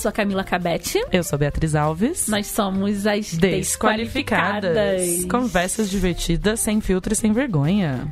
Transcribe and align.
Eu 0.00 0.02
sou 0.04 0.08
a 0.08 0.12
Camila 0.12 0.42
Cabete. 0.42 0.98
Eu 1.12 1.22
sou 1.22 1.36
a 1.36 1.40
Beatriz 1.40 1.74
Alves. 1.74 2.26
Nós 2.26 2.46
somos 2.46 3.06
as 3.06 3.34
Desqualificadas. 3.34 4.72
Desqualificadas. 4.72 5.24
Conversas 5.26 5.90
divertidas, 5.90 6.60
sem 6.60 6.80
filtro 6.80 7.12
e 7.12 7.16
sem 7.16 7.34
vergonha. 7.34 8.10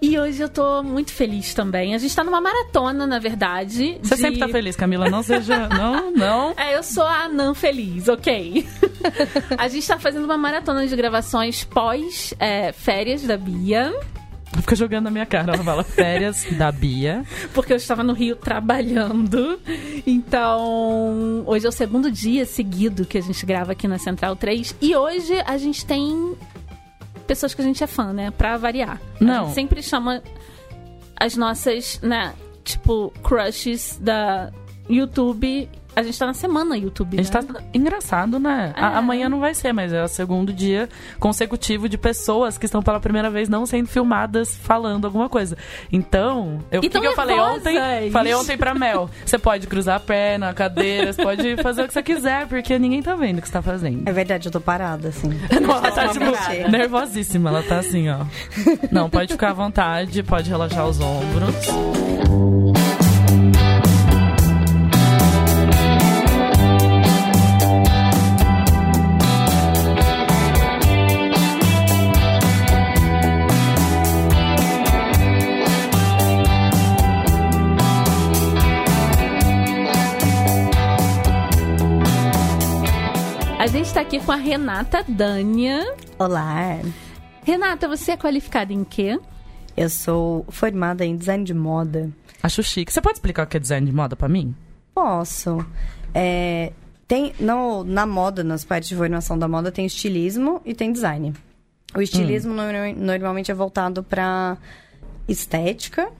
E 0.00 0.18
hoje 0.18 0.42
eu 0.42 0.48
tô 0.48 0.82
muito 0.82 1.12
feliz 1.12 1.54
também. 1.54 1.94
A 1.94 1.98
gente 1.98 2.12
tá 2.16 2.24
numa 2.24 2.40
maratona, 2.40 3.06
na 3.06 3.20
verdade. 3.20 4.00
Você 4.02 4.16
de- 4.16 4.20
sempre 4.20 4.40
tá 4.40 4.48
feliz, 4.48 4.74
Camila. 4.74 5.08
Não 5.08 5.22
seja. 5.22 5.68
Não, 5.70 6.10
não. 6.10 6.54
É, 6.56 6.76
eu 6.76 6.82
sou 6.82 7.04
a 7.06 7.28
Nan 7.28 7.54
feliz, 7.54 8.08
ok. 8.08 8.66
a 9.56 9.68
gente 9.68 9.86
tá 9.86 10.00
fazendo 10.00 10.24
uma 10.24 10.36
maratona 10.36 10.84
de 10.88 10.96
gravações 10.96 11.62
pós 11.62 12.34
é, 12.40 12.72
férias 12.72 13.22
da 13.22 13.36
Bia. 13.36 13.94
Fica 14.60 14.76
jogando 14.76 15.04
na 15.04 15.10
minha 15.10 15.26
cara. 15.26 15.54
Ela 15.54 15.64
fala 15.64 15.82
férias 15.82 16.44
da 16.58 16.70
Bia. 16.70 17.24
porque 17.54 17.72
eu 17.72 17.76
estava 17.76 18.02
no 18.02 18.12
Rio 18.12 18.36
trabalhando. 18.36 19.58
Então, 20.06 21.42
hoje 21.46 21.66
é 21.66 21.68
o 21.68 21.72
segundo 21.72 22.10
dia 22.10 22.44
seguido 22.44 23.04
que 23.04 23.18
a 23.18 23.20
gente 23.20 23.44
grava 23.46 23.72
aqui 23.72 23.88
na 23.88 23.98
Central 23.98 24.36
3. 24.36 24.76
E 24.80 24.94
hoje 24.94 25.32
a 25.46 25.56
gente 25.56 25.84
tem 25.86 26.34
pessoas 27.26 27.54
que 27.54 27.62
a 27.62 27.64
gente 27.64 27.82
é 27.82 27.86
fã, 27.86 28.12
né? 28.12 28.30
Pra 28.30 28.56
variar. 28.56 29.00
A 29.20 29.24
Não. 29.24 29.44
gente 29.46 29.54
sempre 29.54 29.82
chama 29.82 30.22
as 31.16 31.36
nossas, 31.36 31.98
né? 32.02 32.32
Tipo, 32.64 33.12
crushes 33.22 33.98
da 34.00 34.52
YouTube. 34.88 35.68
A 35.94 36.02
gente 36.02 36.18
tá 36.18 36.26
na 36.26 36.34
semana 36.34 36.76
YouTube, 36.76 37.18
A 37.18 37.22
gente 37.22 37.34
né? 37.34 37.42
tá 37.42 37.60
engraçado, 37.74 38.38
né? 38.38 38.72
A- 38.76 38.92
É. 38.92 38.96
Amanhã 38.96 39.28
não 39.28 39.40
vai 39.40 39.52
ser, 39.54 39.72
mas 39.72 39.92
é 39.92 40.02
o 40.02 40.08
segundo 40.08 40.52
dia 40.52 40.88
consecutivo 41.18 41.88
de 41.88 41.98
pessoas 41.98 42.56
que 42.56 42.64
estão 42.66 42.82
pela 42.82 42.98
primeira 43.00 43.28
vez 43.30 43.48
não 43.48 43.66
sendo 43.66 43.86
filmadas 43.88 44.56
falando 44.56 45.04
alguma 45.04 45.28
coisa. 45.28 45.56
Então, 45.92 46.60
eu, 46.70 46.80
o 46.80 46.84
E 46.84 46.88
que, 46.88 46.90
tão 46.92 47.00
que 47.02 47.06
eu 47.08 47.14
falei 47.14 47.38
ontem? 47.38 48.10
Falei 48.10 48.34
ontem 48.34 48.56
pra 48.56 48.74
Mel. 48.74 49.10
Você 49.24 49.38
pode 49.38 49.66
cruzar 49.66 49.96
a 49.96 50.00
perna, 50.00 50.48
a 50.48 50.54
cadeira, 50.54 51.12
você 51.12 51.22
pode 51.22 51.56
fazer 51.62 51.82
o 51.82 51.86
que 51.86 51.92
você 51.92 52.02
quiser, 52.02 52.46
porque 52.46 52.78
ninguém 52.78 53.02
tá 53.02 53.14
vendo 53.14 53.38
o 53.38 53.42
que 53.42 53.48
você 53.48 53.52
tá 53.52 53.62
fazendo. 53.62 54.08
É 54.08 54.12
verdade, 54.12 54.48
eu 54.48 54.52
tô 54.52 54.60
parada, 54.60 55.08
assim. 55.08 55.28
Não, 55.60 55.70
ela 55.76 55.90
tá, 55.92 56.08
tipo, 56.08 56.24
nervosíssima. 56.70 57.50
Ela 57.50 57.62
tá 57.62 57.78
assim, 57.80 58.08
ó. 58.08 58.24
Não, 58.90 59.10
pode 59.10 59.32
ficar 59.32 59.50
à 59.50 59.54
vontade, 59.54 60.22
pode 60.22 60.48
relaxar 60.48 60.86
os 60.86 61.00
ombros. 61.00 62.51
Com 84.24 84.32
a 84.32 84.36
Renata 84.36 85.04
Dânia. 85.08 85.94
Olá, 86.18 86.78
Renata, 87.44 87.88
você 87.88 88.12
é 88.12 88.16
qualificada 88.16 88.72
em 88.72 88.84
quê? 88.84 89.18
eu 89.74 89.88
sou 89.88 90.44
formada 90.50 91.02
em 91.04 91.16
design 91.16 91.42
de 91.44 91.54
moda. 91.54 92.10
Acho 92.42 92.62
chique. 92.62 92.92
Você 92.92 93.00
pode 93.00 93.14
explicar 93.16 93.44
o 93.44 93.46
que 93.46 93.56
é 93.56 93.60
design 93.60 93.86
de 93.86 93.92
moda 93.92 94.14
pra 94.14 94.28
mim? 94.28 94.54
Posso. 94.94 95.64
É, 96.14 96.72
tem, 97.08 97.32
no, 97.40 97.82
na 97.82 98.04
moda, 98.04 98.44
nas 98.44 98.64
partes 98.66 98.90
de 98.90 98.96
formação 98.96 99.38
da 99.38 99.48
moda, 99.48 99.72
tem 99.72 99.86
estilismo 99.86 100.60
e 100.66 100.74
tem 100.74 100.92
design. 100.92 101.32
O 101.96 102.02
estilismo 102.02 102.52
norma- 102.52 102.92
normalmente 102.94 103.50
é 103.50 103.54
voltado 103.54 104.02
para 104.02 104.58
estética 105.26 106.10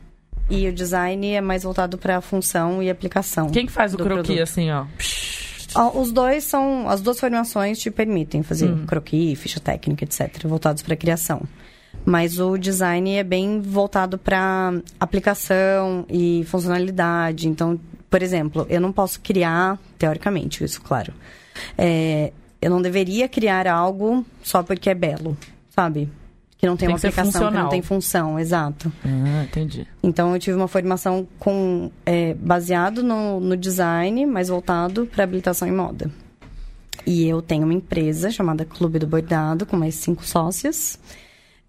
e 0.48 0.66
o 0.66 0.72
design 0.72 1.26
é 1.34 1.40
mais 1.42 1.62
voltado 1.62 1.98
para 1.98 2.22
função 2.22 2.82
e 2.82 2.88
aplicação. 2.88 3.50
Quem 3.50 3.66
que 3.66 3.72
faz 3.72 3.92
o 3.92 3.98
croquis 3.98 4.24
produto. 4.26 4.42
assim, 4.42 4.70
ó? 4.70 4.80
Ó, 4.82 4.86
Os 5.94 6.12
dois 6.12 6.44
são. 6.44 6.88
As 6.88 7.00
duas 7.00 7.18
formações 7.18 7.78
te 7.78 7.90
permitem 7.90 8.42
fazer 8.42 8.72
croquis, 8.86 9.38
ficha 9.38 9.60
técnica, 9.60 10.04
etc., 10.04 10.46
voltados 10.46 10.82
para 10.82 10.96
criação. 10.96 11.42
Mas 12.04 12.38
o 12.38 12.56
design 12.56 13.14
é 13.14 13.22
bem 13.22 13.60
voltado 13.60 14.18
para 14.18 14.74
aplicação 14.98 16.04
e 16.08 16.44
funcionalidade. 16.46 17.48
Então, 17.48 17.78
por 18.10 18.22
exemplo, 18.22 18.66
eu 18.68 18.80
não 18.80 18.92
posso 18.92 19.20
criar, 19.20 19.78
teoricamente, 19.98 20.64
isso, 20.64 20.80
claro. 20.80 21.12
É, 21.76 22.32
eu 22.60 22.70
não 22.70 22.80
deveria 22.80 23.28
criar 23.28 23.66
algo 23.66 24.24
só 24.42 24.62
porque 24.62 24.90
é 24.90 24.94
belo, 24.94 25.36
sabe? 25.70 26.08
Que 26.62 26.68
não 26.68 26.76
tem, 26.76 26.86
Tem 26.86 26.94
uma 26.94 27.00
que 27.00 27.06
aplicação, 27.08 27.48
que 27.48 27.54
não 27.56 27.68
tem 27.68 27.82
função, 27.82 28.38
exato. 28.38 28.92
Ah, 29.04 29.42
entendi. 29.42 29.84
Então 30.00 30.32
eu 30.32 30.38
tive 30.38 30.56
uma 30.56 30.68
formação 30.68 31.26
com 31.36 31.90
é, 32.06 32.34
baseado 32.34 33.02
no, 33.02 33.40
no 33.40 33.56
design, 33.56 34.24
mas 34.26 34.46
voltado 34.46 35.04
para 35.06 35.24
habilitação 35.24 35.66
em 35.66 35.72
moda. 35.72 36.08
E 37.04 37.26
eu 37.26 37.42
tenho 37.42 37.64
uma 37.64 37.74
empresa 37.74 38.30
chamada 38.30 38.64
Clube 38.64 39.00
do 39.00 39.08
Bordado, 39.08 39.66
com 39.66 39.76
mais 39.76 39.96
cinco 39.96 40.24
sócios. 40.24 41.00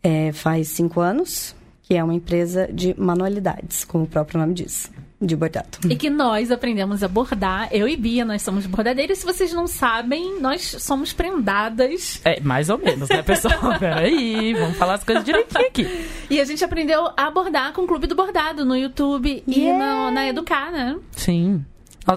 É, 0.03 0.31
faz 0.31 0.67
cinco 0.67 1.01
anos, 1.01 1.55
que 1.83 1.93
é 1.95 2.03
uma 2.03 2.13
empresa 2.13 2.67
de 2.73 2.95
manualidades, 2.99 3.83
como 3.85 4.05
o 4.05 4.07
próprio 4.07 4.39
nome 4.39 4.53
diz, 4.53 4.89
de 5.21 5.35
bordado. 5.35 5.77
E 5.89 5.95
que 5.95 6.09
nós 6.09 6.49
aprendemos 6.51 7.01
a 7.03 7.07
bordar. 7.07 7.69
Eu 7.71 7.87
e 7.87 7.95
Bia, 7.95 8.25
nós 8.25 8.41
somos 8.41 8.65
bordadeiras. 8.65 9.19
Se 9.19 9.25
vocês 9.25 9.53
não 9.53 9.67
sabem, 9.67 10.39
nós 10.41 10.75
somos 10.79 11.13
prendadas. 11.13 12.19
É, 12.25 12.39
mais 12.41 12.69
ou 12.69 12.77
menos, 12.77 13.07
né, 13.09 13.21
pessoal? 13.21 13.55
Peraí, 13.79 14.53
vamos 14.53 14.77
falar 14.77 14.95
as 14.95 15.03
coisas 15.03 15.23
direitinho 15.23 15.65
aqui. 15.67 15.87
E 16.29 16.39
a 16.41 16.45
gente 16.45 16.63
aprendeu 16.63 17.09
a 17.15 17.29
bordar 17.31 17.71
com 17.73 17.83
o 17.83 17.87
Clube 17.87 18.07
do 18.07 18.15
Bordado 18.15 18.65
no 18.65 18.75
YouTube 18.75 19.43
e 19.47 19.59
Yeah! 19.61 20.05
no- 20.05 20.11
na 20.11 20.27
Educar, 20.27 20.71
né? 20.71 20.97
Sim. 21.11 21.63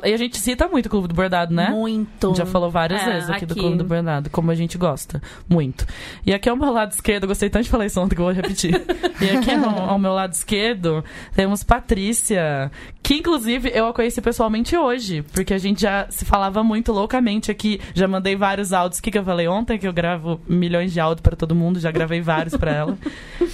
E 0.05 0.13
a 0.13 0.17
gente 0.17 0.39
cita 0.39 0.67
muito 0.69 0.87
o 0.87 0.91
Clube 0.91 1.09
do 1.09 1.15
Bordado, 1.15 1.55
né? 1.55 1.71
Muito. 1.71 2.35
Já 2.35 2.45
falou 2.45 2.71
várias 2.71 3.03
É, 3.03 3.13
vezes 3.13 3.31
aqui, 3.31 3.47
do 3.47 3.55
Clube 3.55 3.77
do 3.77 3.85
Bordado, 3.85 4.31
como 4.31 4.51
a 4.51 4.55
gente 4.55 4.77
gosta. 4.77 5.23
Muito. 5.49 5.87
E 6.25 6.35
aqui 6.35 6.49
ao 6.49 6.57
meu 6.57 6.73
lado 6.73 6.93
esquerdo, 6.93 7.25
eu 7.25 7.29
gostei 7.29 7.49
tanto 7.49 7.65
de 7.65 7.71
falar 7.71 7.87
isso 7.87 8.01
ontem 8.01 8.15
que 8.17 8.21
eu 8.21 8.25
vou 8.25 8.35
repetir. 8.35 8.73
e 9.21 9.31
aqui 9.37 9.51
ao, 9.53 9.91
ao 9.91 9.99
meu 9.99 10.13
lado 10.13 10.33
esquerdo, 10.33 11.05
temos 11.35 11.63
Patrícia, 11.63 12.71
que 13.03 13.15
inclusive 13.15 13.71
eu 13.73 13.87
a 13.87 13.93
conheci 13.93 14.21
pessoalmente 14.21 14.77
hoje, 14.77 15.23
porque 15.33 15.55
a 15.55 15.59
gente 15.59 15.83
já 15.83 16.07
se 16.11 16.25
falava 16.25 16.65
muito 16.65 16.93
loucamente 16.93 17.51
aqui. 17.51 17.81
Já 17.95 18.09
mandei 18.09 18.35
vários 18.35 18.73
áudios. 18.73 18.99
O 18.99 19.03
que, 19.03 19.11
que 19.13 19.19
eu 19.19 19.25
falei 19.25 19.47
ontem? 19.47 19.79
Que 19.79 19.87
eu 19.87 19.93
gravo 19.93 20.41
milhões 20.49 20.93
de 20.93 20.99
áudios 20.99 21.21
pra 21.23 21.37
todo 21.37 21.55
mundo, 21.55 21.79
já 21.79 21.91
gravei 21.93 22.21
vários 22.21 22.57
pra 22.57 22.73
ela. 22.73 22.99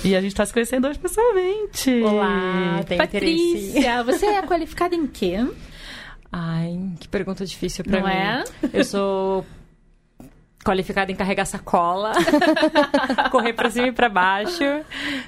e 0.03 0.16
a 0.16 0.21
gente 0.21 0.34
tá 0.34 0.47
se 0.47 0.53
conhecendo 0.53 0.88
hoje 0.88 0.98
pessoalmente. 0.98 2.03
Olá, 2.03 2.81
tem 2.87 2.98
interesse. 2.98 3.72
Patrícia, 3.72 4.03
você 4.04 4.26
é 4.26 4.42
qualificada 4.42 4.94
em 4.94 5.06
quê? 5.06 5.44
Ai, 6.32 6.94
que 6.98 7.06
pergunta 7.09 7.44
difícil 7.44 7.84
Não 8.00 8.09
mim. 8.09 8.15
é? 8.15 8.44
Eu 8.72 8.84
sou 8.84 9.44
qualificada 10.65 11.11
em 11.11 11.15
carregar 11.15 11.45
sacola, 11.45 12.12
correr 13.31 13.53
pra 13.53 13.71
cima 13.71 13.89
e 13.89 13.93
pra 13.93 14.09
baixo, 14.09 14.62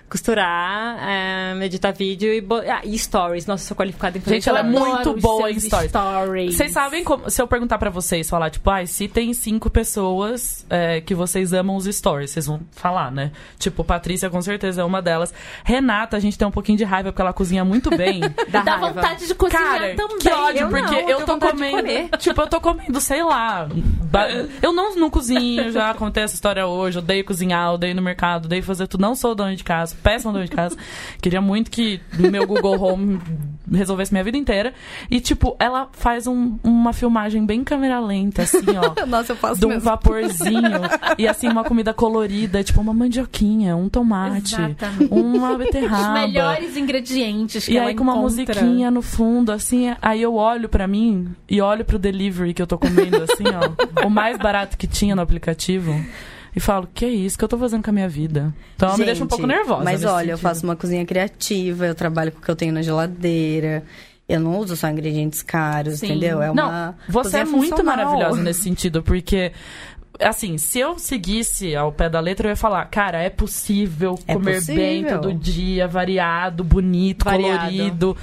costurar, 0.09 0.99
é, 1.03 1.65
editar 1.65 1.93
vídeo 1.93 2.33
e, 2.33 2.45
ah, 2.71 2.81
e 2.85 2.99
stories. 2.99 3.47
Nossa, 3.47 3.65
eu 3.65 3.69
sou 3.69 3.77
qualificada 3.77 4.17
em 4.19 4.21
fazer 4.21 4.37
Gente, 4.37 4.49
ela 4.49 4.61
é 4.61 4.63
muito 4.63 5.15
boa 5.21 5.51
em 5.51 5.59
stories. 5.59 5.91
stories. 5.91 6.57
Vocês 6.57 6.73
sabem 6.73 7.03
como. 7.05 7.29
Se 7.31 7.41
eu 7.43 7.47
perguntar 7.49 7.79
pra 7.79 7.91
vocês, 7.91 8.29
falar, 8.29 8.51
tipo, 8.51 8.69
ai, 8.71 8.87
se 8.87 9.09
tem 9.09 9.33
cinco 9.35 9.69
pessoas 9.71 10.65
é, 10.71 11.01
que 11.01 11.15
vocês 11.15 11.53
amam 11.53 11.77
os 11.77 11.85
stories, 11.85 12.31
vocês 12.31 12.47
vão 12.47 12.61
falar, 12.73 13.11
né? 13.11 13.33
Tipo, 13.59 13.83
Patrícia 13.85 14.31
com 14.31 14.41
certeza 14.41 14.83
é 14.83 14.85
uma 14.85 15.03
delas. 15.03 15.33
Renata, 15.65 16.17
a 16.17 16.21
gente 16.21 16.39
tem 16.39 16.47
um 16.47 16.51
pouquinho 16.51 16.79
de 16.79 16.85
raiva 16.85 17.11
porque 17.11 17.23
ela 17.23 17.33
cozinha 17.33 17.65
muito 17.65 17.91
bem. 17.91 18.21
Dá 18.49 18.63
Dá 18.63 18.77
vontade 18.77 19.27
de 19.27 19.35
cozinhar 19.35 19.65
Cara, 19.65 19.95
também. 19.95 20.19
que 20.19 20.29
ódio, 20.29 20.61
Eu 20.61 20.71
não, 20.71 20.79
porque 20.79 20.95
eu 20.95 21.09
eu, 21.21 21.27
tô 21.27 21.39
comendo. 21.39 21.89
Tipo, 22.19 22.41
eu 22.41 22.47
tô 22.47 22.61
comendo, 22.61 23.01
sei 23.01 23.23
lá. 23.23 23.69
Eu 24.63 24.73
não, 24.73 24.95
não 24.97 25.11
cozinho, 25.11 25.24
já 25.73 25.95
contei 25.95 26.23
essa 26.23 26.35
história 26.35 26.67
hoje. 26.67 26.99
Odeio 26.99 27.25
cozinhar, 27.25 27.73
odeio 27.75 27.95
no 27.95 28.03
mercado, 28.03 28.47
odeio 28.47 28.63
fazer 28.63 28.87
tudo. 28.87 29.01
Não 29.01 29.15
sou 29.15 29.35
dona 29.35 29.55
de 29.57 29.65
casa, 29.65 29.95
péssima 30.03 30.33
dona 30.33 30.45
de 30.45 30.51
casa. 30.51 30.77
Queria 31.21 31.41
muito 31.41 31.71
que 31.71 32.01
meu 32.19 32.47
Google 32.47 32.81
Home 32.81 33.21
resolvesse 33.73 34.13
minha 34.13 34.25
vida 34.25 34.37
inteira. 34.37 34.75
E, 35.11 35.21
tipo, 35.21 35.57
ela 35.59 35.89
faz 35.93 36.27
um- 36.27 36.59
uma 36.63 36.93
filmagem 36.93 37.45
bem 37.47 37.65
câmera 37.65 37.99
lenta, 38.01 38.43
assim, 38.43 38.59
ó. 38.77 38.95
Nossa, 39.07 39.33
eu 39.33 39.37
faço 39.37 39.61
de 39.61 39.67
um 39.67 39.79
vaporzinho 39.79 40.63
e 41.19 41.27
assim 41.27 41.49
uma 41.49 41.65
comida 41.65 41.93
colorida, 41.95 42.63
tipo 42.63 42.81
uma 42.81 42.93
mandioquinha, 42.93 43.77
um 43.77 43.89
tomate, 43.89 44.55
Exatamente. 44.55 45.13
uma 45.13 45.53
Os 45.53 45.59
beterraba. 45.59 46.13
melhores 46.27 46.77
ingredientes 46.77 47.65
que 47.67 47.73
E 47.73 47.79
aí 47.79 47.95
com 47.95 48.03
uma 48.03 48.13
encontra. 48.17 48.23
musiquinha 48.63 48.91
no 48.91 49.03
fundo, 49.03 49.51
assim, 49.53 49.95
aí 50.01 50.21
eu 50.23 50.35
olho 50.35 50.69
pra 50.69 50.87
mim 50.87 51.35
e 51.49 51.61
olho 51.61 51.85
pro 51.85 51.99
delivery 51.99 52.53
que 52.55 52.61
eu 52.63 52.67
tô 52.67 52.77
comendo, 52.79 53.23
assim, 53.23 53.45
ó, 53.55 54.07
o 54.07 54.11
mais 54.11 54.37
barato 54.39 54.77
que 54.77 54.87
tinha 54.87 55.14
no 55.15 55.23
aplicativo. 55.23 55.95
E 56.57 56.61
falo, 56.61 56.89
que 56.95 57.05
é 57.05 57.09
isso 57.09 57.37
que 57.37 57.43
eu 57.45 57.49
tô 57.49 57.59
fazendo 57.59 57.83
com 57.83 57.91
a 57.91 57.93
minha 57.93 58.09
vida? 58.09 58.55
Então 58.77 58.89
ela 58.89 58.99
me 58.99 59.05
deixa 59.05 59.21
um 59.21 59.25
Gente, 59.25 59.31
pouco 59.31 59.47
nervosa. 59.47 59.83
Mas 59.85 60.05
olha, 60.05 60.31
eu 60.31 60.37
sentido. 60.37 60.39
faço 60.39 60.65
uma 60.65 60.77
cozinha 60.77 61.05
criativa, 61.05 61.87
eu 61.87 61.95
trabalho 61.95 62.31
com 62.31 62.39
o 62.39 62.43
que 62.43 62.49
eu 62.51 62.55
tenho 62.57 62.73
na 62.73 62.81
geladeira. 62.83 63.83
Eu 64.29 64.41
não 64.41 64.59
uso 64.59 64.77
só 64.77 64.89
ingredientes 64.89 65.43
caros, 65.43 65.99
Sim. 65.99 66.07
entendeu? 66.07 66.41
É 66.41 66.55
Não, 66.55 66.69
uma 66.69 66.95
você 67.09 67.39
é 67.39 67.45
muito 67.45 67.71
funcional. 67.71 67.97
maravilhosa 67.97 68.41
nesse 68.43 68.63
sentido, 68.65 69.03
porque. 69.03 69.53
Assim, 70.21 70.57
se 70.59 70.79
eu 70.79 70.97
seguisse 70.97 71.75
ao 71.75 71.91
pé 71.91 72.09
da 72.09 72.21
letra, 72.21 72.47
eu 72.47 72.51
ia 72.51 72.57
falar, 72.57 72.85
cara, 72.85 73.21
é 73.21 73.29
possível 73.29 74.17
É 74.29 74.35
comer 74.35 74.55
possível. 74.61 74.77
bem 74.77 75.05
todo 75.05 75.35
dia, 75.35 75.89
variado, 75.89 76.63
bonito, 76.63 77.25
Variado. 77.25 77.59
colorido. 77.73 78.17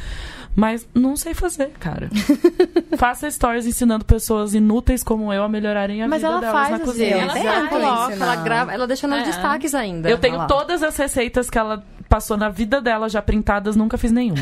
Mas 0.55 0.85
não 0.93 1.15
sei 1.15 1.33
fazer, 1.33 1.69
cara. 1.79 2.09
Faça 2.97 3.29
stories 3.31 3.65
ensinando 3.65 4.03
pessoas 4.03 4.53
inúteis 4.53 5.01
como 5.03 5.31
eu 5.31 5.43
a 5.43 5.49
melhorarem 5.49 6.03
a 6.03 6.07
Mas 6.07 6.21
vida 6.21 6.31
ela 6.33 6.39
delas 6.41 6.55
faz, 6.55 6.71
na 6.71 6.79
cozinha. 6.79 7.15
Ela 7.15 7.39
Ela, 7.39 7.53
faz. 7.53 7.69
coloca, 7.69 8.11
Ensinar. 8.11 8.25
ela 8.25 8.35
grava, 8.43 8.73
ela 8.73 8.87
deixa 8.87 9.07
nos 9.07 9.19
É. 9.19 9.23
destaques 9.23 9.73
ainda. 9.73 10.09
Eu 10.09 10.17
tenho 10.17 10.45
todas 10.47 10.83
as 10.83 10.95
receitas 10.97 11.49
que 11.49 11.57
ela 11.57 11.83
passou 12.09 12.35
na 12.35 12.49
vida 12.49 12.81
dela 12.81 13.07
já 13.07 13.21
printadas, 13.21 13.75
nunca 13.77 13.97
fiz 13.97 14.11
nenhuma. 14.11 14.41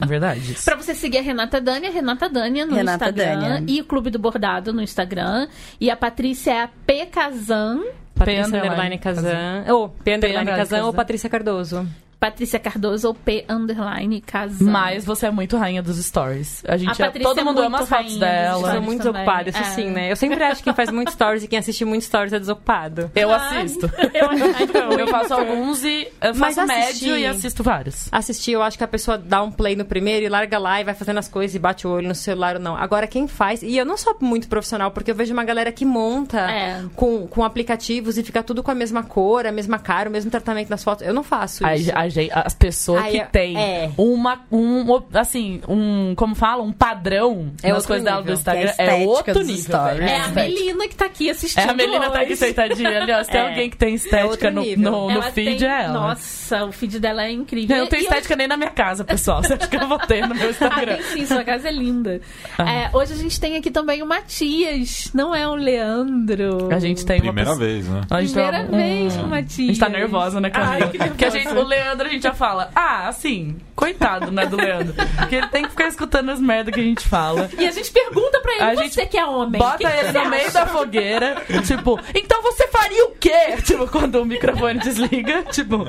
É 0.00 0.04
Verdade. 0.06 0.52
isso. 0.52 0.64
Pra 0.64 0.76
você 0.76 0.94
seguir 0.94 1.18
a 1.18 1.22
Renata 1.22 1.60
Dânia, 1.60 1.90
Renata 1.90 2.28
Dânia 2.28 2.66
no 2.66 2.74
Renata 2.74 3.06
Instagram. 3.08 3.40
Dânia. 3.40 3.64
E 3.66 3.80
o 3.80 3.84
Clube 3.86 4.10
do 4.10 4.18
Bordado 4.18 4.72
no 4.72 4.82
Instagram. 4.82 5.48
E 5.80 5.90
a 5.90 5.96
Patrícia 5.96 6.50
é 6.52 6.62
a 6.62 6.68
P 6.68 7.06
Kazan. 7.06 7.80
Patrícia 8.14 8.44
P 8.50 8.56
Underline 8.58 8.98
Kazan. 8.98 9.64
Ou 9.68 9.88
P 9.88 10.14
Underline 10.14 10.50
Kazan 10.50 10.84
ou. 10.84 10.92
Patrícia 10.92 11.30
Cardoso. 11.30 11.86
Patrícia 12.20 12.58
Cardoso 12.58 13.08
ou 13.08 13.14
P 13.14 13.44
underline 13.48 14.20
Kazan. 14.20 14.70
Mas 14.70 15.04
você 15.06 15.26
é 15.26 15.30
muito 15.30 15.56
rainha 15.56 15.82
dos 15.82 15.96
stories. 16.04 16.62
A 16.68 16.76
gente 16.76 17.02
A 17.02 17.06
é- 17.06 17.10
todo 17.10 17.40
é 17.40 17.42
mundo 17.42 17.56
muito 17.56 17.66
ama 17.66 17.80
as 17.80 17.88
fotos 17.88 18.04
rainha 18.04 18.10
dos 18.10 18.18
dela. 18.20 18.68
Eu 18.68 18.72
sou 18.74 18.82
muito 18.82 19.02
também. 19.02 19.12
desocupada, 19.24 19.48
isso 19.50 19.58
É. 19.58 19.64
sim, 19.64 19.90
né? 19.90 20.12
Eu 20.12 20.16
sempre 20.16 20.42
acho 20.44 20.56
que 20.56 20.64
quem 20.64 20.74
faz 20.74 20.90
muito 20.90 21.10
stories 21.12 21.42
e 21.44 21.48
quem 21.48 21.58
assiste 21.58 21.84
muito 21.84 22.04
stories 22.04 22.32
é 22.34 22.38
desocupado. 22.38 23.10
Eu 23.16 23.32
assisto. 23.32 23.90
Eu 24.12 24.98
Eu 24.98 25.06
faço 25.08 25.32
alguns 25.34 25.82
e 25.84 26.08
eu 26.20 26.34
faço 26.34 26.66
médio 26.66 27.16
e 27.16 27.26
assisto 27.26 27.62
vários. 27.62 28.08
Assistir, 28.12 28.52
eu 28.52 28.62
acho 28.62 28.76
que 28.76 28.84
a 28.84 28.88
pessoa 28.88 29.16
dá 29.16 29.42
um 29.42 29.50
play 29.50 29.74
no 29.74 29.84
primeiro 29.84 30.26
e 30.26 30.28
larga 30.28 30.58
lá 30.58 30.80
e 30.80 30.84
vai 30.84 30.94
fazendo 30.94 31.18
as 31.18 31.28
coisas 31.28 31.54
e 31.54 31.58
bate 31.58 31.86
o 31.86 31.90
olho 31.90 32.08
no 32.08 32.14
celular 32.14 32.56
ou 32.56 32.60
não. 32.60 32.76
Agora, 32.76 33.06
quem 33.06 33.26
faz... 33.26 33.62
E 33.62 33.76
eu 33.76 33.86
não 33.86 33.96
sou 33.96 34.14
muito 34.20 34.46
profissional, 34.48 34.90
porque 34.90 35.10
eu 35.10 35.14
vejo 35.14 35.32
uma 35.32 35.44
galera 35.44 35.72
que 35.72 35.84
monta 35.86 36.38
É. 36.50 36.82
com, 36.94 37.26
com 37.26 37.42
aplicativos 37.44 38.18
e 38.18 38.22
fica 38.22 38.42
tudo 38.42 38.62
com 38.62 38.70
a 38.70 38.74
mesma 38.74 39.02
cor, 39.02 39.46
a 39.46 39.52
mesma 39.52 39.78
cara, 39.78 40.08
o 40.08 40.12
mesmo 40.12 40.30
tratamento 40.30 40.68
nas 40.68 40.84
fotos. 40.84 41.06
Eu 41.06 41.14
não 41.14 41.22
faço 41.22 41.64
A, 41.64 41.74
isso. 41.76 41.90
a 41.94 42.08
gente- 42.10 42.30
as 42.34 42.54
pessoas 42.54 43.04
que 43.06 43.20
têm 43.26 43.56
é. 43.58 43.90
uma, 43.96 44.40
um, 44.50 44.84
assim, 45.14 45.60
um, 45.68 46.14
como 46.16 46.34
fala, 46.34 46.62
um 46.62 46.72
padrão 46.72 47.52
É 47.62 47.72
nas 47.72 47.86
coisas 47.86 48.04
dela 48.04 48.18
do 48.18 48.22
nível. 48.22 48.34
Instagram, 48.34 48.72
Que 48.72 48.82
é 48.82 48.84
é 48.86 48.98
estética 49.00 49.08
outro 49.30 49.42
nível. 49.44 49.62
stories. 49.62 50.00
É 50.10 50.16
a. 50.20 50.28
Melina 50.28 50.88
que 50.88 50.94
tá 50.96 51.04
aqui 51.06 51.30
assistindo. 51.30 51.64
É 51.66 51.70
a 51.70 51.74
Melina 51.74 52.10
tá 52.10 52.20
aqui 52.20 52.32
hoje. 52.32 52.36
sentadinha 52.36 53.02
ali, 53.02 53.12
ó. 53.12 53.22
Se 53.24 53.30
tem 53.30 53.40
É. 53.40 53.48
alguém 53.48 53.70
que 53.70 53.76
tem 53.76 53.92
É 53.92 53.94
estética 53.94 54.50
no, 54.50 54.62
no, 54.76 55.10
no 55.10 55.22
feed, 55.22 55.58
tem- 55.58 55.68
é 55.68 55.82
ela. 55.84 55.92
Nossa, 55.92 56.64
o 56.64 56.72
feed 56.72 56.98
dela 57.00 57.24
é 57.24 57.30
incrível. 57.30 57.76
Eu 57.76 57.82
não 57.82 57.88
tenho 57.88 58.02
E 58.02 58.04
estética 58.04 58.36
nem 58.36 58.46
na 58.48 58.56
minha 58.56 58.70
casa, 58.70 59.04
pessoal. 59.04 59.42
Você 59.42 59.54
acha 59.54 59.66
que 59.68 59.76
eu 59.76 59.86
vou 59.88 59.98
ter 59.98 60.26
no 60.26 60.34
meu 60.34 60.48
Ah, 60.48 60.50
Instagram? 60.50 60.96
tem 60.96 61.02
sim, 61.02 61.26
sua 61.26 61.44
casa 61.44 61.68
é 61.68 61.72
linda. 61.72 62.20
Ah. 62.58 62.70
É, 62.70 62.90
hoje 62.92 63.12
a 63.12 63.16
gente 63.16 63.38
tem 63.40 63.56
aqui 63.56 63.70
também 63.70 64.02
o 64.02 64.06
Matias, 64.06 65.10
não 65.14 65.34
é 65.34 65.46
o 65.46 65.54
Leandro. 65.54 66.68
A 66.72 66.78
gente 66.78 67.04
tem 67.04 67.16
uma 67.20 67.32
Primeira 67.32 67.50
pessoa- 67.50 67.66
vez, 67.66 67.88
né? 67.88 68.00
A 68.10 68.20
gente 68.20 68.32
Primeira 68.32 68.60
um- 68.62 68.70
vez 68.76 69.16
com 69.16 69.22
o 69.22 69.28
Matias. 69.28 69.58
A 69.58 69.72
gente 69.72 69.80
tá 69.80 69.88
nervosa, 69.88 70.40
né, 70.40 70.50
Camila? 70.50 70.72
Ai, 70.74 70.88
que 70.90 70.98
Porque 70.98 71.24
a 71.24 71.30
gente, 71.30 71.48
o 71.48 71.62
Leandro, 71.62 71.99
a 72.08 72.12
gente 72.12 72.22
já 72.22 72.34
fala, 72.34 72.70
ah, 72.74 73.08
assim, 73.08 73.56
coitado, 73.74 74.30
né, 74.30 74.46
do 74.46 74.56
Leandro. 74.56 74.94
Porque 75.16 75.36
ele 75.36 75.48
tem 75.48 75.64
que 75.64 75.70
ficar 75.70 75.88
escutando 75.88 76.30
as 76.30 76.40
merdas 76.40 76.74
que 76.74 76.80
a 76.80 76.84
gente 76.84 77.06
fala. 77.06 77.48
E 77.58 77.66
a 77.66 77.70
gente 77.70 77.90
pergunta 77.90 78.40
pra 78.40 78.52
ele, 78.52 78.62
A 78.62 78.74
você 78.74 78.82
gente 78.82 79.06
que 79.06 79.18
é 79.18 79.24
homem. 79.24 79.58
Bota 79.60 79.74
o 79.74 79.78
que 79.78 79.86
que 79.86 80.06
ele 80.06 80.12
no 80.12 80.30
meio 80.30 80.52
da 80.52 80.66
fogueira, 80.66 81.42
tipo, 81.66 81.98
então 82.14 82.42
você 82.42 82.68
faria 82.68 83.04
o 83.06 83.10
quê? 83.12 83.56
Tipo, 83.64 83.86
quando 83.88 84.20
o 84.20 84.24
microfone 84.24 84.78
desliga, 84.78 85.42
tipo. 85.44 85.84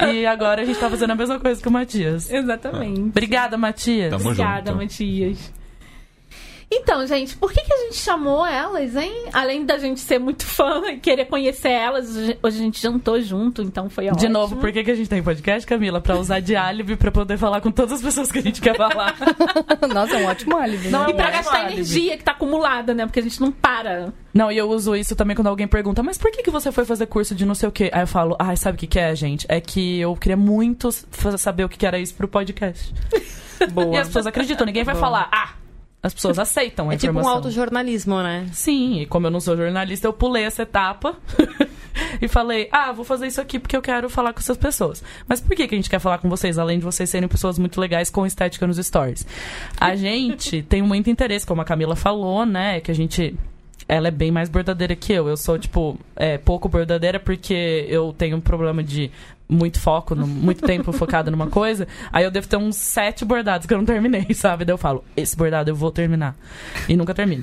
E 0.00 0.24
agora 0.26 0.62
a 0.62 0.64
gente 0.64 0.78
tá 0.78 0.88
fazendo 0.88 1.10
a 1.10 1.14
mesma 1.14 1.40
coisa 1.40 1.60
que 1.60 1.68
o 1.68 1.70
Matias. 1.72 2.30
Exatamente. 2.30 3.00
Obrigada, 3.00 3.56
Matias. 3.58 4.10
Tamo 4.10 4.30
Obrigada, 4.30 4.70
junto. 4.70 4.82
Matias. 4.82 5.52
Então, 6.70 7.06
gente, 7.06 7.34
por 7.36 7.50
que, 7.50 7.62
que 7.62 7.72
a 7.72 7.76
gente 7.84 7.96
chamou 7.96 8.44
elas, 8.46 8.94
hein? 8.94 9.24
Além 9.32 9.64
da 9.64 9.78
gente 9.78 10.00
ser 10.00 10.18
muito 10.18 10.44
fã 10.44 10.82
e 10.92 10.98
querer 10.98 11.24
conhecer 11.24 11.70
elas, 11.70 12.14
hoje 12.14 12.36
a 12.42 12.50
gente 12.50 12.80
jantou 12.80 13.18
junto, 13.22 13.62
então 13.62 13.88
foi 13.88 14.04
ótimo. 14.06 14.18
De 14.20 14.28
novo, 14.28 14.56
por 14.56 14.70
que, 14.70 14.84
que 14.84 14.90
a 14.90 14.94
gente 14.94 15.08
tem 15.08 15.22
podcast, 15.22 15.66
Camila? 15.66 15.98
Pra 15.98 16.16
usar 16.16 16.40
de 16.40 16.54
álibi 16.54 16.94
pra 16.96 17.10
poder 17.10 17.38
falar 17.38 17.62
com 17.62 17.70
todas 17.70 17.92
as 17.94 18.02
pessoas 18.02 18.30
que 18.30 18.38
a 18.38 18.42
gente 18.42 18.60
quer 18.60 18.76
falar. 18.76 19.16
Nossa, 19.92 20.16
é 20.16 20.22
um 20.22 20.26
ótimo 20.26 20.58
álibi. 20.58 20.88
Não, 20.88 21.04
né? 21.04 21.10
E 21.10 21.14
pra 21.14 21.26
É 21.26 21.28
um 21.28 21.32
gastar 21.32 21.56
álibi. 21.56 21.72
energia 21.72 22.16
que 22.18 22.24
tá 22.24 22.32
acumulada, 22.32 22.92
né? 22.94 23.06
Porque 23.06 23.20
a 23.20 23.22
gente 23.22 23.40
não 23.40 23.50
para. 23.50 24.12
Não, 24.34 24.52
e 24.52 24.58
eu 24.58 24.68
uso 24.68 24.94
isso 24.94 25.16
também 25.16 25.34
quando 25.34 25.46
alguém 25.48 25.66
pergunta, 25.66 26.02
mas 26.02 26.18
por 26.18 26.30
que, 26.30 26.42
que 26.42 26.50
você 26.50 26.70
foi 26.70 26.84
fazer 26.84 27.06
curso 27.06 27.34
de 27.34 27.46
não 27.46 27.54
sei 27.54 27.68
o 27.68 27.72
quê? 27.72 27.90
Aí 27.94 28.02
eu 28.02 28.06
falo, 28.06 28.36
ai, 28.38 28.56
sabe 28.58 28.76
o 28.76 28.78
que, 28.78 28.86
que 28.86 28.98
é, 28.98 29.14
gente? 29.16 29.46
É 29.48 29.58
que 29.58 29.98
eu 30.00 30.14
queria 30.14 30.36
muito 30.36 30.90
saber 31.38 31.64
o 31.64 31.68
que, 31.68 31.78
que 31.78 31.86
era 31.86 31.98
isso 31.98 32.14
pro 32.14 32.28
podcast. 32.28 32.94
Boa. 33.72 33.94
E 33.94 33.96
as 33.96 34.06
pessoas 34.08 34.26
acreditam, 34.26 34.66
ninguém 34.66 34.84
vai 34.84 34.94
Boa. 34.94 35.04
falar, 35.04 35.30
ah! 35.32 35.52
As 36.02 36.14
pessoas 36.14 36.38
aceitam 36.38 36.90
a 36.90 36.94
É 36.94 36.96
tipo 36.96 37.08
um 37.08 37.10
informação. 37.10 37.36
autojornalismo, 37.36 38.22
né? 38.22 38.46
Sim, 38.52 39.00
e 39.00 39.06
como 39.06 39.26
eu 39.26 39.30
não 39.30 39.40
sou 39.40 39.56
jornalista, 39.56 40.06
eu 40.06 40.12
pulei 40.12 40.44
essa 40.44 40.62
etapa 40.62 41.16
e 42.22 42.28
falei, 42.28 42.68
ah, 42.70 42.92
vou 42.92 43.04
fazer 43.04 43.26
isso 43.26 43.40
aqui 43.40 43.58
porque 43.58 43.76
eu 43.76 43.82
quero 43.82 44.08
falar 44.08 44.32
com 44.32 44.38
essas 44.38 44.56
pessoas. 44.56 45.02
Mas 45.26 45.40
por 45.40 45.56
que, 45.56 45.66
que 45.66 45.74
a 45.74 45.78
gente 45.78 45.90
quer 45.90 45.98
falar 45.98 46.18
com 46.18 46.28
vocês, 46.28 46.56
além 46.56 46.78
de 46.78 46.84
vocês 46.84 47.10
serem 47.10 47.28
pessoas 47.28 47.58
muito 47.58 47.80
legais 47.80 48.10
com 48.10 48.24
estética 48.24 48.64
nos 48.66 48.76
stories? 48.78 49.26
A 49.80 49.96
gente 49.96 50.62
tem 50.68 50.82
muito 50.82 51.10
interesse, 51.10 51.44
como 51.44 51.60
a 51.62 51.64
Camila 51.64 51.96
falou, 51.96 52.46
né, 52.46 52.80
que 52.80 52.90
a 52.90 52.94
gente... 52.94 53.34
Ela 53.90 54.08
é 54.08 54.10
bem 54.10 54.30
mais 54.30 54.50
bordadeira 54.50 54.94
que 54.94 55.14
eu. 55.14 55.28
Eu 55.28 55.36
sou, 55.36 55.58
tipo, 55.58 55.98
é, 56.14 56.36
pouco 56.36 56.68
bordadeira 56.68 57.18
porque 57.18 57.86
eu 57.88 58.14
tenho 58.16 58.36
um 58.36 58.40
problema 58.40 58.82
de 58.84 59.10
muito 59.48 59.80
foco, 59.80 60.14
no- 60.14 60.26
muito 60.26 60.62
tempo 60.66 60.92
focado 60.92 61.30
numa 61.30 61.46
coisa. 61.46 61.88
Aí 62.12 62.24
eu 62.24 62.30
devo 62.30 62.46
ter 62.46 62.56
uns 62.56 62.76
sete 62.76 63.24
bordados 63.24 63.66
que 63.66 63.72
eu 63.72 63.78
não 63.78 63.84
terminei, 63.84 64.26
sabe? 64.34 64.64
Daí 64.64 64.74
eu 64.74 64.78
falo, 64.78 65.02
esse 65.16 65.36
bordado 65.36 65.70
eu 65.70 65.74
vou 65.74 65.90
terminar. 65.90 66.34
E 66.88 66.96
nunca 66.96 67.14
termino. 67.14 67.42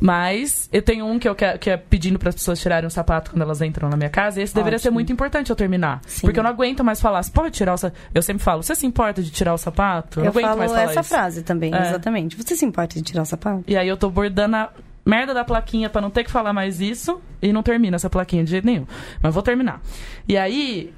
Mas 0.00 0.68
eu 0.72 0.82
tenho 0.82 1.06
um 1.06 1.18
que 1.18 1.26
eu 1.26 1.34
quero, 1.34 1.58
que 1.58 1.70
é 1.70 1.76
pedindo 1.78 2.18
para 2.18 2.28
as 2.28 2.34
pessoas 2.34 2.60
tirarem 2.60 2.86
o 2.86 2.90
sapato 2.90 3.30
quando 3.30 3.40
elas 3.42 3.62
entram 3.62 3.88
na 3.88 3.96
minha 3.96 4.10
casa. 4.10 4.38
E 4.40 4.42
esse 4.42 4.54
deveria 4.54 4.78
ser 4.78 4.88
Ótimo. 4.88 4.94
muito 4.96 5.12
importante 5.12 5.48
eu 5.50 5.56
terminar. 5.56 6.00
Sim. 6.06 6.22
Porque 6.22 6.38
eu 6.38 6.42
não 6.42 6.50
aguento 6.50 6.84
mais 6.84 7.00
falar. 7.00 7.22
Você 7.22 7.30
pode 7.30 7.52
tirar 7.52 7.72
o 7.74 7.78
sapato? 7.78 8.02
Eu 8.14 8.20
sempre 8.20 8.42
falo, 8.42 8.62
você 8.62 8.74
se 8.74 8.84
importa 8.84 9.22
de 9.22 9.30
tirar 9.30 9.54
o 9.54 9.58
sapato? 9.58 10.20
Eu, 10.20 10.24
Eu 10.24 10.24
não 10.24 10.30
aguento 10.32 10.44
falo 10.46 10.58
mais 10.58 10.70
falar 10.72 10.82
essa 10.84 11.00
isso. 11.00 11.08
frase 11.08 11.42
também, 11.42 11.74
É. 11.74 11.88
exatamente. 11.88 12.36
Você 12.36 12.54
se 12.56 12.64
importa 12.66 12.94
de 12.96 13.02
tirar 13.02 13.22
o 13.22 13.26
sapato? 13.26 13.64
E 13.66 13.76
aí 13.76 13.88
eu 13.88 13.96
tô 13.96 14.10
bordando 14.10 14.56
a 14.56 14.70
merda 15.04 15.34
da 15.34 15.44
plaquinha 15.44 15.90
pra 15.90 16.00
não 16.00 16.10
ter 16.10 16.24
que 16.24 16.30
falar 16.30 16.52
mais 16.52 16.80
isso. 16.80 17.20
E 17.42 17.52
não 17.52 17.62
termina 17.62 17.96
essa 17.96 18.08
plaquinha 18.08 18.44
de 18.44 18.50
jeito 18.50 18.64
nenhum. 18.64 18.86
Mas 19.22 19.34
vou 19.34 19.42
terminar. 19.42 19.80
E 20.28 20.36
aí. 20.36 20.92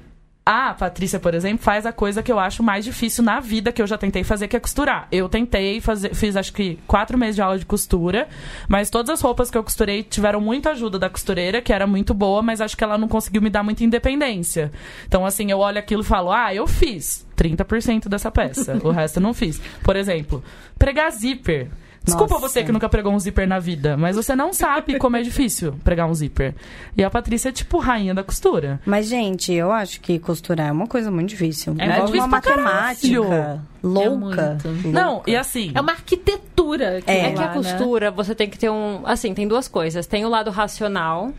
A 0.49 0.73
Patrícia, 0.73 1.19
por 1.19 1.35
exemplo, 1.35 1.61
faz 1.61 1.85
a 1.85 1.91
coisa 1.91 2.23
que 2.23 2.31
eu 2.31 2.39
acho 2.39 2.63
mais 2.63 2.85
difícil 2.85 3.21
na 3.21 3.41
vida 3.41 3.69
que 3.69 3.81
eu 3.81 3.85
já 3.85 3.97
tentei 3.97 4.23
fazer, 4.23 4.47
que 4.47 4.55
é 4.55 4.59
costurar. 4.61 5.05
Eu 5.11 5.27
tentei 5.27 5.81
fazer, 5.81 6.15
fiz 6.15 6.37
acho 6.37 6.53
que 6.53 6.79
quatro 6.87 7.17
meses 7.17 7.35
de 7.35 7.41
aula 7.41 7.59
de 7.59 7.65
costura, 7.65 8.29
mas 8.65 8.89
todas 8.89 9.09
as 9.09 9.19
roupas 9.19 9.51
que 9.51 9.57
eu 9.57 9.63
costurei 9.63 10.03
tiveram 10.03 10.39
muita 10.39 10.69
ajuda 10.69 10.97
da 10.97 11.09
costureira, 11.09 11.61
que 11.61 11.73
era 11.73 11.85
muito 11.85 12.13
boa, 12.13 12.41
mas 12.41 12.61
acho 12.61 12.77
que 12.77 12.83
ela 12.85 12.97
não 12.97 13.09
conseguiu 13.09 13.41
me 13.41 13.49
dar 13.49 13.61
muita 13.61 13.83
independência. 13.83 14.71
Então, 15.05 15.25
assim, 15.25 15.51
eu 15.51 15.59
olho 15.59 15.79
aquilo 15.79 16.01
e 16.01 16.05
falo, 16.05 16.31
ah, 16.31 16.55
eu 16.55 16.65
fiz 16.65 17.27
30% 17.35 18.07
dessa 18.07 18.31
peça, 18.31 18.79
o 18.85 18.89
resto 18.89 19.17
eu 19.17 19.23
não 19.23 19.33
fiz. 19.33 19.61
Por 19.83 19.97
exemplo, 19.97 20.41
pregar 20.79 21.11
zíper. 21.11 21.69
Desculpa 22.07 22.35
Nossa. 22.35 22.47
você 22.49 22.63
que 22.63 22.71
nunca 22.71 22.89
pregou 22.89 23.13
um 23.13 23.19
zíper 23.19 23.47
na 23.47 23.59
vida, 23.59 23.95
mas 23.95 24.15
você 24.15 24.35
não 24.35 24.51
sabe 24.51 24.97
como 24.97 25.15
é 25.17 25.21
difícil 25.21 25.73
pregar 25.83 26.07
um 26.09 26.13
zíper. 26.13 26.55
E 26.95 27.03
a 27.03 27.09
Patrícia 27.09 27.49
é 27.49 27.51
tipo 27.51 27.77
rainha 27.77 28.13
da 28.15 28.23
costura. 28.23 28.79
Mas, 28.85 29.07
gente, 29.07 29.53
eu 29.53 29.71
acho 29.71 29.99
que 30.01 30.17
costurar 30.17 30.69
é 30.69 30.71
uma 30.71 30.87
coisa 30.87 31.11
muito 31.11 31.29
difícil. 31.29 31.75
É 31.77 31.85
Envolve 31.85 32.05
difícil 32.05 32.25
uma 32.27 32.41
pra 32.41 32.55
caralho. 32.55 32.65
matemática 32.65 33.61
louca. 33.83 34.57
É 34.63 34.67
muito. 34.69 34.87
Não, 34.87 35.13
Louca. 35.15 35.29
e 35.31 35.35
assim. 35.35 35.71
É 35.75 35.79
uma 35.81 35.91
arquitetura. 35.91 37.01
Que 37.01 37.11
É. 37.11 37.25
É 37.27 37.31
que 37.33 37.41
a 37.41 37.47
né? 37.47 37.53
costura, 37.53 38.11
você 38.11 38.33
tem 38.35 38.49
que 38.49 38.57
ter 38.57 38.69
um. 38.69 39.01
Assim, 39.05 39.33
tem 39.33 39.47
duas 39.47 39.67
coisas. 39.67 40.05
Tem 40.07 40.25
o 40.25 40.29
lado 40.29 40.49
racional, 40.51 41.31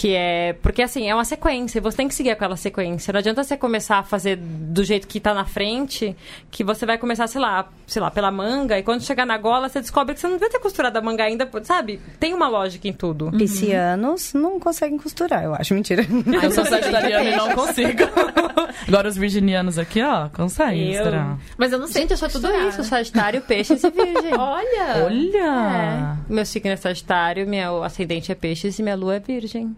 que 0.00 0.14
é. 0.14 0.52
Porque, 0.62 0.80
assim, 0.80 1.08
é 1.08 1.14
uma 1.14 1.24
sequência. 1.24 1.80
Você 1.80 1.96
tem 1.96 2.06
que 2.06 2.14
seguir 2.14 2.30
aquela 2.30 2.56
sequência. 2.56 3.12
Não 3.12 3.18
adianta 3.18 3.42
você 3.42 3.56
começar 3.56 3.98
a 3.98 4.02
fazer 4.04 4.36
do 4.36 4.84
jeito 4.84 5.08
que 5.08 5.18
tá 5.18 5.34
na 5.34 5.44
frente, 5.44 6.16
que 6.52 6.62
você 6.62 6.86
vai 6.86 6.96
começar, 6.98 7.26
sei 7.26 7.40
lá, 7.40 7.68
sei 7.84 8.00
lá, 8.00 8.08
pela 8.10 8.30
manga, 8.30 8.78
e 8.78 8.82
quando 8.84 9.02
chegar 9.02 9.26
na 9.26 9.36
gola, 9.36 9.68
você 9.68 9.80
descobre 9.80 10.14
que 10.14 10.20
você 10.20 10.28
não 10.28 10.34
devia 10.34 10.50
ter 10.50 10.60
costurado 10.60 10.96
a 10.96 11.02
manga 11.02 11.24
ainda, 11.24 11.48
sabe? 11.64 12.00
Tem 12.20 12.32
uma 12.32 12.46
lógica 12.48 12.86
em 12.86 12.92
tudo. 12.92 13.32
Piscianos 13.32 14.34
não 14.34 14.60
conseguem 14.60 14.98
costurar, 14.98 15.42
eu 15.42 15.52
acho. 15.54 15.74
Mentira. 15.74 16.06
Eu 16.42 16.50
sou 16.52 16.64
sagitariana 16.64 17.30
e 17.30 17.36
não 17.36 17.50
consigo. 17.54 18.04
Agora 18.86 19.08
os 19.08 19.16
virginianos 19.16 19.78
aqui, 19.78 20.00
ó, 20.00 20.28
conseguem 20.28 20.92
Eu- 20.92 21.02
misturar. 21.02 21.38
Mas 21.56 21.72
eu 21.72 21.78
não 21.80 21.86
sei 21.88 22.02
Gente, 22.02 22.12
eu 22.12 22.16
sou 22.16 22.28
tudo 22.28 22.46
costurar. 22.48 22.68
isso: 22.68 22.84
Sagitário, 22.84 23.40
Peixes 23.42 23.82
e 23.82 23.90
Virgem. 23.90 24.32
Olha! 24.38 25.04
Olha! 25.04 26.16
É. 26.28 26.32
Meu 26.32 26.46
signo 26.46 26.70
é 26.70 26.76
Sagitário, 26.76 27.46
meu 27.48 27.82
ascendente 27.82 28.30
é 28.30 28.34
Peixes 28.36 28.78
e 28.78 28.82
minha 28.82 28.94
lua 28.94 29.16
é 29.16 29.18
Virgem. 29.20 29.74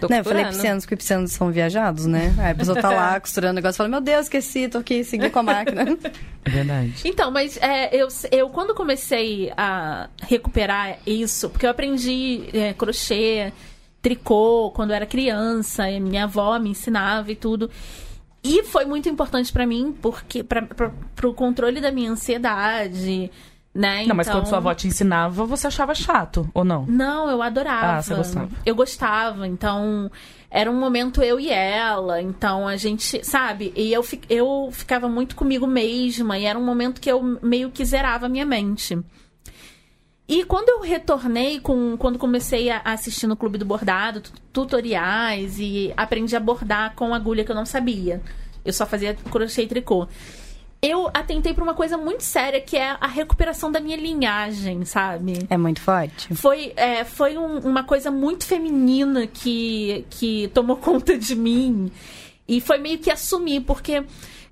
Tô 0.00 0.08
Não, 0.08 0.18
eu 0.18 0.24
falei 0.24 0.44
piscianos, 0.44 0.84
porque 0.84 0.96
piscianos 0.96 1.32
são 1.32 1.50
viajados, 1.50 2.06
né? 2.06 2.34
Aí 2.38 2.52
a 2.52 2.54
pessoa 2.54 2.80
tá 2.80 2.90
lá 2.90 3.18
costurando 3.20 3.52
o 3.52 3.54
negócio 3.54 3.76
e 3.76 3.78
fala, 3.78 3.88
meu 3.88 4.00
Deus, 4.00 4.22
esqueci, 4.22 4.68
tô 4.68 4.78
aqui, 4.78 5.02
segui 5.04 5.30
com 5.30 5.38
a 5.38 5.42
máquina. 5.42 5.84
É 6.44 6.50
verdade. 6.50 6.94
Então, 7.04 7.30
mas 7.30 7.56
é, 7.58 7.94
eu, 7.94 8.08
eu 8.30 8.48
quando 8.50 8.74
comecei 8.74 9.52
a 9.56 10.08
recuperar 10.22 10.98
isso, 11.06 11.48
porque 11.48 11.66
eu 11.66 11.70
aprendi 11.70 12.44
é, 12.52 12.72
crochê, 12.74 13.52
tricô 14.02 14.70
quando 14.74 14.90
eu 14.90 14.96
era 14.96 15.06
criança, 15.06 15.90
e 15.90 15.98
minha 15.98 16.24
avó 16.24 16.58
me 16.58 16.70
ensinava 16.70 17.32
e 17.32 17.36
tudo. 17.36 17.70
E 18.44 18.62
foi 18.62 18.84
muito 18.84 19.08
importante 19.08 19.52
pra 19.52 19.66
mim, 19.66 19.96
porque 20.00 20.44
para 20.44 20.62
pro 21.16 21.34
controle 21.34 21.80
da 21.80 21.90
minha 21.90 22.12
ansiedade, 22.12 23.30
Né? 23.78 24.06
Não, 24.06 24.16
mas 24.16 24.26
Então- 24.26 24.40
quando 24.40 24.48
sua 24.48 24.56
avó 24.56 24.72
te 24.72 24.86
ensinava, 24.86 25.44
você 25.44 25.66
achava 25.66 25.94
chato, 25.94 26.48
ou 26.54 26.64
não? 26.64 26.86
Não, 26.86 27.28
eu 27.28 27.42
adorava. 27.42 27.98
Ah, 27.98 28.02
você 28.02 28.14
gostava. 28.14 28.48
Eu 28.64 28.74
gostava, 28.74 29.46
então 29.46 30.10
era 30.50 30.70
um 30.70 30.80
momento 30.80 31.20
eu 31.20 31.38
e 31.38 31.50
ela, 31.50 32.22
então 32.22 32.66
a 32.66 32.76
gente, 32.78 33.22
sabe? 33.22 33.74
E 33.76 33.92
eu, 33.92 34.02
eu 34.30 34.70
ficava 34.72 35.10
muito 35.10 35.36
comigo 35.36 35.66
mesma, 35.66 36.38
e 36.38 36.44
era 36.46 36.58
um 36.58 36.64
momento 36.64 37.02
que 37.02 37.10
eu 37.10 37.22
meio 37.42 37.70
que 37.70 37.84
zerava 37.84 38.24
a 38.24 38.28
minha 38.30 38.46
mente. 38.46 38.98
E 40.26 40.42
quando 40.44 40.70
eu 40.70 40.80
retornei, 40.80 41.60
com, 41.60 41.96
quando 41.98 42.18
comecei 42.18 42.70
a 42.70 42.80
assistir 42.82 43.26
no 43.26 43.36
Clube 43.36 43.58
do 43.58 43.64
Bordado, 43.66 44.22
tu- 44.22 44.32
tutoriais, 44.52 45.58
e 45.58 45.92
aprendi 45.98 46.34
a 46.34 46.40
bordar 46.40 46.94
com 46.96 47.12
agulha 47.12 47.44
que 47.44 47.50
eu 47.52 47.56
não 47.56 47.66
sabia. 47.66 48.22
Eu 48.64 48.72
só 48.72 48.86
fazia 48.86 49.14
crochê 49.30 49.64
e 49.64 49.66
tricô. 49.68 50.08
Eu 50.88 51.10
atentei 51.12 51.52
para 51.52 51.64
uma 51.64 51.74
coisa 51.74 51.96
muito 51.98 52.22
séria, 52.22 52.60
que 52.60 52.76
é 52.76 52.96
a 53.00 53.06
recuperação 53.08 53.72
da 53.72 53.80
minha 53.80 53.96
linhagem, 53.96 54.84
sabe? 54.84 55.32
É 55.50 55.56
muito 55.56 55.80
forte. 55.80 56.32
Foi, 56.34 56.72
é, 56.76 57.02
foi 57.04 57.36
um- 57.36 57.58
uma 57.60 57.82
coisa 57.82 58.08
muito 58.10 58.44
feminina 58.46 59.26
que, 59.26 60.04
que 60.10 60.48
tomou 60.54 60.76
conta 60.78 61.18
de 61.18 61.34
mim. 61.34 61.90
E 62.46 62.60
foi 62.60 62.78
meio 62.78 62.98
que 62.98 63.10
assumir, 63.10 63.62
porque 63.62 64.04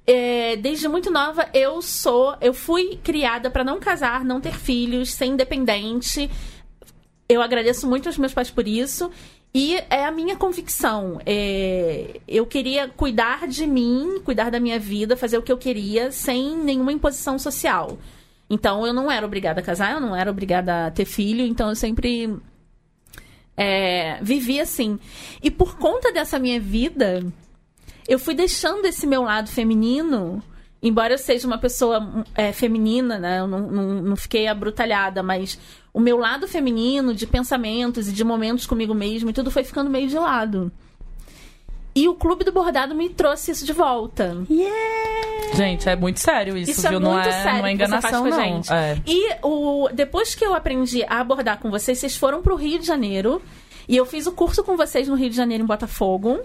é, 0.06 0.56
desde 0.56 0.88
muito 0.88 1.08
nova 1.10 1.48
eu 1.54 1.80
sou. 1.80 2.34
Eu 2.40 2.52
fui 2.52 2.98
criada 3.04 3.48
para 3.48 3.62
não 3.62 3.78
casar, 3.78 4.24
não 4.24 4.40
ter 4.40 4.54
filhos, 4.54 5.12
ser 5.14 5.26
independente. 5.26 6.28
Eu 7.28 7.40
agradeço 7.40 7.86
muito 7.88 8.08
aos 8.08 8.18
meus 8.18 8.34
pais 8.34 8.50
por 8.50 8.66
isso. 8.66 9.10
E 9.54 9.76
é 9.88 10.04
a 10.04 10.10
minha 10.10 10.34
convicção. 10.34 11.20
É, 11.24 12.20
eu 12.26 12.44
queria 12.44 12.88
cuidar 12.88 13.46
de 13.46 13.64
mim, 13.66 14.20
cuidar 14.24 14.50
da 14.50 14.58
minha 14.58 14.80
vida, 14.80 15.16
fazer 15.16 15.38
o 15.38 15.42
que 15.42 15.52
eu 15.52 15.56
queria, 15.56 16.10
sem 16.10 16.56
nenhuma 16.56 16.92
imposição 16.92 17.38
social. 17.38 17.96
Então 18.50 18.84
eu 18.84 18.92
não 18.92 19.10
era 19.10 19.24
obrigada 19.24 19.60
a 19.60 19.62
casar, 19.62 19.92
eu 19.92 20.00
não 20.00 20.14
era 20.14 20.28
obrigada 20.28 20.86
a 20.86 20.90
ter 20.90 21.04
filho, 21.04 21.46
então 21.46 21.68
eu 21.68 21.76
sempre 21.76 22.36
é, 23.56 24.18
vivi 24.20 24.60
assim. 24.60 24.98
E 25.40 25.52
por 25.52 25.78
conta 25.78 26.12
dessa 26.12 26.36
minha 26.36 26.58
vida, 26.58 27.24
eu 28.08 28.18
fui 28.18 28.34
deixando 28.34 28.84
esse 28.86 29.06
meu 29.06 29.22
lado 29.22 29.48
feminino. 29.48 30.42
Embora 30.82 31.14
eu 31.14 31.18
seja 31.18 31.46
uma 31.46 31.58
pessoa 31.58 32.24
é, 32.34 32.52
feminina, 32.52 33.18
né? 33.18 33.38
Eu 33.38 33.46
não, 33.46 33.60
não, 33.60 34.02
não 34.02 34.16
fiquei 34.16 34.46
abrutalhada, 34.48 35.22
mas 35.22 35.58
o 35.94 36.00
meu 36.00 36.18
lado 36.18 36.48
feminino, 36.48 37.14
de 37.14 37.24
pensamentos 37.24 38.08
e 38.08 38.12
de 38.12 38.24
momentos 38.24 38.66
comigo 38.66 38.92
mesmo, 38.92 39.30
e 39.30 39.32
tudo 39.32 39.48
foi 39.50 39.62
ficando 39.62 39.88
meio 39.88 40.08
de 40.08 40.18
lado. 40.18 40.72
E 41.94 42.08
o 42.08 42.14
Clube 42.16 42.44
do 42.44 42.50
Bordado 42.50 42.92
me 42.92 43.08
trouxe 43.08 43.52
isso 43.52 43.64
de 43.64 43.72
volta. 43.72 44.36
Gente, 45.54 45.88
é 45.88 45.94
muito 45.94 46.18
sério 46.18 46.56
isso, 46.56 46.72
Isso 46.72 46.86
é 46.88 46.90
viu? 46.90 47.00
muito 47.00 47.12
não 47.12 47.20
é, 47.20 47.30
sério 47.30 47.58
não 47.60 47.66
é 47.66 47.72
enganação, 47.72 48.22
com 48.22 48.26
a 48.26 48.30
não. 48.30 48.44
gente. 48.44 48.72
É. 48.72 49.00
E 49.06 49.36
o, 49.40 49.88
depois 49.94 50.34
que 50.34 50.44
eu 50.44 50.52
aprendi 50.52 51.04
a 51.04 51.20
abordar 51.20 51.60
com 51.60 51.70
vocês, 51.70 51.96
vocês 51.98 52.16
foram 52.16 52.42
pro 52.42 52.56
Rio 52.56 52.80
de 52.80 52.86
Janeiro. 52.86 53.40
E 53.86 53.96
eu 53.96 54.04
fiz 54.04 54.26
o 54.26 54.32
curso 54.32 54.64
com 54.64 54.76
vocês 54.76 55.06
no 55.06 55.14
Rio 55.14 55.30
de 55.30 55.36
Janeiro, 55.36 55.62
em 55.62 55.66
Botafogo. 55.66 56.40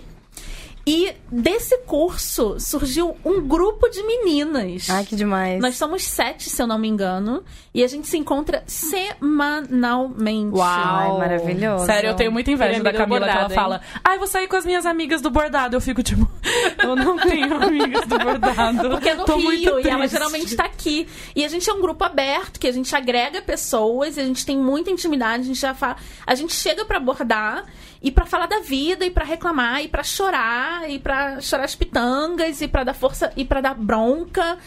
E 0.85 1.13
desse 1.31 1.77
curso 1.79 2.59
surgiu 2.59 3.15
um 3.23 3.41
grupo 3.47 3.87
de 3.89 4.01
meninas. 4.03 4.89
Ai, 4.89 5.05
que 5.05 5.15
demais. 5.15 5.61
Nós 5.61 5.75
somos 5.77 6.03
sete, 6.03 6.49
se 6.49 6.61
eu 6.61 6.65
não 6.65 6.79
me 6.79 6.87
engano. 6.87 7.43
E 7.73 7.83
a 7.83 7.87
gente 7.87 8.07
se 8.07 8.17
encontra 8.17 8.63
semanalmente. 8.65 10.59
Ai, 10.59 11.09
maravilhoso. 11.09 11.85
Sério, 11.85 12.09
eu 12.09 12.15
tenho 12.15 12.31
muita 12.31 12.51
inveja 12.51 12.81
da 12.81 12.91
Camila 12.91 13.19
que 13.19 13.31
ela 13.31 13.47
bordado, 13.47 13.53
hein? 13.53 13.55
fala. 13.55 13.81
Ai, 14.03 14.17
vou 14.17 14.27
sair 14.27 14.47
com 14.47 14.55
as 14.55 14.65
minhas 14.65 14.85
amigas 14.85 15.21
do 15.21 15.29
bordado. 15.29 15.75
Eu 15.75 15.81
fico 15.81 16.01
tipo, 16.01 16.27
eu 16.81 16.95
não 16.95 17.17
tenho 17.17 17.61
amigas 17.61 18.05
do 18.07 18.17
bordado. 18.17 18.89
Porque 18.89 19.09
é 19.09 19.15
no 19.15 19.25
Tô 19.25 19.37
muito 19.37 19.75
Rio, 19.75 19.79
e 19.79 19.87
ela 19.87 20.07
geralmente 20.07 20.55
tá 20.55 20.65
aqui. 20.65 21.07
E 21.35 21.45
a 21.45 21.47
gente 21.47 21.69
é 21.69 21.73
um 21.73 21.81
grupo 21.81 22.03
aberto, 22.03 22.59
que 22.59 22.67
a 22.67 22.71
gente 22.71 22.95
agrega 22.95 23.41
pessoas, 23.41 24.17
e 24.17 24.21
a 24.21 24.25
gente 24.25 24.45
tem 24.45 24.57
muita 24.57 24.89
intimidade, 24.89 25.43
a 25.43 25.45
gente 25.45 25.59
já 25.59 25.73
fala. 25.73 25.97
A 26.25 26.33
gente 26.35 26.53
chega 26.53 26.83
pra 26.85 26.97
abordar 26.97 27.65
e 28.01 28.09
pra 28.11 28.25
falar 28.25 28.47
da 28.47 28.59
vida, 28.59 29.05
e 29.05 29.11
pra 29.11 29.25
reclamar, 29.25 29.83
e 29.83 29.87
pra 29.87 30.03
chorar, 30.03 30.68
e 30.87 30.99
pra 30.99 31.39
chorar 31.41 31.65
as 31.65 31.75
pitangas, 31.75 32.61
e 32.61 32.67
pra 32.67 32.83
dar 32.83 32.93
força, 32.93 33.31
e 33.35 33.45
pra 33.45 33.61
dar 33.61 33.75
bronca. 33.75 34.57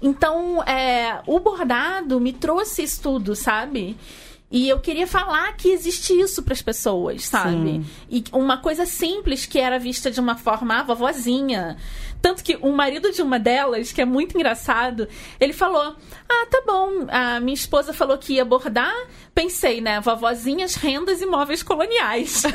Então, 0.00 0.62
é, 0.62 1.20
o 1.26 1.40
bordado 1.40 2.20
me 2.20 2.32
trouxe 2.32 2.82
isso 2.82 3.02
tudo, 3.02 3.34
sabe? 3.34 3.96
E 4.50 4.66
eu 4.68 4.80
queria 4.80 5.06
falar 5.06 5.52
que 5.58 5.68
existe 5.68 6.18
isso 6.18 6.42
para 6.42 6.54
as 6.54 6.62
pessoas, 6.62 7.26
sabe? 7.26 7.50
Sim. 7.54 7.86
E 8.10 8.24
uma 8.32 8.56
coisa 8.56 8.86
simples 8.86 9.44
que 9.44 9.58
era 9.58 9.78
vista 9.78 10.10
de 10.10 10.18
uma 10.20 10.36
forma, 10.36 10.78
ah, 10.80 10.82
vovozinha. 10.82 11.76
Tanto 12.22 12.42
que 12.42 12.56
o 12.62 12.72
marido 12.72 13.12
de 13.12 13.20
uma 13.22 13.38
delas, 13.38 13.92
que 13.92 14.00
é 14.00 14.04
muito 14.06 14.34
engraçado, 14.36 15.06
ele 15.38 15.52
falou: 15.52 15.94
Ah, 16.28 16.46
tá 16.50 16.62
bom, 16.66 17.06
a 17.10 17.38
minha 17.40 17.54
esposa 17.54 17.92
falou 17.92 18.16
que 18.18 18.32
ia 18.34 18.44
bordar. 18.44 18.92
Pensei, 19.34 19.80
né? 19.82 20.00
Vovozinhas, 20.00 20.74
rendas 20.74 21.20
e 21.20 21.26
móveis 21.26 21.62
coloniais. 21.62 22.42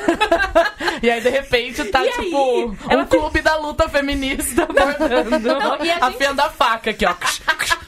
E 1.02 1.10
aí, 1.10 1.22
de 1.22 1.30
repente, 1.30 1.84
tá 1.86 2.06
E 2.06 2.10
tipo 2.12 2.76
aí? 2.90 2.98
um 2.98 3.06
clube 3.06 3.42
da 3.42 3.56
luta 3.58 3.90
feminista 3.90 4.66
bordando. 4.66 5.40
Não, 5.40 5.76
e 5.84 5.90
a 5.90 5.94
gente- 5.96 6.04
Afiando 6.04 6.42
a 6.42 6.50
faca 6.50 6.92
aqui, 6.92 7.06
ó. 7.06 7.14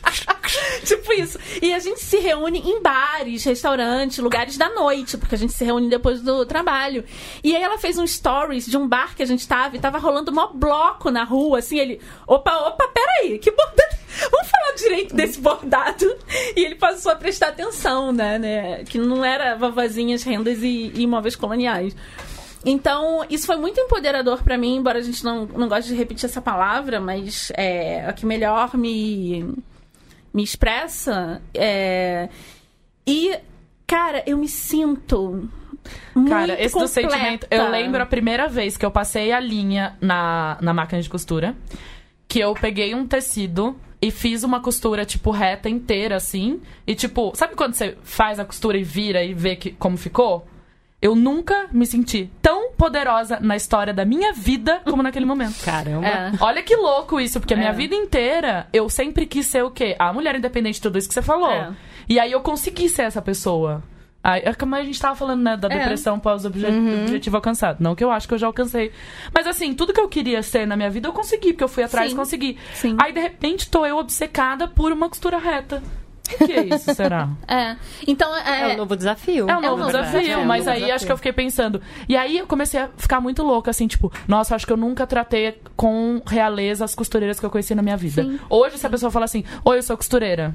tipo 0.84 1.14
isso. 1.14 1.38
E 1.62 1.74
a 1.74 1.80
gente 1.80 2.02
se 2.02 2.18
reúne 2.18 2.60
em 2.60 2.82
bares, 2.82 3.44
restaurantes, 3.44 4.20
lugares 4.20 4.58
da 4.58 4.70
noite, 4.70 5.18
porque 5.18 5.36
a 5.36 5.38
gente 5.38 5.54
se 5.54 5.64
reúne 5.64 5.90
depois 5.90 6.22
do 6.22 6.46
trabalho. 6.46 7.04
E 7.44 7.56
aí 7.56 7.62
ela 7.62 7.78
fez 7.78 7.98
um 7.98 8.06
stories 8.06 8.66
de 8.66 8.78
um 8.78 8.88
bar 8.88 9.16
que 9.16 9.24
a 9.24 9.26
gente 9.26 9.48
tava 9.48 9.76
e 9.76 9.80
tava 9.80 9.98
rolando 9.98 10.32
mó 10.32 10.48
bloco 10.54 11.10
na 11.10 11.24
rua, 11.24 11.60
assim, 11.60 11.80
ele. 11.80 12.02
Opa, 12.28 12.56
opa, 12.68 12.88
peraí, 12.88 13.40
que 13.40 13.52
bordado. 13.52 13.96
Vamos 14.32 14.50
falar 14.50 14.76
direito 14.78 15.16
desse 15.16 15.40
bordado. 15.40 16.06
E 16.56 16.64
ele 16.64 16.76
passou 16.76 17.12
a 17.12 17.16
prestar 17.16 17.50
atenção, 17.50 18.12
né? 18.12 18.40
né? 18.40 18.84
Que 18.86 18.98
não 18.98 19.24
era 19.24 19.56
vovozinhas, 19.56 20.24
rendas 20.24 20.62
e, 20.62 20.92
e 20.94 21.02
imóveis 21.02 21.36
coloniais. 21.36 21.96
Então, 22.66 23.24
isso 23.30 23.46
foi 23.46 23.58
muito 23.58 23.80
empoderador 23.80 24.42
pra 24.42 24.58
mim, 24.58 24.78
embora 24.78 24.98
a 24.98 25.02
gente 25.02 25.24
não, 25.24 25.46
não 25.46 25.68
goste 25.68 25.92
de 25.92 25.96
repetir 25.96 26.26
essa 26.26 26.42
palavra, 26.42 27.00
mas 27.00 27.52
é 27.56 28.04
a 28.08 28.12
que 28.12 28.26
melhor 28.26 28.76
me, 28.76 29.54
me 30.36 30.44
expressa. 30.44 31.42
É... 31.54 32.28
E, 33.08 33.38
cara, 33.88 34.22
eu 34.28 34.38
me 34.38 34.50
sinto. 34.50 35.50
Cara, 36.28 36.48
muito 36.48 36.52
esse 36.60 36.78
do 36.78 36.86
completa. 36.86 36.88
sentimento. 36.88 37.48
Eu 37.50 37.70
lembro 37.70 38.04
a 38.04 38.06
primeira 38.06 38.50
vez 38.50 38.76
que 38.76 38.86
eu 38.86 38.92
passei 38.92 39.32
a 39.32 39.40
linha 39.40 39.96
na, 40.02 40.58
na 40.62 40.74
máquina 40.74 41.02
de 41.02 41.10
costura. 41.10 41.56
Que 42.28 42.40
eu 42.40 42.54
peguei 42.54 42.94
um 42.94 43.08
tecido 43.08 43.78
e 44.02 44.12
fiz 44.12 44.44
uma 44.44 44.60
costura, 44.60 45.06
tipo, 45.06 45.32
reta 45.32 45.70
inteira, 45.70 46.18
assim. 46.18 46.60
E, 46.86 46.94
tipo, 46.96 47.32
sabe 47.34 47.56
quando 47.56 47.76
você 47.76 47.98
faz 48.04 48.38
a 48.38 48.44
costura 48.44 48.78
e 48.78 48.84
vira 48.84 49.24
e 49.24 49.34
vê 49.34 49.56
que, 49.56 49.72
como 49.72 49.96
ficou? 49.96 50.46
Eu 51.06 51.14
nunca 51.16 51.68
me 51.72 51.86
senti 51.86 52.32
tão 52.42 52.72
poderosa 52.72 53.38
na 53.40 53.56
história 53.56 53.94
da 53.94 54.04
minha 54.04 54.34
vida 54.34 54.82
como 54.86 55.04
naquele 55.04 55.24
momento. 55.26 55.64
Caramba. 55.64 56.08
É. 56.08 56.32
Olha 56.40 56.64
que 56.64 56.76
louco 56.76 57.20
isso, 57.22 57.40
porque 57.40 57.54
a 57.54 57.58
minha 57.58 57.70
É. 57.70 57.74
vida 57.74 57.94
inteira 57.94 58.66
eu 58.74 58.90
sempre 58.90 59.28
quis 59.28 59.46
ser 59.46 59.64
o 59.64 59.70
quê? 59.70 59.96
A 60.00 60.12
mulher 60.12 60.36
independente 60.36 60.76
de 60.78 60.82
tudo 60.82 60.98
isso 60.98 61.08
que 61.08 61.14
você 61.14 61.22
falou. 61.22 61.52
É. 61.52 61.72
E 62.10 62.20
aí 62.20 62.32
eu 62.32 62.42
consegui 62.42 62.90
ser 62.90 63.04
essa 63.04 63.22
pessoa. 63.22 63.84
Aí, 64.24 64.42
é 64.46 64.54
como 64.56 64.74
a 64.74 64.84
gente 64.84 65.00
tava 65.00 65.16
falando, 65.16 65.44
né, 65.44 65.56
da 65.56 65.68
É. 65.68 65.78
depressão 65.78 66.20
pós-objetivo 66.20 67.36
alcançado. 67.38 67.78
Não 67.80 67.94
que 67.94 68.04
eu 68.04 68.10
acho 68.10 68.28
que 68.28 68.34
eu 68.34 68.40
já 68.40 68.48
alcancei. 68.48 68.92
Mas 69.32 69.46
assim, 69.46 69.76
tudo 69.76 69.94
que 69.94 70.02
eu 70.02 70.08
queria 70.10 70.42
ser 70.42 70.66
na 70.66 70.76
minha 70.76 70.90
vida 70.90 71.08
eu 71.08 71.14
consegui, 71.14 71.54
porque 71.54 71.64
eu 71.64 71.68
fui 71.68 71.84
atrás 71.84 72.08
e 72.08 72.10
Sim. 72.10 72.16
consegui. 72.16 72.58
Sim. 72.74 72.98
Aí 73.00 73.14
de 73.14 73.20
repente 73.20 73.70
tô 73.70 73.86
eu 73.86 73.98
obcecada 73.98 74.68
por 74.68 74.92
uma 74.92 75.08
costura 75.08 75.38
reta. 75.38 75.84
O 76.34 76.46
que 76.46 76.54
é 76.54 76.64
isso, 76.64 76.94
será? 76.94 77.30
É. 77.48 77.76
Então, 78.08 78.36
É 78.36 78.72
é. 78.72 78.74
um 78.74 78.78
novo 78.78 78.96
desafio. 78.96 79.50
É 79.50 79.58
um 79.58 79.62
novo 79.62 79.78
novo 79.78 79.92
desafio, 79.92 80.22
desafio, 80.22 80.46
mas 80.46 80.68
é 80.68 80.70
um 80.70 80.74
aí 80.74 80.82
novo 80.82 80.94
acho 80.94 81.06
que 81.06 81.12
eu 81.12 81.18
fiquei 81.18 81.34
pensando. 81.34 81.82
E 82.10 82.18
aí 82.18 82.38
eu 82.40 82.48
comecei 82.48 82.80
a 82.80 82.90
ficar 82.98 83.22
muito 83.22 83.44
louca, 83.44 83.72
assim, 83.72 83.88
tipo, 83.88 84.12
nossa, 84.28 84.56
acho 84.56 84.66
que 84.66 84.74
eu 84.74 84.78
nunca 84.78 85.06
tratei 85.06 85.60
com 85.76 86.22
realeza 86.26 86.84
as 86.84 86.96
costureiras 86.96 87.40
que 87.40 87.46
eu 87.46 87.50
conheci 87.50 87.76
na 87.76 87.82
minha 87.82 87.98
vida. 87.98 88.24
Sim. 88.24 88.40
Hoje, 88.50 88.78
se 88.78 88.88
a 88.88 88.90
pessoa 88.90 89.12
fala 89.12 89.26
assim, 89.26 89.44
oi, 89.64 89.78
eu 89.78 89.84
sou 89.84 89.96
costureira. 89.96 90.54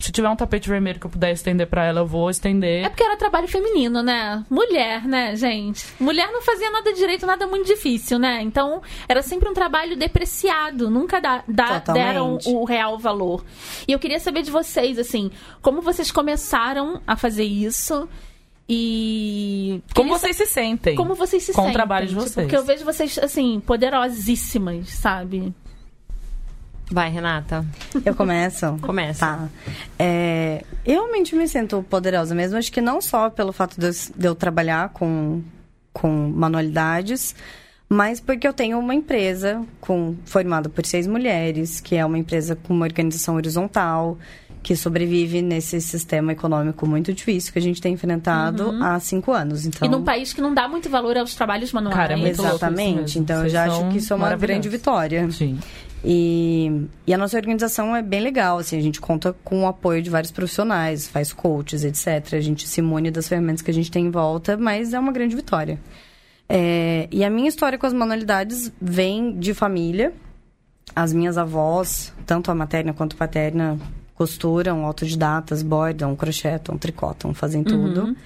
Se 0.00 0.10
tiver 0.10 0.28
um 0.30 0.34
tapete 0.34 0.66
vermelho 0.68 0.98
que 0.98 1.06
eu 1.06 1.10
puder 1.10 1.30
estender 1.30 1.66
pra 1.66 1.84
ela, 1.84 2.00
eu 2.00 2.06
vou 2.06 2.30
estender. 2.30 2.84
É 2.86 2.88
porque 2.88 3.02
era 3.02 3.16
trabalho 3.18 3.46
feminino, 3.46 4.02
né? 4.02 4.42
Mulher, 4.48 5.06
né, 5.06 5.36
gente? 5.36 5.86
Mulher 6.00 6.32
não 6.32 6.40
fazia 6.40 6.70
nada 6.70 6.90
direito, 6.94 7.26
nada 7.26 7.46
muito 7.46 7.66
difícil, 7.66 8.18
né? 8.18 8.40
Então, 8.40 8.80
era 9.06 9.20
sempre 9.22 9.46
um 9.48 9.52
trabalho 9.52 9.96
depreciado. 9.98 10.88
Nunca 10.88 11.20
dá, 11.20 11.44
dá- 11.46 11.80
Totalmente. 11.80 12.04
deram 12.06 12.38
o 12.46 12.64
real 12.64 12.98
valor. 12.98 13.44
E 13.86 13.92
eu 13.92 13.98
queria 13.98 14.18
saber 14.18 14.42
de 14.42 14.50
vocês, 14.50 14.98
assim, 14.98 15.30
como 15.60 15.82
vocês 15.82 16.10
começaram 16.10 17.02
a 17.06 17.14
fazer 17.14 17.44
isso 17.44 18.08
e... 18.72 19.82
Como 19.94 20.10
vocês 20.10 20.36
se 20.36 20.46
sentem? 20.46 20.94
Como 20.94 21.14
vocês 21.14 21.42
se 21.42 21.52
com 21.52 21.62
sentem? 21.62 21.70
o 21.72 21.74
trabalho 21.74 22.06
de 22.06 22.12
tipo, 22.14 22.22
vocês. 22.22 22.34
Porque 22.46 22.56
eu 22.56 22.64
vejo 22.64 22.84
vocês, 22.84 23.18
assim, 23.18 23.60
poderosíssimas, 23.60 24.88
sabe? 24.90 25.52
Vai, 26.90 27.10
Renata. 27.10 27.64
Eu 28.04 28.14
começo? 28.14 28.76
Começa. 28.82 29.26
Tá. 29.26 29.48
É, 29.98 30.64
eu 30.84 30.94
realmente 30.94 31.36
me 31.36 31.46
sinto 31.46 31.84
poderosa 31.88 32.34
mesmo. 32.34 32.58
Acho 32.58 32.72
que 32.72 32.80
não 32.80 33.00
só 33.00 33.30
pelo 33.30 33.52
fato 33.52 33.78
de 33.78 33.86
eu, 33.86 33.92
de 34.16 34.26
eu 34.26 34.34
trabalhar 34.34 34.88
com, 34.88 35.42
com 35.92 36.08
manualidades, 36.34 37.34
mas 37.88 38.20
porque 38.20 38.46
eu 38.46 38.52
tenho 38.52 38.78
uma 38.78 38.94
empresa 38.94 39.64
com, 39.80 40.16
formada 40.24 40.68
por 40.68 40.84
seis 40.84 41.06
mulheres, 41.06 41.80
que 41.80 41.94
é 41.94 42.04
uma 42.04 42.18
empresa 42.18 42.56
com 42.56 42.74
uma 42.74 42.86
organização 42.86 43.36
horizontal, 43.36 44.18
que 44.62 44.76
sobrevive 44.76 45.40
nesse 45.40 45.80
sistema 45.80 46.32
econômico 46.32 46.86
muito 46.86 47.12
difícil 47.12 47.52
que 47.52 47.58
a 47.58 47.62
gente 47.62 47.80
tem 47.80 47.94
enfrentado 47.94 48.70
há 48.82 49.00
cinco 49.00 49.32
anos. 49.32 49.64
Então, 49.64 49.86
E 49.86 49.90
num 49.90 50.04
país 50.04 50.32
que 50.32 50.40
não 50.40 50.52
dá 50.52 50.68
muito 50.68 50.90
valor 50.90 51.16
aos 51.16 51.34
trabalhos 51.34 51.72
manuais. 51.72 51.96
Cara, 51.96 52.12
é 52.12 52.16
muito 52.16 52.36
louco 52.36 52.56
isso 52.56 52.64
exatamente. 52.64 53.00
mesmo. 53.00 53.22
Então 53.22 53.36
eu 53.36 53.42
Vocês 53.42 53.52
já 53.52 53.64
acho 53.64 53.88
que 53.88 53.98
isso 53.98 54.12
é 54.12 54.16
uma 54.16 54.36
grande 54.36 54.68
vitória. 54.68 55.30
Sim. 55.30 55.58
E, 56.04 56.86
e 57.06 57.12
a 57.12 57.18
nossa 57.18 57.36
organização 57.36 57.94
é 57.94 58.00
bem 58.00 58.20
legal, 58.20 58.58
assim, 58.58 58.78
a 58.78 58.82
gente 58.82 59.00
conta 59.00 59.34
com 59.44 59.64
o 59.64 59.66
apoio 59.66 60.02
de 60.02 60.08
vários 60.08 60.32
profissionais, 60.32 61.06
faz 61.06 61.32
coaches, 61.32 61.84
etc. 61.84 62.34
A 62.34 62.40
gente 62.40 62.66
se 62.66 62.80
imune 62.80 63.10
das 63.10 63.28
ferramentas 63.28 63.60
que 63.60 63.70
a 63.70 63.74
gente 63.74 63.90
tem 63.90 64.06
em 64.06 64.10
volta, 64.10 64.56
mas 64.56 64.94
é 64.94 64.98
uma 64.98 65.12
grande 65.12 65.36
vitória. 65.36 65.78
É, 66.48 67.06
e 67.12 67.22
a 67.22 67.30
minha 67.30 67.48
história 67.48 67.78
com 67.78 67.86
as 67.86 67.92
manualidades 67.92 68.72
vem 68.80 69.38
de 69.38 69.54
família. 69.54 70.12
As 70.96 71.12
minhas 71.12 71.38
avós, 71.38 72.12
tanto 72.26 72.50
a 72.50 72.54
materna 72.54 72.92
quanto 72.92 73.14
a 73.14 73.18
paterna, 73.18 73.78
costuram, 74.14 74.84
autodidatas, 74.84 75.62
bordam, 75.62 76.16
crochetam, 76.16 76.76
tricotam, 76.76 77.32
fazem 77.32 77.62
tudo. 77.62 78.16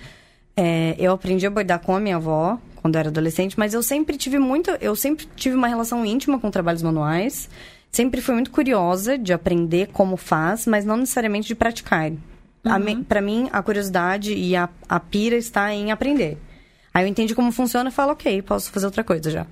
É, 0.57 0.95
eu 0.99 1.13
aprendi 1.13 1.47
a 1.47 1.51
bordar 1.51 1.81
com 1.81 1.95
a 1.97 2.01
minha 2.01 2.17
avó 2.17 2.59
quando 2.77 2.95
eu 2.97 3.01
era 3.01 3.09
adolescente, 3.09 3.59
mas 3.59 3.73
eu 3.75 3.83
sempre 3.83 4.17
tive 4.17 4.39
muito, 4.39 4.71
eu 4.81 4.95
sempre 4.95 5.27
tive 5.35 5.57
uma 5.57 5.67
relação 5.67 6.05
íntima 6.05 6.39
com 6.39 6.51
trabalhos 6.51 6.83
manuais. 6.83 7.49
Sempre 7.91 8.21
fui 8.21 8.35
muito 8.35 8.51
curiosa 8.51 9.17
de 9.17 9.33
aprender 9.33 9.89
como 9.93 10.17
faz, 10.17 10.67
mas 10.67 10.85
não 10.85 10.97
necessariamente 10.97 11.49
de 11.49 11.55
praticar. 11.55 12.11
A 12.65 12.79
me- 12.79 13.05
Pra 13.05 13.21
mim, 13.21 13.49
a 13.53 13.63
curiosidade 13.63 14.35
e 14.35 14.55
a, 14.57 14.69
a 14.89 14.99
pira 15.01 15.37
está 15.37 15.73
em 15.73 15.91
aprender. 15.93 16.37
Aí 16.93 17.05
eu 17.05 17.09
entendi 17.09 17.35
como 17.35 17.51
funciona 17.53 17.89
e 17.91 17.93
falo, 17.93 18.13
ok, 18.13 18.41
posso 18.43 18.71
fazer 18.71 18.87
outra 18.87 19.03
coisa 19.05 19.31
já. 19.31 19.47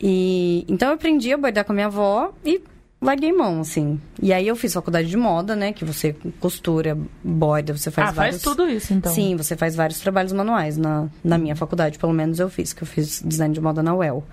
E 0.00 0.64
então 0.68 0.88
eu 0.88 0.94
aprendi 0.94 1.32
a 1.32 1.36
bordar 1.38 1.64
com 1.64 1.72
a 1.72 1.74
minha 1.74 1.86
avó 1.86 2.32
e 2.44 2.60
larguei 3.00 3.32
mão, 3.32 3.60
assim. 3.60 4.00
E 4.22 4.32
aí 4.32 4.46
eu 4.46 4.56
fiz 4.56 4.74
faculdade 4.74 5.08
de 5.08 5.16
moda, 5.16 5.56
né? 5.56 5.72
Que 5.72 5.84
você 5.84 6.14
costura, 6.38 6.98
borda, 7.24 7.76
você 7.76 7.90
faz 7.90 8.10
ah, 8.10 8.12
vários... 8.12 8.42
faz 8.42 8.56
tudo 8.56 8.68
isso, 8.68 8.92
então. 8.92 9.12
Sim, 9.12 9.36
você 9.36 9.56
faz 9.56 9.74
vários 9.74 10.00
trabalhos 10.00 10.32
manuais. 10.32 10.76
Na, 10.76 11.08
na 11.24 11.38
minha 11.38 11.56
faculdade, 11.56 11.98
pelo 11.98 12.12
menos, 12.12 12.38
eu 12.38 12.48
fiz, 12.50 12.72
que 12.72 12.82
eu 12.82 12.86
fiz 12.86 13.22
design 13.24 13.54
de 13.54 13.60
moda 13.60 13.82
na 13.82 13.94
UEL, 13.94 14.24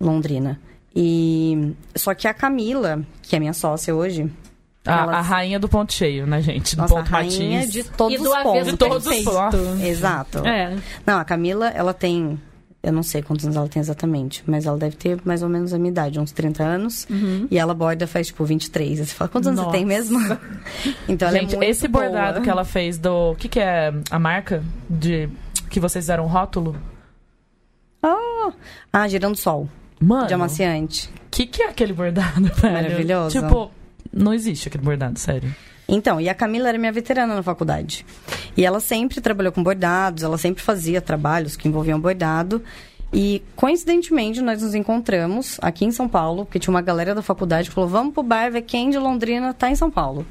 Londrina. 0.00 0.60
E. 0.94 1.72
Só 1.94 2.14
que 2.14 2.26
a 2.26 2.34
Camila, 2.34 3.02
que 3.22 3.36
é 3.36 3.38
minha 3.38 3.52
sócia 3.52 3.94
hoje. 3.94 4.30
A, 4.84 5.02
ela- 5.02 5.12
a 5.18 5.20
rainha 5.20 5.58
do 5.58 5.68
ponto 5.68 5.92
cheio, 5.92 6.26
né, 6.26 6.40
gente? 6.40 6.74
Do 6.74 6.82
nossa, 6.82 6.94
ponto 6.94 7.08
rainha 7.08 7.58
matiz. 7.58 7.72
de 7.72 7.84
todos 7.84 8.14
E 8.14 8.22
do 8.22 8.30
os 8.30 8.42
pontos. 8.42 8.66
De 8.66 8.76
todos 8.76 9.06
os 9.06 9.22
pontos. 9.22 9.80
Exato. 9.82 10.38
É. 10.46 10.76
Não, 11.06 11.18
a 11.18 11.24
Camila, 11.24 11.68
ela 11.68 11.94
tem. 11.94 12.40
Eu 12.82 12.92
não 12.94 13.02
sei 13.02 13.20
quantos 13.22 13.44
anos 13.44 13.56
ela 13.56 13.68
tem 13.68 13.78
exatamente, 13.80 14.42
mas 14.46 14.64
ela 14.64 14.78
deve 14.78 14.96
ter 14.96 15.20
mais 15.22 15.42
ou 15.42 15.50
menos 15.50 15.74
a 15.74 15.78
minha 15.78 15.90
idade, 15.90 16.18
uns 16.18 16.32
30 16.32 16.62
anos. 16.64 17.06
E 17.50 17.58
ela 17.58 17.74
borda 17.74 18.06
faz, 18.06 18.28
tipo, 18.28 18.42
23. 18.42 19.00
Aí 19.00 19.06
você 19.06 19.14
fala, 19.14 19.28
quantos 19.28 19.48
anos 19.48 19.60
você 19.60 19.70
tem 19.70 19.84
Nossa. 19.84 19.98
mesmo? 19.98 20.18
então 21.06 21.28
ela 21.28 21.38
Gente, 21.38 21.54
é 21.54 21.58
muito 21.58 21.70
esse 21.70 21.86
bordado 21.86 22.34
boa. 22.34 22.42
que 22.44 22.48
ela 22.48 22.64
fez 22.64 22.96
do. 22.96 23.32
O 23.32 23.36
que, 23.36 23.48
que 23.48 23.60
é 23.60 23.92
a 24.10 24.18
marca 24.18 24.64
de. 24.88 25.28
Que 25.68 25.78
vocês 25.78 26.04
fizeram 26.04 26.24
um 26.24 26.26
rótulo? 26.26 26.74
Ah, 28.02 28.52
ah, 28.90 29.06
girando 29.08 29.36
sol, 29.36 29.68
Mano. 30.00 30.26
de 30.26 30.32
amaciante. 30.34 31.08
O 31.08 31.30
que, 31.30 31.46
que 31.46 31.62
é 31.62 31.68
aquele 31.68 31.92
bordado, 31.92 32.48
velho? 32.56 32.72
Maravilhoso. 32.72 33.38
Tipo, 33.38 33.70
não 34.10 34.32
existe 34.32 34.68
aquele 34.68 34.82
bordado, 34.84 35.18
sério. 35.18 35.54
Então, 35.92 36.20
e 36.20 36.28
a 36.28 36.34
Camila 36.34 36.68
era 36.68 36.78
minha 36.78 36.92
veterana 36.92 37.34
na 37.34 37.42
faculdade. 37.42 38.06
E 38.56 38.64
ela 38.64 38.78
sempre 38.78 39.20
trabalhou 39.20 39.52
com 39.52 39.60
bordados, 39.60 40.22
ela 40.22 40.38
sempre 40.38 40.62
fazia 40.62 41.00
trabalhos 41.00 41.56
que 41.56 41.66
envolviam 41.66 42.00
bordado. 42.00 42.62
E, 43.12 43.42
coincidentemente, 43.56 44.40
nós 44.40 44.62
nos 44.62 44.72
encontramos 44.72 45.58
aqui 45.60 45.84
em 45.84 45.90
São 45.90 46.08
Paulo, 46.08 46.44
porque 46.44 46.60
tinha 46.60 46.72
uma 46.72 46.80
galera 46.80 47.12
da 47.12 47.22
faculdade 47.22 47.68
que 47.68 47.74
falou: 47.74 47.90
vamos 47.90 48.14
pro 48.14 48.22
bar 48.22 48.52
ver 48.52 48.62
quem 48.62 48.88
de 48.88 48.98
Londrina 48.98 49.52
tá 49.52 49.68
em 49.68 49.74
São 49.74 49.90
Paulo. 49.90 50.24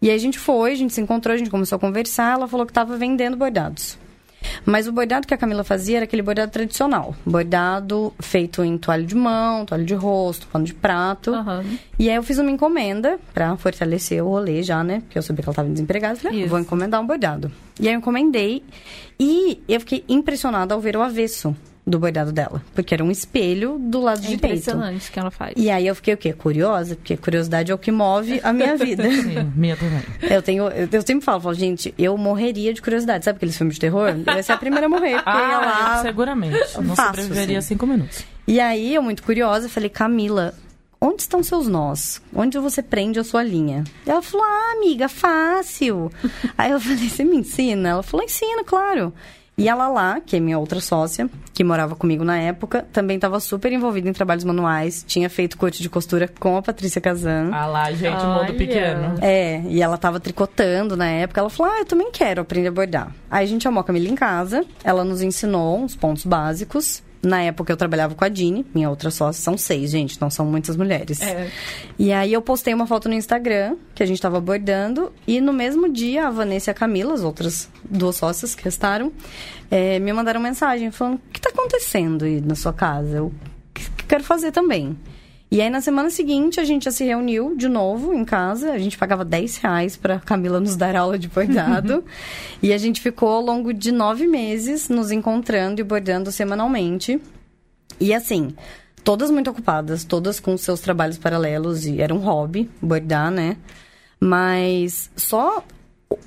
E 0.00 0.08
aí 0.08 0.16
a 0.16 0.18
gente 0.18 0.38
foi, 0.38 0.72
a 0.72 0.74
gente 0.74 0.94
se 0.94 1.00
encontrou, 1.02 1.34
a 1.34 1.36
gente 1.36 1.50
começou 1.50 1.76
a 1.76 1.78
conversar, 1.78 2.32
ela 2.32 2.48
falou 2.48 2.64
que 2.64 2.72
estava 2.72 2.96
vendendo 2.96 3.36
bordados. 3.36 3.98
Mas 4.64 4.86
o 4.86 4.92
bordado 4.92 5.26
que 5.26 5.34
a 5.34 5.36
Camila 5.36 5.64
fazia 5.64 5.98
era 5.98 6.04
aquele 6.04 6.22
bordado 6.22 6.50
tradicional. 6.50 7.14
Bordado 7.24 8.12
feito 8.20 8.62
em 8.64 8.76
toalha 8.78 9.04
de 9.04 9.14
mão, 9.14 9.64
toalha 9.64 9.84
de 9.84 9.94
rosto, 9.94 10.46
pano 10.48 10.64
de 10.64 10.74
prato. 10.74 11.34
Aham. 11.34 11.64
E 11.98 12.08
aí 12.08 12.16
eu 12.16 12.22
fiz 12.22 12.38
uma 12.38 12.50
encomenda 12.50 13.18
pra 13.32 13.56
fortalecer 13.56 14.22
o 14.24 14.28
rolê 14.28 14.62
já, 14.62 14.82
né? 14.82 15.00
Porque 15.00 15.18
eu 15.18 15.22
sabia 15.22 15.42
que 15.42 15.48
ela 15.48 15.56
tava 15.56 15.68
desempregada. 15.68 16.16
Falei, 16.16 16.38
ah, 16.38 16.40
Isso. 16.42 16.50
vou 16.50 16.58
encomendar 16.58 17.00
um 17.00 17.06
bordado. 17.06 17.50
E 17.80 17.88
aí 17.88 17.94
eu 17.94 17.98
encomendei. 17.98 18.64
E 19.18 19.62
eu 19.68 19.80
fiquei 19.80 20.04
impressionada 20.08 20.74
ao 20.74 20.80
ver 20.80 20.96
o 20.96 21.02
avesso 21.02 21.54
do 21.84 21.98
bordado 21.98 22.30
dela. 22.30 22.62
Porque 22.74 22.94
era 22.94 23.02
um 23.02 23.10
espelho 23.10 23.76
do 23.78 24.00
lado 24.00 24.18
É 24.18 24.20
direito. 24.22 24.44
impressionante 24.46 25.08
o 25.08 25.12
que 25.12 25.18
ela 25.18 25.30
faz. 25.32 25.54
E 25.56 25.68
aí 25.68 25.86
eu 25.86 25.94
fiquei 25.96 26.14
o 26.14 26.16
quê? 26.16 26.32
Curiosa? 26.32 26.94
Porque 26.94 27.16
curiosidade 27.16 27.72
é 27.72 27.74
o 27.74 27.78
que 27.78 27.90
move 27.90 28.40
a 28.44 28.52
minha 28.52 28.76
vida. 28.76 29.02
Sim, 29.10 29.50
minha 29.56 29.76
também. 29.76 30.02
eu 30.30 30.40
tenho... 30.42 30.68
Eu, 30.68 30.88
eu 30.92 31.02
sempre 31.02 31.24
falo, 31.24 31.40
falo, 31.40 31.54
gente, 31.54 31.92
eu 31.98 32.16
morreria 32.16 32.72
de 32.72 32.80
curiosidade. 32.80 33.24
Sabe 33.24 33.36
aqueles 33.36 33.56
filmes 33.56 33.74
de 33.74 33.80
terror? 33.80 34.08
Eu 34.26 34.34
ia 34.36 34.42
ser 34.44 34.52
a 34.52 34.56
primeira 34.56 34.86
a 34.86 34.88
morrer. 34.88 35.14
Porque 35.22 35.28
eu 35.28 35.32
Ah, 35.34 35.58
lá... 35.60 35.96
eu 35.96 36.02
seguramente. 36.02 36.56
Não 36.80 36.94
faço, 36.94 37.08
sobreviveria 37.08 37.58
assim. 37.58 37.68
cinco 37.74 37.86
minutos. 37.86 38.24
E 38.46 38.60
aí, 38.60 38.94
eu 38.94 39.02
muito 39.02 39.22
curiosa, 39.22 39.68
falei, 39.68 39.88
Camila, 39.88 40.54
onde 41.00 41.22
estão 41.22 41.42
seus 41.42 41.66
nós? 41.66 42.22
Onde 42.32 42.58
você 42.58 42.80
prende 42.80 43.18
a 43.18 43.24
sua 43.24 43.42
linha? 43.42 43.82
Ela 44.06 44.22
falou, 44.22 44.46
ah, 44.46 44.74
amiga, 44.76 45.08
fácil. 45.08 46.12
aí 46.56 46.70
eu 46.70 46.78
falei, 46.80 47.08
você 47.08 47.24
me 47.24 47.36
ensina? 47.38 47.88
Ela 47.88 48.02
falou, 48.04 48.24
ensino, 48.24 48.64
claro. 48.64 49.12
E 49.56 49.68
ela 49.68 49.88
lá, 49.88 50.18
que 50.20 50.36
é 50.36 50.40
minha 50.40 50.58
outra 50.58 50.80
sócia, 50.80 51.28
que 51.52 51.62
morava 51.62 51.94
comigo 51.94 52.24
na 52.24 52.38
época, 52.38 52.86
também 52.90 53.16
estava 53.16 53.38
super 53.38 53.70
envolvida 53.70 54.08
em 54.08 54.12
trabalhos 54.12 54.44
manuais, 54.44 55.04
tinha 55.06 55.28
feito 55.28 55.58
corte 55.58 55.82
de 55.82 55.90
costura 55.90 56.26
com 56.26 56.56
a 56.56 56.62
Patrícia 56.62 57.00
Kazan. 57.00 57.50
Ah 57.52 57.66
lá, 57.66 57.92
gente, 57.92 58.16
Olha. 58.24 58.40
mundo 58.40 58.54
pequeno. 58.56 59.14
É, 59.20 59.60
e 59.68 59.82
ela 59.82 59.98
tava 59.98 60.18
tricotando 60.18 60.96
na 60.96 61.06
época. 61.06 61.40
Ela 61.40 61.50
falou: 61.50 61.72
Ah, 61.72 61.80
eu 61.80 61.84
também 61.84 62.10
quero 62.10 62.40
aprender 62.40 62.68
a 62.68 62.72
bordar. 62.72 63.14
Aí 63.30 63.44
a 63.44 63.48
gente 63.48 63.62
chamou 63.62 63.80
a 63.80 63.84
Camila 63.84 64.08
em 64.08 64.14
casa, 64.14 64.64
ela 64.82 65.04
nos 65.04 65.20
ensinou 65.20 65.78
uns 65.78 65.94
pontos 65.94 66.24
básicos. 66.24 67.02
Na 67.22 67.40
época 67.42 67.72
eu 67.72 67.76
trabalhava 67.76 68.16
com 68.16 68.24
a 68.24 68.28
Dini, 68.28 68.66
minha 68.74 68.90
outra 68.90 69.08
sócia. 69.10 69.40
São 69.40 69.56
seis, 69.56 69.90
gente, 69.92 70.20
não 70.20 70.28
são 70.28 70.44
muitas 70.44 70.76
mulheres. 70.76 71.20
É. 71.22 71.48
E 71.98 72.12
aí 72.12 72.32
eu 72.32 72.42
postei 72.42 72.74
uma 72.74 72.86
foto 72.86 73.08
no 73.08 73.14
Instagram, 73.14 73.76
que 73.94 74.02
a 74.02 74.06
gente 74.06 74.20
tava 74.20 74.40
bordando. 74.40 75.12
E 75.26 75.40
no 75.40 75.52
mesmo 75.52 75.88
dia, 75.88 76.26
a 76.26 76.30
Vanessa 76.30 76.70
e 76.70 76.72
a 76.72 76.74
Camila, 76.74 77.14
as 77.14 77.22
outras 77.22 77.68
duas 77.88 78.16
sócias 78.16 78.56
que 78.56 78.64
restaram, 78.64 79.12
eh, 79.70 80.00
me 80.00 80.12
mandaram 80.12 80.40
mensagem 80.40 80.90
falando: 80.90 81.14
O 81.16 81.20
que 81.32 81.40
tá 81.40 81.50
acontecendo 81.50 82.24
aí 82.24 82.40
na 82.40 82.56
sua 82.56 82.72
casa? 82.72 83.18
Eu 83.18 83.32
que- 83.72 83.88
que 83.90 84.04
quero 84.04 84.24
fazer 84.24 84.50
também. 84.50 84.96
E 85.52 85.60
aí, 85.60 85.68
na 85.68 85.82
semana 85.82 86.08
seguinte, 86.08 86.58
a 86.58 86.64
gente 86.64 86.86
já 86.86 86.90
se 86.90 87.04
reuniu 87.04 87.54
de 87.54 87.68
novo 87.68 88.14
em 88.14 88.24
casa. 88.24 88.72
A 88.72 88.78
gente 88.78 88.96
pagava 88.96 89.22
10 89.22 89.58
reais 89.58 89.98
pra 89.98 90.18
Camila 90.18 90.58
nos 90.58 90.76
dar 90.76 90.96
aula 90.96 91.18
de 91.18 91.28
bordado. 91.28 92.02
e 92.62 92.72
a 92.72 92.78
gente 92.78 93.02
ficou 93.02 93.28
ao 93.28 93.42
longo 93.42 93.74
de 93.74 93.92
nove 93.92 94.26
meses 94.26 94.88
nos 94.88 95.10
encontrando 95.10 95.78
e 95.78 95.84
bordando 95.84 96.32
semanalmente. 96.32 97.20
E 98.00 98.14
assim, 98.14 98.54
todas 99.04 99.30
muito 99.30 99.50
ocupadas, 99.50 100.04
todas 100.04 100.40
com 100.40 100.56
seus 100.56 100.80
trabalhos 100.80 101.18
paralelos. 101.18 101.84
E 101.84 102.00
era 102.00 102.14
um 102.14 102.20
hobby 102.20 102.70
bordar, 102.80 103.30
né? 103.30 103.58
Mas 104.18 105.10
só. 105.14 105.62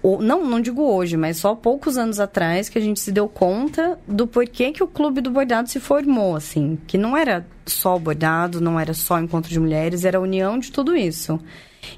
O- 0.03 0.21
Não, 0.21 0.45
não 0.45 0.59
digo 0.61 0.81
hoje, 0.83 1.17
mas 1.17 1.37
só 1.37 1.53
poucos 1.55 1.97
anos 1.97 2.19
atrás 2.19 2.69
que 2.69 2.77
a 2.77 2.81
gente 2.81 2.99
se 2.99 3.11
deu 3.11 3.27
conta 3.27 3.97
do 4.07 4.25
porquê 4.27 4.71
que 4.71 4.83
o 4.83 4.87
Clube 4.87 5.21
do 5.21 5.31
Bordado 5.31 5.69
se 5.69 5.79
formou, 5.79 6.35
assim. 6.35 6.77
Que 6.87 6.97
não 6.97 7.15
era 7.17 7.45
só 7.65 7.95
o 7.95 7.99
bordado, 7.99 8.61
não 8.61 8.79
era 8.79 8.93
só 8.93 9.19
encontro 9.19 9.49
de 9.49 9.59
mulheres, 9.59 10.05
era 10.05 10.17
a 10.17 10.21
união 10.21 10.57
de 10.59 10.71
tudo 10.71 10.95
isso. 10.95 11.39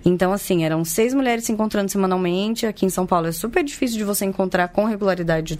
Então, 0.03 0.33
assim, 0.33 0.63
eram 0.65 0.83
seis 0.83 1.13
mulheres 1.13 1.45
se 1.45 1.51
encontrando 1.51 1.89
semanalmente. 1.89 2.65
Aqui 2.65 2.85
em 2.85 2.89
São 2.89 3.05
Paulo 3.05 3.27
é 3.27 3.31
super 3.31 3.63
difícil 3.63 3.97
de 3.97 4.03
você 4.03 4.25
encontrar 4.25 4.67
com 4.69 4.83
regularidade 4.85 5.57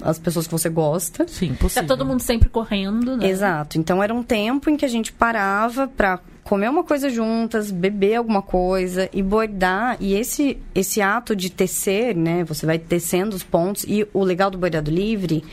as 0.00 0.18
pessoas 0.18 0.46
que 0.46 0.52
você 0.52 0.68
gosta. 0.68 1.26
Sim, 1.28 1.50
Tá 1.52 1.56
possível. 1.60 1.86
todo 1.88 2.04
mundo 2.04 2.20
sempre 2.20 2.48
correndo, 2.48 3.16
né? 3.16 3.26
Exato. 3.28 3.78
Então 3.78 4.02
era 4.02 4.12
um 4.12 4.22
tempo 4.22 4.68
em 4.68 4.76
que 4.76 4.84
a 4.84 4.88
gente 4.88 5.12
parava 5.12 5.86
pra 5.86 6.18
comer 6.44 6.68
uma 6.68 6.84
coisa 6.84 7.08
juntas, 7.08 7.70
beber 7.70 8.16
alguma 8.16 8.42
coisa 8.42 9.08
e 9.12 9.22
bordar. 9.22 9.96
E 10.00 10.14
esse 10.14 10.58
esse 10.74 11.00
ato 11.00 11.34
de 11.34 11.50
tecer, 11.50 12.16
né? 12.16 12.44
Você 12.44 12.66
vai 12.66 12.78
tecendo 12.78 13.34
os 13.34 13.42
pontos. 13.42 13.84
E 13.88 14.06
o 14.12 14.22
legal 14.22 14.50
do 14.50 14.58
bordado 14.58 14.90
livre 14.90 15.44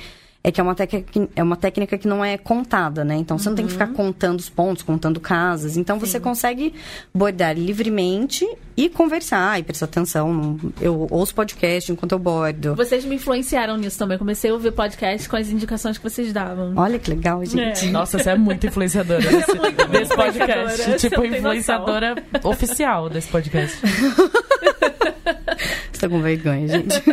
é 0.42 0.52
que 0.52 0.62
é 0.62 0.64
uma 0.64 0.74
técnica 0.74 1.12
que, 1.12 1.30
é 1.36 1.44
uma 1.44 1.58
técnica 1.58 1.98
que 1.98 2.08
não 2.08 2.24
é 2.24 2.38
contada, 2.38 3.04
né? 3.04 3.18
Então 3.18 3.38
você 3.38 3.50
não 3.50 3.56
tem 3.56 3.66
que 3.66 3.74
ficar 3.74 3.88
contando 3.88 4.40
os 4.40 4.50
pontos, 4.50 4.84
contando 4.84 5.20
casas. 5.20 5.76
Então 5.76 6.00
você 6.00 6.20
consegue 6.20 6.74
bordar 7.14 7.58
livremente 7.58 8.48
e 8.78 8.88
conversar 8.88 9.60
e 9.60 9.64
prestar 9.64 9.86
atenção. 9.86 10.58
Eu 10.80 11.08
ouço 11.12 11.36
podcast 11.36 11.92
enquanto 11.92 12.14
eu 12.14 12.20
bordo. 12.20 12.74
Vocês 12.76 13.04
me 13.04 13.16
influenciaram 13.16 13.76
nisso 13.76 14.00
também. 14.00 14.18
Comecei 14.18 14.50
a 14.50 14.54
ouvir 14.54 14.72
podcast 14.72 15.28
com 15.28 15.36
as 15.36 15.50
indicações 15.50 15.98
que 15.98 16.04
vocês 16.04 16.32
davam. 16.32 16.74
Olha 16.78 16.98
que 16.98 17.10
legal, 17.10 17.44
gente. 17.44 17.88
É. 17.88 17.90
Nossa, 17.90 18.18
você 18.18 18.30
é 18.30 18.38
muito 18.38 18.66
influenciadora 18.66 19.20
desse, 19.20 19.58
muito 19.58 19.88
desse 19.88 20.16
podcast. 20.16 20.98
Tipo, 21.00 21.26
influenciadora 21.26 22.16
oficial 22.44 23.10
desse 23.10 23.28
podcast. 23.28 23.78
Estou 26.00 26.12
com 26.12 26.22
vergonha, 26.22 26.66
gente. 26.66 27.04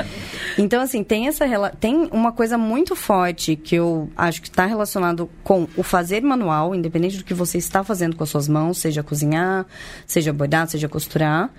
então, 0.56 0.80
assim, 0.80 1.04
tem 1.04 1.28
essa 1.28 1.44
tem 1.78 2.08
uma 2.10 2.32
coisa 2.32 2.56
muito 2.56 2.96
forte 2.96 3.54
que 3.54 3.74
eu 3.74 4.08
acho 4.16 4.40
que 4.40 4.48
está 4.48 4.64
relacionado 4.64 5.28
com 5.44 5.68
o 5.76 5.82
fazer 5.82 6.22
manual, 6.22 6.74
independente 6.74 7.18
do 7.18 7.24
que 7.24 7.34
você 7.34 7.58
está 7.58 7.84
fazendo 7.84 8.16
com 8.16 8.24
as 8.24 8.30
suas 8.30 8.48
mãos, 8.48 8.78
seja 8.78 9.02
cozinhar, 9.02 9.66
seja 10.06 10.32
bordar, 10.32 10.66
seja 10.68 10.88
costurar. 10.88 11.50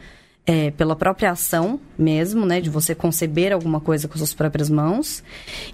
É, 0.45 0.71
pela 0.71 0.95
própria 0.95 1.31
ação 1.31 1.79
mesmo, 1.97 2.45
né? 2.45 2.59
De 2.59 2.69
você 2.69 2.95
conceber 2.95 3.53
alguma 3.53 3.79
coisa 3.79 4.07
com 4.07 4.17
suas 4.17 4.33
próprias 4.33 4.69
mãos. 4.69 5.23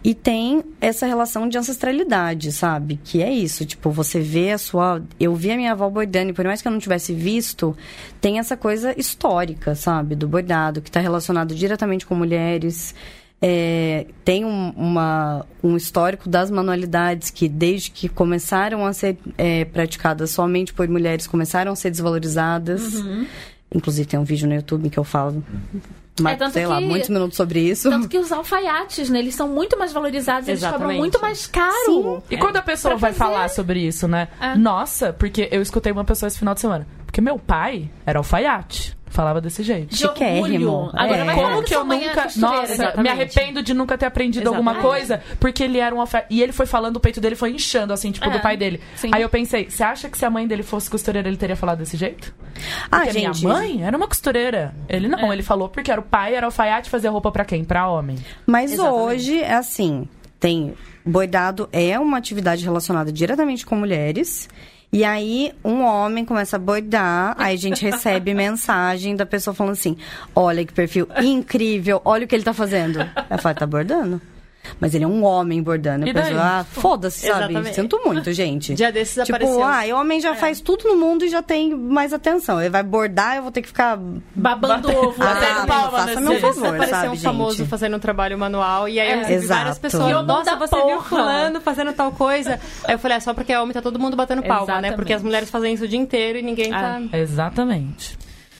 E 0.03 0.13
tem 0.13 0.63
essa 0.81 1.05
relação 1.05 1.47
de 1.47 1.57
ancestralidade, 1.57 2.51
sabe? 2.51 2.99
Que 3.03 3.23
é 3.23 3.31
isso, 3.31 3.65
tipo, 3.65 3.89
você 3.91 4.19
vê 4.19 4.51
a 4.51 4.57
sua... 4.57 5.01
Eu 5.19 5.33
vi 5.35 5.51
a 5.51 5.55
minha 5.55 5.71
avó 5.71 5.89
bordando, 5.89 6.31
e 6.31 6.33
por 6.33 6.45
mais 6.45 6.61
que 6.61 6.67
eu 6.67 6.71
não 6.71 6.79
tivesse 6.79 7.13
visto, 7.13 7.75
tem 8.19 8.39
essa 8.39 8.57
coisa 8.57 8.93
histórica, 8.99 9.73
sabe? 9.73 10.15
Do 10.15 10.27
bordado, 10.27 10.81
que 10.81 10.89
está 10.89 10.99
relacionado 10.99 11.55
diretamente 11.55 12.05
com 12.05 12.15
mulheres... 12.15 12.93
É, 13.39 14.07
tem 14.25 14.43
um, 14.43 14.71
uma, 14.71 15.45
um 15.63 15.77
histórico 15.77 16.27
das 16.27 16.49
manualidades 16.49 17.29
que, 17.29 17.47
desde 17.47 17.91
que 17.91 18.09
começaram 18.09 18.83
a 18.83 18.91
ser 18.93 19.15
é, 19.37 19.63
praticadas 19.63 20.31
somente 20.31 20.73
por 20.73 20.87
mulheres, 20.87 21.27
começaram 21.27 21.71
a 21.71 21.75
ser 21.75 21.91
desvalorizadas. 21.91 22.95
Uhum. 22.95 23.27
Inclusive, 23.73 24.07
tem 24.07 24.19
um 24.19 24.23
vídeo 24.23 24.47
no 24.47 24.55
YouTube 24.55 24.89
que 24.89 24.97
eu 24.97 25.03
falo. 25.03 25.43
Mas, 26.19 26.33
É, 26.33 26.37
tanto 26.37 26.53
sei 26.53 26.65
lá, 26.65 26.79
que- 26.79 26.85
muitos 26.87 27.09
minutos 27.09 27.37
sobre 27.37 27.59
isso. 27.59 27.89
Tanto 27.91 28.07
que 28.09 28.17
os 28.17 28.31
alfaiates, 28.31 29.07
né? 29.09 29.19
Eles 29.19 29.35
são 29.35 29.47
muito 29.47 29.77
mais 29.77 29.93
valorizados, 29.93 30.47
eles 30.49 30.63
cobram 30.65 30.93
muito 30.93 31.21
mais 31.21 31.45
caro. 31.45 32.23
E 32.31 32.37
quando 32.37 32.57
a 32.57 32.61
pessoa 32.61 32.93
Pra 32.93 32.99
vai 33.09 33.13
fazer- 33.13 33.31
falar 33.33 33.49
sobre 33.49 33.79
isso, 33.85 34.07
né? 34.07 34.27
É. 34.41 34.55
Nossa, 34.55 35.13
porque 35.13 35.47
eu 35.51 35.61
escutei 35.61 35.91
uma 35.91 36.03
pessoa 36.03 36.27
esse 36.27 36.39
final 36.39 36.55
de 36.55 36.61
semana. 36.61 36.87
Porque 37.17 37.21
meu 37.31 37.39
pai 37.39 37.89
era 38.05 38.19
alfaiate. 38.19 38.95
Falava 39.07 39.41
desse 39.41 39.63
jeito. 39.63 39.89
De 39.89 39.97
Chiquérrimo. 39.97 40.69
orgulho. 40.71 40.91
Agora 40.93 41.31
É. 41.31 41.33
Como 41.33 41.63
que 41.63 41.73
eu 41.73 41.81
é 41.81 41.83
nunca. 41.83 42.27
Nossa, 42.35 42.67
me 42.67 42.73
Exatamente. 42.73 43.11
arrependo 43.11 43.63
de 43.63 43.73
nunca 43.73 43.97
ter 43.97 44.05
aprendido 44.05 44.47
alguma 44.49 44.73
Exatamente. 44.73 44.97
coisa, 44.99 45.23
porque 45.39 45.63
ele 45.63 45.79
era 45.79 45.95
um 45.95 45.99
alfaiate. 45.99 46.27
E 46.29 46.43
ele 46.43 46.51
foi 46.51 46.67
falando, 46.67 46.97
o 46.97 46.99
peito 46.99 47.19
dele 47.19 47.35
foi 47.35 47.49
inchando, 47.53 47.91
assim, 47.91 48.11
tipo, 48.11 48.27
É, 48.27 48.29
do 48.29 48.39
pai 48.39 48.55
dele. 48.55 48.79
sim. 48.95 49.09
Aí 49.11 49.23
eu 49.23 49.29
pensei, 49.29 49.67
você 49.67 49.81
acha 49.83 50.07
que 50.09 50.15
se 50.17 50.25
a 50.25 50.29
mãe 50.29 50.45
dele 50.45 50.61
fosse 50.61 50.91
costureira, 50.91 51.27
ele 51.27 51.37
teria 51.37 51.55
falado 51.55 51.79
desse 51.79 51.97
jeito? 51.97 52.35
Ah, 52.91 52.97
Porque 52.97 53.09
a 53.09 53.13
gente. 53.13 53.43
minha 53.43 53.53
mãe 53.57 53.83
era 53.83 53.97
uma 53.97 54.07
costureira. 54.07 54.75
Ele 54.87 55.07
não, 55.07 55.31
É. 55.31 55.33
ele 55.33 55.41
falou 55.41 55.69
porque 55.69 55.89
era 55.89 56.01
o 56.01 56.03
pai, 56.03 56.35
era 56.35 56.45
alfaiate, 56.45 56.87
fazia 56.87 57.09
roupa 57.09 57.31
pra 57.31 57.43
quem? 57.45 57.63
Pra 57.63 57.87
homem. 57.89 58.19
Mas 58.45 58.73
Exatamente. 58.73 59.01
hoje 59.01 59.39
é 59.41 59.53
assim, 59.55 60.07
tem 60.39 60.75
bordado 61.03 61.67
é 61.71 61.97
uma 61.97 62.17
atividade 62.19 62.63
relacionada 62.63 63.11
diretamente 63.11 63.65
com 63.65 63.75
mulheres. 63.75 64.47
E 64.91 65.03
aí 65.03 65.53
um 65.63 65.83
homem 65.83 66.23
começa 66.23 66.55
a 66.55 66.59
bordar, 66.59 67.35
aí 67.37 67.53
a 67.53 67.57
gente 67.57 67.83
recebe 67.83 68.33
mensagem 68.35 69.15
da 69.15 69.25
pessoa 69.25 69.53
falando 69.53 69.73
assim: 69.73 69.97
"Olha 70.35 70.65
que 70.65 70.73
perfil 70.73 71.07
incrível, 71.21 72.01
olha 72.05 72.25
o 72.25 72.27
que 72.27 72.35
ele 72.35 72.43
tá 72.43 72.53
fazendo". 72.53 72.99
Eu 73.29 73.37
falo: 73.37 73.55
"Tá 73.55 73.65
bordando?" 73.65 74.21
Mas 74.79 74.93
ele 74.95 75.03
é 75.03 75.07
um 75.07 75.23
homem 75.23 75.61
bordando. 75.61 76.05
Eu 76.05 76.09
E 76.09 76.13
penso, 76.13 76.29
daí? 76.29 76.37
ah, 76.39 76.65
foda-se, 76.69 77.27
sabe? 77.27 77.53
Exatamente. 77.53 77.75
Sinto 77.75 77.99
muito, 78.05 78.31
gente. 78.33 78.73
Dia 78.75 78.91
desses 78.91 79.23
tipo, 79.25 79.35
apareceu. 79.35 79.63
ah, 79.63 79.83
o 79.95 79.99
homem 80.01 80.19
já 80.21 80.35
faz 80.35 80.59
tudo 80.61 80.87
no 80.87 80.95
mundo 80.97 81.25
e 81.25 81.29
já 81.29 81.41
tem 81.41 81.73
mais 81.75 82.13
atenção. 82.13 82.59
Ele 82.59 82.69
vai 82.69 82.83
bordar, 82.83 83.37
eu 83.37 83.43
vou 83.43 83.51
ter 83.51 83.61
que 83.61 83.67
ficar 83.67 83.97
Babando 84.35 84.89
o 84.89 85.07
ovo. 85.07 85.15
Ah, 85.23 85.33
Batendo 85.33 85.67
palma 85.67 85.91
faça 85.91 86.21
meu 86.21 86.39
favor, 86.39 86.67
apareceu 86.67 86.89
sabe, 86.95 87.07
um 87.09 87.17
famoso 87.19 87.57
gente? 87.57 87.69
fazendo 87.69 87.95
um 87.95 87.99
trabalho 87.99 88.37
manual 88.37 88.87
e 88.89 88.99
aí 88.99 89.11
eu 89.11 89.19
É. 89.19 89.37
várias 89.39 89.79
pessoas. 89.79 90.09
Eu, 90.11 90.23
Nossa, 90.23 90.55
você 90.55 90.75
viu 90.75 90.85
porra." 90.87 91.01
fulano 91.03 91.61
fazendo 91.61 91.93
tal 91.93 92.11
coisa? 92.11 92.59
Aí 92.83 92.93
eu 92.95 92.99
falei, 92.99 93.17
é 93.17 93.19
só 93.19 93.33
porque 93.33 93.51
é 93.53 93.59
homem, 93.59 93.73
tá 93.73 93.81
todo 93.81 93.97
mundo 93.99 94.15
batendo 94.15 94.41
palma, 94.43 94.59
né? 94.59 94.63
Exatamente. 94.63 94.95
Porque 94.95 95.13
as 95.13 95.23
mulheres 95.23 95.49
fazem 95.49 95.73
isso 95.73 95.83
o 95.85 95.87
dia 95.87 95.99
inteiro 95.99 96.37
e 96.39 96.41
ninguém 96.41 96.69
tá... 96.69 97.01
Exatamente. 97.13 98.17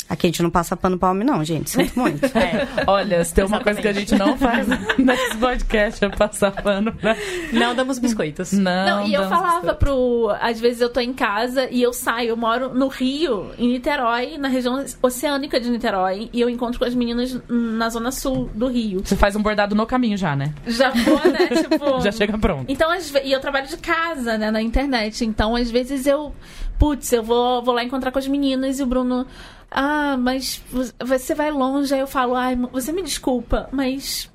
Aqui 0.09 0.27
a 0.27 0.29
gente 0.29 0.41
não 0.43 0.49
passa 0.49 0.75
pano 0.77 0.97
pra 0.97 1.11
homem, 1.11 1.25
não, 1.25 1.43
gente. 1.43 1.69
Sinto 1.69 1.97
muito. 1.99 2.25
É. 2.25 2.67
Olha, 2.87 3.23
se 3.23 3.33
tem 3.33 3.43
uma 3.45 3.59
coisa 3.61 3.81
que 3.81 3.87
a 3.87 3.93
gente 3.93 4.15
não 4.15 4.37
faz 4.37 4.67
nesse 4.97 5.37
podcast 5.37 6.03
é 6.05 6.09
passar 6.09 6.51
pano 6.51 6.93
pra. 6.93 7.15
Não 7.51 7.75
damos 7.75 7.99
biscoitos. 7.99 8.51
Não, 8.53 8.85
Não, 9.01 9.07
e 9.07 9.13
eu 9.13 9.27
falava 9.27 9.65
certo. 9.65 9.77
pro. 9.79 10.35
Às 10.41 10.59
vezes 10.59 10.81
eu 10.81 10.89
tô 10.89 10.99
em 10.99 11.13
casa 11.13 11.67
e 11.69 11.81
eu 11.81 11.91
saio, 11.93 12.29
eu 12.29 12.37
moro 12.37 12.73
no 12.73 12.87
Rio, 12.87 13.51
em 13.57 13.67
Niterói, 13.69 14.37
na 14.37 14.47
região 14.47 14.83
oceânica 15.01 15.59
de 15.59 15.69
Niterói, 15.69 16.29
e 16.31 16.39
eu 16.39 16.49
encontro 16.49 16.79
com 16.79 16.85
as 16.85 16.93
meninas 16.95 17.37
na 17.49 17.89
zona 17.89 18.11
sul 18.11 18.49
do 18.53 18.67
Rio. 18.67 19.01
Você 19.03 19.15
faz 19.15 19.35
um 19.35 19.41
bordado 19.41 19.75
no 19.75 19.85
caminho 19.85 20.17
já, 20.17 20.35
né? 20.35 20.53
Já 20.65 20.89
vou, 20.91 21.19
né? 21.31 21.47
Tipo. 21.69 22.01
Já 22.01 22.11
chega 22.11 22.37
pronto. 22.37 22.65
Então, 22.71 22.89
às 22.91 23.13
e 23.23 23.31
eu 23.31 23.39
trabalho 23.39 23.67
de 23.67 23.77
casa, 23.77 24.37
né, 24.37 24.51
na 24.51 24.61
internet. 24.61 25.25
Então, 25.25 25.55
às 25.55 25.69
vezes 25.71 26.05
eu, 26.05 26.33
putz, 26.79 27.11
eu 27.11 27.23
vou, 27.23 27.61
vou 27.63 27.73
lá 27.73 27.83
encontrar 27.83 28.11
com 28.11 28.19
as 28.19 28.27
meninas 28.27 28.79
e 28.79 28.83
o 28.83 28.85
Bruno, 28.85 29.25
ah, 29.71 30.15
mas 30.17 30.61
vo- 30.71 30.93
você 31.05 31.33
vai 31.35 31.51
longe. 31.51 31.93
Aí 31.93 31.99
eu 31.99 32.07
falo, 32.07 32.35
ai, 32.35 32.55
você 32.71 32.91
me 32.91 33.01
desculpa, 33.03 33.67
mas 33.71 34.29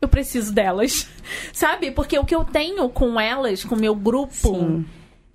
eu 0.00 0.08
preciso 0.08 0.52
delas. 0.52 1.08
Sabe? 1.52 1.90
Porque 1.90 2.18
o 2.18 2.24
que 2.24 2.34
eu 2.34 2.44
tenho 2.44 2.88
com 2.88 3.20
elas, 3.20 3.64
com 3.64 3.74
o 3.74 3.78
meu 3.78 3.94
grupo, 3.94 4.32
Sim. 4.34 4.84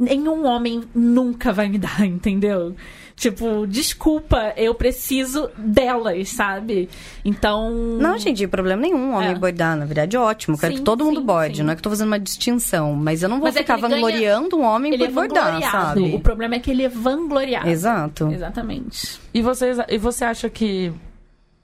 Nenhum 0.04 0.46
homem 0.46 0.84
nunca 0.94 1.52
vai 1.52 1.68
me 1.70 1.78
dar, 1.80 2.06
entendeu? 2.06 2.76
Tipo, 3.16 3.68
desculpa, 3.68 4.54
eu 4.58 4.74
preciso 4.74 5.48
delas, 5.56 6.30
sabe? 6.30 6.90
Então. 7.24 7.72
Não, 8.00 8.18
gente, 8.18 8.46
problema 8.48 8.82
nenhum. 8.82 9.14
Homem 9.14 9.30
É. 9.30 9.36
bordar, 9.36 9.78
na 9.78 9.86
verdade, 9.86 10.16
é 10.16 10.20
ótimo. 10.20 10.58
Quero 10.58 10.74
Sim, 10.74 10.80
que 10.80 10.84
todo 10.84 11.06
mundo 11.06 11.20
sim, 11.20 11.26
borde. 11.26 11.58
sim. 11.58 11.64
Não 11.64 11.72
é 11.72 11.76
que 11.76 11.80
eu 11.80 11.84
tô 11.84 11.90
fazendo 11.92 12.08
uma 12.08 12.20
distinção. 12.20 12.94
Mas 12.96 13.22
eu 13.22 13.30
não 13.30 13.38
vou 13.38 13.46
Mas 13.46 13.56
é 13.56 13.60
ficar 13.60 13.76
que 13.78 13.82
ele 13.86 13.90
ganha- 13.90 14.02
vangloriando 14.02 14.58
um 14.58 14.64
homem 14.64 14.94
Ele 14.94 15.04
por 15.06 15.10
é 15.10 15.14
bordar, 15.28 15.62
sabe? 15.72 16.16
O 16.16 16.20
problema 16.20 16.56
é 16.56 16.60
que 16.60 16.72
ele 16.72 16.84
é 16.84 16.90
vangloriado. 16.90 17.70
Exato. 17.70 18.32
Exatamente. 18.34 19.20
E 19.32 19.42
você, 19.44 19.72
e 19.90 19.98
você 20.00 20.26
acha 20.26 20.50
que 20.50 20.92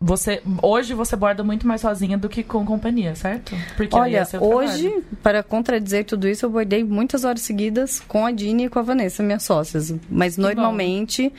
você 0.01 0.41
hoje 0.62 0.93
você 0.93 1.15
borda 1.15 1.43
muito 1.43 1.67
mais 1.67 1.81
sozinha 1.81 2.17
do 2.17 2.29
que 2.29 2.41
com 2.41 2.65
companhia, 2.65 3.15
certo? 3.15 3.53
Porque 3.75 3.95
Olha, 3.95 4.25
é 4.31 4.39
hoje, 4.39 4.83
trabalho. 4.83 5.05
para 5.21 5.43
contradizer 5.43 6.05
tudo 6.05 6.27
isso, 6.27 6.45
eu 6.45 6.49
bordei 6.49 6.83
muitas 6.83 7.25
horas 7.25 7.41
seguidas 7.41 7.99
com 7.99 8.25
a 8.25 8.31
Dini 8.31 8.65
e 8.65 8.69
com 8.69 8.79
a 8.79 8.81
Vanessa, 8.81 9.21
minhas 9.21 9.43
sócias. 9.43 9.93
Mas 10.09 10.38
normalmente 10.38 11.33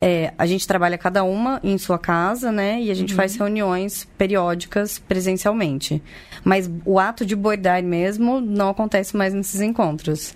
é, 0.00 0.32
a 0.38 0.46
gente 0.46 0.66
trabalha 0.66 0.96
cada 0.96 1.24
uma 1.24 1.58
em 1.64 1.76
sua 1.76 1.98
casa, 1.98 2.52
né? 2.52 2.80
E 2.80 2.90
a 2.90 2.94
gente 2.94 3.14
faz 3.14 3.34
reuniões 3.36 4.06
periódicas 4.16 4.98
presencialmente. 4.98 6.02
Mas 6.44 6.70
o 6.84 6.98
ato 6.98 7.26
de 7.26 7.34
bordar 7.34 7.82
mesmo 7.82 8.40
não 8.40 8.68
acontece 8.68 9.16
mais 9.16 9.34
nesses 9.34 9.60
encontros. 9.60 10.34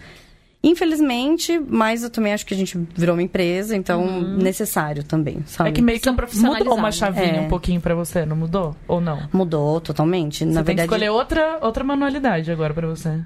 Infelizmente, 0.63 1.59
mas 1.69 2.03
eu 2.03 2.11
também 2.11 2.33
acho 2.33 2.45
que 2.45 2.53
a 2.53 2.57
gente 2.57 2.77
virou 2.95 3.15
uma 3.15 3.23
empresa, 3.23 3.77
então 3.77 4.05
necessário 4.37 5.05
também, 5.05 5.43
sabe? 5.47 5.71
É 5.71 5.73
que 5.73 5.81
meio 5.81 6.01
que 6.01 6.13
profissionalizados. 6.13 6.67
mudou 6.67 6.79
uma 6.79 6.91
chavinha 6.91 7.37
É. 7.37 7.41
um 7.41 7.49
pouquinho 7.49 7.81
pra 7.81 7.95
você, 7.95 8.27
não 8.27 8.37
mudou? 8.37 8.75
Ou 8.89 9.01
não? 9.01 9.29
Mudou 9.33 9.81
totalmente. 9.81 10.45
Na 10.45 10.51
você 10.53 10.55
tem 10.57 10.63
que 10.65 10.67
verdade, 10.83 10.87
escolher 10.87 11.11
outra, 11.11 11.59
outra 11.63 11.85
manualidade 11.85 12.51
agora 12.51 12.75
pra 12.75 12.87
você. 12.89 13.21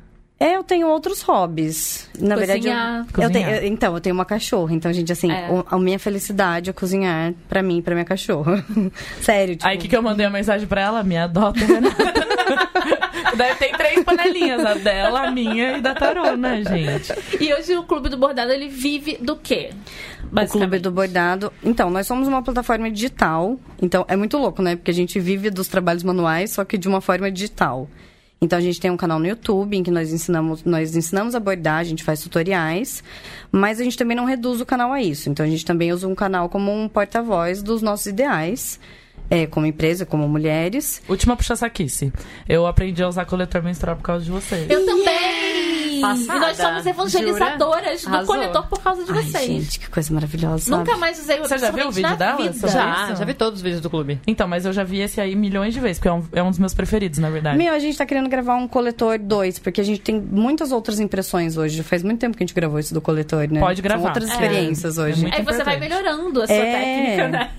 É, 0.44 0.56
eu 0.56 0.64
tenho 0.64 0.88
outros 0.88 1.22
hobbies. 1.22 2.08
Na 2.18 2.34
verdade, 2.36 2.66
eu, 2.66 2.72
Cozinhar. 2.74 2.98
eu 2.98 3.04
Cozinhar. 3.12 3.32
tenho, 3.32 3.50
eu- 3.50 3.66
então, 3.72 3.94
eu 3.94 4.00
tenho 4.00 4.14
uma 4.14 4.24
cachorra. 4.24 4.74
Então, 4.74 4.92
gente, 4.92 5.12
assim, 5.12 5.30
É. 5.30 5.48
o- 5.50 5.64
a 5.70 5.78
minha 5.78 5.98
felicidade 5.98 6.70
é 6.70 6.72
cozinhar 6.72 7.32
pra 7.48 7.62
mim 7.62 7.78
e 7.78 7.82
pra 7.82 7.94
minha 7.94 8.04
cachorra. 8.04 8.64
Sério, 9.22 9.54
tipo... 9.56 9.66
Aí 9.68 9.78
que, 9.78 9.88
que 9.88 9.96
eu 9.96 10.02
mandei 10.02 10.26
a 10.26 10.30
mensagem 10.30 10.66
pra 10.66 10.80
ela? 10.80 11.02
Me 11.04 11.16
adota. 11.16 11.60
Daí 13.36 13.54
tem 13.56 13.72
três 13.72 14.04
panelinhas, 14.04 14.64
a 14.64 14.74
dela, 14.74 15.22
a 15.28 15.30
minha 15.30 15.78
e 15.78 15.80
da 15.80 15.94
Tarô, 15.94 16.36
né, 16.36 16.62
gente? 16.64 17.12
E 17.40 17.52
hoje 17.54 17.74
o 17.76 17.82
Clube 17.84 18.08
do 18.08 18.16
Bordado, 18.16 18.52
ele 18.52 18.68
vive 18.68 19.16
do 19.20 19.36
quê? 19.36 19.70
O 20.30 20.46
Clube 20.48 20.78
do 20.78 20.90
Bordado. 20.90 21.52
Então, 21.62 21.88
nós 21.90 22.06
somos 22.06 22.28
uma 22.28 22.42
plataforma 22.42 22.90
digital. 22.90 23.58
Então, 23.80 24.04
é 24.08 24.16
muito 24.16 24.36
louco, 24.38 24.60
né? 24.62 24.76
Porque 24.76 24.90
a 24.90 24.94
gente 24.94 25.18
vive 25.20 25.50
dos 25.50 25.68
trabalhos 25.68 26.02
manuais, 26.02 26.50
só 26.50 26.64
que 26.64 26.76
de 26.76 26.88
uma 26.88 27.00
forma 27.00 27.30
digital. 27.30 27.88
Então, 28.42 28.58
a 28.58 28.62
gente 28.62 28.80
tem 28.80 28.90
um 28.90 28.96
canal 28.96 29.20
no 29.20 29.26
YouTube 29.26 29.76
em 29.76 29.84
que 29.84 29.90
nós 29.90 30.12
ensinamos, 30.12 30.64
nós 30.64 30.96
ensinamos 30.96 31.36
a 31.36 31.40
bordar, 31.40 31.76
a 31.76 31.84
gente 31.84 32.02
faz 32.02 32.20
tutoriais, 32.20 33.02
mas 33.52 33.80
a 33.80 33.84
gente 33.84 33.96
também 33.96 34.16
não 34.16 34.24
reduz 34.24 34.60
o 34.60 34.66
canal 34.66 34.92
a 34.92 35.00
isso. 35.00 35.30
Então, 35.30 35.46
a 35.46 35.48
gente 35.48 35.64
também 35.64 35.92
usa 35.92 36.08
um 36.08 36.14
canal 36.14 36.48
como 36.48 36.72
um 36.72 36.88
porta-voz 36.88 37.62
dos 37.62 37.82
nossos 37.82 38.06
ideais, 38.06 38.80
é, 39.30 39.46
como 39.46 39.64
empresa, 39.64 40.04
como 40.04 40.28
mulheres. 40.28 41.00
Última 41.08 41.36
puxa-saquice. 41.36 42.12
Eu 42.48 42.66
aprendi 42.66 43.00
a 43.00 43.08
usar 43.08 43.24
coletor 43.26 43.62
menstrual 43.62 43.94
por 43.94 44.02
causa 44.02 44.24
de 44.24 44.32
vocês. 44.32 44.68
Eu 44.68 44.84
também! 44.84 45.51
Passada. 46.02 46.36
E 46.36 46.40
nós 46.40 46.56
somos 46.56 46.86
evangelizadoras 46.86 48.00
Jura? 48.00 48.10
do 48.10 48.16
Arrasou. 48.16 48.34
coletor 48.34 48.66
por 48.66 48.82
causa 48.82 49.04
de 49.04 49.12
Ai, 49.12 49.22
vocês. 49.22 49.46
gente, 49.46 49.80
que 49.80 49.88
coisa 49.90 50.12
maravilhosa, 50.14 50.58
sabe? 50.70 50.76
Nunca 50.84 50.96
mais 50.98 51.18
usei 51.18 51.38
Você 51.38 51.58
já 51.58 51.70
viu 51.70 51.88
o 51.88 51.90
vídeo 51.90 52.10
na 52.10 52.16
dela 52.16 52.36
vida. 52.36 52.68
Já, 52.68 53.06
isso? 53.08 53.16
já 53.16 53.24
vi 53.24 53.34
todos 53.34 53.58
os 53.58 53.62
vídeos 53.62 53.80
do 53.80 53.88
clube. 53.90 54.20
Então, 54.26 54.46
mas 54.46 54.66
eu 54.66 54.72
já 54.72 54.84
vi 54.84 55.00
esse 55.00 55.20
aí 55.20 55.34
milhões 55.34 55.72
de 55.74 55.80
vezes, 55.80 55.98
porque 55.98 56.08
é 56.08 56.12
um, 56.12 56.24
é 56.32 56.42
um 56.42 56.50
dos 56.50 56.58
meus 56.58 56.74
preferidos, 56.74 57.18
na 57.18 57.30
verdade. 57.30 57.56
Meu, 57.58 57.72
a 57.74 57.78
gente 57.78 57.96
tá 57.96 58.04
querendo 58.06 58.28
gravar 58.28 58.56
um 58.56 58.68
coletor 58.68 59.18
2, 59.18 59.58
porque 59.60 59.80
a 59.80 59.84
gente 59.84 60.00
tem 60.00 60.20
muitas 60.20 60.72
outras 60.72 61.00
impressões 61.00 61.56
hoje. 61.56 61.76
Já 61.78 61.84
faz 61.84 62.02
muito 62.02 62.18
tempo 62.20 62.36
que 62.36 62.42
a 62.42 62.46
gente 62.46 62.54
gravou 62.54 62.78
isso 62.78 62.92
do 62.94 63.00
coletor, 63.00 63.48
né? 63.50 63.60
Pode 63.60 63.80
gravar. 63.82 64.00
São 64.02 64.08
outras 64.08 64.28
É. 64.28 64.32
experiências 64.32 64.98
É 64.98 65.02
hoje. 65.02 65.26
Aí 65.32 65.42
você 65.42 65.62
vai 65.64 65.78
melhorando 65.78 66.42
a 66.42 66.46
sua 66.46 66.56
É. 66.56 66.72
técnica, 66.72 67.28
né? 67.28 67.50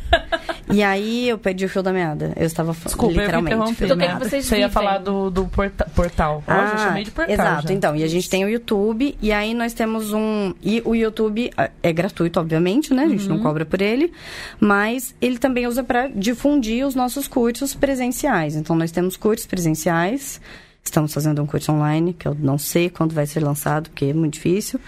E 0.71 0.81
aí 0.83 1.29
eu 1.29 1.37
perdi 1.37 1.65
o 1.65 1.69
fio 1.69 1.83
da 1.83 1.91
meada. 1.91 2.33
Eu 2.35 2.45
estava 2.45 2.73
falando 2.73 2.85
Desculpa, 2.87 3.13
eu 3.13 3.17
me 3.17 3.21
literalmente. 3.23 3.83
interrompi. 3.83 4.41
Você 4.41 4.57
ia 4.57 4.69
falar 4.69 4.97
do, 4.99 5.29
do 5.29 5.45
porta- 5.45 5.87
portal. 5.95 6.43
Hoje 6.47 6.71
eu 6.71 6.77
chamei 6.79 7.03
de 7.03 7.11
portal. 7.11 7.33
Exato, 7.33 7.67
já. 7.67 7.73
então. 7.73 7.95
E 7.95 8.03
a 8.03 8.07
gente 8.07 8.29
tem 8.33 8.43
o 8.43 8.49
YouTube, 8.49 9.15
e 9.21 9.31
aí 9.31 9.53
nós 9.53 9.73
temos 9.73 10.11
um. 10.11 10.55
E 10.59 10.81
o 10.83 10.95
YouTube 10.95 11.51
é 11.83 11.93
gratuito, 11.93 12.39
obviamente, 12.39 12.91
né? 12.91 13.03
A 13.03 13.07
gente 13.07 13.29
não 13.29 13.35
Uhum. 13.35 13.43
cobra 13.43 13.63
por 13.63 13.79
ele. 13.79 14.11
Mas 14.59 15.13
ele 15.21 15.37
também 15.37 15.67
usa 15.67 15.83
para 15.83 16.07
difundir 16.07 16.83
os 16.83 16.95
nossos 16.95 17.27
cursos 17.27 17.75
presenciais. 17.75 18.55
Então 18.55 18.75
nós 18.75 18.91
temos 18.91 19.15
cursos 19.15 19.45
presenciais. 19.45 20.41
Estamos 20.83 21.13
fazendo 21.13 21.43
um 21.43 21.45
curso 21.45 21.71
online, 21.71 22.11
que 22.11 22.27
eu 22.27 22.33
não 22.33 22.57
sei 22.57 22.89
quando 22.89 23.13
vai 23.13 23.27
ser 23.27 23.41
lançado, 23.41 23.91
porque 23.91 24.05
é 24.05 24.13
muito 24.15 24.33
difícil. 24.33 24.79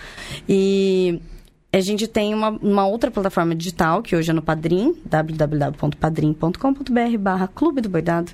E 0.50 1.22
a 1.72 1.82
gente 1.82 2.08
tem 2.08 2.34
uma, 2.34 2.50
uma 2.50 2.88
outra 2.88 3.12
plataforma 3.12 3.54
digital, 3.54 4.02
que 4.02 4.16
hoje 4.16 4.32
é 4.32 4.34
no 4.34 4.42
Padrim, 4.42 4.96
www.padrim.com.br 5.06 7.18
barra 7.20 7.48
Clube 7.48 7.80
do 7.80 7.90
Bordado, 7.90 8.32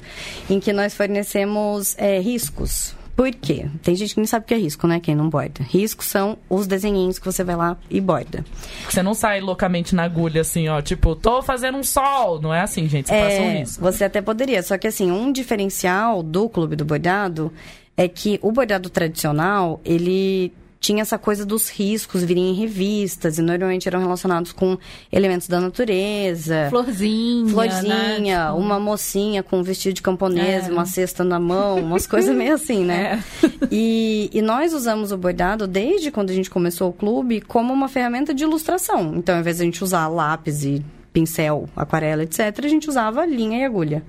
em 0.49 0.57
que 0.57 0.71
nós 0.71 0.95
fornecemos 0.95 1.97
é, 1.97 2.17
riscos. 2.21 2.95
Por 3.15 3.31
quê? 3.31 3.67
Tem 3.83 3.95
gente 3.95 4.13
que 4.13 4.19
não 4.19 4.27
sabe 4.27 4.45
o 4.45 4.47
que 4.47 4.53
é 4.53 4.57
risco, 4.57 4.87
né? 4.87 4.99
Quem 4.99 5.13
não 5.15 5.29
borda. 5.29 5.63
Riscos 5.63 6.05
são 6.07 6.37
os 6.49 6.65
desenhinhos 6.65 7.19
que 7.19 7.25
você 7.25 7.43
vai 7.43 7.55
lá 7.55 7.77
e 7.89 7.99
borda. 8.01 8.43
Você 8.89 9.03
não 9.03 9.13
sai 9.13 9.41
loucamente 9.41 9.93
na 9.93 10.03
agulha 10.03 10.41
assim, 10.41 10.67
ó, 10.69 10.81
tipo, 10.81 11.15
tô 11.15 11.41
fazendo 11.41 11.77
um 11.77 11.83
sol. 11.83 12.41
Não 12.41 12.53
é 12.53 12.61
assim, 12.61 12.87
gente. 12.87 13.07
Você 13.09 13.13
É, 13.15 13.23
passa 13.29 13.41
um 13.41 13.59
risco. 13.59 13.83
Você 13.83 14.03
até 14.05 14.21
poderia, 14.21 14.63
só 14.63 14.77
que 14.77 14.87
assim, 14.87 15.11
um 15.11 15.31
diferencial 15.31 16.23
do 16.23 16.49
Clube 16.49 16.75
do 16.75 16.85
Bordado 16.85 17.51
é 17.97 18.07
que 18.07 18.39
o 18.41 18.51
bordado 18.51 18.89
tradicional, 18.89 19.79
ele 19.83 20.51
tinha 20.81 21.03
essa 21.03 21.17
coisa 21.17 21.45
dos 21.45 21.69
riscos 21.69 22.23
virem 22.23 22.49
em 22.49 22.53
revistas 22.55 23.37
e 23.37 23.41
normalmente 23.41 23.87
eram 23.87 23.99
relacionados 23.99 24.51
com 24.51 24.77
elementos 25.11 25.47
da 25.47 25.61
natureza. 25.61 26.67
Florzinha. 26.71 27.47
Florzinha, 27.49 28.19
né? 28.19 28.51
Uma 28.51 28.79
mocinha 28.79 29.43
com 29.43 29.59
um 29.59 29.63
vestido 29.63 29.93
de 29.93 30.01
camponês, 30.01 30.67
É. 30.67 30.71
uma 30.71 30.85
cesta 30.85 31.23
na 31.23 31.39
mão, 31.39 31.79
umas 31.79 32.07
coisas 32.07 32.35
meio 32.35 32.55
assim, 32.55 32.83
né? 32.83 33.23
E, 33.71 34.29
e 34.33 34.41
nós 34.41 34.73
usamos 34.73 35.11
o 35.11 35.17
bordado 35.17 35.65
desde 35.67 36.11
quando 36.11 36.31
a 36.31 36.33
gente 36.33 36.49
começou 36.49 36.89
o 36.89 36.93
clube 36.93 37.39
como 37.41 37.71
uma 37.71 37.87
ferramenta 37.87 38.33
de 38.33 38.43
ilustração. 38.43 39.13
Então, 39.15 39.35
ao 39.35 39.41
invés 39.41 39.57
de 39.57 39.61
a 39.61 39.65
gente 39.65 39.83
usar 39.83 40.07
lápis 40.07 40.65
e 40.65 40.83
pincel, 41.13 41.69
aquarela, 41.75 42.23
etc., 42.23 42.39
a 42.63 42.67
gente 42.67 42.89
usava 42.89 43.23
linha 43.25 43.59
e 43.59 43.63
agulha. 43.63 44.03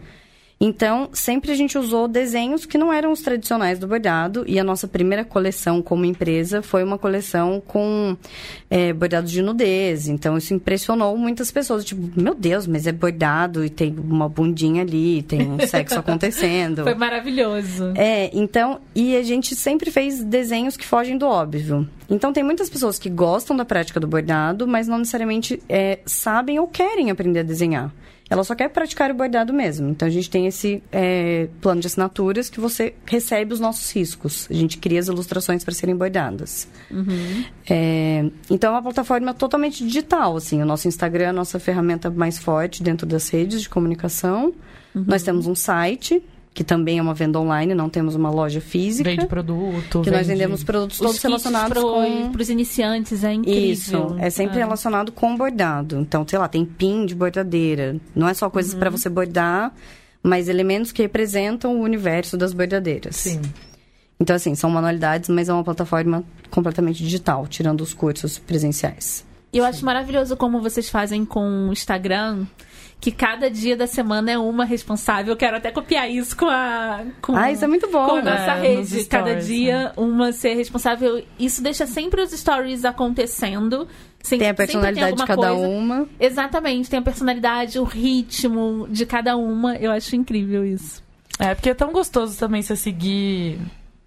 Então, 0.64 1.08
sempre 1.12 1.50
a 1.50 1.56
gente 1.56 1.76
usou 1.76 2.06
desenhos 2.06 2.64
que 2.64 2.78
não 2.78 2.92
eram 2.92 3.10
os 3.10 3.20
tradicionais 3.20 3.80
do 3.80 3.88
bordado. 3.88 4.44
E 4.46 4.60
a 4.60 4.64
nossa 4.64 4.86
primeira 4.86 5.24
coleção 5.24 5.82
como 5.82 6.04
empresa 6.04 6.62
foi 6.62 6.84
uma 6.84 6.96
coleção 6.96 7.60
com 7.66 8.16
é, 8.70 8.92
bordados 8.92 9.32
de 9.32 9.42
nudez. 9.42 10.06
Então, 10.06 10.38
isso 10.38 10.54
impressionou 10.54 11.16
muitas 11.16 11.50
pessoas. 11.50 11.84
Tipo, 11.84 12.08
meu 12.14 12.32
Deus, 12.32 12.64
mas 12.68 12.86
é 12.86 12.92
bordado 12.92 13.64
e 13.64 13.68
tem 13.68 13.92
uma 13.98 14.28
bundinha 14.28 14.82
ali, 14.82 15.24
tem 15.24 15.50
um 15.50 15.58
sexo 15.66 15.98
acontecendo. 15.98 16.84
Foi 16.84 16.94
maravilhoso. 16.94 17.92
É, 17.96 18.30
então, 18.32 18.80
e 18.94 19.16
a 19.16 19.22
gente 19.24 19.56
sempre 19.56 19.90
fez 19.90 20.22
desenhos 20.22 20.76
que 20.76 20.86
fogem 20.86 21.18
do 21.18 21.26
óbvio. 21.26 21.88
Então, 22.08 22.32
tem 22.32 22.44
muitas 22.44 22.70
pessoas 22.70 23.00
que 23.00 23.10
gostam 23.10 23.56
da 23.56 23.64
prática 23.64 23.98
do 23.98 24.06
bordado, 24.06 24.68
mas 24.68 24.86
não 24.86 24.98
necessariamente 24.98 25.60
é, 25.68 25.98
sabem 26.06 26.60
ou 26.60 26.68
querem 26.68 27.10
aprender 27.10 27.40
a 27.40 27.42
desenhar. 27.42 27.92
Ela 28.32 28.44
só 28.44 28.54
quer 28.54 28.70
praticar 28.70 29.10
o 29.10 29.14
bordado 29.14 29.52
mesmo. 29.52 29.90
Então, 29.90 30.08
a 30.08 30.10
gente 30.10 30.30
tem 30.30 30.46
esse 30.46 30.82
é, 30.90 31.50
plano 31.60 31.82
de 31.82 31.86
assinaturas 31.86 32.48
que 32.48 32.58
você 32.58 32.94
recebe 33.04 33.52
os 33.52 33.60
nossos 33.60 33.94
riscos. 33.94 34.48
A 34.50 34.54
gente 34.54 34.78
cria 34.78 34.98
as 34.98 35.06
ilustrações 35.06 35.62
para 35.62 35.74
serem 35.74 35.94
bordadas. 35.94 36.66
É, 37.68 38.24
então, 38.48 38.70
é 38.70 38.72
uma 38.74 38.82
plataforma 38.82 39.34
totalmente 39.34 39.84
digital, 39.84 40.34
assim. 40.34 40.62
O 40.62 40.64
nosso 40.64 40.88
Instagram 40.88 41.24
é 41.24 41.28
a 41.28 41.32
nossa 41.32 41.58
ferramenta 41.58 42.08
mais 42.08 42.38
forte 42.38 42.82
dentro 42.82 43.06
das 43.06 43.28
redes 43.28 43.60
de 43.60 43.68
comunicação. 43.68 44.54
Nós 45.06 45.22
temos 45.22 45.46
um 45.46 45.54
site, 45.54 46.24
que 46.54 46.62
também 46.62 46.98
é 46.98 47.02
uma 47.02 47.14
venda 47.14 47.40
online, 47.40 47.74
não 47.74 47.88
temos 47.88 48.14
uma 48.14 48.28
loja 48.30 48.60
física. 48.60 49.08
Vende 49.08 49.26
produto. 49.26 50.02
Que 50.02 50.10
nós 50.10 50.26
vende- 50.26 50.38
vendemos 50.40 50.62
produtos 50.62 51.00
Os 51.00 51.06
todos 51.06 51.22
relacionados 51.22 51.78
pro, 51.78 51.90
com... 51.92 52.30
pros 52.32 52.50
iniciantes 52.50 53.24
é 53.24 53.32
incrível. 53.32 53.70
Isso, 53.70 54.16
é 54.18 54.28
sempre 54.28 54.56
Ah. 54.60 54.64
relacionado 54.64 55.10
com 55.12 55.34
bordado. 55.36 55.98
Então, 55.98 56.26
sei 56.28 56.38
lá, 56.38 56.48
tem 56.48 56.64
pin 56.64 57.06
de 57.06 57.14
bordadeira. 57.14 57.96
Não 58.14 58.28
é 58.28 58.34
só 58.34 58.50
coisas 58.50 58.74
Uhum. 58.74 58.80
para 58.80 58.90
você 58.90 59.08
bordar, 59.08 59.72
mas 60.22 60.48
elementos 60.48 60.92
que 60.92 61.00
representam 61.02 61.74
o 61.76 61.82
universo 61.82 62.36
das 62.36 62.52
bordadeiras. 62.52 63.16
Sim. 63.16 63.40
Então, 64.20 64.36
assim, 64.36 64.54
são 64.54 64.70
manualidades, 64.70 65.28
mas 65.30 65.48
é 65.48 65.52
uma 65.52 65.64
plataforma 65.64 66.22
completamente 66.50 67.02
digital, 67.02 67.46
tirando 67.48 67.80
os 67.80 67.92
cursos 67.94 68.38
presenciais. 68.38 69.24
E 69.52 69.58
eu 69.58 69.64
acho 69.64 69.84
maravilhoso 69.84 70.36
como 70.36 70.60
vocês 70.60 70.88
fazem 70.88 71.24
com 71.24 71.68
o 71.68 71.72
Instagram, 71.72 72.44
que 73.02 73.10
cada 73.10 73.50
dia 73.50 73.76
da 73.76 73.88
semana 73.88 74.30
é 74.30 74.38
uma 74.38 74.64
responsável. 74.64 75.32
Eu 75.32 75.36
quero 75.36 75.56
até 75.56 75.72
copiar 75.72 76.08
isso 76.08 76.36
com 76.36 76.46
a. 76.48 77.00
Com, 77.20 77.34
Ah, 77.36 77.50
isso 77.50 77.64
é 77.64 77.66
muito 77.68 77.90
bom. 77.90 78.06
Com 78.06 78.14
a 78.16 78.22
nossa 78.22 78.52
É, 78.52 78.60
rede. 78.76 79.04
Cada 79.06 79.26
stories, 79.30 79.46
dia 79.48 79.92
uma 79.96 80.30
ser 80.30 80.54
responsável. 80.54 81.20
Isso 81.36 81.60
deixa 81.60 81.84
sempre 81.84 82.22
os 82.22 82.30
stories 82.30 82.84
acontecendo. 82.84 83.88
Sem- 84.22 84.38
Tem 84.38 84.50
a 84.50 84.54
personalidade 84.54 84.98
de 84.98 85.02
alguma 85.02 85.26
cada 85.26 85.48
coisa. 85.48 85.66
uma. 85.68 86.08
Exatamente, 86.20 86.88
tem 86.88 87.00
a 87.00 87.02
personalidade, 87.02 87.76
o 87.80 87.82
ritmo 87.82 88.86
de 88.88 89.04
cada 89.04 89.36
uma. 89.36 89.74
Eu 89.74 89.90
acho 89.90 90.14
incrível 90.14 90.64
isso. 90.64 91.02
É, 91.40 91.56
porque 91.56 91.70
é 91.70 91.74
tão 91.74 91.90
gostoso 91.90 92.38
também 92.38 92.62
você 92.62 92.76
seguir 92.76 93.58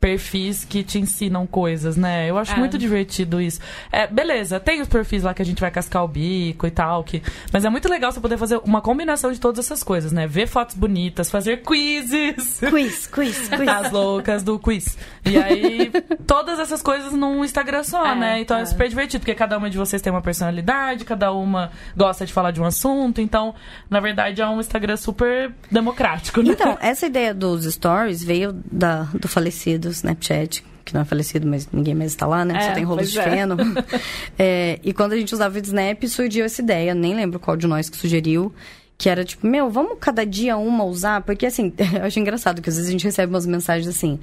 perfis 0.06 0.64
que 0.64 0.84
te 0.84 1.00
ensinam 1.00 1.48
coisas, 1.48 1.98
né? 1.98 2.30
Eu 2.30 2.38
acho 2.38 2.54
É. 2.54 2.58
muito 2.60 2.78
divertido 2.78 3.42
isso. 3.42 3.60
É, 3.92 4.06
beleza, 4.06 4.60
tem 4.60 4.80
os 4.80 4.88
perfis 4.88 5.24
lá 5.24 5.34
que 5.34 5.42
a 5.42 5.46
gente 5.46 5.60
vai 5.60 5.72
cascar 5.72 6.04
o 6.04 6.08
bico 6.08 6.68
e 6.68 6.70
tal, 6.70 7.04
que... 7.04 7.24
mas 7.52 7.66
é 7.66 7.72
muito 7.72 7.90
legal 7.90 8.12
você 8.12 8.20
poder 8.20 8.38
fazer 8.38 8.62
uma 8.64 8.82
combinação 8.82 9.32
de 9.32 9.40
todas 9.40 9.66
essas 9.66 9.82
coisas, 9.82 10.12
né? 10.12 10.28
Ver 10.28 10.46
fotos 10.46 10.76
bonitas, 10.76 11.32
fazer 11.32 11.64
quizzes. 11.64 12.60
Quiz, 12.70 13.08
quiz, 13.08 13.50
quiz. 13.50 13.68
As 13.68 13.92
loucas 13.92 14.44
do 14.44 14.60
quiz. 14.60 14.96
E 15.26 15.38
aí, 15.38 15.92
todas 16.28 16.60
essas 16.60 16.84
coisas 16.84 17.12
num 17.12 17.44
Instagram 17.44 17.84
só, 17.84 18.06
É, 18.06 18.16
né? 18.16 18.40
Então 18.42 18.58
é. 18.58 18.62
é. 18.62 18.66
super 18.68 18.88
divertido, 18.88 19.22
porque 19.22 19.34
cada 19.34 19.58
uma 19.58 19.72
de 19.72 19.78
vocês 19.78 20.04
tem 20.04 20.14
uma 20.14 20.22
personalidade, 20.22 21.04
cada 21.04 21.32
uma 21.34 21.72
gosta 21.98 22.28
de 22.28 22.32
falar 22.32 22.52
de 22.52 22.62
um 22.62 22.66
assunto. 22.66 23.22
Então, 23.22 23.56
na 23.90 24.00
verdade, 24.00 24.40
é 24.40 24.48
um 24.48 24.60
Instagram 24.60 24.98
super 24.98 25.52
democrático, 25.72 26.44
né? 26.44 26.52
Então, 26.52 26.78
essa 26.80 27.08
ideia 27.08 27.34
dos 27.34 27.66
stories 27.66 28.24
veio 28.24 28.54
da, 28.72 29.08
do 29.20 29.28
falecido 29.28 29.95
Snapchat, 29.96 30.64
que 30.84 30.94
não 30.94 31.02
é 31.02 31.06
falecido, 31.06 31.48
mas 31.48 31.68
ninguém 31.72 31.96
mais 31.96 32.12
está 32.12 32.28
lá, 32.28 32.46
né? 32.46 32.58
É, 32.58 32.68
Só 32.68 32.74
tem 32.74 32.84
rolos 32.84 33.12
de 33.12 33.20
é. 33.20 33.24
feno. 33.24 33.58
É, 34.38 34.80
e 34.84 34.94
quando 34.94 35.14
a 35.14 35.18
gente 35.18 35.34
usava 35.34 35.58
o 35.58 35.62
Snap, 35.62 36.04
surgiu 36.08 36.46
essa 36.46 36.62
ideia, 36.62 36.94
nem 36.94 37.16
lembro 37.16 37.40
qual 37.40 37.56
de 37.58 37.66
nós 37.68 37.90
que 37.90 37.98
sugeriu, 37.98 38.54
que 38.98 39.10
era 39.10 39.24
tipo, 39.26 39.48
meu, 39.48 39.70
vamos 39.70 39.98
cada 40.00 40.26
dia 40.26 40.58
uma 40.58 40.84
usar? 40.84 41.22
Porque 41.22 41.46
assim, 41.46 41.74
eu 41.98 42.04
acho 42.06 42.20
engraçado 42.20 42.62
que 42.62 42.70
às 42.70 42.76
vezes 42.76 42.90
a 42.90 42.92
gente 42.92 43.04
recebe 43.04 43.32
umas 43.34 43.46
mensagens 43.46 43.88
assim. 43.88 44.20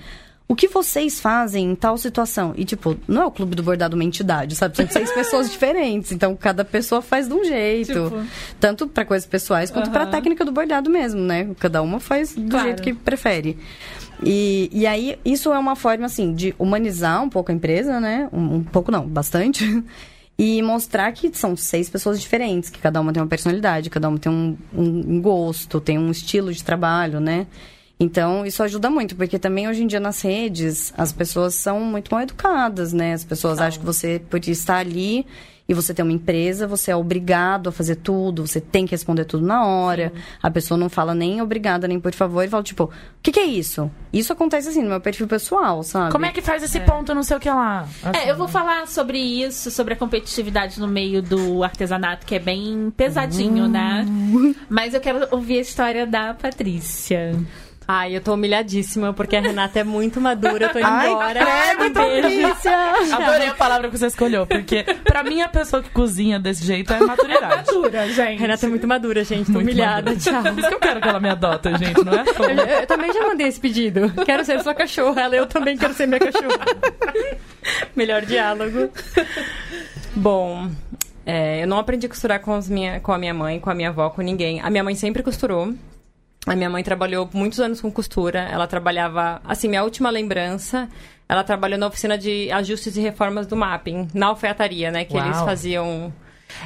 O 0.49 0.55
que 0.55 0.69
vocês 0.69 1.19
fazem 1.19 1.71
em 1.71 1.75
tal 1.75 1.97
situação? 1.97 2.53
E, 2.57 2.65
tipo, 2.65 2.97
não 3.09 3.23
é 3.23 3.27
o 3.27 3.31
clube 3.31 3.55
do 3.55 3.63
bordado 3.63 3.95
uma 3.97 4.05
entidade, 4.05 4.55
sabe? 4.55 4.77
São 4.77 4.87
seis 4.87 5.11
pessoas 5.15 5.51
diferentes. 5.51 6.13
Então, 6.13 6.37
cada 6.37 6.63
pessoa 6.63 7.01
faz 7.01 7.27
de 7.27 7.33
um 7.33 7.43
jeito. 7.43 7.93
Tipo. 7.93 8.27
Tanto 8.61 8.87
para 8.87 9.05
coisas 9.07 9.27
pessoais 9.27 9.71
quanto 9.71 9.91
para 9.91 10.03
a 10.03 10.07
técnica 10.09 10.45
do 10.45 10.53
bordado 10.53 10.91
mesmo, 10.91 11.21
né? 11.21 11.49
Cada 11.59 11.81
uma 11.81 11.99
faz 11.99 12.35
do 12.35 12.51
Claro. 12.51 12.67
jeito 12.67 12.83
que 12.83 12.93
prefere. 12.93 13.57
E, 14.25 14.71
e 14.73 14.87
aí, 14.87 15.19
isso 15.25 15.53
é 15.53 15.59
uma 15.59 15.75
forma, 15.75 16.07
assim, 16.07 16.33
de 16.33 16.55
humanizar 16.59 17.23
um 17.23 17.29
pouco 17.29 17.51
a 17.51 17.55
empresa, 17.55 18.01
né? 18.01 18.29
Um, 18.33 18.57
um 18.57 18.63
pouco 18.65 18.91
não, 18.91 19.07
bastante. 19.07 19.65
E 20.39 20.63
mostrar 20.63 21.13
que 21.13 21.31
são 21.37 21.55
seis 21.55 21.91
pessoas 21.91 22.21
diferentes, 22.21 22.71
que 22.71 22.81
cada 22.81 23.01
uma 23.01 23.13
tem 23.13 23.23
uma 23.23 23.29
personalidade, 23.29 23.91
cada 23.91 24.09
uma 24.09 24.19
tem 24.19 24.33
um, 24.33 24.57
um 24.75 25.21
gosto, 25.21 25.79
tem 25.79 25.99
um 25.99 26.11
estilo 26.11 26.53
de 26.53 26.65
trabalho, 26.65 27.21
né? 27.21 27.47
Então, 28.01 28.45
isso 28.45 28.61
ajuda 28.63 28.91
muito, 28.91 29.15
porque 29.15 29.39
também 29.39 29.69
hoje 29.69 29.85
em 29.85 29.87
dia 29.87 30.01
nas 30.01 30.23
redes, 30.23 30.93
as 30.97 31.13
pessoas 31.13 31.55
são 31.55 31.79
muito 31.81 32.11
mal 32.11 32.23
educadas, 32.23 32.93
né? 32.93 33.13
As 33.13 33.23
pessoas 33.25 33.61
acham 33.61 33.79
que 33.79 33.87
você, 33.87 34.21
por 34.29 34.41
estar 34.49 34.79
ali 34.79 35.25
e 35.73 35.75
você 35.75 35.93
ter 35.93 36.03
uma 36.03 36.13
empresa, 36.13 36.67
você 36.67 36.91
é 36.91 36.97
obrigado 36.97 37.69
a 37.69 37.73
fazer 37.73 37.97
tudo, 37.97 38.47
você 38.47 38.61
tem 38.61 38.87
que 38.87 38.93
responder 38.93 39.25
tudo 39.25 39.45
na 39.45 39.67
hora. 39.67 40.13
A 40.43 40.51
pessoa 40.51 40.79
não 40.79 40.89
fala 40.89 41.15
nem 41.15 41.41
obrigada, 41.41 41.89
nem 41.89 41.99
por 41.99 42.13
favor, 42.13 42.45
e 42.45 42.49
fala, 42.49 42.63
tipo, 42.63 42.85
o 42.85 42.91
que, 43.23 43.33
que 43.33 43.41
é 43.41 43.45
isso? 43.45 43.91
Isso 44.13 44.33
acontece 44.33 44.69
assim 44.69 44.83
no 44.83 44.91
meu 44.91 45.01
perfil 45.01 45.27
pessoal, 45.27 45.83
sabe? 45.83 46.13
Como 46.13 46.27
é 46.27 46.33
que 46.33 46.43
faz 46.43 46.63
esse 46.63 46.81
ponto, 46.81 47.15
não 47.15 47.23
sei 47.23 47.37
o 47.37 47.41
que 47.41 47.49
lá? 47.49 47.89
É, 48.13 48.31
eu 48.31 48.37
vou 48.37 48.47
falar 48.47 48.87
sobre 48.87 49.19
isso, 49.19 49.71
sobre 49.71 49.95
a 49.95 49.97
competitividade 49.97 50.79
no 50.79 50.87
meio 50.87 51.23
do 51.23 51.65
artesanato, 51.65 52.27
que 52.27 52.35
é 52.35 52.39
bem 52.39 52.93
pesadinho, 52.97 53.67
né? 53.69 54.07
Mas 54.69 54.95
eu 54.95 55.01
quero 55.01 55.27
ouvir 55.31 55.59
a 55.59 55.61
história 55.63 56.07
da 56.07 56.35
Patrícia. 56.35 57.33
Ai, 57.94 58.16
eu 58.16 58.22
tô 58.22 58.33
humilhadíssima, 58.33 59.12
porque 59.12 59.37
a 59.37 59.40
Renata 59.42 59.78
é 59.81 59.85
muito 59.85 60.18
madura, 60.18 60.64
eu 60.64 60.72
tô 60.72 60.78
indo 60.81 60.87
Ai, 60.88 61.11
embora. 61.11 61.40
credo, 61.44 61.92
beijo. 61.94 62.48
Patrícia! 62.48 63.16
Adorei 63.16 63.48
a 63.48 63.55
palavra 63.55 63.90
que 63.90 63.98
você 63.98 64.07
escolheu, 64.07 64.46
porque 64.46 64.83
pra 65.05 65.22
mim 65.22 65.42
a 65.42 65.48
pessoa 65.50 65.83
que 65.83 65.90
cozinha 65.90 66.40
desse 66.40 66.64
jeito 66.64 66.90
é 66.90 67.00
maturidade. 67.00 67.57
Madura, 67.74 68.09
gente. 68.09 68.40
Renata 68.40 68.64
é 68.64 68.68
muito 68.70 68.88
madura, 68.88 69.22
gente, 69.24 69.46
tô 69.46 69.52
Muito 69.52 69.66
humilhada, 69.68 70.11
madura. 70.11 70.16
tchau. 70.16 70.42
Por 70.42 70.59
isso 70.59 70.68
que 70.68 70.74
eu 70.74 70.81
quero 70.81 71.00
que 71.02 71.09
ela 71.09 71.20
me 71.20 71.28
adota, 71.28 71.76
gente, 71.76 72.02
não 72.02 72.14
é 72.14 72.20
à 72.20 72.24
Eu, 72.72 72.81
eu 72.81 72.87
também 72.87 73.12
já 73.12 73.26
mandei 73.26 73.46
esse 73.48 73.61
pedido. 73.61 74.11
Quero 74.24 74.42
ser 74.42 74.62
sua 74.62 74.74
cachorra. 74.74 75.20
Ela, 75.20 75.37
eu 75.37 75.46
também 75.46 75.76
quero 75.76 75.92
ser 75.92 76.07
minha 76.07 76.18
cachorra. 76.18 76.64
Melhor 77.94 78.22
diálogo. 78.24 78.90
Bom, 80.16 80.70
é, 81.26 81.62
eu 81.62 81.66
não 81.66 81.78
aprendi 81.78 82.07
a 82.07 82.09
costurar 82.09 82.40
com, 82.40 82.55
as 82.55 82.70
minha, 82.70 83.00
com 83.00 83.12
a 83.12 83.18
minha 83.18 83.35
mãe, 83.35 83.61
com 83.61 83.68
a 83.68 83.74
minha 83.74 83.90
avó, 83.90 84.09
com 84.09 84.22
ninguém. 84.22 84.61
A 84.62 84.70
minha 84.70 84.83
mãe 84.83 84.94
sempre 84.94 85.22
costurou. 85.22 85.74
A 86.46 86.57
minha 86.57 86.68
mãe 86.68 86.83
trabalhou 86.83 87.28
muitos 87.33 87.61
anos 87.61 87.81
com 87.81 87.90
costura. 87.90 88.40
Ela 88.50 88.66
trabalhava, 88.66 89.40
assim, 89.44 89.68
minha 89.68 89.85
última 89.85 90.11
lembrança, 90.11 90.88
ela 91.28 91.44
trabalhou 91.44 91.78
na 91.78 91.87
oficina 91.87 92.18
de 92.18 92.50
ajustes 92.50 92.96
e 92.96 93.00
reformas 93.00 93.46
do 93.46 93.57
Mapping, 93.57 94.09
na 94.12 94.26
alfaiataria, 94.26 94.90
né? 94.90 95.05
Que 95.05 95.16
Uau. 95.16 95.24
eles 95.24 95.40
faziam. 95.40 96.12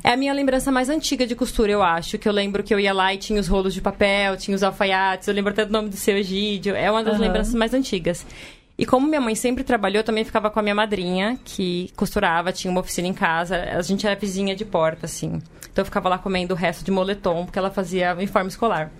É 0.03 0.11
a 0.13 0.17
minha 0.17 0.33
lembrança 0.33 0.73
mais 0.73 0.89
antiga 0.89 1.27
de 1.27 1.37
costura, 1.37 1.71
eu 1.71 1.83
acho. 1.83 2.19
Que 2.19 2.29
eu 2.29 2.33
lembro 2.33 2.63
que 2.63 2.75
eu 2.75 2.81
ia 2.81 2.93
lá 2.93 3.13
e 3.13 3.19
tinha 3.19 3.39
os 3.39 3.49
rolos 3.49 3.75
de 3.75 3.81
papel, 3.81 4.37
tinha 4.37 4.55
os 4.55 4.63
alfaiates. 4.63 5.29
Eu 5.29 5.35
lembro 5.35 5.53
até 5.53 5.65
do 5.65 5.73
nome 5.73 5.91
do 5.91 5.97
seu 5.97 6.17
Egídio. 6.17 6.75
É 6.75 6.91
uma 6.91 7.05
das 7.05 7.15
Aham. 7.15 7.23
lembranças 7.23 7.55
mais 7.55 7.75
antigas. 7.75 8.27
E 8.79 8.85
como 8.85 9.07
minha 9.07 9.21
mãe 9.21 9.35
sempre 9.35 9.63
trabalhou, 9.63 9.99
eu 10.01 10.05
também 10.05 10.25
ficava 10.25 10.51
com 10.51 10.59
a 10.59 10.63
minha 10.63 10.75
madrinha, 10.75 11.39
que 11.45 11.91
costurava, 11.97 12.53
tinha 12.53 12.71
uma 12.71 12.81
oficina 12.81 13.09
em 13.09 13.15
casa. 13.15 13.57
A 13.57 13.81
gente 13.83 14.07
era 14.07 14.15
vizinha 14.17 14.57
de 14.57 14.65
porta, 14.65 15.07
assim. 15.07 15.41
Então 15.71 15.83
eu 15.83 15.85
ficava 15.85 16.09
lá 16.09 16.19
comendo 16.19 16.53
o 16.53 16.57
resto 16.57 16.85
de 16.85 16.91
moletom, 16.91 17.45
porque 17.45 17.59
ela 17.59 17.71
fazia 17.71 18.15
uniforme 18.15 18.49
escolar. 18.49 18.91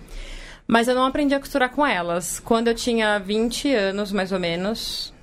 Mas 0.67 0.87
eu 0.87 0.95
não 0.95 1.05
aprendi 1.05 1.33
a 1.33 1.39
costurar 1.39 1.69
com 1.69 1.85
elas. 1.85 2.39
Quando 2.39 2.67
eu 2.67 2.75
tinha 2.75 3.17
20 3.19 3.73
anos, 3.73 4.11
mais 4.11 4.31
ou 4.31 4.39
menos, 4.39 5.13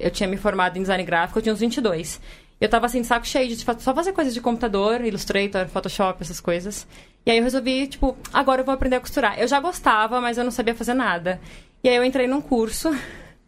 eu 0.00 0.10
tinha 0.10 0.28
me 0.28 0.36
formado 0.36 0.78
em 0.78 0.82
design 0.82 1.04
gráfico, 1.04 1.38
eu 1.38 1.42
tinha 1.42 1.52
uns 1.52 1.60
22. 1.60 2.20
Eu 2.60 2.68
tava 2.68 2.86
assim, 2.86 3.04
saco 3.04 3.26
cheio 3.26 3.48
de 3.48 3.56
só 3.56 3.94
fazer 3.94 4.12
coisas 4.12 4.34
de 4.34 4.40
computador, 4.40 5.04
Illustrator, 5.04 5.68
Photoshop, 5.68 6.22
essas 6.22 6.40
coisas. 6.40 6.86
E 7.24 7.30
aí 7.30 7.38
eu 7.38 7.44
resolvi, 7.44 7.86
tipo, 7.86 8.16
agora 8.32 8.62
eu 8.62 8.64
vou 8.64 8.74
aprender 8.74 8.96
a 8.96 9.00
costurar. 9.00 9.38
Eu 9.38 9.46
já 9.46 9.60
gostava, 9.60 10.20
mas 10.20 10.38
eu 10.38 10.44
não 10.44 10.50
sabia 10.50 10.74
fazer 10.74 10.94
nada. 10.94 11.40
E 11.84 11.88
aí 11.88 11.94
eu 11.94 12.04
entrei 12.04 12.26
num 12.26 12.40
curso 12.40 12.90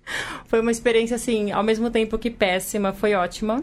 foi 0.46 0.61
uma 0.61 0.70
experiência, 0.70 1.16
assim, 1.16 1.50
ao 1.50 1.62
mesmo 1.62 1.90
tempo 1.90 2.18
que 2.18 2.31
péssima, 2.31 2.92
foi 2.92 3.14
ótima. 3.14 3.62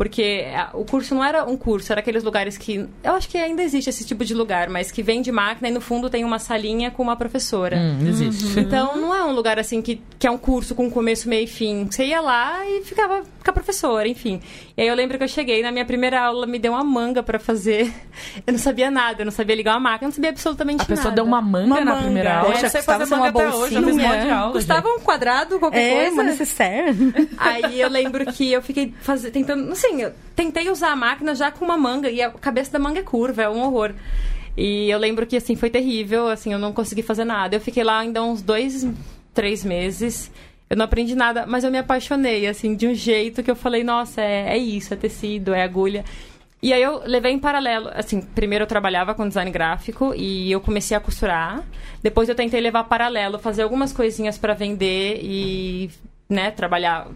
Porque 0.00 0.22
é, 0.22 0.66
o 0.72 0.82
curso 0.82 1.14
não 1.14 1.22
era 1.22 1.44
um 1.44 1.58
curso, 1.58 1.92
era 1.92 2.00
aqueles 2.00 2.24
lugares 2.24 2.56
que. 2.56 2.88
Eu 3.04 3.12
acho 3.12 3.28
que 3.28 3.36
ainda 3.36 3.62
existe 3.62 3.90
esse 3.90 4.02
tipo 4.02 4.24
de 4.24 4.32
lugar, 4.32 4.70
mas 4.70 4.90
que 4.90 5.02
vem 5.02 5.20
de 5.20 5.30
máquina 5.30 5.68
e 5.68 5.70
no 5.70 5.78
fundo 5.82 6.08
tem 6.08 6.24
uma 6.24 6.38
salinha 6.38 6.90
com 6.90 7.02
uma 7.02 7.16
professora. 7.16 7.76
Hum, 7.76 8.08
existe. 8.08 8.44
Uhum. 8.46 8.62
Então 8.62 8.96
não 8.96 9.14
é 9.14 9.22
um 9.22 9.32
lugar 9.32 9.58
assim 9.58 9.82
que, 9.82 10.00
que 10.18 10.26
é 10.26 10.30
um 10.30 10.38
curso 10.38 10.74
com 10.74 10.90
começo, 10.90 11.28
meio 11.28 11.44
e 11.44 11.46
fim. 11.46 11.86
Você 11.90 12.06
ia 12.06 12.20
lá 12.22 12.66
e 12.66 12.82
ficava 12.82 13.20
com 13.44 13.50
a 13.50 13.52
professora, 13.52 14.08
enfim. 14.08 14.40
E 14.74 14.80
aí 14.80 14.88
eu 14.88 14.94
lembro 14.94 15.18
que 15.18 15.24
eu 15.24 15.28
cheguei, 15.28 15.62
na 15.62 15.70
minha 15.70 15.84
primeira 15.84 16.18
aula 16.22 16.46
me 16.46 16.58
deu 16.58 16.72
uma 16.72 16.82
manga 16.82 17.22
para 17.22 17.38
fazer. 17.38 17.92
Eu 18.46 18.52
não 18.52 18.58
sabia 18.60 18.90
nada, 18.90 19.22
eu 19.22 19.24
não 19.24 19.32
sabia 19.32 19.54
ligar 19.56 19.72
uma 19.74 19.80
máquina, 19.80 20.06
eu 20.06 20.08
não 20.08 20.14
sabia 20.14 20.30
absolutamente 20.30 20.78
nada. 20.78 20.92
A 20.92 20.96
pessoa 20.96 21.14
deu 21.14 21.24
uma 21.24 21.40
manga 21.42 21.66
uma 21.66 21.80
na 21.80 21.84
manga. 21.92 22.02
primeira 22.04 22.38
aula. 22.38 22.54
Eu 22.54 22.70
sei 22.70 22.82
fazer 22.82 23.06
manga 23.06 23.28
até 23.28 23.48
hoje, 23.48 23.74
eu 23.74 23.82
fiz 23.82 23.96
um 23.96 24.00
monte 24.00 24.20
de 24.22 24.30
aula. 24.30 24.52
Custava 24.52 24.88
um 24.88 25.00
quadrado, 25.00 25.58
qualquer 25.58 25.80
É, 25.80 25.94
coisa. 25.96 26.12
uma 26.12 26.22
necessaire. 26.22 27.28
Aí 27.38 27.80
eu 27.80 27.88
lembro 27.88 28.24
que 28.32 28.50
eu 28.52 28.62
fiquei 28.62 28.94
fazendo, 29.00 29.32
tentando, 29.32 29.64
assim, 29.90 30.02
eu 30.02 30.12
tentei 30.34 30.70
usar 30.70 30.92
a 30.92 30.96
máquina 30.96 31.34
já 31.34 31.50
com 31.50 31.64
uma 31.64 31.76
manga 31.76 32.08
e 32.08 32.22
a 32.22 32.30
cabeça 32.30 32.72
da 32.72 32.78
manga 32.78 33.00
é 33.00 33.02
curva, 33.02 33.42
é 33.42 33.48
um 33.48 33.62
horror. 33.62 33.92
E 34.56 34.90
eu 34.90 34.98
lembro 34.98 35.26
que, 35.26 35.36
assim, 35.36 35.56
foi 35.56 35.70
terrível, 35.70 36.28
assim, 36.28 36.52
eu 36.52 36.58
não 36.58 36.72
consegui 36.72 37.02
fazer 37.02 37.24
nada. 37.24 37.56
Eu 37.56 37.60
fiquei 37.60 37.84
lá 37.84 37.98
ainda 37.98 38.22
uns 38.22 38.42
dois, 38.42 38.86
três 39.32 39.64
meses. 39.64 40.30
Eu 40.68 40.76
não 40.76 40.84
aprendi 40.84 41.14
nada, 41.14 41.46
mas 41.46 41.64
eu 41.64 41.70
me 41.70 41.78
apaixonei, 41.78 42.46
assim, 42.46 42.74
de 42.74 42.86
um 42.86 42.94
jeito 42.94 43.42
que 43.42 43.50
eu 43.50 43.56
falei, 43.56 43.82
nossa, 43.82 44.20
é, 44.20 44.50
é 44.50 44.58
isso, 44.58 44.92
é 44.94 44.96
tecido, 44.96 45.52
é 45.52 45.62
agulha. 45.62 46.04
E 46.62 46.72
aí 46.72 46.82
eu 46.82 47.02
levei 47.06 47.32
em 47.32 47.38
paralelo, 47.38 47.90
assim, 47.94 48.20
primeiro 48.20 48.64
eu 48.64 48.68
trabalhava 48.68 49.14
com 49.14 49.26
design 49.26 49.50
gráfico 49.50 50.12
e 50.14 50.52
eu 50.52 50.60
comecei 50.60 50.96
a 50.96 51.00
costurar. 51.00 51.64
Depois 52.02 52.28
eu 52.28 52.34
tentei 52.34 52.60
levar 52.60 52.84
paralelo, 52.84 53.38
fazer 53.38 53.62
algumas 53.62 53.92
coisinhas 53.92 54.36
para 54.36 54.52
vender 54.52 55.20
e, 55.22 55.90
né, 56.28 56.50
trabalhar 56.50 57.08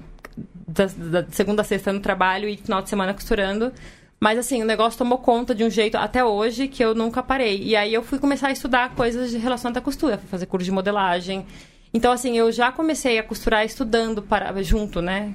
da, 0.66 0.86
da 0.86 1.26
segunda 1.30 1.62
a 1.62 1.64
sexta 1.64 1.92
no 1.92 2.00
trabalho 2.00 2.48
e 2.48 2.56
final 2.56 2.82
de 2.82 2.88
semana 2.88 3.14
costurando. 3.14 3.72
Mas 4.20 4.38
assim, 4.38 4.62
o 4.62 4.66
negócio 4.66 4.98
tomou 4.98 5.18
conta 5.18 5.54
de 5.54 5.64
um 5.64 5.70
jeito 5.70 5.96
até 5.96 6.24
hoje 6.24 6.68
que 6.68 6.82
eu 6.84 6.94
nunca 6.94 7.22
parei. 7.22 7.62
E 7.62 7.76
aí 7.76 7.92
eu 7.92 8.02
fui 8.02 8.18
começar 8.18 8.48
a 8.48 8.52
estudar 8.52 8.94
coisas 8.94 9.32
relacionadas 9.34 9.82
à 9.82 9.84
costura, 9.84 10.18
fui 10.18 10.28
fazer 10.28 10.46
curso 10.46 10.64
de 10.64 10.72
modelagem. 10.72 11.44
Então, 11.92 12.10
assim, 12.10 12.36
eu 12.36 12.50
já 12.50 12.72
comecei 12.72 13.18
a 13.18 13.22
costurar 13.22 13.64
estudando 13.64 14.22
para, 14.22 14.62
junto, 14.62 15.00
né? 15.00 15.34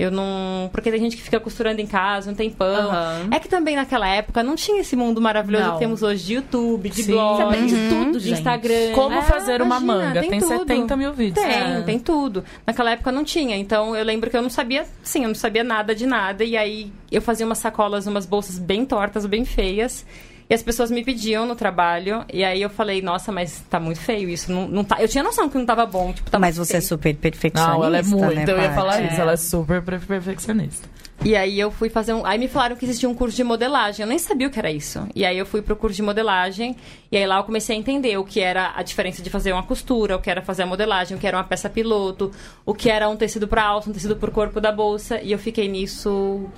Eu 0.00 0.10
não. 0.10 0.70
Porque 0.72 0.90
tem 0.90 0.98
gente 0.98 1.14
que 1.14 1.22
fica 1.22 1.38
costurando 1.38 1.78
em 1.78 1.86
casa 1.86 2.30
um 2.30 2.34
tempão. 2.34 2.66
Aham. 2.90 3.28
É 3.30 3.38
que 3.38 3.48
também 3.48 3.76
naquela 3.76 4.08
época 4.08 4.42
não 4.42 4.56
tinha 4.56 4.80
esse 4.80 4.96
mundo 4.96 5.20
maravilhoso 5.20 5.64
Não. 5.66 5.72
que 5.74 5.78
temos 5.80 6.02
hoje 6.02 6.24
de 6.24 6.34
YouTube, 6.36 6.88
de 6.88 7.02
Sim. 7.02 7.12
blog, 7.12 7.36
Você 7.36 7.42
aprende 7.42 7.74
tudo, 7.90 8.18
de. 8.18 8.32
Instagram. 8.32 8.92
Como 8.94 9.16
É, 9.16 9.22
fazer 9.22 9.60
uma 9.60 9.76
imagina, 9.76 9.92
manga? 10.06 10.20
Tem, 10.22 10.38
tudo. 10.40 10.48
70 10.58 10.96
mil 10.96 11.12
vídeos. 11.12 11.44
Tem, 11.44 11.54
É. 11.54 11.82
tem 11.82 11.98
tudo. 11.98 12.42
Naquela 12.66 12.92
época 12.92 13.12
não 13.12 13.24
tinha. 13.24 13.56
Então 13.58 13.94
eu 13.94 14.02
lembro 14.02 14.30
que 14.30 14.36
eu 14.38 14.40
não 14.42 14.48
sabia, 14.48 14.86
sim, 15.02 15.22
eu 15.24 15.28
não 15.28 15.34
sabia 15.34 15.62
nada 15.62 15.94
de 15.94 16.06
nada. 16.06 16.44
E 16.44 16.56
aí 16.56 16.90
eu 17.12 17.20
fazia 17.20 17.44
umas 17.44 17.58
sacolas, 17.58 18.06
umas 18.06 18.24
bolsas 18.24 18.58
bem 18.58 18.86
tortas, 18.86 19.26
bem 19.26 19.44
feias. 19.44 20.06
E 20.50 20.54
as 20.54 20.64
pessoas 20.64 20.90
me 20.90 21.04
pediam 21.04 21.46
no 21.46 21.54
trabalho. 21.54 22.24
E 22.32 22.42
aí 22.42 22.60
eu 22.60 22.68
falei, 22.68 23.00
nossa, 23.00 23.30
mas 23.30 23.62
tá 23.70 23.78
muito 23.78 24.00
feio 24.00 24.28
isso. 24.28 24.50
Não, 24.50 24.66
não 24.66 24.82
tá... 24.82 25.00
Eu 25.00 25.06
tinha 25.06 25.22
noção 25.22 25.48
que 25.48 25.56
não 25.56 25.64
tava 25.64 25.86
bom. 25.86 26.12
Tipo, 26.12 26.28
tava 26.28 26.40
Mas 26.42 26.56
você 26.56 26.72
é 26.78 26.80
feio. 26.80 26.88
super 26.88 27.14
perfeccionista, 27.14 27.72
Não, 27.78 27.84
ela 27.84 27.98
é 27.98 28.02
muito. 28.02 28.34
né, 28.34 28.44
eu 28.48 28.60
ia 28.60 28.72
falar 28.74 29.00
É. 29.00 29.06
isso. 29.06 29.20
Ela 29.20 29.32
é 29.32 29.36
super 29.36 29.80
per- 29.80 30.00
perfeccionista. 30.00 30.88
E 31.24 31.36
aí 31.36 31.60
eu 31.60 31.70
fui 31.70 31.88
fazer 31.90 32.14
um. 32.14 32.24
Aí 32.26 32.36
me 32.38 32.48
falaram 32.48 32.74
que 32.74 32.84
existia 32.84 33.08
um 33.08 33.14
curso 33.14 33.36
de 33.36 33.44
modelagem. 33.44 34.02
Eu 34.02 34.08
nem 34.08 34.18
sabia 34.18 34.48
o 34.48 34.50
que 34.50 34.58
era 34.58 34.72
isso. 34.72 35.06
E 35.14 35.24
aí 35.24 35.38
eu 35.38 35.44
fui 35.46 35.62
pro 35.62 35.76
curso 35.76 35.94
de 35.94 36.02
modelagem. 36.02 36.74
E 37.12 37.16
aí 37.16 37.26
lá 37.26 37.36
eu 37.36 37.44
comecei 37.44 37.76
a 37.76 37.78
entender 37.78 38.16
o 38.18 38.24
que 38.24 38.40
era 38.40 38.72
a 38.74 38.82
diferença 38.82 39.22
de 39.22 39.28
fazer 39.30 39.52
uma 39.52 39.62
costura, 39.62 40.16
o 40.16 40.20
que 40.20 40.30
era 40.30 40.40
fazer 40.42 40.62
a 40.62 40.66
modelagem, 40.66 41.16
o 41.16 41.20
que 41.20 41.26
era 41.26 41.36
uma 41.36 41.44
peça 41.44 41.68
piloto, 41.70 42.32
o 42.66 42.74
que 42.74 42.88
era 42.90 43.08
um 43.08 43.16
tecido 43.16 43.46
para 43.46 43.62
alça, 43.62 43.88
um 43.90 43.92
tecido 43.92 44.16
pro 44.16 44.32
corpo 44.32 44.60
da 44.60 44.72
bolsa. 44.72 45.20
E 45.20 45.30
eu 45.30 45.38
fiquei 45.38 45.68
nisso 45.68 46.48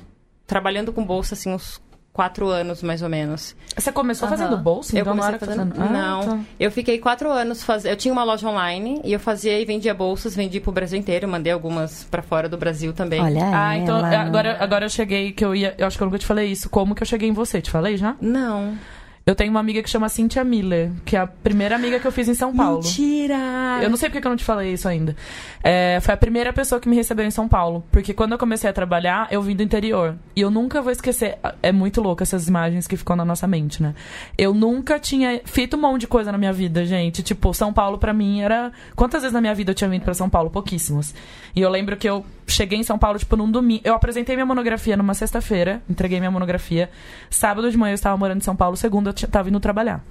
trabalhando 0.46 0.92
com 0.92 1.04
bolsa 1.04 1.34
assim 1.34 1.50
uns 1.52 1.78
quatro 2.12 2.48
anos 2.48 2.82
mais 2.82 3.02
ou 3.02 3.08
menos. 3.08 3.56
Você 3.74 3.90
começou 3.90 4.28
fazendo 4.28 4.56
bolsa? 4.56 4.94
Eu 4.94 5.00
então 5.00 5.14
não 5.14 5.22
comecei 5.22 5.46
fazendo. 5.46 5.74
fazendo... 5.74 5.88
Ah, 5.88 5.92
não, 5.92 6.20
tá. 6.26 6.38
eu 6.60 6.70
fiquei 6.70 6.98
quatro 6.98 7.30
anos 7.30 7.62
fazendo. 7.62 7.90
Eu 7.92 7.96
tinha 7.96 8.12
uma 8.12 8.22
loja 8.22 8.46
online 8.46 9.00
e 9.04 9.12
eu 9.12 9.20
fazia 9.20 9.58
e 9.58 9.64
vendia 9.64 9.94
bolsas, 9.94 10.36
vendi 10.36 10.60
pro 10.60 10.72
Brasil 10.72 10.98
inteiro, 10.98 11.26
mandei 11.26 11.52
algumas 11.52 12.04
para 12.04 12.22
fora 12.22 12.48
do 12.48 12.58
Brasil 12.58 12.92
também. 12.92 13.20
Olha 13.20 13.50
Ah, 13.52 13.76
então 13.76 13.98
ela. 13.98 14.20
agora, 14.20 14.56
agora 14.60 14.84
eu 14.84 14.90
cheguei 14.90 15.32
que 15.32 15.44
eu 15.44 15.54
ia. 15.54 15.74
Eu 15.78 15.86
acho 15.86 15.96
que 15.96 16.02
eu 16.02 16.06
nunca 16.06 16.18
te 16.18 16.26
falei 16.26 16.48
isso. 16.48 16.68
Como 16.68 16.94
que 16.94 17.02
eu 17.02 17.06
cheguei 17.06 17.28
em 17.28 17.32
você? 17.32 17.60
Te 17.62 17.70
falei 17.70 17.96
já? 17.96 18.14
Não. 18.20 18.76
Eu 19.24 19.36
tenho 19.36 19.50
uma 19.50 19.60
amiga 19.60 19.80
que 19.82 19.88
chama 19.88 20.08
Cynthia 20.08 20.42
Miller, 20.42 20.90
que 21.04 21.16
é 21.16 21.20
a 21.20 21.26
primeira 21.28 21.76
amiga 21.76 22.00
que 22.00 22.06
eu 22.06 22.10
fiz 22.10 22.28
em 22.28 22.34
São 22.34 22.54
Paulo. 22.54 22.82
Mentira! 22.82 23.78
Eu 23.80 23.88
não 23.88 23.96
sei 23.96 24.08
porque 24.08 24.20
que 24.20 24.26
eu 24.26 24.30
não 24.30 24.36
te 24.36 24.44
falei 24.44 24.72
isso 24.72 24.88
ainda. 24.88 25.14
É, 25.62 26.00
foi 26.02 26.12
a 26.12 26.16
primeira 26.16 26.52
pessoa 26.52 26.80
que 26.80 26.88
me 26.88 26.96
recebeu 26.96 27.24
em 27.24 27.30
São 27.30 27.46
Paulo. 27.46 27.84
Porque 27.92 28.12
quando 28.12 28.32
eu 28.32 28.38
comecei 28.38 28.68
a 28.68 28.72
trabalhar, 28.72 29.28
eu 29.30 29.40
vim 29.40 29.54
do 29.54 29.62
interior. 29.62 30.16
E 30.34 30.40
eu 30.40 30.50
nunca 30.50 30.82
vou 30.82 30.90
esquecer. 30.90 31.38
É 31.62 31.70
muito 31.70 32.00
louco 32.00 32.22
essas 32.22 32.48
imagens 32.48 32.88
que 32.88 32.96
ficam 32.96 33.14
na 33.14 33.24
nossa 33.24 33.46
mente, 33.46 33.80
né? 33.80 33.94
Eu 34.36 34.52
nunca 34.52 34.98
tinha 34.98 35.40
feito 35.44 35.76
um 35.76 35.80
monte 35.80 36.00
de 36.00 36.06
coisa 36.08 36.32
na 36.32 36.38
minha 36.38 36.52
vida, 36.52 36.84
gente. 36.84 37.22
Tipo, 37.22 37.54
São 37.54 37.72
Paulo 37.72 37.98
pra 37.98 38.12
mim 38.12 38.40
era. 38.40 38.72
Quantas 38.96 39.22
vezes 39.22 39.32
na 39.32 39.40
minha 39.40 39.54
vida 39.54 39.70
eu 39.70 39.74
tinha 39.74 39.88
vindo 39.88 40.02
pra 40.02 40.14
São 40.14 40.28
Paulo? 40.28 40.50
Pouquíssimas. 40.50 41.14
E 41.54 41.60
eu 41.60 41.70
lembro 41.70 41.96
que 41.96 42.08
eu 42.08 42.24
cheguei 42.52 42.78
em 42.78 42.82
São 42.82 42.98
Paulo, 42.98 43.18
tipo, 43.18 43.36
num 43.36 43.50
domingo. 43.50 43.82
Eu 43.84 43.94
apresentei 43.94 44.36
minha 44.36 44.46
monografia 44.46 44.96
numa 44.96 45.14
sexta-feira, 45.14 45.82
entreguei 45.88 46.18
minha 46.20 46.30
monografia. 46.30 46.90
Sábado 47.30 47.70
de 47.70 47.76
manhã 47.76 47.92
eu 47.92 47.96
estava 47.96 48.16
morando 48.16 48.38
em 48.38 48.44
São 48.44 48.54
Paulo, 48.56 48.76
segunda 48.76 49.10
eu 49.10 49.14
tinha- 49.14 49.28
tava 49.28 49.48
indo 49.48 49.58
trabalhar. 49.60 50.04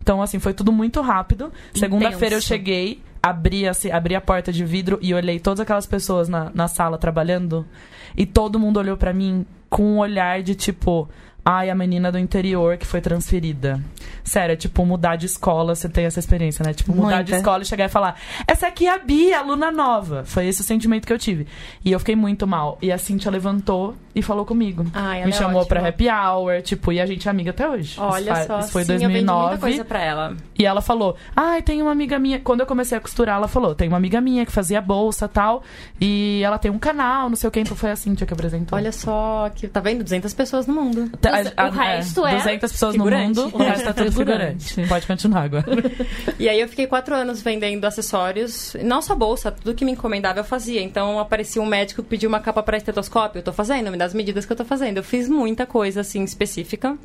Então, 0.00 0.22
assim, 0.22 0.38
foi 0.38 0.54
tudo 0.54 0.70
muito 0.70 1.00
rápido. 1.00 1.52
Segunda-feira 1.80 2.34
eu 2.36 2.40
cheguei, 2.40 3.02
abri, 3.22 3.66
assim, 3.66 3.90
abri 3.90 4.14
a 4.14 4.20
porta 4.20 4.52
de 4.52 4.64
vidro 4.64 4.98
e 5.02 5.12
olhei 5.12 5.40
todas 5.40 5.58
aquelas 5.60 5.86
pessoas 5.86 6.28
na, 6.28 6.50
na 6.54 6.68
sala 6.68 6.96
trabalhando. 6.96 7.66
E 8.16 8.24
todo 8.24 8.58
mundo 8.58 8.78
olhou 8.78 8.96
pra 8.96 9.12
mim 9.12 9.44
com 9.68 9.82
um 9.94 9.98
olhar 9.98 10.42
de 10.42 10.54
tipo. 10.54 11.08
Ai, 11.48 11.70
a 11.70 11.74
menina 11.76 12.10
do 12.10 12.18
interior 12.18 12.76
que 12.76 12.84
foi 12.84 13.00
transferida. 13.00 13.80
Sério, 14.24 14.54
é 14.54 14.56
tipo 14.56 14.84
mudar 14.84 15.14
de 15.14 15.26
escola, 15.26 15.76
você 15.76 15.88
tem 15.88 16.04
essa 16.04 16.18
experiência, 16.18 16.64
né? 16.64 16.74
Tipo, 16.74 16.92
mudar 16.92 17.22
de 17.22 17.30
Muita. 17.30 17.36
escola 17.36 17.62
e 17.62 17.66
chegar 17.66 17.84
e 17.84 17.88
falar: 17.88 18.16
Essa 18.48 18.66
aqui 18.66 18.86
é 18.88 18.92
a 18.92 18.98
Bia, 18.98 19.38
aluna 19.38 19.70
nova. 19.70 20.24
Foi 20.24 20.44
esse 20.46 20.60
o 20.62 20.64
sentimento 20.64 21.06
que 21.06 21.12
eu 21.12 21.18
tive. 21.18 21.46
E 21.84 21.92
eu 21.92 22.00
fiquei 22.00 22.16
muito 22.16 22.44
mal. 22.48 22.76
E 22.82 22.90
a 22.90 22.98
Cintia 22.98 23.30
levantou 23.30 23.94
e 24.12 24.22
falou 24.22 24.44
comigo. 24.44 24.84
Ai, 24.92 25.18
ela 25.18 25.26
Me 25.26 25.32
é 25.32 25.36
chamou 25.36 25.60
ótima. 25.60 25.80
pra 25.80 25.88
happy 25.88 26.08
hour, 26.08 26.60
tipo, 26.62 26.90
e 26.92 27.00
a 27.00 27.06
gente 27.06 27.28
é 27.28 27.30
amiga 27.30 27.50
até 27.50 27.68
hoje. 27.68 27.94
Olha 28.00 28.32
isso, 28.32 28.46
só, 28.48 28.58
isso 28.58 28.72
foi 28.72 28.84
sim, 28.84 28.92
eu 28.94 28.98
vendi 28.98 29.12
2009. 29.12 29.46
muita 29.46 29.58
coisa 29.60 29.84
pra 29.84 30.02
ela. 30.02 30.36
E 30.58 30.66
ela 30.66 30.80
falou: 30.82 31.16
Ai, 31.36 31.62
tem 31.62 31.80
uma 31.80 31.92
amiga 31.92 32.18
minha. 32.18 32.40
Quando 32.40 32.60
eu 32.60 32.66
comecei 32.66 32.98
a 32.98 33.00
costurar, 33.00 33.36
ela 33.36 33.46
falou: 33.46 33.72
Tem 33.76 33.86
uma 33.86 33.96
amiga 33.98 34.20
minha 34.20 34.44
que 34.44 34.50
fazia 34.50 34.80
bolsa 34.80 35.28
tal. 35.28 35.62
E 36.00 36.40
ela 36.44 36.58
tem 36.58 36.72
um 36.72 36.78
canal, 36.78 37.28
não 37.28 37.36
sei 37.36 37.46
o 37.46 37.52
que. 37.52 37.60
Então 37.60 37.76
foi 37.76 37.92
a 37.92 37.96
Cintia 37.96 38.26
que 38.26 38.32
apresentou. 38.34 38.76
Olha 38.76 38.90
só, 38.90 39.48
que 39.54 39.68
tá 39.68 39.78
vendo? 39.78 40.02
200 40.02 40.34
pessoas 40.34 40.66
no 40.66 40.74
mundo. 40.74 41.08
Tá, 41.20 41.35
o 41.42 41.70
resto 41.70 42.26
é 42.26 42.36
200 42.36 42.72
pessoas 42.72 42.92
figurante. 42.92 43.36
no 43.36 43.44
mundo, 43.44 43.56
o 43.56 43.58
resto 43.58 43.88
é 43.88 43.92
tudo. 43.92 44.12
Figurante. 44.12 44.86
Pode 44.88 45.06
continuar 45.06 45.42
agora. 45.42 45.66
E 46.38 46.48
aí 46.48 46.60
eu 46.60 46.68
fiquei 46.68 46.86
quatro 46.86 47.14
anos 47.14 47.40
vendendo 47.40 47.84
acessórios. 47.84 48.76
Não 48.82 49.00
só 49.00 49.14
bolsa, 49.14 49.50
tudo 49.50 49.74
que 49.74 49.84
me 49.84 49.92
encomendava 49.92 50.40
eu 50.40 50.44
fazia. 50.44 50.82
Então 50.82 51.18
aparecia 51.18 51.62
um 51.62 51.66
médico 51.66 52.02
que 52.02 52.08
pediu 52.08 52.28
uma 52.28 52.40
capa 52.40 52.62
para 52.62 52.76
estetoscópio. 52.76 53.38
Eu 53.38 53.42
tô 53.42 53.52
fazendo, 53.52 53.90
me 53.90 53.96
dá 53.96 54.04
as 54.04 54.14
medidas 54.14 54.44
que 54.44 54.52
eu 54.52 54.56
tô 54.56 54.64
fazendo. 54.64 54.98
Eu 54.98 55.04
fiz 55.04 55.28
muita 55.28 55.64
coisa, 55.64 56.02
assim, 56.02 56.22
específica. 56.22 56.96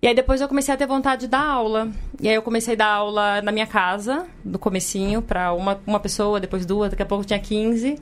E 0.00 0.06
aí 0.06 0.14
depois 0.14 0.40
eu 0.40 0.48
comecei 0.48 0.72
a 0.72 0.76
ter 0.76 0.86
vontade 0.86 1.22
de 1.22 1.28
dar 1.28 1.44
aula. 1.44 1.88
E 2.20 2.28
aí 2.28 2.34
eu 2.34 2.42
comecei 2.42 2.74
a 2.74 2.76
dar 2.76 2.86
aula 2.86 3.42
na 3.42 3.50
minha 3.50 3.66
casa, 3.66 4.26
no 4.44 4.58
comecinho, 4.58 5.20
para 5.20 5.52
uma, 5.52 5.80
uma 5.86 6.00
pessoa, 6.00 6.38
depois 6.38 6.64
duas, 6.64 6.90
daqui 6.90 7.02
a 7.02 7.06
pouco 7.06 7.24
tinha 7.24 7.38
15. 7.38 8.00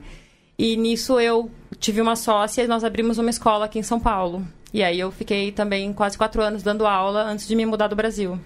E 0.59 0.75
nisso 0.75 1.19
eu 1.19 1.51
tive 1.79 2.01
uma 2.01 2.15
sócia 2.15 2.63
e 2.63 2.67
nós 2.67 2.83
abrimos 2.83 3.17
uma 3.17 3.29
escola 3.29 3.65
aqui 3.65 3.79
em 3.79 3.83
São 3.83 3.99
Paulo. 3.99 4.47
E 4.73 4.83
aí 4.83 4.99
eu 4.99 5.11
fiquei 5.11 5.51
também 5.51 5.93
quase 5.93 6.17
quatro 6.17 6.41
anos 6.41 6.61
dando 6.63 6.85
aula 6.85 7.23
antes 7.23 7.47
de 7.47 7.55
me 7.55 7.65
mudar 7.65 7.87
do 7.87 7.95
Brasil. 7.95 8.39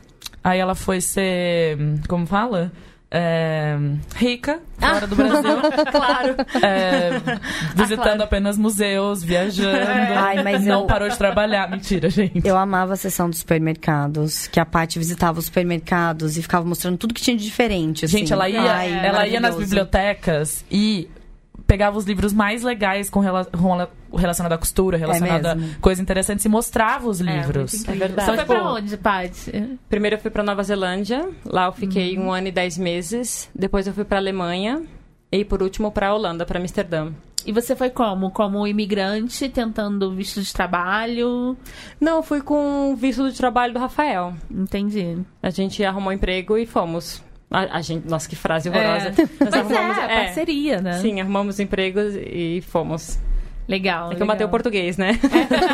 Aí 0.43 0.59
ela 0.59 0.75
foi 0.75 1.01
ser. 1.01 1.77
Como 2.07 2.25
fala? 2.25 2.71
É, 3.13 3.77
rica, 4.15 4.61
fora 4.79 5.05
do 5.05 5.17
Brasil. 5.17 5.57
claro. 5.91 6.35
é, 6.65 7.09
visitando 7.75 8.03
claro. 8.03 8.23
apenas 8.23 8.57
museus, 8.57 9.21
viajando. 9.21 9.77
Ai, 10.15 10.41
mas 10.41 10.63
não 10.63 10.81
eu- 10.81 10.87
parou 10.87 11.09
de 11.09 11.17
trabalhar. 11.17 11.69
Mentira, 11.69 12.09
gente. 12.09 12.47
Eu 12.47 12.57
amava 12.57 12.93
a 12.93 12.95
sessão 12.95 13.29
dos 13.29 13.39
supermercados, 13.39 14.47
que 14.47 14.61
a 14.61 14.65
Paty 14.65 14.97
visitava 14.97 15.39
os 15.39 15.45
supermercados 15.47 16.37
e 16.37 16.41
ficava 16.41 16.65
mostrando 16.65 16.97
tudo 16.97 17.13
que 17.13 17.21
tinha 17.21 17.35
de 17.35 17.43
diferente. 17.43 18.05
assim. 18.05 18.19
Gente, 18.19 18.31
ela 18.31 18.47
ia, 18.47 18.61
Ai, 18.61 19.05
ela 19.05 19.27
ia 19.27 19.41
nas 19.41 19.57
bibliotecas 19.57 20.63
e 20.71 21.09
pegava 21.71 21.97
os 21.97 22.03
livros 22.03 22.33
mais 22.33 22.63
legais 22.63 23.09
com, 23.09 23.21
rela 23.21 23.45
com 23.45 24.17
relacionado 24.17 24.51
à 24.51 24.57
costura, 24.57 24.97
relacionado 24.97 25.45
a 25.45 25.55
mesmo. 25.55 25.79
coisas 25.79 26.01
interessantes 26.01 26.43
e 26.43 26.49
mostrava 26.49 27.07
os 27.07 27.21
livros. 27.21 27.71
muito 27.71 27.83
incrível. 27.83 28.07
verdade. 28.07 28.29
Você 28.29 28.35
foi 28.35 28.45
pra 28.45 28.73
onde, 28.73 28.97
Paty? 28.97 29.79
Primeiro 29.87 30.17
eu 30.17 30.19
fui 30.19 30.29
pra 30.29 30.43
Nova 30.43 30.61
Zelândia, 30.63 31.29
lá 31.45 31.67
eu 31.67 31.71
fiquei 31.71 32.19
um 32.19 32.29
ano 32.29 32.49
e 32.49 32.51
dez 32.51 32.77
meses. 32.77 33.49
Depois 33.55 33.87
eu 33.87 33.93
fui 33.93 34.03
pra 34.03 34.17
Alemanha 34.17 34.83
e 35.31 35.45
por 35.45 35.63
último 35.63 35.93
pra 35.93 36.13
Holanda, 36.13 36.45
pra 36.45 36.59
Amsterdã. 36.59 37.13
E 37.45 37.53
você 37.53 37.73
foi 37.73 37.89
como? 37.89 38.31
Como 38.31 38.67
imigrante, 38.67 39.47
tentando 39.47 40.11
visto 40.11 40.41
de 40.41 40.51
trabalho? 40.51 41.55
Não, 42.01 42.21
fui 42.21 42.41
com 42.41 42.91
o 42.91 42.97
visto 42.97 43.31
de 43.31 43.37
trabalho 43.37 43.71
do 43.73 43.79
Rafael. 43.79 44.33
Entendi. 44.51 45.17
A 45.41 45.49
gente 45.49 45.81
arrumou 45.85 46.11
emprego 46.11 46.57
e 46.57 46.65
fomos. 46.65 47.23
A, 47.51 47.77
a 47.77 47.81
gente, 47.81 48.07
nossa, 48.07 48.27
que 48.29 48.35
frase 48.35 48.69
horrorosa. 48.69 49.11
É. 49.21 49.43
Nós 49.43 49.53
arrumamos, 49.53 49.97
é, 49.97 50.23
parceria, 50.25 50.81
né? 50.81 50.93
Sim, 50.93 51.19
arrumamos 51.19 51.59
empregos 51.59 52.15
e 52.15 52.63
fomos. 52.67 53.19
Legal. 53.67 54.11
É 54.11 54.15
que 54.15 54.21
eu 54.21 54.25
matei 54.25 54.45
o 54.45 54.47
legal. 54.47 54.51
português, 54.51 54.97
né? 54.97 55.19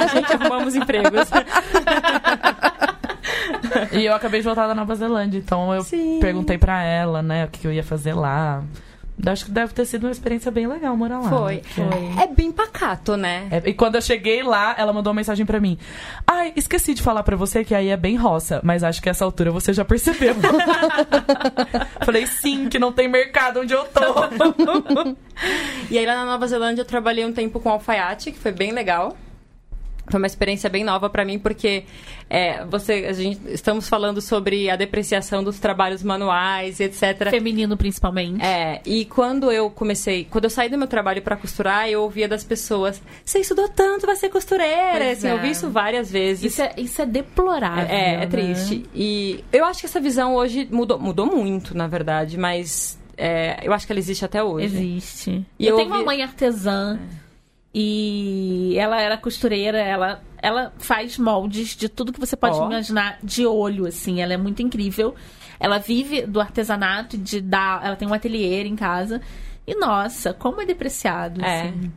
a 0.01 0.07
gente 0.07 0.33
arrumamos 0.33 0.75
empregos. 0.75 1.29
E 3.91 4.05
eu 4.05 4.13
acabei 4.13 4.39
de 4.39 4.45
voltar 4.45 4.67
da 4.67 4.73
Nova 4.75 4.95
Zelândia, 4.95 5.37
então 5.37 5.73
eu 5.73 5.81
Sim. 5.81 6.19
perguntei 6.19 6.57
pra 6.57 6.83
ela, 6.83 7.21
né, 7.21 7.45
o 7.45 7.47
que 7.47 7.67
eu 7.67 7.71
ia 7.71 7.83
fazer 7.83 8.13
lá. 8.13 8.63
Acho 9.25 9.45
que 9.45 9.51
deve 9.51 9.73
ter 9.73 9.83
sido 9.85 10.03
uma 10.05 10.11
experiência 10.11 10.51
bem 10.51 10.67
legal 10.67 10.95
morar 10.95 11.19
lá. 11.19 11.29
Foi. 11.29 11.55
né? 11.55 11.61
Porque- 11.75 12.21
É 12.23 12.27
bem 12.27 12.51
pacato, 12.51 13.17
né? 13.17 13.47
É, 13.49 13.61
e 13.69 13.73
quando 13.73 13.95
eu 13.95 14.01
cheguei 14.01 14.43
lá, 14.43 14.75
ela 14.77 14.93
mandou 14.93 15.09
uma 15.11 15.15
mensagem 15.17 15.45
pra 15.45 15.59
mim. 15.59 15.77
Ai, 16.25 16.53
esqueci 16.55 16.93
de 16.93 17.01
falar 17.01 17.23
pra 17.23 17.35
você 17.35 17.63
que 17.63 17.73
aí 17.73 17.87
é 17.89 17.97
bem 17.97 18.15
roça, 18.15 18.61
mas 18.63 18.83
acho 18.83 19.01
que 19.01 19.09
essa 19.09 19.25
altura 19.25 19.51
você 19.51 19.73
já 19.73 19.83
percebeu. 19.83 20.35
Falei, 22.05 22.27
sim, 22.27 22.69
que 22.69 22.77
não 22.79 22.91
tem 22.91 23.07
mercado 23.07 23.61
onde 23.61 23.73
eu 23.73 23.83
tô. 23.85 24.01
E 25.89 25.97
aí 25.97 26.05
lá 26.05 26.15
na 26.15 26.25
Nova 26.25 26.47
Zelândia 26.47 26.81
eu 26.81 26.85
trabalhei 26.85 27.23
um 27.25 27.31
tempo 27.31 27.59
com 27.59 27.69
alfaiate, 27.69 28.31
que 28.31 28.39
foi 28.39 28.51
bem 28.51 28.71
legal. 28.71 29.15
Foi 30.09 30.17
uma 30.19 30.27
experiência 30.27 30.69
bem 30.69 30.83
nova 30.83 31.09
pra 31.09 31.25
mim, 31.25 31.37
porque 31.37 31.83
é, 32.29 32.63
você, 32.65 33.05
a 33.09 33.13
gente, 33.13 33.39
estamos 33.47 33.89
falando 33.89 34.21
sobre 34.21 34.69
a 34.69 34.75
depreciação 34.75 35.43
dos 35.43 35.59
trabalhos 35.59 36.01
manuais, 36.03 36.79
etc. 36.79 37.29
Feminino, 37.29 37.75
principalmente. 37.75 38.41
É, 38.43 38.81
e 38.85 39.03
quando 39.05 39.51
eu 39.51 39.69
comecei, 39.69 40.25
quando 40.29 40.45
eu 40.45 40.49
saí 40.49 40.69
do 40.69 40.77
meu 40.77 40.87
trabalho 40.87 41.21
pra 41.21 41.35
costurar, 41.35 41.89
eu 41.89 42.01
ouvia 42.03 42.27
das 42.27 42.43
pessoas: 42.43 43.01
Você 43.25 43.39
estudou 43.39 43.67
tanto, 43.69 44.05
vai 44.05 44.15
ser 44.15 44.29
costureira. 44.29 44.97
Pois 45.05 45.17
Assim, 45.17 45.27
é. 45.27 45.31
Eu 45.31 45.35
ouvi 45.35 45.49
isso 45.51 45.69
várias 45.69 46.09
vezes. 46.11 46.53
Isso 46.53 46.61
é, 46.61 46.73
isso 46.77 47.01
é 47.01 47.05
deplorável. 47.05 47.85
É, 47.89 48.13
é 48.13 48.17
né? 48.19 48.25
triste. 48.27 48.85
E 48.95 49.43
eu 49.51 49.65
acho 49.65 49.79
que 49.81 49.85
essa 49.85 49.99
visão 49.99 50.35
hoje 50.35 50.67
mudou, 50.71 50.97
mudou 50.99 51.25
muito, 51.25 51.75
na 51.75 51.87
verdade, 51.87 52.37
mas 52.37 52.97
é, 53.17 53.59
eu 53.61 53.73
acho 53.73 53.85
que 53.85 53.91
ela 53.91 53.99
existe 53.99 54.23
até 54.23 54.43
hoje. 54.43 54.65
Existe. 54.67 55.45
E 55.59 55.65
eu, 55.67 55.71
eu 55.71 55.75
tenho 55.77 55.89
ouvi- 55.89 55.99
uma 56.01 56.05
mãe 56.05 56.21
artesã 56.23 56.97
e 57.79 58.75
ela 58.75 58.99
era 58.99 59.15
costureira, 59.15 59.77
ela, 59.77 60.19
ela 60.41 60.73
faz 60.79 61.15
moldes 61.19 61.75
de 61.75 61.87
tudo 61.87 62.11
que 62.11 62.19
você 62.19 62.35
pode 62.35 62.57
Ó. 62.57 62.65
imaginar 62.65 63.19
de 63.21 63.45
olho, 63.45 63.85
assim. 63.85 64.19
Ela 64.19 64.33
é 64.33 64.37
muito 64.37 64.63
incrível. 64.63 65.13
Ela 65.59 65.77
vive 65.77 66.25
do 66.25 66.41
artesanato, 66.41 67.15
de 67.15 67.39
dar. 67.39 67.85
Ela 67.85 67.95
tem 67.95 68.07
um 68.07 68.13
ateliê 68.15 68.63
em 68.63 68.75
casa. 68.75 69.21
E 69.67 69.75
nossa, 69.75 70.33
como 70.33 70.59
é 70.59 70.65
depreciado, 70.65 71.39
É. 71.45 71.67
assim. 71.67 71.91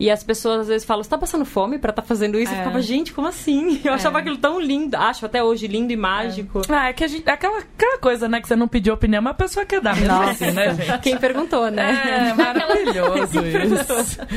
E 0.00 0.12
as 0.12 0.22
pessoas 0.22 0.60
às 0.60 0.68
vezes 0.68 0.86
falam, 0.86 1.02
você 1.02 1.10
tá 1.10 1.18
passando 1.18 1.44
fome 1.44 1.76
pra 1.76 1.90
estar 1.90 2.02
fazendo 2.02 2.38
isso? 2.38 2.52
É. 2.52 2.54
Eu 2.54 2.58
ficava, 2.58 2.80
gente, 2.80 3.12
como 3.12 3.26
assim? 3.26 3.80
Eu 3.84 3.92
achava 3.92 4.20
aquilo 4.20 4.36
tão 4.36 4.60
lindo, 4.60 4.96
acho 4.96 5.26
até 5.26 5.42
hoje 5.42 5.66
lindo 5.66 5.92
e 5.92 5.96
mágico. 5.96 6.62
Ah, 6.68 6.90
é 6.90 6.92
que 6.92 7.02
a 7.02 7.08
gente. 7.08 7.28
é 7.28 7.32
Aquela, 7.32 7.58
aquela 7.58 7.98
coisa, 7.98 8.28
né, 8.28 8.40
que 8.40 8.46
você 8.46 8.54
não 8.54 8.68
pediu 8.68 8.94
opinião, 8.94 9.20
mas 9.20 9.32
a 9.32 9.34
pessoa 9.34 9.66
quer 9.66 9.80
dar 9.80 9.96
mesmo 9.96 10.08
Nossa. 10.08 10.30
assim, 10.30 10.50
né, 10.52 10.74
gente? 10.74 10.98
Quem 11.00 11.16
perguntou, 11.18 11.68
né? 11.68 12.30
É, 12.30 12.34
maravilhoso 12.34 13.40
isso. 13.44 14.18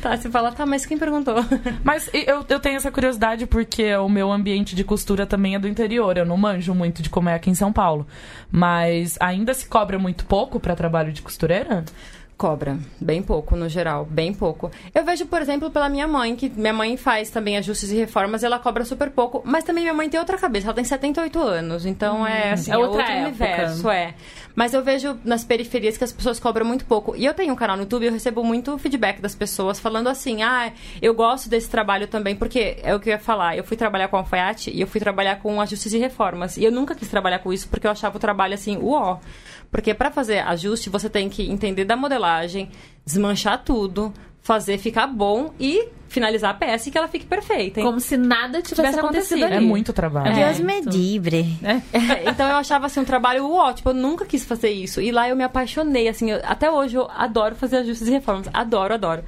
Tá, 0.00 0.16
você 0.16 0.30
fala, 0.30 0.52
tá, 0.52 0.64
mas 0.64 0.86
quem 0.86 0.96
perguntou? 0.96 1.36
Mas 1.82 2.08
eu, 2.12 2.44
eu 2.48 2.60
tenho 2.60 2.76
essa 2.76 2.90
curiosidade 2.90 3.46
porque 3.46 3.94
o 3.96 4.08
meu 4.08 4.30
ambiente 4.30 4.74
de 4.74 4.84
costura 4.84 5.26
também 5.26 5.54
é 5.54 5.58
do 5.58 5.66
interior. 5.68 6.16
Eu 6.16 6.24
não 6.24 6.36
manjo 6.36 6.74
muito 6.74 7.02
de 7.02 7.10
como 7.10 7.28
é 7.28 7.34
aqui 7.34 7.50
em 7.50 7.54
São 7.54 7.72
Paulo. 7.72 8.06
Mas 8.50 9.16
ainda 9.20 9.52
se 9.52 9.66
cobra 9.66 9.98
muito 9.98 10.24
pouco 10.24 10.60
pra 10.60 10.76
trabalho 10.76 11.12
de 11.12 11.22
costureira? 11.22 11.84
Cobra, 12.36 12.78
bem 13.00 13.22
pouco 13.22 13.56
no 13.56 13.66
geral, 13.66 14.04
bem 14.04 14.34
pouco. 14.34 14.70
Eu 14.94 15.02
vejo, 15.06 15.24
por 15.24 15.40
exemplo, 15.40 15.70
pela 15.70 15.88
minha 15.88 16.06
mãe, 16.06 16.36
que 16.36 16.50
minha 16.50 16.72
mãe 16.72 16.94
faz 16.98 17.30
também 17.30 17.56
ajustes 17.56 17.90
e 17.90 17.96
reformas, 17.96 18.44
ela 18.44 18.58
cobra 18.58 18.84
super 18.84 19.10
pouco, 19.10 19.40
mas 19.42 19.64
também 19.64 19.84
minha 19.84 19.94
mãe 19.94 20.10
tem 20.10 20.20
outra 20.20 20.36
cabeça, 20.36 20.66
ela 20.66 20.74
tem 20.74 20.84
78 20.84 21.40
anos, 21.40 21.86
então 21.86 22.26
é 22.26 22.52
assim, 22.52 22.70
é 22.70 22.74
é 22.74 22.76
outra 22.76 22.98
outro 22.98 23.12
época. 23.12 23.28
universo, 23.28 23.88
é. 23.88 24.14
Mas 24.54 24.74
eu 24.74 24.82
vejo 24.82 25.18
nas 25.24 25.44
periferias 25.44 25.96
que 25.98 26.04
as 26.04 26.12
pessoas 26.12 26.40
cobram 26.40 26.64
muito 26.64 26.86
pouco. 26.86 27.14
E 27.14 27.24
eu 27.24 27.34
tenho 27.34 27.52
um 27.52 27.56
canal 27.56 27.76
no 27.76 27.82
YouTube 27.82 28.04
e 28.04 28.06
eu 28.06 28.12
recebo 28.12 28.42
muito 28.42 28.76
feedback 28.78 29.20
das 29.20 29.34
pessoas 29.34 29.78
falando 29.78 30.08
assim: 30.08 30.42
ah, 30.42 30.72
eu 31.02 31.12
gosto 31.14 31.48
desse 31.48 31.68
trabalho 31.68 32.06
também, 32.06 32.34
porque 32.34 32.78
é 32.82 32.94
o 32.94 32.98
que 32.98 33.10
eu 33.10 33.12
ia 33.12 33.18
falar. 33.18 33.54
Eu 33.54 33.64
fui 33.64 33.76
trabalhar 33.76 34.08
com 34.08 34.16
alfaiate 34.16 34.70
e 34.70 34.80
eu 34.80 34.86
fui 34.86 34.98
trabalhar 34.98 35.36
com 35.36 35.60
ajustes 35.60 35.92
e 35.92 35.98
reformas. 35.98 36.56
E 36.56 36.64
eu 36.64 36.72
nunca 36.72 36.94
quis 36.94 37.08
trabalhar 37.08 37.40
com 37.40 37.52
isso 37.52 37.68
porque 37.68 37.86
eu 37.86 37.90
achava 37.90 38.16
o 38.16 38.20
trabalho 38.20 38.54
assim, 38.54 38.78
uó. 38.78 39.18
Porque 39.76 39.92
para 39.92 40.10
fazer 40.10 40.38
ajuste, 40.38 40.88
você 40.88 41.10
tem 41.10 41.28
que 41.28 41.42
entender 41.50 41.84
da 41.84 41.94
modelagem, 41.94 42.70
desmanchar 43.04 43.62
tudo, 43.62 44.10
fazer 44.40 44.78
ficar 44.78 45.06
bom 45.06 45.52
e 45.60 45.88
finalizar 46.08 46.52
a 46.52 46.54
peça 46.54 46.88
e 46.88 46.92
que 46.92 46.96
ela 46.96 47.08
fique 47.08 47.26
perfeita. 47.26 47.82
Como 47.82 48.00
se 48.00 48.16
nada 48.16 48.62
tivesse, 48.62 48.74
Tivesse 48.74 48.98
acontecido 48.98 49.44
acontecido. 49.44 49.52
É 49.52 49.60
muito 49.60 49.92
trabalho. 49.92 50.34
Deus 50.34 50.58
É, 50.60 50.62
me 50.62 50.78
então. 50.78 50.90
livre. 50.94 51.58
É, 51.62 52.30
então 52.30 52.48
eu 52.48 52.56
achava 52.56 52.86
assim 52.86 53.00
um 53.00 53.04
trabalho 53.04 53.44
uó, 53.46 53.70
tipo, 53.74 53.90
eu 53.90 53.94
nunca 53.94 54.24
quis 54.24 54.46
fazer 54.46 54.70
isso. 54.70 54.98
E 55.02 55.12
lá 55.12 55.28
eu 55.28 55.36
me 55.36 55.44
apaixonei, 55.44 56.08
assim, 56.08 56.30
eu- 56.30 56.40
até 56.42 56.70
hoje 56.70 56.96
eu 56.96 57.06
adoro 57.14 57.54
fazer 57.54 57.76
ajustes 57.76 58.08
e 58.08 58.10
reformas. 58.12 58.48
Adoro, 58.54 58.94
adoro. 58.94 59.22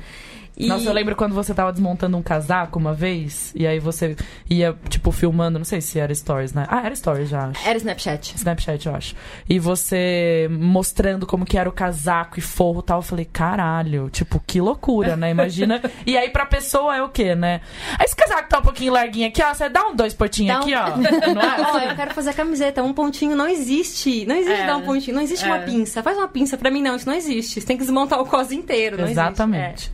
E... 0.60 0.66
Nossa, 0.66 0.88
eu 0.88 0.92
lembro 0.92 1.14
quando 1.14 1.34
você 1.36 1.54
tava 1.54 1.70
desmontando 1.72 2.16
um 2.16 2.22
casaco 2.22 2.80
uma 2.80 2.92
vez, 2.92 3.52
e 3.54 3.64
aí 3.64 3.78
você 3.78 4.16
ia, 4.50 4.74
tipo, 4.88 5.12
filmando, 5.12 5.56
não 5.58 5.64
sei 5.64 5.80
se 5.80 6.00
era 6.00 6.12
stories, 6.12 6.52
né? 6.52 6.66
Ah, 6.68 6.84
era 6.84 6.94
stories 6.96 7.28
já, 7.28 7.46
acho. 7.46 7.68
Era 7.68 7.78
Snapchat. 7.78 8.34
Snapchat, 8.34 8.86
eu 8.86 8.94
acho. 8.94 9.14
E 9.48 9.58
você 9.58 10.48
mostrando 10.50 11.26
como 11.26 11.44
que 11.44 11.56
era 11.56 11.68
o 11.68 11.72
casaco 11.72 12.38
e 12.40 12.42
forro 12.42 12.80
e 12.80 12.82
tal. 12.82 12.98
Eu 12.98 13.02
falei, 13.02 13.24
caralho, 13.24 14.10
tipo, 14.10 14.42
que 14.44 14.60
loucura, 14.60 15.16
né? 15.16 15.30
Imagina. 15.30 15.80
e 16.04 16.16
aí 16.18 16.28
pra 16.30 16.44
pessoa 16.44 16.96
é 16.96 17.02
o 17.02 17.08
quê, 17.08 17.36
né? 17.36 17.60
Esse 18.04 18.16
casaco 18.16 18.48
tá 18.48 18.58
um 18.58 18.62
pouquinho 18.62 18.92
larguinho 18.92 19.28
aqui, 19.28 19.40
ó. 19.42 19.54
Você 19.54 19.68
dá 19.68 19.86
um 19.86 19.94
dois 19.94 20.12
pontinhos 20.12 20.56
um- 20.56 20.60
aqui, 20.60 20.74
ó. 20.74 20.96
Não 20.98 21.40
é? 21.40 21.60
Ó, 21.72 21.78
eu 21.90 21.94
quero 21.94 22.14
fazer 22.14 22.30
a 22.30 22.34
camiseta, 22.34 22.82
um 22.82 22.92
pontinho 22.92 23.36
não 23.36 23.48
existe. 23.48 24.26
Não 24.26 24.34
existe 24.34 24.60
É. 24.62 24.66
dar 24.66 24.76
um 24.76 24.82
pontinho, 24.82 25.14
não 25.14 25.22
existe 25.22 25.44
É. 25.44 25.48
uma 25.48 25.58
pinça. 25.60 26.02
Faz 26.02 26.16
uma 26.16 26.26
pinça 26.28 26.56
pra 26.56 26.68
mim, 26.70 26.82
não, 26.82 26.96
isso 26.96 27.06
não 27.06 27.14
existe. 27.14 27.60
Você 27.60 27.66
tem 27.66 27.76
que 27.76 27.84
desmontar 27.84 28.20
o 28.20 28.26
cos 28.26 28.50
inteiro, 28.50 28.96
não 28.96 29.04
existe. 29.04 29.20
Exatamente. 29.20 29.92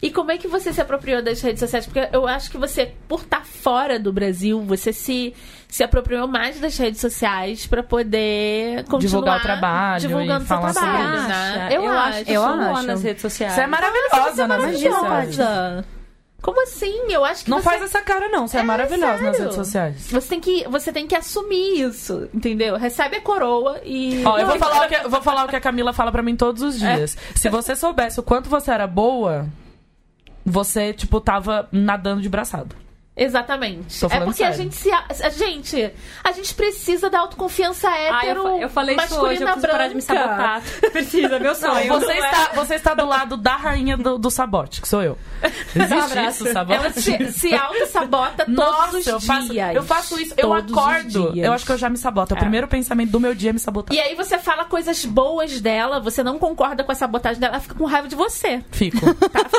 E 0.00 0.10
como 0.10 0.30
é 0.30 0.38
que 0.38 0.46
você 0.46 0.72
se 0.72 0.80
apropriou 0.80 1.22
das 1.22 1.40
redes 1.40 1.60
sociais? 1.60 1.86
Porque 1.86 2.08
eu 2.12 2.26
acho 2.26 2.50
que 2.50 2.56
você, 2.56 2.92
por 3.08 3.20
estar 3.20 3.44
fora 3.44 3.98
do 3.98 4.12
Brasil, 4.12 4.60
você 4.62 4.92
se, 4.92 5.34
se 5.68 5.82
apropriou 5.82 6.28
mais 6.28 6.60
das 6.60 6.76
redes 6.78 7.00
sociais 7.00 7.66
pra 7.66 7.82
poder 7.82 8.84
continuar 8.84 9.00
Divulgar 9.00 9.38
o 9.38 9.42
trabalho 9.42 10.00
divulgando 10.00 10.44
e 10.44 10.46
seu 10.46 10.58
trabalho, 10.58 11.28
né? 11.28 11.68
Eu, 11.72 11.90
acho, 11.90 12.18
eu 12.20 12.34
eu 12.34 12.42
sou 12.42 12.56
boa 12.56 12.70
acho. 12.72 12.86
nas 12.86 13.02
redes 13.02 13.22
sociais. 13.22 13.54
Você 13.54 13.60
é 13.62 13.66
maravilhosa 13.66 14.46
nas 14.46 14.64
redes 14.64 14.80
sociais. 14.82 15.36
Maravilhosa. 15.36 15.98
Como 16.40 16.62
assim? 16.62 17.10
Eu 17.10 17.24
acho 17.24 17.44
que 17.44 17.50
Não 17.50 17.58
você... 17.58 17.64
faz 17.64 17.82
essa 17.82 18.00
cara, 18.00 18.28
não. 18.28 18.46
Você 18.46 18.58
é, 18.58 18.62
maravilhosa 18.62 19.12
nas 19.12 19.20
sério. 19.20 19.40
redes 19.40 19.54
sociais. 19.56 20.06
Você 20.08 20.28
tem, 20.28 20.40
que, 20.40 20.68
você 20.68 20.92
tem 20.92 21.06
que 21.06 21.16
assumir 21.16 21.80
isso, 21.80 22.28
entendeu? 22.32 22.76
Recebe 22.76 23.16
a 23.16 23.20
coroa 23.20 23.80
e. 23.84 24.22
Ó, 24.24 24.38
eu 24.38 24.46
vou 24.46 24.56
falar, 24.56 24.86
o 24.86 24.88
que, 24.88 24.94
eu 24.94 25.10
vou 25.10 25.20
falar 25.20 25.44
o 25.44 25.48
que 25.48 25.56
a 25.56 25.60
Camila 25.60 25.92
fala 25.92 26.12
pra 26.12 26.22
mim 26.22 26.36
todos 26.36 26.62
os 26.62 26.78
dias. 26.78 27.16
Se 27.34 27.48
você 27.48 27.74
soubesse 27.74 28.20
o 28.20 28.22
quanto 28.22 28.48
você 28.48 28.70
era 28.70 28.86
boa, 28.86 29.48
você, 30.48 30.92
tipo, 30.92 31.20
tava 31.20 31.68
nadando 31.72 32.22
de 32.22 32.28
braçado. 32.28 32.74
Exatamente. 33.18 33.98
Tô 34.00 34.06
É 34.06 34.20
porque 34.20 34.42
a 34.44 34.52
sério. 34.52 34.62
gente 34.62 34.74
se. 34.76 34.90
A 34.92 35.28
gente, 35.30 35.92
a 36.22 36.32
gente 36.32 36.54
precisa 36.54 37.10
da 37.10 37.18
autoconfiança 37.20 37.88
Ah, 37.88 37.98
hétero. 38.24 38.40
eu, 38.40 38.42
fa- 38.44 38.58
eu 38.62 38.68
falei 38.70 38.96
isso 38.96 39.20
hoje, 39.20 39.42
eu 39.42 39.48
masculina 39.48 39.52
preciso 39.52 39.72
parar 39.72 39.88
de 39.88 39.94
me 39.94 40.02
branca. 40.02 40.24
sabotar. 40.24 40.62
Precisa, 40.92 41.38
meu 41.40 41.54
sonho. 41.54 41.88
Você 41.88 42.12
está, 42.12 42.50
você 42.54 42.74
está 42.76 42.94
do 42.94 43.04
lado 43.06 43.36
da 43.36 43.56
rainha 43.56 43.96
do, 43.96 44.18
do 44.18 44.30
sabote, 44.30 44.80
que 44.80 44.88
sou 44.88 45.02
eu. 45.02 45.18
Existe 45.74 46.18
isso, 46.28 46.52
sabote? 46.52 46.78
Ela 46.78 46.90
se, 46.92 47.32
se 47.32 47.54
auto-sabota 47.54 48.44
todos 48.46 48.56
Nossa, 48.56 48.98
os 48.98 49.06
eu 49.06 49.20
faço, 49.20 49.48
dias. 49.50 49.74
eu 49.74 49.82
faço 49.82 50.20
isso, 50.20 50.34
eu 50.36 50.52
acordo. 50.54 51.32
Eu 51.36 51.52
acho 51.52 51.64
que 51.66 51.72
eu 51.72 51.78
já 51.78 51.88
me 51.90 51.96
saboto. 51.98 52.34
É 52.34 52.36
o 52.36 52.38
primeiro 52.40 52.68
pensamento 52.68 53.10
do 53.10 53.20
meu 53.20 53.34
dia 53.34 53.50
é 53.50 53.52
me 53.52 53.58
sabotar. 53.58 53.96
E 53.96 54.00
aí 54.00 54.14
você 54.14 54.38
fala 54.38 54.64
coisas 54.64 55.04
boas 55.04 55.60
dela, 55.60 56.00
você 56.00 56.22
não 56.22 56.38
concorda 56.38 56.84
com 56.84 56.92
a 56.92 56.94
sabotagem 56.94 57.40
dela, 57.40 57.54
ela 57.54 57.62
fica 57.62 57.74
com 57.74 57.84
raiva 57.84 58.06
de 58.08 58.14
você. 58.16 58.62
Fico. 58.70 58.98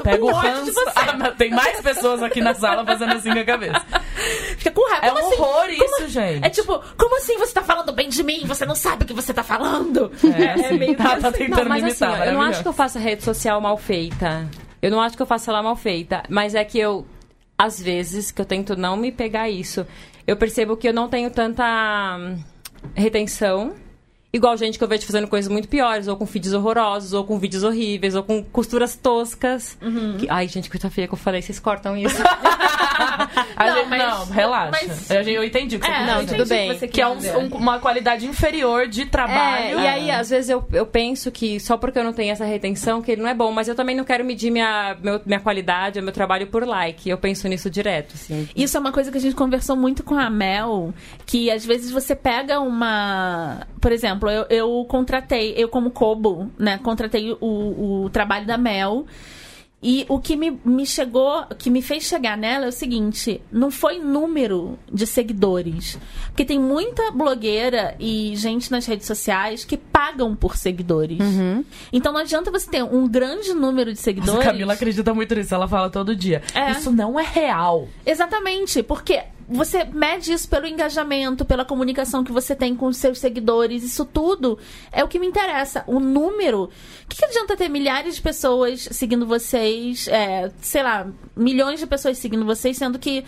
Pego 0.04 0.28
o 0.28 0.34
ranço. 0.34 0.74
Ah, 0.96 1.32
tem 1.38 1.52
mais 1.52 1.82
pessoas 1.82 2.22
aqui 2.24 2.42
na 2.42 2.54
sala 2.54 2.86
fazendo 2.86 3.14
assim 3.14 3.30
a 3.32 3.44
cabeça. 3.52 3.86
Fica 4.58 4.72
com 4.72 4.90
raiva. 4.90 5.06
É 5.06 5.10
Como 5.12 5.24
um 5.24 5.28
assim? 5.28 5.42
horror 5.42 5.62
Como- 5.68 5.84
isso, 5.86 6.08
gente. 6.10 6.46
É 6.46 6.50
tipo, 6.50 6.80
como 6.98 7.18
assim 7.18 7.38
você 7.38 7.54
tá 7.54 7.64
falando 7.64 7.92
bem 7.92 8.10
de 8.10 8.24
mim? 8.24 8.42
Você 8.46 8.66
não 8.66 8.76
sabe 8.76 9.04
o 9.04 9.08
que 9.08 9.14
você 9.14 9.34
tá 9.34 9.44
falando? 9.44 10.12
É, 10.38 10.54
assim, 10.66 10.78
meio 10.78 10.96
tá, 10.96 11.16
que 11.16 11.22
tá 11.22 11.28
assim. 11.30 11.38
tentando 11.38 11.62
Não, 11.64 11.70
mas 11.70 11.84
me 11.84 11.92
assim, 11.92 12.06
imitar. 12.06 12.22
ó, 12.22 12.26
eu 12.26 12.34
não 12.34 12.42
acho 12.42 12.62
que 12.62 12.68
eu 12.68 12.74
faça 12.74 13.00
rede 13.00 13.24
social 13.24 13.60
mal 13.62 13.78
feita. 13.78 14.48
Eu 14.82 14.92
não 14.92 15.02
acho 15.02 15.16
que 15.16 15.22
eu 15.22 15.28
faça 15.28 15.52
ela 15.52 15.62
mal 15.64 15.76
feita. 15.76 16.24
Mas 16.30 16.56
é 16.56 16.64
que 16.64 16.80
eu, 16.80 17.06
às 17.58 17.82
vezes, 17.82 18.32
que 18.32 18.42
eu 18.42 18.46
tento 18.46 18.76
não 18.76 18.96
me 18.98 19.12
pegar 19.12 19.50
isso, 19.50 19.86
eu 20.28 20.36
percebo 20.38 20.78
que 20.78 20.88
eu 20.88 20.94
não 20.94 21.08
tenho 21.10 21.30
tanta 21.32 22.18
hum, 22.18 22.38
retenção 22.96 23.74
Igual 24.32 24.56
gente 24.58 24.78
que 24.78 24.84
eu 24.84 24.88
vejo 24.88 25.06
fazendo 25.08 25.28
coisas 25.28 25.52
muito 25.52 25.68
piores, 25.68 26.08
ou 26.08 26.16
com 26.16 26.26
feeds 26.26 26.54
horrorosos, 26.54 27.14
ou 27.14 27.24
com 27.24 27.40
vídeos 27.40 27.64
horríveis, 27.64 28.14
ou 28.14 28.22
com 28.22 28.44
costuras 28.44 28.96
toscas. 28.96 29.76
Uhum. 29.82 30.18
Que- 30.20 30.28
ai, 30.30 30.48
gente, 30.48 30.70
coisa 30.70 30.88
feia 30.90 31.08
que 31.08 31.14
eu 31.14 31.18
falei, 31.18 31.42
vocês 31.42 31.60
cortam 31.60 31.98
isso. 31.98 32.16
A 33.56 33.66
Não, 33.68 33.76
gente- 33.76 33.88
mas- 33.90 34.00
não, 34.04 34.26
relaxa. 34.28 34.72
mas- 34.72 35.10
Eu, 35.10 35.22
eu 35.24 35.44
entendi 35.44 35.76
o 35.76 35.80
que 35.80 35.86
você 35.86 35.92
É, 35.92 36.06
não, 36.06 36.26
tudo 36.26 36.46
bem. 36.46 36.74
você 36.74 36.88
Que 36.88 37.02
é 37.02 37.08
um- 37.08 37.18
um- 37.18 37.48
uma 37.56 37.80
qualidade 37.80 38.26
inferior 38.26 38.88
de 38.88 39.06
trabalho. 39.06 39.80
É, 39.80 39.84
e 39.84 39.88
aí, 39.88 40.12
às 40.12 40.30
vezes, 40.30 40.50
eu, 40.50 40.66
eu 40.72 40.86
penso 40.86 41.32
que 41.32 41.60
só 41.60 41.78
porque 41.78 41.98
eu 42.00 42.04
não 42.04 42.14
tenho 42.14 42.32
essa 42.32 42.46
retenção, 42.46 43.02
que 43.02 43.12
ele 43.12 43.22
não 43.22 43.30
é 43.30 43.34
bom, 43.34 43.52
mas 43.52 43.68
eu 43.68 43.76
também 43.76 43.96
não 43.96 44.04
quero 44.04 44.24
medir 44.24 44.52
minha, 44.52 44.96
meu- 45.02 45.22
minha 45.26 45.40
qualidade, 45.40 46.00
o 46.00 46.04
meu 46.04 46.14
trabalho 46.14 46.48
por 46.48 46.66
like. 46.66 47.10
Eu 47.10 47.18
penso 47.18 47.48
nisso 47.48 47.70
direto, 47.70 48.14
assim. 48.16 48.48
Isso 48.56 48.78
é 48.78 48.80
uma 48.80 48.92
coisa 48.92 49.12
que 49.12 49.18
a 49.18 49.22
gente 49.22 49.36
conversou 49.36 49.76
muito 49.76 50.04
com 50.04 50.16
a 50.16 50.30
Mel, 50.30 50.94
que 51.26 51.50
às 51.52 51.66
vezes 51.66 51.92
você 51.92 52.16
pega 52.16 52.60
uma. 52.60 53.68
Por 53.82 53.92
exemplo, 53.92 54.19
eu, 54.28 54.46
eu 54.50 54.86
contratei, 54.90 55.54
eu 55.56 55.70
como 55.70 55.92
Kobo, 55.92 56.50
né, 56.58 56.80
contratei 56.80 57.32
o, 57.40 58.04
o 58.04 58.10
trabalho 58.10 58.46
da 58.46 58.58
Mel. 58.58 59.06
E 59.82 60.06
o 60.10 60.20
que 60.20 60.36
me, 60.36 60.60
me 60.66 60.86
chegou, 60.86 61.46
que 61.58 61.70
me 61.70 61.82
fez 61.82 62.04
chegar 62.04 62.38
nela 62.38 62.66
é 62.66 62.68
o 62.68 62.72
seguinte: 62.72 63.42
não 63.50 63.72
foi 63.72 63.98
número 63.98 64.78
de 64.92 65.08
seguidores. 65.08 65.98
Porque 66.28 66.44
tem 66.44 66.60
muita 66.60 67.12
blogueira 67.12 67.96
e 67.98 68.36
gente 68.36 68.70
nas 68.72 68.86
redes 68.86 69.08
sociais 69.08 69.64
que 69.64 69.78
pagam 69.78 70.36
por 70.36 70.58
seguidores. 70.58 71.20
Então 71.94 72.12
não 72.12 72.20
adianta 72.20 72.52
você 72.52 72.70
ter 72.70 72.84
um 72.84 73.08
grande 73.08 73.54
número 73.54 73.92
de 73.92 73.98
Nossa, 73.98 74.04
seguidores. 74.04 74.42
a 74.42 74.52
Camila 74.52 74.74
acredita 74.74 75.14
muito 75.14 75.34
nisso, 75.34 75.56
ela 75.56 75.68
fala 75.68 75.90
todo 75.90 76.14
dia. 76.14 76.42
É. 76.54 76.72
Isso 76.72 76.92
não 76.92 77.18
é 77.18 77.24
real. 77.24 77.88
Exatamente, 78.06 78.84
porque 78.84 79.24
você 79.50 79.84
mede 79.84 80.32
isso 80.32 80.48
pelo 80.48 80.68
engajamento, 80.68 81.44
pela 81.44 81.66
comunicação 81.66 82.24
que 82.24 82.32
você 82.32 82.56
tem 82.56 82.76
com 82.76 82.86
os 82.86 82.98
seus 82.98 83.18
seguidores, 83.18 83.84
isso 83.84 84.06
tudo 84.06 84.60
é 84.92 85.04
o 85.04 85.08
que 85.08 85.18
me 85.18 85.26
interessa. 85.28 85.84
O 85.88 86.00
número. 86.00 86.64
O 86.66 86.70
que, 87.10 87.18
que 87.18 87.26
adianta 87.26 87.58
ter 87.58 87.68
milhares 87.68 88.16
de 88.16 88.22
pessoas 88.22 88.88
seguindo 88.92 89.26
vocês, 89.26 90.08
é, 90.08 90.52
sei 90.62 90.84
lá, 90.84 91.08
milhões 91.36 91.80
de 91.80 91.88
pessoas 91.88 92.18
seguindo 92.20 92.46
vocês, 92.46 92.78
sendo 92.78 93.00
que 93.00 93.26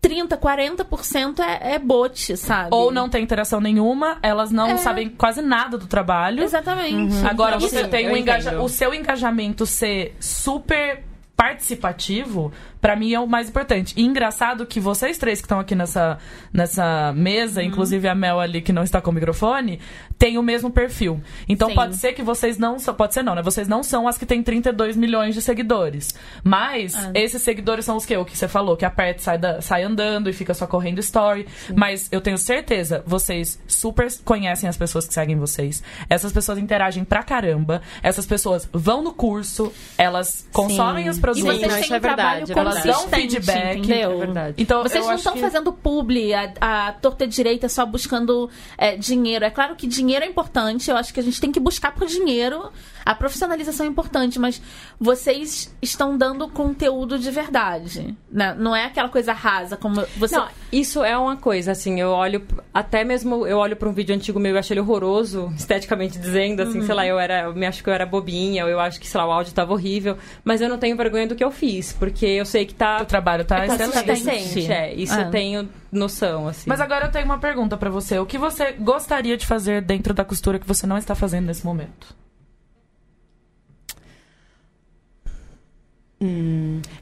30, 0.00 0.36
40% 0.36 1.40
é, 1.40 1.74
é 1.74 1.78
bot, 1.80 2.36
sabe? 2.36 2.68
Ou 2.70 2.92
não 2.92 3.08
tem 3.08 3.24
interação 3.24 3.60
nenhuma, 3.60 4.16
elas 4.22 4.52
não 4.52 4.68
É. 4.68 4.76
sabem 4.76 5.08
quase 5.08 5.42
nada 5.42 5.76
do 5.76 5.88
trabalho. 5.88 6.40
Exatamente. 6.44 7.16
Agora 7.26 7.56
Então, 7.56 7.68
você 7.68 7.82
sim, 7.82 7.90
tem 7.90 8.08
um 8.08 8.16
engaja- 8.16 8.60
o 8.62 8.68
seu 8.68 8.94
engajamento 8.94 9.66
ser 9.66 10.14
super 10.20 11.02
participativo, 11.36 12.52
pra 12.80 12.94
mim 12.96 13.12
é 13.12 13.20
o 13.20 13.26
mais 13.26 13.48
importante. 13.48 13.94
E 13.96 14.02
engraçado 14.04 14.64
que 14.66 14.80
vocês 14.80 15.18
três 15.18 15.40
que 15.40 15.44
estão 15.46 15.60
aqui 15.60 15.74
nessa, 15.74 16.18
nessa 16.52 17.12
mesa, 17.14 17.62
inclusive 17.62 18.06
a 18.08 18.14
Mel 18.14 18.40
ali 18.40 18.60
que 18.60 18.72
não 18.72 18.82
está 18.82 19.00
com 19.00 19.10
o 19.10 19.14
microfone, 19.14 19.80
tem 20.18 20.38
o 20.38 20.42
mesmo 20.42 20.70
perfil. 20.70 21.20
Então 21.48 21.68
Sim. 21.68 21.74
pode 21.74 21.96
ser 21.96 22.12
que 22.12 22.22
vocês 22.22 22.58
não 22.58 22.78
são, 22.78 22.94
pode 22.94 23.14
ser 23.14 23.22
não, 23.22 23.34
né? 23.34 23.42
Vocês 23.42 23.68
não 23.68 23.82
são 23.82 24.08
as 24.08 24.18
que 24.18 24.26
têm 24.26 24.42
32 24.42 24.96
milhões 24.96 25.34
de 25.34 25.42
seguidores. 25.42 26.14
Mas 26.42 26.94
Ah. 26.94 27.10
esses 27.14 27.40
seguidores 27.42 27.84
são 27.84 27.96
os 27.96 28.04
que? 28.04 28.16
O 28.16 28.24
que 28.24 28.36
você 28.36 28.48
falou, 28.48 28.76
que 28.76 28.84
aperta, 28.84 29.22
sai, 29.22 29.38
da- 29.38 29.60
sai 29.60 29.82
andando 29.84 30.28
e 30.28 30.32
fica 30.32 30.54
só 30.54 30.66
correndo 30.66 30.98
story. 30.98 31.46
Mas 31.74 32.08
eu 32.10 32.20
tenho 32.20 32.38
certeza, 32.38 33.02
vocês 33.06 33.60
super 33.66 34.08
conhecem 34.24 34.68
as 34.68 34.76
pessoas 34.76 35.06
que 35.06 35.14
seguem 35.14 35.36
vocês. 35.36 35.82
Essas 36.10 36.32
pessoas 36.32 36.58
interagem 36.58 37.04
pra 37.04 37.22
caramba. 37.22 37.82
Essas 38.02 38.26
pessoas 38.26 38.68
vão 38.72 39.02
no 39.02 39.12
curso, 39.12 39.72
elas 39.96 40.46
consomem 40.52 41.08
os 41.08 41.18
E 41.18 41.20
produtos. 41.20 41.44
vocês 41.46 41.62
não, 41.62 41.68
têm 41.68 41.80
isso 41.80 41.94
é 41.94 41.96
um 41.96 42.00
trabalho 42.00 42.28
verdade, 42.46 42.52
é 42.52 42.54
Elas 42.70 42.84
dão 42.84 43.08
feedback. 43.08 43.78
entendeu? 43.78 44.12
É 44.12 44.16
verdade. 44.16 44.54
Então, 44.58 44.82
Vocês 44.82 45.06
não 45.06 45.14
estão 45.14 45.32
que... 45.34 45.40
fazendo 45.40 45.72
publi, 45.72 46.34
a, 46.34 46.52
a 46.60 46.92
torta 46.92 47.26
direita 47.26 47.68
só 47.68 47.84
buscando 47.84 48.50
é, 48.76 48.96
dinheiro. 48.96 49.44
É 49.44 49.50
claro 49.50 49.76
que 49.76 49.86
dinheiro 49.86 50.24
é 50.24 50.28
importante, 50.28 50.90
eu 50.90 50.96
acho 50.96 51.12
que 51.12 51.20
a 51.20 51.22
gente 51.22 51.40
tem 51.40 51.52
que 51.52 51.60
buscar 51.60 51.92
por 51.92 52.06
dinheiro. 52.06 52.70
A 53.04 53.14
profissionalização 53.14 53.86
é 53.86 53.88
importante, 53.88 54.38
mas 54.38 54.60
vocês 55.00 55.74
estão 55.80 56.18
dando 56.18 56.46
conteúdo 56.48 57.18
de 57.18 57.30
verdade. 57.30 58.14
Né? 58.30 58.54
Não 58.58 58.76
é 58.76 58.84
aquela 58.84 59.08
coisa 59.08 59.32
rasa, 59.32 59.78
como 59.78 60.04
você. 60.16 60.36
Não, 60.36 60.46
isso 60.70 61.02
é 61.02 61.16
uma 61.16 61.36
coisa, 61.36 61.72
assim, 61.72 61.98
eu 61.98 62.10
olho, 62.10 62.46
até 62.72 63.04
mesmo 63.04 63.46
eu 63.46 63.56
olho 63.56 63.76
pra 63.76 63.88
um 63.88 63.92
vídeo 63.92 64.14
antigo 64.14 64.38
meu 64.38 64.54
e 64.54 64.58
acho 64.58 64.74
ele 64.74 64.80
horroroso, 64.80 65.50
esteticamente 65.56 66.18
dizendo, 66.18 66.60
assim, 66.60 66.82
sei 66.82 66.94
lá, 66.94 67.06
eu 67.06 67.18
era, 67.18 67.44
eu 67.44 67.54
me 67.54 67.64
acho 67.64 67.82
que 67.82 67.88
eu 67.88 67.94
era 67.94 68.04
bobinha, 68.04 68.64
ou 68.64 68.70
eu 68.70 68.78
acho 68.78 69.00
que, 69.00 69.06
sei 69.06 69.18
lá, 69.18 69.26
o 69.26 69.32
áudio 69.32 69.54
tava 69.54 69.72
horrível, 69.72 70.18
mas 70.44 70.60
eu 70.60 70.68
não 70.68 70.76
tenho 70.76 70.94
vergonha 70.94 71.26
do 71.26 71.34
que 71.34 71.42
eu 71.42 71.50
fiz, 71.50 71.94
porque 71.94 72.26
eu 72.26 72.44
sei 72.44 72.57
que 72.66 72.74
tá 72.74 73.00
O 73.02 73.06
trabalho 73.06 73.44
tá 73.44 73.64
É 73.64 73.66
excelente. 73.66 74.02
decente, 74.06 74.72
é, 74.72 74.94
isso 74.94 75.14
Ah. 75.14 75.22
eu 75.22 75.30
tenho 75.30 75.68
noção, 75.90 76.46
assim. 76.48 76.68
Mas 76.68 76.80
agora 76.80 77.06
eu 77.06 77.10
tenho 77.10 77.24
uma 77.24 77.38
pergunta 77.38 77.76
pra 77.76 77.90
você. 77.90 78.18
O 78.18 78.26
que 78.26 78.38
você 78.38 78.72
gostaria 78.72 79.36
de 79.36 79.46
fazer 79.46 79.82
dentro 79.82 80.12
da 80.14 80.24
costura 80.24 80.58
que 80.58 80.66
você 80.66 80.86
não 80.86 80.98
está 80.98 81.14
fazendo 81.14 81.46
nesse 81.46 81.64
momento? 81.64 82.16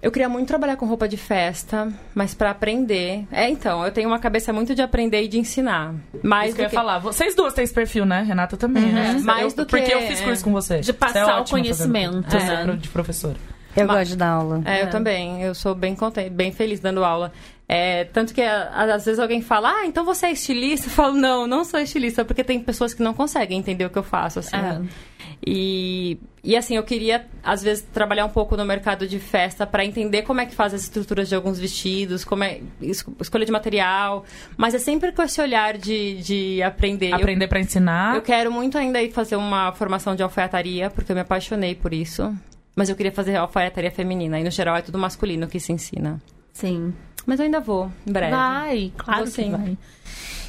Eu 0.02 0.12
queria 0.12 0.28
muito 0.28 0.46
trabalhar 0.46 0.76
com 0.76 0.84
roupa 0.84 1.08
de 1.08 1.16
festa, 1.16 1.90
mas 2.14 2.34
pra 2.34 2.50
aprender. 2.50 3.26
É, 3.32 3.48
então, 3.48 3.82
eu 3.82 3.90
tenho 3.90 4.08
uma 4.08 4.18
cabeça 4.18 4.52
muito 4.52 4.74
de 4.74 4.82
aprender 4.82 5.22
e 5.22 5.28
de 5.28 5.38
ensinar. 5.38 5.94
Mais 6.22 6.48
Isso 6.48 6.56
que 6.56 6.62
eu 6.62 6.64
do 6.64 6.66
ia 6.66 6.68
que... 6.70 6.74
falar. 6.76 6.98
Vocês 6.98 7.34
duas 7.34 7.54
têm 7.54 7.64
esse 7.64 7.72
perfil, 7.72 8.04
né? 8.04 8.22
Renata 8.22 8.58
também, 8.58 8.92
né? 8.92 9.18
Mais 9.24 9.52
Eu- 9.52 9.64
do 9.64 9.66
que- 9.66 9.74
Porque 9.78 9.92
eu 9.94 10.02
fiz 10.02 10.20
curso 10.20 10.44
com 10.44 10.52
você. 10.52 10.80
De 10.80 10.92
passar 10.92 11.12
Você 11.12 11.18
é 11.18 11.22
o 11.22 11.26
fazendo 11.38 11.48
conhecimento, 11.50 12.36
né? 12.36 12.64
É 12.72 12.76
de 12.76 12.88
professora. 12.90 13.36
Eu 13.76 13.86
Ma- 13.86 13.94
gosto 13.94 14.10
de 14.10 14.16
dar 14.16 14.28
aula. 14.30 14.62
É, 14.64 14.80
É. 14.80 14.82
eu 14.84 14.90
também. 14.90 15.42
Eu 15.42 15.54
sou 15.54 15.74
bem 15.74 15.94
contente, 15.94 16.30
bem 16.30 16.50
feliz 16.52 16.80
dando 16.80 17.04
aula. 17.04 17.32
É, 17.68 18.04
tanto 18.04 18.32
que 18.32 18.40
às 18.40 19.04
vezes 19.04 19.18
alguém 19.18 19.42
fala, 19.42 19.68
ah, 19.70 19.86
então 19.86 20.04
você 20.04 20.26
é 20.26 20.30
estilista? 20.32 20.86
Eu 20.86 20.90
falo, 20.92 21.14
não, 21.14 21.48
não 21.48 21.64
sou 21.64 21.80
estilista, 21.80 22.24
porque 22.24 22.44
tem 22.44 22.60
pessoas 22.60 22.94
que 22.94 23.02
não 23.02 23.12
conseguem 23.12 23.58
entender 23.58 23.84
o 23.84 23.90
que 23.90 23.98
eu 23.98 24.04
faço, 24.04 24.38
assim. 24.38 24.54
É. 24.56 24.80
E, 25.44 26.18
e 26.44 26.56
assim, 26.56 26.76
eu 26.76 26.84
queria, 26.84 27.26
às 27.42 27.62
vezes, 27.62 27.84
trabalhar 27.92 28.24
um 28.24 28.28
pouco 28.30 28.56
no 28.56 28.64
mercado 28.64 29.06
de 29.06 29.18
festa 29.18 29.66
para 29.66 29.84
entender 29.84 30.22
como 30.22 30.40
é 30.40 30.46
que 30.46 30.54
faz 30.54 30.72
as 30.74 30.82
estruturas 30.84 31.28
de 31.28 31.34
alguns 31.34 31.58
vestidos, 31.58 32.24
como 32.24 32.44
é 32.44 32.60
es- 32.80 33.04
escolha 33.20 33.44
de 33.44 33.50
material. 33.52 34.24
Mas 34.56 34.72
é 34.74 34.78
sempre 34.78 35.10
com 35.12 35.22
esse 35.22 35.40
olhar 35.40 35.76
de, 35.76 36.22
de 36.22 36.62
aprender. 36.62 37.12
Aprender 37.12 37.48
pra 37.48 37.58
ensinar. 37.60 38.14
eu 38.14 38.22
quero 38.22 38.50
muito 38.50 38.78
ainda 38.78 39.02
ir 39.02 39.10
fazer 39.10 39.36
uma 39.36 39.72
formação 39.72 40.14
de 40.14 40.22
alfaiataria, 40.22 40.88
porque 40.88 41.10
eu 41.12 41.16
me 41.16 41.22
apaixonei 41.22 41.74
por 41.74 41.92
isso. 41.92 42.32
Mas 42.76 42.90
eu 42.90 42.94
queria 42.94 43.10
fazer 43.10 43.34
alfaiataria 43.36 43.90
feminina. 43.90 44.38
E 44.38 44.44
no 44.44 44.50
geral 44.50 44.76
é 44.76 44.82
tudo 44.82 44.98
masculino 44.98 45.48
que 45.48 45.58
se 45.58 45.72
ensina. 45.72 46.20
Sim. 46.52 46.92
Mas 47.24 47.40
eu 47.40 47.46
ainda 47.46 47.58
vou, 47.58 47.90
em 48.06 48.12
breve. 48.12 48.30
Vai, 48.30 48.92
claro 48.96 49.20
Vou 49.24 49.26
que 49.28 49.32
sim. 49.32 49.50
vai. 49.50 49.78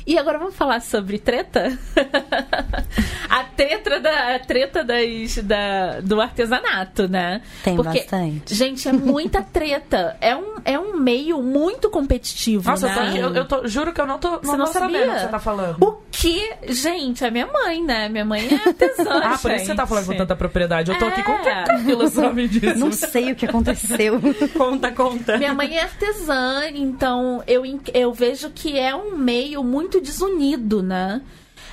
E 0.06 0.18
agora 0.18 0.38
vamos 0.38 0.56
falar 0.56 0.82
sobre 0.82 1.18
treta? 1.20 1.78
a 3.30 3.44
treta, 3.44 4.00
da, 4.00 4.36
a 4.36 4.40
treta 4.40 4.84
das, 4.84 5.38
da, 5.44 6.00
do 6.02 6.20
artesanato, 6.22 7.08
né? 7.08 7.42
Tem 7.64 7.76
Porque, 7.76 8.00
bastante. 8.00 8.54
Gente, 8.54 8.88
é 8.88 8.92
muita 8.94 9.42
treta. 9.42 10.18
É 10.22 10.36
um, 10.36 10.56
é 10.66 10.78
um 10.80 10.98
meio 10.98 11.42
muito 11.42 11.90
competitivo, 11.90 12.70
Nossa, 12.70 12.86
eu, 12.86 12.90
né? 12.90 12.96
tô 12.96 13.02
aqui, 13.02 13.18
eu, 13.20 13.36
eu 13.36 13.46
tô- 13.46 13.68
juro 13.68 13.92
que 13.94 14.02
eu 14.02 14.08
não 14.08 14.18
tô, 14.20 14.32
não 14.32 14.40
Você 14.42 14.52
tô 14.52 14.58
não 14.58 14.66
sabendo 14.68 14.92
sabia? 15.00 15.12
o 15.12 15.14
que 15.16 15.20
você 15.22 15.28
tá 15.28 15.40
falando. 15.40 15.78
O 15.82 15.98
que? 16.12 16.54
Gente, 16.70 17.24
é 17.24 17.30
minha 17.32 17.48
mãe, 17.48 17.84
né? 17.84 18.10
Minha 18.10 18.26
mãe 18.26 18.48
é 18.50 18.56
artesã, 18.68 19.22
Ah, 19.24 19.38
por 19.38 19.52
isso 19.52 19.66
você 19.66 19.76
tá 19.76 19.86
falando 19.86 20.06
com 20.08 20.16
tanta 20.18 20.36
propriedade. 20.36 20.92
Eu 20.92 20.98
tô 20.98 21.06
aqui 21.06 21.24
com 21.24 21.32
É. 21.34 21.64
o 21.64 21.66
Camila 21.68 22.08
sabe 22.10 22.48
disso. 22.48 22.78
Não 22.80 22.92
sei 22.92 23.32
o 23.32 23.36
que 23.36 23.46
aconteceu. 23.46 24.20
Conta, 24.58 24.92
conta. 24.92 25.38
Minha 25.38 25.54
mãe 25.54 25.78
é 25.78 25.84
artesã, 25.84 26.64
então 26.74 27.44
eu, 27.48 27.64
eu 27.94 28.14
vejo 28.14 28.50
que 28.50 28.78
é 28.78 28.96
um 28.96 29.16
meio 29.16 29.64
muito 29.64 30.00
desunido, 30.02 30.82
né? 30.82 31.22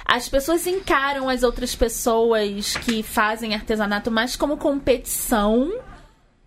As 0.05 0.28
pessoas 0.28 0.66
encaram 0.66 1.28
as 1.28 1.42
outras 1.42 1.74
pessoas 1.74 2.76
que 2.76 3.02
fazem 3.02 3.55
artesanato 3.55 4.11
mais 4.11 4.36
como 4.36 4.57
competição. 4.57 5.72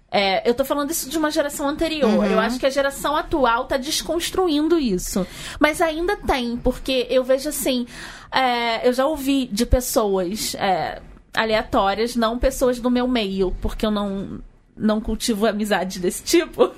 É, 0.10 0.47
eu 0.47 0.53
tô 0.53 0.64
falando 0.64 0.91
isso 0.91 1.10
de 1.10 1.18
uma 1.18 1.32
geração 1.32 1.68
anterior. 1.68 2.26
Eu 2.26 2.39
acho 2.39 2.60
que 2.60 2.66
a 2.66 2.70
geração 2.70 3.16
atual 3.16 3.66
tá 3.66 3.76
desconstruindo 3.78 4.78
isso. 4.80 5.26
Mas 5.60 5.82
ainda 5.82 6.16
tem, 6.16 6.55
porque 6.58 7.08
eu 7.10 7.24
vejo 7.24 7.49
assim. 7.49 7.86
é, 8.32 8.88
eu 8.88 8.93
já 8.93 9.05
ouvi 9.05 9.47
de 9.51 9.66
pessoas 9.66 10.55
é, 10.55 11.01
aleatórias, 11.34 12.16
não 12.16 12.39
pessoas 12.39 12.80
do 12.80 12.89
meu 12.89 13.08
meio, 13.08 13.55
porque 13.62 13.86
eu 13.86 13.91
não, 13.91 14.39
não 14.76 15.01
cultivo 15.01 15.45
amizade 15.45 15.99
desse 15.99 16.24
tipo. 16.24 16.72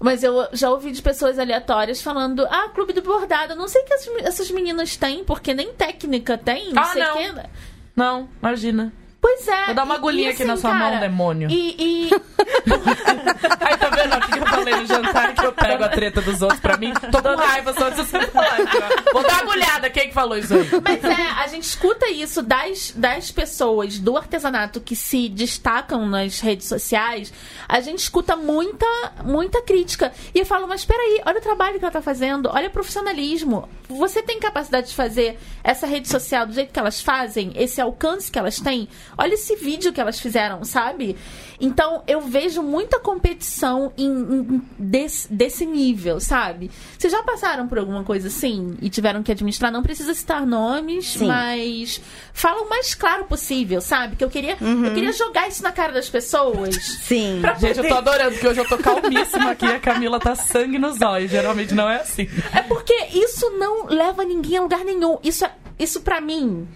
Mas 0.00 0.22
eu 0.22 0.48
já 0.52 0.70
ouvi 0.70 0.92
de 0.92 1.02
pessoas 1.02 1.38
aleatórias 1.38 2.00
falando: 2.00 2.46
Ah, 2.50 2.68
clube 2.74 2.92
do 2.92 3.02
bordado, 3.02 3.54
não 3.56 3.66
sei 3.68 3.82
o 3.82 3.84
que 3.84 3.92
essas, 3.94 4.50
meninas 4.50 4.96
têm, 4.96 5.24
porque 5.24 5.52
nem 5.54 5.72
técnica 5.72 6.38
tem, 6.38 6.72
não 6.72 6.82
Ah, 6.82 6.86
sei 6.86 7.02
o 7.02 7.06
não. 7.06 7.16
quê. 7.16 7.42
Não, 7.96 8.28
imagina. 8.40 8.92
Pois 9.20 9.48
é. 9.48 9.66
Vou 9.66 9.74
dar 9.74 9.84
uma 9.84 9.96
agulhinha 9.96 10.30
e 10.30 10.32
aqui 10.32 10.44
na 10.44 10.52
assim, 10.54 10.62
sua 10.62 10.74
mão, 10.74 10.90
cara, 10.90 11.00
demônio. 11.00 11.48
E, 11.50 11.76
e 11.78 12.10
Ai, 13.60 13.76
tá 13.76 13.88
vendo? 13.88 14.16
O 14.16 14.20
que 14.20 14.38
eu 14.38 14.46
falei? 14.46 14.74
Tem 14.74 14.86
jantar 14.86 15.34
que 15.34 15.44
eu 15.44 15.52
pego 15.52 15.84
a 15.84 15.88
treta 15.88 16.20
dos 16.20 16.42
outros 16.42 16.60
pra 16.60 16.76
mim. 16.76 16.92
Tô 17.10 17.22
com 17.22 17.34
raiva 17.34 17.72
só 17.72 17.88
de 17.88 17.96
você 17.96 18.26
falar. 18.26 18.58
Vou 19.12 19.22
dar 19.22 19.42
uma 19.42 19.52
olhada. 19.52 19.90
Quem 19.90 20.08
que 20.08 20.14
falou 20.14 20.36
isso 20.36 20.54
aí? 20.54 20.68
Mas 20.82 21.04
é, 21.04 21.30
a 21.42 21.46
gente 21.48 21.64
escuta 21.64 22.08
isso 22.08 22.42
das, 22.42 22.92
das 22.96 23.30
pessoas 23.30 23.98
do 23.98 24.16
artesanato 24.16 24.80
que 24.80 24.94
se 24.94 25.28
destacam 25.28 26.06
nas 26.06 26.40
redes 26.40 26.66
sociais. 26.66 27.32
A 27.68 27.80
gente 27.80 27.98
escuta 27.98 28.36
muita, 28.36 28.86
muita 29.24 29.62
crítica. 29.62 30.12
E 30.34 30.38
eu 30.38 30.46
falo, 30.46 30.66
mas 30.68 30.84
peraí, 30.84 31.20
olha 31.26 31.38
o 31.38 31.42
trabalho 31.42 31.78
que 31.78 31.84
ela 31.84 31.92
tá 31.92 32.02
fazendo, 32.02 32.50
olha 32.52 32.68
o 32.68 32.72
profissionalismo. 32.72 33.68
Você 33.88 34.22
tem 34.22 34.38
capacidade 34.38 34.88
de 34.88 34.94
fazer 34.94 35.38
essa 35.64 35.86
rede 35.86 36.08
social 36.08 36.46
do 36.46 36.52
jeito 36.52 36.72
que 36.72 36.78
elas 36.78 37.00
fazem, 37.00 37.52
esse 37.56 37.80
alcance 37.80 38.30
que 38.30 38.38
elas 38.38 38.60
têm? 38.60 38.88
Olha 39.18 39.34
esse 39.34 39.56
vídeo 39.56 39.92
que 39.92 40.00
elas 40.00 40.20
fizeram, 40.20 40.62
sabe? 40.64 41.16
Então, 41.60 42.04
eu 42.06 42.20
vejo 42.20 42.62
muita 42.62 43.00
competição 43.00 43.92
em, 43.98 44.06
em- 44.06 44.62
desse, 44.78 45.32
desse 45.32 45.66
nível, 45.66 46.20
sabe? 46.20 46.70
Vocês 46.96 47.12
já 47.12 47.20
passaram 47.24 47.66
por 47.66 47.78
alguma 47.78 48.04
coisa 48.04 48.28
assim 48.28 48.76
e 48.80 48.88
tiveram 48.88 49.22
que 49.24 49.32
administrar? 49.32 49.72
Não 49.72 49.82
precisa 49.82 50.14
citar 50.14 50.46
nomes, 50.46 51.14
Sim. 51.14 51.26
mas 51.26 52.00
fala 52.32 52.62
o 52.62 52.68
mais 52.70 52.94
claro 52.94 53.24
possível, 53.24 53.80
sabe? 53.80 54.14
Que 54.14 54.22
eu 54.22 54.30
queria, 54.30 54.56
eu 54.60 54.94
queria 54.94 55.12
jogar 55.12 55.48
isso 55.48 55.62
na 55.64 55.72
cara 55.72 55.92
das 55.92 56.08
pessoas. 56.08 56.76
Sim. 57.02 57.42
Gente, 57.58 57.78
eu 57.78 57.88
tô 57.88 57.94
adorando, 57.96 58.30
porque 58.32 58.46
hoje 58.46 58.60
eu 58.60 58.68
tô 58.68 58.78
calmíssima 58.78 59.50
aqui. 59.50 59.66
A 59.66 59.80
Camila 59.80 60.20
tá 60.20 60.36
sangue 60.36 60.78
nos 60.78 61.02
olhos. 61.02 61.28
Geralmente 61.30 61.74
não 61.74 61.90
é 61.90 61.96
assim. 61.96 62.28
É 62.54 62.62
porque 62.62 62.94
isso 63.12 63.50
não 63.58 63.86
leva 63.86 64.24
ninguém 64.24 64.58
a 64.58 64.62
lugar 64.62 64.84
nenhum. 64.84 65.18
Isso, 65.24 65.44
é- 65.44 65.52
isso 65.76 66.02
para 66.02 66.20
mim, 66.20 66.68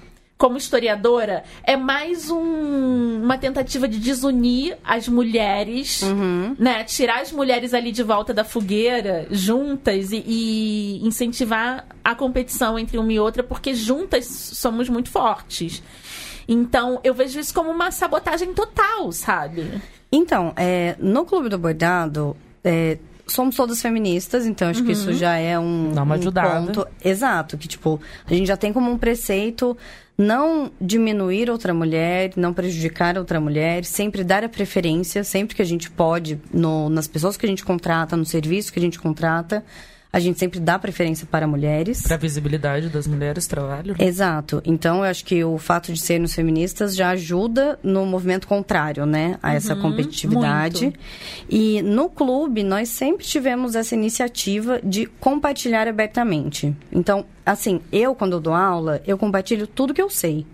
como 0.43 0.57
historiadora, 0.57 1.45
é 1.63 1.77
mais 1.77 2.29
um- 2.29 3.21
uma 3.23 3.39
tentativa 3.39 3.87
de 3.87 4.01
desunir 4.01 4.77
as 4.83 5.07
mulheres, 5.07 6.03
né? 6.59 6.83
Tirar 6.83 7.21
as 7.21 7.31
mulheres 7.31 7.73
ali 7.73 7.93
de 7.93 8.03
volta 8.03 8.35
da 8.35 8.43
fogueira, 8.43 9.25
juntas, 9.31 10.11
e, 10.11 10.17
e 10.27 11.01
incentivar 11.07 11.87
a 12.03 12.13
competição 12.17 12.77
entre 12.77 12.99
uma 12.99 13.13
e 13.13 13.21
outra, 13.21 13.45
porque 13.45 13.73
juntas 13.73 14.27
somos 14.27 14.89
muito 14.89 15.11
fortes. 15.11 15.81
Então, 16.49 16.99
eu 17.05 17.15
vejo 17.15 17.39
isso 17.39 17.55
como 17.55 17.71
uma 17.71 17.93
sabotagem 17.93 18.53
total, 18.53 19.13
sabe? 19.13 19.81
Então, 20.11 20.53
é, 20.57 20.97
no 20.99 21.25
Clube 21.25 21.49
do 21.51 21.57
Bordado, 21.57 22.37
é, 22.65 22.99
somos 23.29 23.55
todas 23.55 23.81
feministas, 23.81 24.45
então 24.45 24.69
acho 24.69 24.83
que 24.83 24.91
isso 24.91 25.13
já 25.13 25.37
é 25.37 25.57
um, 25.57 25.93
Dá 25.95 26.03
uma 26.03 26.17
um 26.17 26.19
ajudada. 26.19 26.67
ponto. 26.67 26.87
Exato, 27.03 27.57
que 27.57 27.69
tipo, 27.69 28.01
a 28.29 28.35
gente 28.35 28.49
já 28.49 28.57
tem 28.57 28.73
como 28.73 28.91
um 28.91 28.99
preceito 28.99 29.77
não 30.17 30.71
diminuir 30.81 31.51
outra 31.51 31.73
mulher, 31.73 32.33
não 32.37 32.53
prejudicar 32.53 33.17
outra 33.19 33.41
mulher, 33.41 33.85
sempre 33.85 34.23
dar 34.23 34.45
a 34.45 34.49
preferência, 34.49 35.25
sempre 35.25 35.57
que 35.57 35.63
a 35.63 35.65
gente 35.65 35.91
pode, 35.91 36.39
no- 36.53 36.89
nas 36.89 37.07
pessoas 37.09 37.37
que 37.37 37.47
a 37.47 37.49
gente 37.49 37.65
contrata, 37.65 38.17
no 38.17 38.25
serviço 38.25 38.73
que 38.73 38.79
a 38.79 38.83
gente 38.83 38.99
contrata, 39.01 39.65
a 40.13 40.21
gente 40.21 40.39
sempre 40.39 40.61
dá 40.61 40.79
preferência 40.79 41.27
para 41.27 41.47
mulheres. 41.47 42.03
Pra 42.03 42.19
visibilidade 42.19 42.91
das 42.91 43.07
mulheres, 43.07 43.47
trabalho. 43.47 43.97
Exato. 43.99 44.61
Então, 44.63 44.99
eu 44.99 45.05
acho 45.05 45.25
que 45.25 45.43
o 45.43 45.57
fato 45.57 45.91
de 45.91 45.99
sermos 45.99 46.35
feministas 46.35 46.95
já 46.95 47.11
ajuda 47.11 47.79
no 47.83 48.05
movimento 48.05 48.47
contrário, 48.47 49.07
né? 49.07 49.39
A 49.43 49.55
essa 49.55 49.75
competitividade. 49.75 50.85
muito. 50.85 51.01
E 51.49 51.81
no 51.81 52.11
clube, 52.11 52.63
nós 52.63 52.91
sempre 52.91 53.25
tivemos 53.25 53.75
essa 53.75 53.95
iniciativa 53.95 54.79
de 54.85 55.07
compartilhar 55.07 55.89
abertamente. 55.89 56.77
Então, 56.93 57.25
assim, 57.47 57.81
eu, 57.91 58.15
quando 58.15 58.35
eu 58.35 58.41
dou 58.41 58.53
aula, 58.53 59.01
eu 59.07 59.17
compartilho 59.17 59.67
tudo 59.67 59.95
que 59.95 60.03
eu 60.03 60.11
sei. 60.11 60.47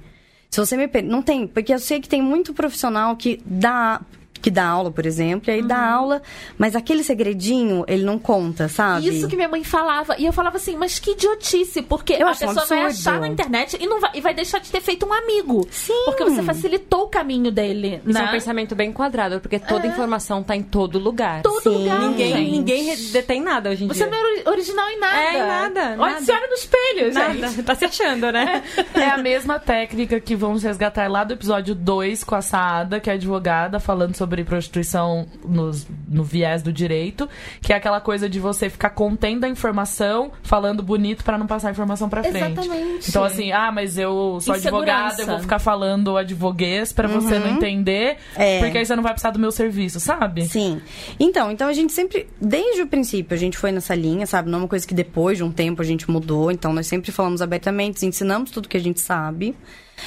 Se 0.48 0.60
você 0.60 0.76
me 0.76 0.86
per... 0.86 1.02
Não 1.02 1.20
tem, 1.20 1.48
porque 1.48 1.74
eu 1.74 1.78
sei 1.80 2.00
que 2.00 2.08
tem 2.08 2.22
muito 2.22 2.54
profissional 2.54 3.16
que 3.16 3.40
dá 3.44 4.00
que 4.40 4.50
dá 4.50 4.66
aula, 4.66 4.90
por 4.90 5.04
exemplo, 5.06 5.50
e 5.50 5.54
aí 5.54 5.62
dá 5.62 5.78
aula, 5.78 6.22
mas 6.56 6.74
aquele 6.76 7.02
segredinho, 7.02 7.84
ele 7.88 8.04
não 8.04 8.18
conta, 8.18 8.68
sabe? 8.68 9.08
Isso 9.08 9.28
que 9.28 9.36
minha 9.36 9.48
mãe 9.48 9.64
falava. 9.64 10.16
E 10.18 10.24
eu 10.26 10.32
falava 10.32 10.56
assim, 10.56 10.76
mas 10.76 10.98
que 10.98 11.12
idiotice, 11.12 11.82
porque 11.82 12.14
Eu 12.14 12.26
a 12.26 12.30
acho 12.30 12.44
um 12.44 12.48
pessoa 12.48 12.66
vai 12.66 12.82
achar 12.86 13.20
na 13.20 13.28
internet 13.28 13.76
e, 13.80 13.86
não 13.86 14.00
vai, 14.00 14.10
e 14.14 14.20
vai 14.20 14.34
deixar 14.34 14.58
de 14.60 14.70
ter 14.70 14.80
feito 14.80 15.06
um 15.06 15.12
amigo. 15.12 15.66
Sim. 15.70 15.92
Porque 16.04 16.24
você 16.24 16.42
facilitou 16.42 17.02
o 17.04 17.08
caminho 17.08 17.50
dele, 17.50 18.00
Isso 18.06 18.18
é 18.18 18.20
um 18.22 18.24
né? 18.26 18.30
pensamento 18.32 18.74
bem 18.74 18.92
quadrado, 18.92 19.40
porque 19.40 19.58
toda 19.58 19.86
informação 19.86 20.42
tá 20.42 20.54
em 20.56 20.62
todo 20.62 20.98
lugar. 20.98 21.42
Todo 21.42 21.62
Sim. 21.62 21.70
lugar, 21.84 22.00
Ninguém, 22.00 22.32
gente. 22.32 22.50
ninguém 22.50 22.96
detém 23.12 23.40
nada 23.42 23.70
hoje 23.70 23.84
em 23.84 23.88
Você 23.88 24.04
dia. 24.04 24.06
não 24.06 24.16
é 24.18 24.20
ori- 24.32 24.42
original 24.46 24.88
em 24.90 24.98
nada. 25.00 25.18
É, 25.18 25.34
em 25.34 25.38
nada, 25.46 25.80
Olha, 25.98 26.12
nada. 26.12 26.24
se 26.24 26.32
olha 26.32 26.46
no 26.46 26.54
espelho, 26.54 27.14
Nada. 27.14 27.48
gente. 27.48 27.62
Tá 27.68 27.74
se 27.74 27.84
achando, 27.84 28.30
né? 28.32 28.62
É 28.94 29.10
a 29.10 29.18
mesma 29.18 29.58
técnica 29.58 30.18
que 30.20 30.34
vamos 30.34 30.62
resgatar 30.62 31.10
lá 31.10 31.22
do 31.24 31.34
episódio 31.34 31.74
2 31.74 32.24
com 32.24 32.34
a 32.34 32.40
Saada, 32.42 32.98
que 33.00 33.10
é 33.10 33.14
advogada, 33.14 33.78
falando 33.78 34.14
sobre 34.16 34.27
prostituição 34.44 35.26
nos- 35.44 35.86
no 36.08 36.22
viés 36.24 36.62
do 36.62 36.72
direito, 36.72 37.28
que 37.60 37.72
é 37.72 37.76
aquela 37.76 38.00
coisa 38.00 38.28
de 38.28 38.38
você 38.38 38.68
ficar 38.68 38.90
contendo 38.90 39.44
a 39.44 39.48
informação, 39.48 40.30
falando 40.42 40.82
bonito 40.82 41.24
pra 41.24 41.38
não 41.38 41.46
passar 41.46 41.68
a 41.68 41.70
informação 41.70 42.08
pra 42.08 42.22
frente. 42.22 42.36
Exatamente. 42.36 43.08
Então, 43.08 43.24
assim, 43.24 43.52
ah, 43.52 43.70
mas 43.72 43.96
eu 43.98 44.38
sou 44.40 44.54
advogada, 44.54 45.22
eu 45.22 45.26
vou 45.26 45.38
ficar 45.40 45.58
falando 45.58 46.16
advoguês 46.16 46.92
pra 46.92 47.08
você 47.08 47.38
não 47.38 47.48
entender, 47.56 48.16
É. 48.36 48.58
porque 48.60 48.78
aí 48.78 48.86
você 48.86 48.94
não 48.96 49.02
vai 49.02 49.12
precisar 49.12 49.30
do 49.30 49.38
meu 49.38 49.50
serviço, 49.50 49.98
sabe? 50.00 50.46
Sim. 50.46 50.80
Então, 51.18 51.50
então 51.50 51.68
a 51.68 51.72
gente 51.72 51.92
sempre, 51.92 52.26
desde 52.40 52.82
o 52.82 52.86
princípio, 52.86 53.34
a 53.34 53.38
gente 53.38 53.56
foi 53.56 53.72
nessa 53.72 53.94
linha, 53.94 54.26
sabe? 54.26 54.50
Não 54.50 54.58
é 54.58 54.62
uma 54.62 54.68
coisa 54.68 54.86
que 54.86 54.94
depois 54.94 55.38
de 55.38 55.44
um 55.44 55.50
tempo 55.52 55.80
a 55.82 55.84
gente 55.84 56.10
mudou. 56.10 56.50
Então, 56.50 56.72
nós 56.72 56.86
sempre 56.86 57.10
falamos 57.12 57.40
abertamente, 57.42 58.04
ensinamos 58.04 58.50
tudo 58.50 58.68
que 58.68 58.76
a 58.76 58.80
gente 58.80 59.00
sabe. 59.00 59.54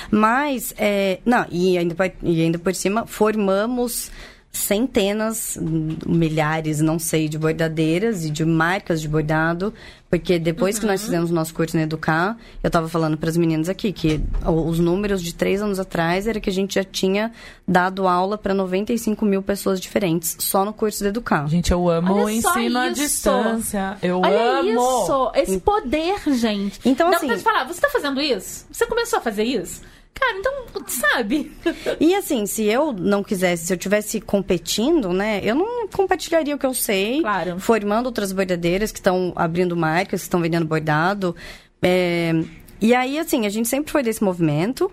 Mas, 0.09 0.73
é, 0.77 1.19
não, 1.25 1.45
e 1.49 1.77
ainda, 1.77 1.95
e 2.23 2.41
ainda 2.41 2.59
por 2.59 2.73
cima, 2.73 3.05
formamos 3.05 4.11
centenas, 4.51 5.57
hum, 5.61 5.95
milhares, 6.05 6.81
não 6.81 6.99
sei, 6.99 7.27
de 7.29 7.37
bordadeiras 7.37 8.25
e 8.25 8.29
de 8.29 8.43
marcas 8.45 9.01
de 9.01 9.07
bordado, 9.07 9.73
porque 10.09 10.37
depois 10.37 10.77
que 10.77 10.85
nós 10.85 11.01
fizemos 11.01 11.31
o 11.31 11.33
nosso 11.33 11.53
curso 11.53 11.75
na 11.77 11.83
Educar, 11.83 12.37
eu 12.61 12.67
estava 12.67 12.89
falando 12.89 13.17
para 13.17 13.29
as 13.29 13.37
meninas 13.37 13.69
aqui 13.69 13.93
que 13.93 14.19
o- 14.45 14.67
os 14.67 14.77
números 14.77 15.21
de 15.23 15.33
três 15.33 15.61
anos 15.61 15.79
atrás 15.79 16.27
era 16.27 16.39
que 16.39 16.49
a 16.49 16.53
gente 16.53 16.75
já 16.75 16.83
tinha 16.83 17.31
dado 17.65 18.07
aula 18.07 18.37
para 18.37 18.53
95 18.53 19.25
mil 19.25 19.41
pessoas 19.41 19.79
diferentes 19.79 20.35
só 20.39 20.65
no 20.65 20.73
curso 20.73 21.01
da 21.03 21.09
Educar. 21.09 21.47
Gente, 21.47 21.71
eu 21.71 21.89
amo 21.89 22.13
o 22.13 22.17
Olha 22.25 22.41
só 22.41 22.59
ensino 22.59 22.77
à 22.79 22.89
distância. 22.89 23.97
Eu 24.03 24.19
Olha 24.19 24.59
amo. 24.59 24.69
isso, 24.69 25.31
esse 25.35 25.59
poder, 25.59 26.15
gente. 26.33 26.79
Então, 26.83 27.09
Dá 27.09 27.15
assim- 27.17 27.27
vontade 27.27 27.43
de 27.43 27.49
falar, 27.49 27.63
você 27.65 27.79
tá 27.79 27.89
fazendo 27.89 28.19
isso? 28.19 28.65
Você 28.69 28.85
começou 28.85 29.19
a 29.19 29.21
fazer 29.21 29.43
isso? 29.43 29.81
Cara, 30.13 30.37
então, 30.37 30.53
sabe? 30.87 31.51
E 31.99 32.13
assim, 32.13 32.45
se 32.45 32.63
eu 32.65 32.91
não 32.93 33.23
quisesse, 33.23 33.65
se 33.65 33.73
eu 33.73 33.77
tivesse 33.77 34.21
competindo, 34.21 35.11
né, 35.13 35.39
eu 35.43 35.55
não 35.55 35.87
compartilharia 35.87 36.55
o 36.55 36.59
que 36.59 36.65
eu 36.65 36.73
sei, 36.73 37.21
Claro. 37.21 37.59
formando 37.59 38.05
outras 38.05 38.31
bordadeiras 38.31 38.91
que 38.91 38.99
estão 38.99 39.33
abrindo 39.35 39.75
marcas, 39.75 40.21
que 40.21 40.25
estão 40.25 40.41
vendendo 40.41 40.65
bordado. 40.65 41.35
É, 41.81 42.33
E 42.79 42.93
aí, 42.95 43.17
assim, 43.19 43.45
a 43.45 43.49
gente 43.49 43.67
sempre 43.67 43.91
foi 43.91 44.01
desse 44.03 44.23
movimento. 44.23 44.91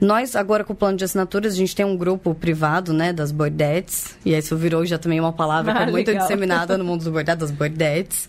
Nós, 0.00 0.36
agora 0.36 0.62
com 0.62 0.72
o 0.72 0.76
plano 0.76 0.98
de 0.98 1.04
assinaturas, 1.04 1.54
a 1.54 1.56
gente 1.56 1.74
tem 1.74 1.84
um 1.86 1.96
grupo 1.96 2.34
privado, 2.34 2.92
né, 2.92 3.12
das 3.12 3.32
bordetes. 3.32 4.16
E 4.24 4.34
isso 4.34 4.56
virou 4.56 4.84
já 4.84 4.98
também 4.98 5.18
uma 5.18 5.32
palavra 5.32 5.72
que 5.72 5.78
Ah, 5.78 5.82
é 5.82 5.90
muito 5.90 6.08
legal. 6.08 6.22
disseminada 6.22 6.76
no 6.76 6.84
mundo 6.84 7.04
do 7.04 7.10
bordado, 7.10 7.40
das 7.40 7.50
bordetes. 7.50 8.28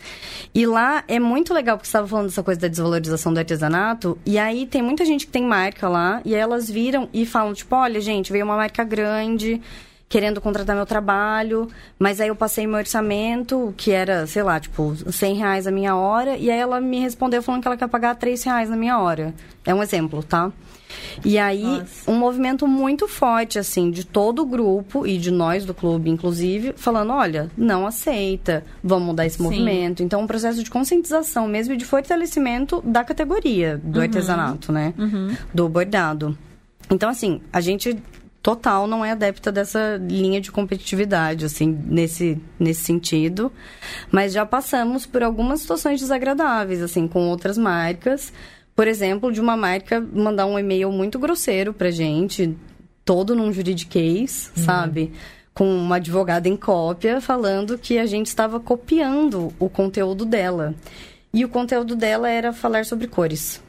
E 0.56 0.66
lá 0.66 1.04
é 1.08 1.20
muito 1.20 1.54
legal, 1.54 1.78
porque 1.78 1.88
você 1.88 1.90
estava 1.90 2.08
falando 2.08 2.28
dessa 2.28 2.42
coisa 2.42 2.62
da 2.62 2.68
desvalorização 2.68 3.34
do 3.34 3.40
artesanato. 3.40 4.18
E 4.26 4.38
aí 4.40 4.66
tem 4.66 4.82
muita 4.82 5.04
gente 5.04 5.26
que 5.26 5.32
tem 5.32 5.44
marca 5.44 5.90
lá, 5.90 6.22
e 6.24 6.34
aí 6.34 6.40
elas 6.40 6.70
viram 6.70 7.10
e 7.14 7.26
falam, 7.26 7.54
tipo, 7.54 7.76
olha, 7.76 8.00
gente, 8.00 8.32
veio 8.32 8.46
uma 8.46 8.56
marca 8.56 8.84
grande 8.84 9.62
querendo 10.10 10.40
contratar 10.40 10.74
meu 10.74 10.86
trabalho, 10.86 11.68
mas 12.00 12.22
aí 12.22 12.30
eu 12.30 12.36
passei 12.36 12.66
meu 12.66 12.78
orçamento, 12.78 13.74
que 13.76 13.92
era, 13.92 14.26
sei 14.26 14.42
lá, 14.42 14.58
tipo, 14.58 14.96
100 15.12 15.36
reais 15.36 15.68
a 15.68 15.72
minha 15.72 15.98
hora, 15.98 16.38
e 16.38 16.50
aí 16.50 16.58
ela 16.58 16.80
me 16.80 17.02
respondeu 17.02 17.44
falando 17.44 17.62
que 17.62 17.68
ela 17.68 17.76
quer 17.76 17.90
pagar 17.90 18.16
3 18.16 18.42
reais 18.42 18.70
na 18.70 18.78
minha 18.78 18.98
hora. 19.00 19.34
É 19.66 19.76
um 19.76 19.84
exemplo, 19.84 20.24
tá? 20.24 20.50
E 21.24 21.38
aí, 21.38 21.64
Nossa. 21.64 22.10
um 22.10 22.16
movimento 22.16 22.68
muito 22.68 23.08
forte, 23.08 23.60
assim, 23.60 23.92
de 23.92 24.06
todo 24.06 24.42
o 24.42 24.46
grupo 24.46 25.06
e 25.06 25.18
de 25.18 25.32
nós 25.32 25.66
do 25.66 25.74
clube, 25.74 26.10
inclusive, 26.10 26.74
falando: 26.76 27.14
olha, 27.14 27.50
não 27.58 27.86
aceita, 27.86 28.64
vamos 28.84 29.08
mudar 29.08 29.26
esse 29.26 29.38
Sim. 29.38 29.44
movimento. 29.44 30.04
Então, 30.04 30.22
um 30.22 30.28
processo 30.28 30.64
de 30.64 30.70
conscientização 30.70 31.48
mesmo 31.48 31.74
e 31.74 31.78
de 31.78 31.86
fortalecimento 31.86 32.82
da 32.86 33.04
categoria 33.04 33.80
do 33.84 34.00
artesanato, 34.00 34.72
né? 34.72 34.94
Do 35.54 35.68
bordado. 35.68 36.38
Então, 36.90 37.10
assim, 37.10 37.42
a 37.52 37.60
gente 37.60 37.98
total 38.48 38.88
não 38.88 39.04
é 39.04 39.12
adepta 39.12 39.52
dessa 39.52 40.00
linha 40.02 40.40
de 40.40 40.54
competitividade, 40.54 41.44
assim, 41.44 41.78
nesse, 41.86 42.42
nesse 42.58 42.82
sentido. 42.82 43.52
Mas 44.10 44.32
já 44.32 44.46
passamos 44.46 45.06
por 45.06 45.22
algumas 45.22 45.60
situações 45.60 46.00
desagradáveis, 46.00 46.82
assim, 46.82 47.10
com 47.10 47.28
outras 47.28 47.58
marcas. 47.58 48.32
Por 48.78 48.88
exemplo, 48.88 49.32
de 49.32 49.42
uma 49.42 49.58
marca 49.58 50.00
mandar 50.14 50.46
um 50.46 50.58
e-mail 50.60 50.92
muito 50.92 51.18
grosseiro 51.18 51.74
pra 51.74 51.90
gente, 51.90 52.56
todo 53.04 53.36
num 53.36 53.52
juridiquês, 53.52 54.52
sabe? 54.56 55.12
Com 55.52 55.68
uma 55.68 55.96
advogada 55.96 56.48
em 56.48 56.56
cópia, 56.56 57.20
falando 57.20 57.76
que 57.76 57.98
a 57.98 58.06
gente 58.06 58.28
estava 58.28 58.60
copiando 58.60 59.52
o 59.58 59.68
conteúdo 59.68 60.26
dela. 60.26 60.76
E 61.34 61.44
o 61.44 61.50
conteúdo 61.50 61.96
dela 61.96 62.30
era 62.30 62.54
falar 62.54 62.86
sobre 62.86 63.08
cores. 63.08 63.64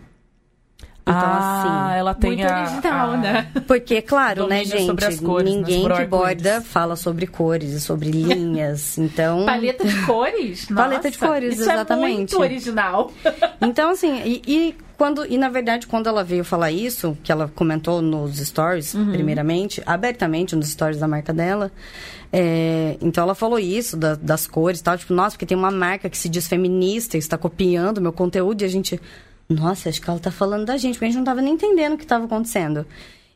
Então, 1.01 1.15
ah, 1.17 1.87
assim. 1.89 1.99
ela 2.01 2.15
tem 2.15 2.37
Muito 2.37 2.45
a, 2.47 2.61
original, 2.61 3.11
a- 3.13 3.17
né? 3.17 3.51
Porque, 3.67 4.03
claro, 4.03 4.47
né, 4.47 4.63
gente? 4.63 4.85
sobre 4.85 5.07
as 5.07 5.19
cores, 5.19 5.55
ninguém 5.55 5.89
que 5.89 6.05
borda 6.05 6.61
fala 6.61 6.97
sobre 6.97 7.27
cores 7.27 7.73
e 7.73 7.81
sobre 7.81 8.11
linhas. 8.11 8.99
Então. 9.01 9.47
Paleta 9.47 9.87
de 9.87 10.05
cores? 10.05 10.67
Paleta 10.67 11.11
de 11.11 11.19
Nossa, 11.19 11.33
cores, 11.33 11.55
isso 11.55 11.63
exatamente. 11.63 12.13
é 12.13 12.17
muito 12.17 12.39
original. 12.39 13.11
Então, 13.63 13.89
assim, 13.93 14.21
e, 14.23 14.43
e 14.47 14.75
quando. 14.99 15.25
E 15.25 15.39
na 15.39 15.49
verdade, 15.49 15.87
quando 15.87 16.09
ela 16.09 16.23
veio 16.23 16.45
falar 16.45 16.71
isso, 16.73 17.17
que 17.23 17.33
ela 17.33 17.51
comentou 17.55 18.03
nos 18.03 18.37
stories, 18.39 18.95
primeiramente, 19.13 19.81
abertamente 19.87 20.55
nos 20.55 20.69
stories 20.69 20.99
da 20.99 21.09
marca 21.09 21.33
dela. 21.33 21.71
é, 22.31 22.99
então 23.01 23.25
ela 23.25 23.35
falou 23.35 23.59
isso, 23.59 23.97
da- 23.97 24.15
das 24.17 24.47
cores 24.47 24.81
e 24.81 24.83
tal, 24.85 24.99
tipo, 24.99 25.15
nossa, 25.15 25.31
porque 25.31 25.47
tem 25.47 25.57
uma 25.57 25.71
marca 25.71 26.11
que 26.11 26.19
se 26.19 26.29
diz 26.29 26.47
feminista 26.47 27.17
e 27.17 27.21
está 27.21 27.39
copiando 27.39 28.01
meu 28.03 28.13
conteúdo 28.13 28.61
e 28.61 28.65
a 28.67 28.69
gente. 28.69 29.01
Nossa, 29.49 29.89
acho 29.89 30.03
que 30.03 30.11
ela 30.11 30.19
tá 30.19 30.31
falando 30.31 30.67
da 30.67 30.77
gente, 30.77 30.95
porque 30.95 31.07
a 31.07 31.09
gente 31.09 31.17
não 31.17 31.25
tava 31.25 31.41
nem 31.41 31.55
entendendo 31.55 31.95
o 31.95 31.97
que 31.97 32.03
estava 32.05 32.27
acontecendo. 32.27 32.85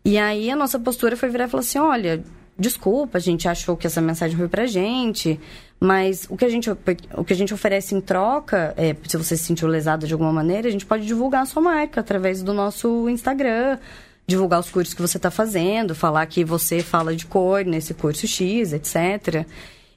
E 0.04 0.18
aí 0.18 0.50
a 0.50 0.56
nossa 0.56 0.78
postura 0.78 1.16
foi 1.16 1.30
virar 1.30 1.46
e 1.46 1.48
falar 1.48 1.60
assim: 1.62 1.78
olha, 1.78 2.22
desculpa, 2.62 3.18
a 3.18 3.20
gente 3.20 3.46
achou 3.48 3.76
que 3.76 3.86
essa 3.86 4.00
mensagem 4.00 4.36
foi 4.36 4.48
pra 4.48 4.64
gente, 4.64 5.38
mas 5.78 6.26
o 6.30 6.36
que 6.36 6.44
a 6.44 6.48
gente, 6.48 6.70
o 6.70 7.24
que 7.24 7.32
a 7.32 7.36
gente 7.36 7.52
oferece 7.52 7.94
em 7.94 8.00
troca, 8.00 8.72
é, 8.76 8.96
se 9.06 9.16
você 9.16 9.36
se 9.36 9.44
sentiu 9.44 9.68
lesado 9.68 10.06
de 10.06 10.12
alguma 10.12 10.32
maneira, 10.32 10.68
a 10.68 10.70
gente 10.70 10.86
pode 10.86 11.04
divulgar 11.04 11.42
a 11.42 11.46
sua 11.46 11.60
marca 11.60 12.00
através 12.00 12.42
do 12.42 12.54
nosso 12.54 13.08
Instagram, 13.08 13.78
divulgar 14.26 14.60
os 14.60 14.70
cursos 14.70 14.94
que 14.94 15.02
você 15.02 15.16
está 15.16 15.30
fazendo, 15.30 15.94
falar 15.94 16.24
que 16.26 16.44
você 16.44 16.80
fala 16.80 17.14
de 17.14 17.26
cor 17.26 17.64
nesse 17.64 17.92
curso 17.92 18.26
X, 18.26 18.72
etc. 18.72 19.44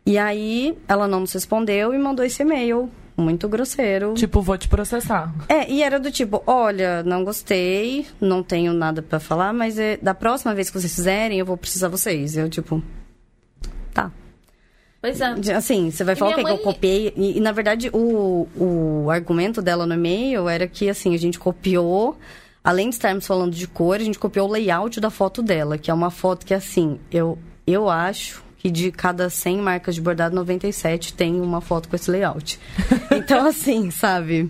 E 0.06 0.18
aí 0.18 0.76
ela 0.88 1.08
não 1.08 1.22
nos 1.22 1.34
respondeu 1.34 1.94
e 1.94 1.98
mandou 2.00 2.26
esse 2.26 2.42
e-mail 2.42 2.90
muito 3.18 3.48
grosseiro. 3.48 4.14
Tipo, 4.14 4.42
vou 4.42 4.58
te 4.58 4.68
processar. 4.68 5.34
É, 5.48 5.70
e 5.72 5.82
era 5.82 6.00
do 6.00 6.12
tipo, 6.12 6.44
olha, 6.46 7.02
não 7.04 7.24
gostei, 7.24 8.06
não 8.20 8.44
tenho 8.44 8.74
nada 8.74 9.02
pra 9.02 9.20
falar, 9.20 9.54
mas 9.54 9.80
é, 9.80 9.98
da 9.98 10.14
próxima 10.14 10.54
vez 10.54 10.70
que 10.70 10.80
vocês 10.80 10.94
fizerem, 10.94 11.40
eu 11.40 11.46
vou 11.46 11.58
precisar 11.58 11.88
vocês. 11.88 12.36
Eu, 12.36 12.50
tipo, 12.50 12.82
tá. 13.94 14.12
Pois 15.02 15.22
é. 15.22 15.54
Assim, 15.56 15.92
você 15.92 16.04
vai 16.04 16.16
falar 16.16 16.32
o 16.32 16.36
que, 16.36 16.44
minha 16.44 16.56
que 16.56 16.62
eu 16.62 16.66
mãe- 16.66 16.74
copiei. 16.74 17.14
E, 17.16 17.38
e, 17.38 17.40
na 17.40 17.52
verdade, 17.52 17.90
o, 17.94 18.48
o 18.58 19.10
argumento 19.10 19.62
dela 19.62 19.86
no 19.86 19.94
e-mail 19.94 20.50
era 20.50 20.68
que, 20.68 20.90
assim, 20.90 21.14
a 21.14 21.18
gente 21.20 21.38
copiou, 21.40 22.18
além 22.64 22.90
de 22.90 22.96
estarmos 22.96 23.26
falando 23.28 23.54
de 23.54 23.68
cor, 23.68 23.98
a 23.98 24.04
gente 24.04 24.18
copiou 24.20 24.50
o 24.50 24.52
layout 24.52 25.00
da 25.00 25.10
foto 25.10 25.42
dela, 25.44 25.78
que 25.78 25.92
é 25.92 25.94
uma 25.94 26.10
foto 26.10 26.46
que, 26.46 26.54
assim, 26.54 27.00
eu, 27.12 27.38
eu 27.68 27.88
acho 27.90 28.44
que 28.66 28.72
de 28.72 28.92
cada 28.92 29.30
100 29.30 29.58
marcas 29.58 29.94
de 29.94 30.02
bordado, 30.02 30.36
97 30.36 31.14
tem 31.14 31.40
uma 31.40 31.62
foto 31.62 31.88
com 31.88 31.96
esse 31.96 32.10
layout. 32.10 32.60
Então, 33.16 33.46
assim, 33.46 33.92
sabe? 33.92 34.50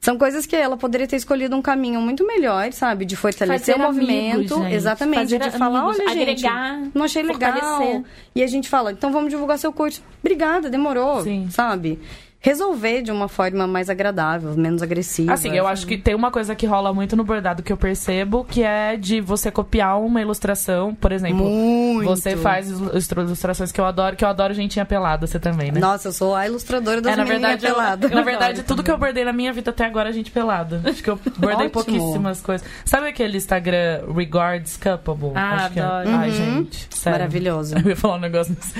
São 0.00 0.18
coisas 0.18 0.44
que 0.44 0.56
ela 0.56 0.76
poderia 0.76 1.06
ter 1.06 1.14
escolhido 1.14 1.54
um 1.54 1.62
caminho 1.62 2.00
muito 2.00 2.26
melhor, 2.26 2.72
sabe? 2.72 3.04
De 3.04 3.14
fortalecer 3.14 3.76
Fazer 3.76 3.80
o 3.80 3.86
movimento. 3.86 4.54
amigos, 4.54 4.72
exatamente. 4.72 5.20
Fazer 5.20 5.38
de 5.38 5.50
falar, 5.52 5.80
amigos, 5.82 6.00
olha, 6.00 6.08
gente, 6.08 6.46
agregar, 6.46 6.82
não 6.92 7.04
achei 7.04 7.22
legal. 7.22 7.52
fortalecer. 7.52 8.02
E 8.34 8.42
a 8.42 8.46
gente 8.48 8.68
fala, 8.68 8.90
então 8.90 9.12
vamos 9.12 9.30
divulgar 9.30 9.56
seu 9.56 9.72
curso. 9.72 10.02
Obrigada, 10.20 10.68
demorou, 10.68 11.22
Sim. 11.22 11.48
sabe? 11.48 12.00
Resolver 12.44 13.00
de 13.00 13.10
uma 13.10 13.26
forma 13.26 13.66
mais 13.66 13.88
agradável, 13.88 14.52
menos 14.54 14.82
agressiva. 14.82 15.32
Assim, 15.32 15.56
eu 15.56 15.66
acho 15.66 15.86
que 15.86 15.96
tem 15.96 16.14
uma 16.14 16.30
coisa 16.30 16.54
que 16.54 16.66
rola 16.66 16.92
muito 16.92 17.16
no 17.16 17.24
bordado 17.24 17.62
que 17.62 17.72
eu 17.72 17.76
percebo, 17.76 18.44
que 18.44 18.62
é 18.62 18.98
de 18.98 19.18
você 19.18 19.50
copiar 19.50 19.98
uma 19.98 20.20
ilustração, 20.20 20.94
por 20.94 21.10
exemplo. 21.10 21.42
Muito. 21.48 22.06
Você 22.06 22.36
faz 22.36 22.68
ilustra- 22.68 23.22
ilustrações 23.22 23.72
que 23.72 23.80
eu 23.80 23.86
adoro, 23.86 24.14
que 24.14 24.22
eu 24.22 24.28
adoro 24.28 24.52
gentinha 24.52 24.84
pelada, 24.84 25.26
você 25.26 25.40
também, 25.40 25.72
né? 25.72 25.80
Nossa, 25.80 26.08
eu 26.08 26.12
sou 26.12 26.34
a 26.34 26.46
ilustradora 26.46 27.00
das 27.00 27.14
É, 27.14 27.16
na 27.16 27.24
verdade, 27.24 27.64
eu- 27.66 27.72
peladas. 27.74 28.10
na 28.10 28.20
verdade, 28.20 28.62
tudo 28.68 28.82
que 28.82 28.90
eu 28.90 28.98
bordei 28.98 29.24
na 29.24 29.32
minha 29.32 29.50
vida 29.50 29.70
até 29.70 29.86
agora 29.86 30.10
é 30.10 30.12
gente 30.12 30.30
pelada. 30.30 30.82
Acho 30.84 31.02
que 31.02 31.08
eu 31.08 31.18
bordei 31.38 31.70
pouquíssimas 31.70 32.42
coisas. 32.42 32.66
Sabe 32.84 33.08
aquele 33.08 33.38
Instagram 33.38 34.02
Regards 34.14 34.76
Couple? 34.76 35.32
Ah, 35.34 35.54
Acho 35.64 35.70
que 35.72 35.80
é. 35.80 35.82
adoro. 35.82 36.10
Ai, 36.10 36.28
Uhum. 36.28 36.34
gente, 36.34 36.88
sério. 36.90 37.18
Maravilhoso. 37.20 37.74
Eu 37.82 37.88
ia 37.88 37.96
falar 37.96 38.16
um 38.16 38.20
negócio 38.20 38.54
desse. 38.54 38.74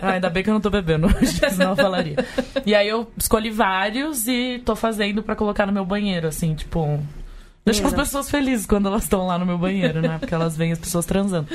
Ah, 0.00 0.12
ainda 0.12 0.30
bem 0.30 0.42
que 0.42 0.48
eu 0.48 0.54
não 0.54 0.60
tô 0.62 0.70
bebendo 0.70 1.06
hoje, 1.06 1.38
senão 1.50 1.70
eu 1.70 1.76
falaria. 1.76 2.16
E 2.64 2.74
aí 2.74 2.88
eu 2.88 3.09
escolhi 3.16 3.50
vários 3.50 4.26
e 4.26 4.60
tô 4.64 4.74
fazendo 4.76 5.22
pra 5.22 5.36
colocar 5.36 5.66
no 5.66 5.72
meu 5.72 5.84
banheiro, 5.84 6.28
assim, 6.28 6.54
tipo. 6.54 7.00
Deixar 7.64 7.86
as 7.88 7.94
pessoas 7.94 8.30
felizes 8.30 8.66
quando 8.66 8.88
elas 8.88 9.02
estão 9.02 9.26
lá 9.26 9.38
no 9.38 9.44
meu 9.44 9.58
banheiro, 9.58 10.00
né? 10.00 10.16
Porque 10.20 10.34
elas 10.34 10.56
veem 10.56 10.72
as 10.72 10.78
pessoas 10.78 11.04
transando. 11.04 11.46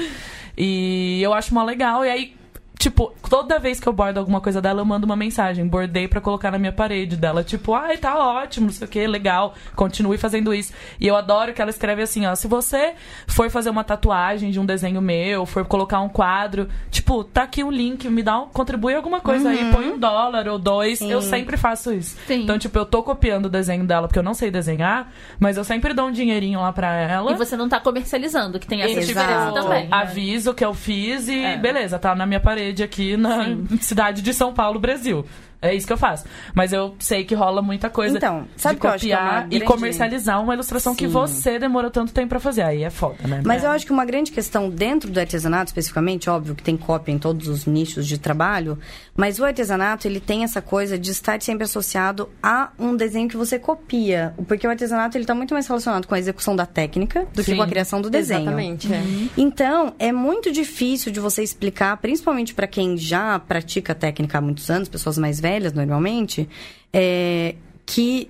E 0.58 1.20
eu 1.22 1.34
acho 1.34 1.54
mó 1.54 1.64
legal. 1.64 2.06
E 2.06 2.10
aí, 2.10 2.36
tipo, 2.80 3.14
toda 3.30 3.58
vez 3.60 3.80
que 3.80 3.88
eu 3.88 3.94
bordo 3.94 4.20
alguma 4.20 4.42
coisa 4.42 4.62
dela, 4.62 4.82
eu 4.82 4.86
mando 4.86 5.06
uma 5.06 5.16
mensagem. 5.16 5.66
Bordei 5.68 6.08
pra 6.08 6.22
colocar 6.22 6.52
na 6.52 6.58
minha 6.60 6.72
parede 6.72 7.16
dela. 7.16 7.44
Tipo, 7.44 7.74
ai, 7.74 7.98
tá 7.98 8.18
ótimo, 8.18 8.68
não 8.68 8.74
sei 8.74 8.88
o 8.88 8.90
que, 8.90 9.06
legal. 9.08 9.54
Continue 9.76 10.18
fazendo 10.18 10.54
isso. 10.54 10.74
E 11.00 11.08
eu 11.08 11.16
adoro 11.16 11.54
que 11.54 11.62
ela 11.62 11.70
escreve 11.70 12.02
assim, 12.02 12.26
ó. 12.26 12.36
Se 12.36 12.48
você 12.48 12.94
for 13.28 13.50
fazer 13.50 13.70
uma 13.70 13.84
tatuagem 13.84 14.52
de 14.52 14.60
um 14.60 14.66
desenho 14.66 15.02
meu, 15.02 15.46
for 15.46 15.66
colocar 15.66 16.00
um 16.02 16.10
quadro, 16.10 16.68
tipo, 16.92 17.24
tá 17.24 17.44
aqui 17.44 17.64
o 17.64 17.72
link, 17.72 18.08
me 18.10 18.22
dá 18.24 18.40
um, 18.40 18.48
contribui 18.48 18.94
alguma 18.94 19.20
coisa 19.22 19.50
aí, 19.50 19.72
põe 19.72 19.90
um 19.90 19.98
dólar 19.98 20.48
ou 20.48 20.58
dois. 20.60 21.00
Sim. 21.00 21.12
Eu 21.12 21.22
sempre 21.22 21.58
faço 21.58 21.94
isso. 21.94 22.18
Sim. 22.28 22.44
Então, 22.44 22.58
tipo, 22.58 22.78
eu 22.78 22.86
tô 22.86 23.02
copiando 23.04 23.46
o 23.46 23.50
desenho 23.50 23.86
dela 23.86 24.08
porque 24.08 24.20
eu 24.20 24.24
não 24.24 24.34
sei 24.34 24.52
desenhar, 24.52 25.12
mas 25.40 25.58
eu 25.58 25.64
sempre 25.64 25.94
dou 25.94 26.08
um 26.08 26.12
dinheirinho 26.12 26.60
lá 26.60 26.72
pra 26.72 26.94
ela. 26.94 27.32
E 27.32 27.36
você 27.36 27.56
não 27.56 27.70
tá 27.70 27.80
comercializando, 27.80 28.60
que 28.60 28.68
tem 28.68 28.82
essa 28.82 29.00
diferença 29.00 29.52
também. 29.54 29.84
né? 29.84 29.90
aviso 29.92 30.54
que 30.54 30.64
eu 30.64 30.74
fiz 30.74 31.28
e 31.28 31.44
É. 31.44 31.58
beleza, 31.58 31.98
tá 32.00 32.14
na 32.16 32.26
minha 32.26 32.40
parede 32.40 32.65
aqui 32.84 33.18
na 33.18 33.58
cidade 33.82 34.22
de 34.22 34.34
São 34.34 34.54
Paulo, 34.54 34.80
Brasil. 34.80 35.26
É 35.66 35.76
isso 35.76 35.88
que 35.88 35.94
eu 35.94 35.98
faço. 35.98 36.26
Mas 36.54 36.72
eu 36.74 36.96
sei 37.00 37.24
que 37.24 37.34
rola 37.36 37.62
muita 37.62 37.90
coisa 37.90 38.18
Então, 38.18 38.46
sabe 38.56 38.76
de 38.76 38.82
que 38.82 38.88
eu 38.88 38.92
acho 38.92 39.06
que 39.06 39.12
é 39.12 39.16
copiar 39.16 39.46
e 39.46 39.50
grande- 39.60 39.66
comercializar 39.66 40.42
uma 40.42 40.54
ilustração 40.54 40.96
que 40.96 41.06
Sim. 41.06 41.12
você 41.12 41.60
demorou 41.60 41.90
tanto 41.92 42.14
tempo 42.14 42.30
pra 42.30 42.40
fazer. 42.40 42.62
Aí 42.64 42.84
é 42.84 42.90
foda, 42.90 43.28
né? 43.28 43.42
Mas 43.46 43.64
eu 43.64 43.70
acho 43.72 43.86
que 43.86 43.92
uma 43.92 44.06
grande 44.06 44.32
questão 44.32 44.70
dentro 44.70 45.10
do 45.12 45.20
artesanato, 45.20 45.70
especificamente, 45.70 46.30
óbvio 46.30 46.56
que 46.56 46.64
tem 46.64 46.76
cópia 46.78 47.12
em 47.12 47.18
todos 47.18 47.48
os 47.48 47.66
nichos 47.66 48.06
de 48.08 48.18
trabalho, 48.18 48.78
mas 49.16 49.40
o 49.40 49.46
artesanato, 49.46 50.08
ele 50.08 50.20
tem 50.20 50.44
essa 50.44 50.62
coisa 50.62 50.98
de 50.98 51.12
estar 51.12 51.42
sempre 51.42 51.64
associado 51.64 52.30
a 52.42 52.70
um 52.78 52.96
desenho 52.96 53.28
que 53.30 53.38
você 53.38 53.58
copia. 53.60 54.34
Porque 54.48 54.66
o 54.68 54.70
artesanato, 54.70 55.18
ele 55.18 55.26
tá 55.26 55.34
muito 55.36 55.54
mais 55.54 55.68
relacionado 55.68 56.08
com 56.08 56.16
a 56.16 56.20
execução 56.20 56.56
da 56.56 56.66
técnica 56.66 57.26
do 57.34 57.44
que 57.44 57.52
Sim. 57.52 57.58
com 57.58 57.64
a 57.64 57.68
criação 57.68 58.02
do 58.02 58.10
desenho. 58.10 58.42
Exatamente. 58.42 58.94
é. 58.94 59.02
Então, 59.38 59.94
é 60.00 60.12
muito 60.12 60.52
difícil 60.52 61.12
de 61.12 61.20
você 61.20 61.44
explicar, 61.44 61.96
principalmente 61.98 62.54
para 62.54 62.68
quem 62.68 62.98
já 62.98 63.40
pratica 63.40 63.94
a 63.94 63.96
técnica 63.96 64.38
há 64.38 64.42
muitos 64.42 64.70
anos, 64.70 64.90
pessoas 64.90 65.18
mais 65.18 65.40
velhas 65.40 65.55
normalmente, 65.74 66.48
é, 66.94 67.56
que 67.86 68.30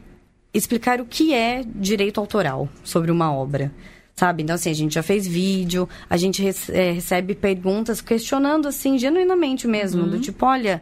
explicar 0.54 1.02
o 1.02 1.06
que 1.06 1.34
é 1.34 1.64
direito 1.76 2.20
autoral 2.20 2.70
sobre 2.84 3.12
uma 3.12 3.34
obra. 3.34 3.72
Sabe? 4.16 4.44
Então, 4.44 4.56
assim, 4.56 4.70
a 4.70 4.74
gente 4.74 4.96
já 4.96 5.04
fez 5.04 5.28
vídeo, 5.28 5.90
a 6.10 6.16
gente 6.16 6.42
é, 6.72 6.92
recebe 6.92 7.36
perguntas 7.36 8.00
questionando, 8.00 8.66
assim, 8.66 8.98
genuinamente 8.98 9.68
mesmo, 9.68 10.08
do 10.08 10.20
tipo, 10.22 10.46
olha, 10.46 10.82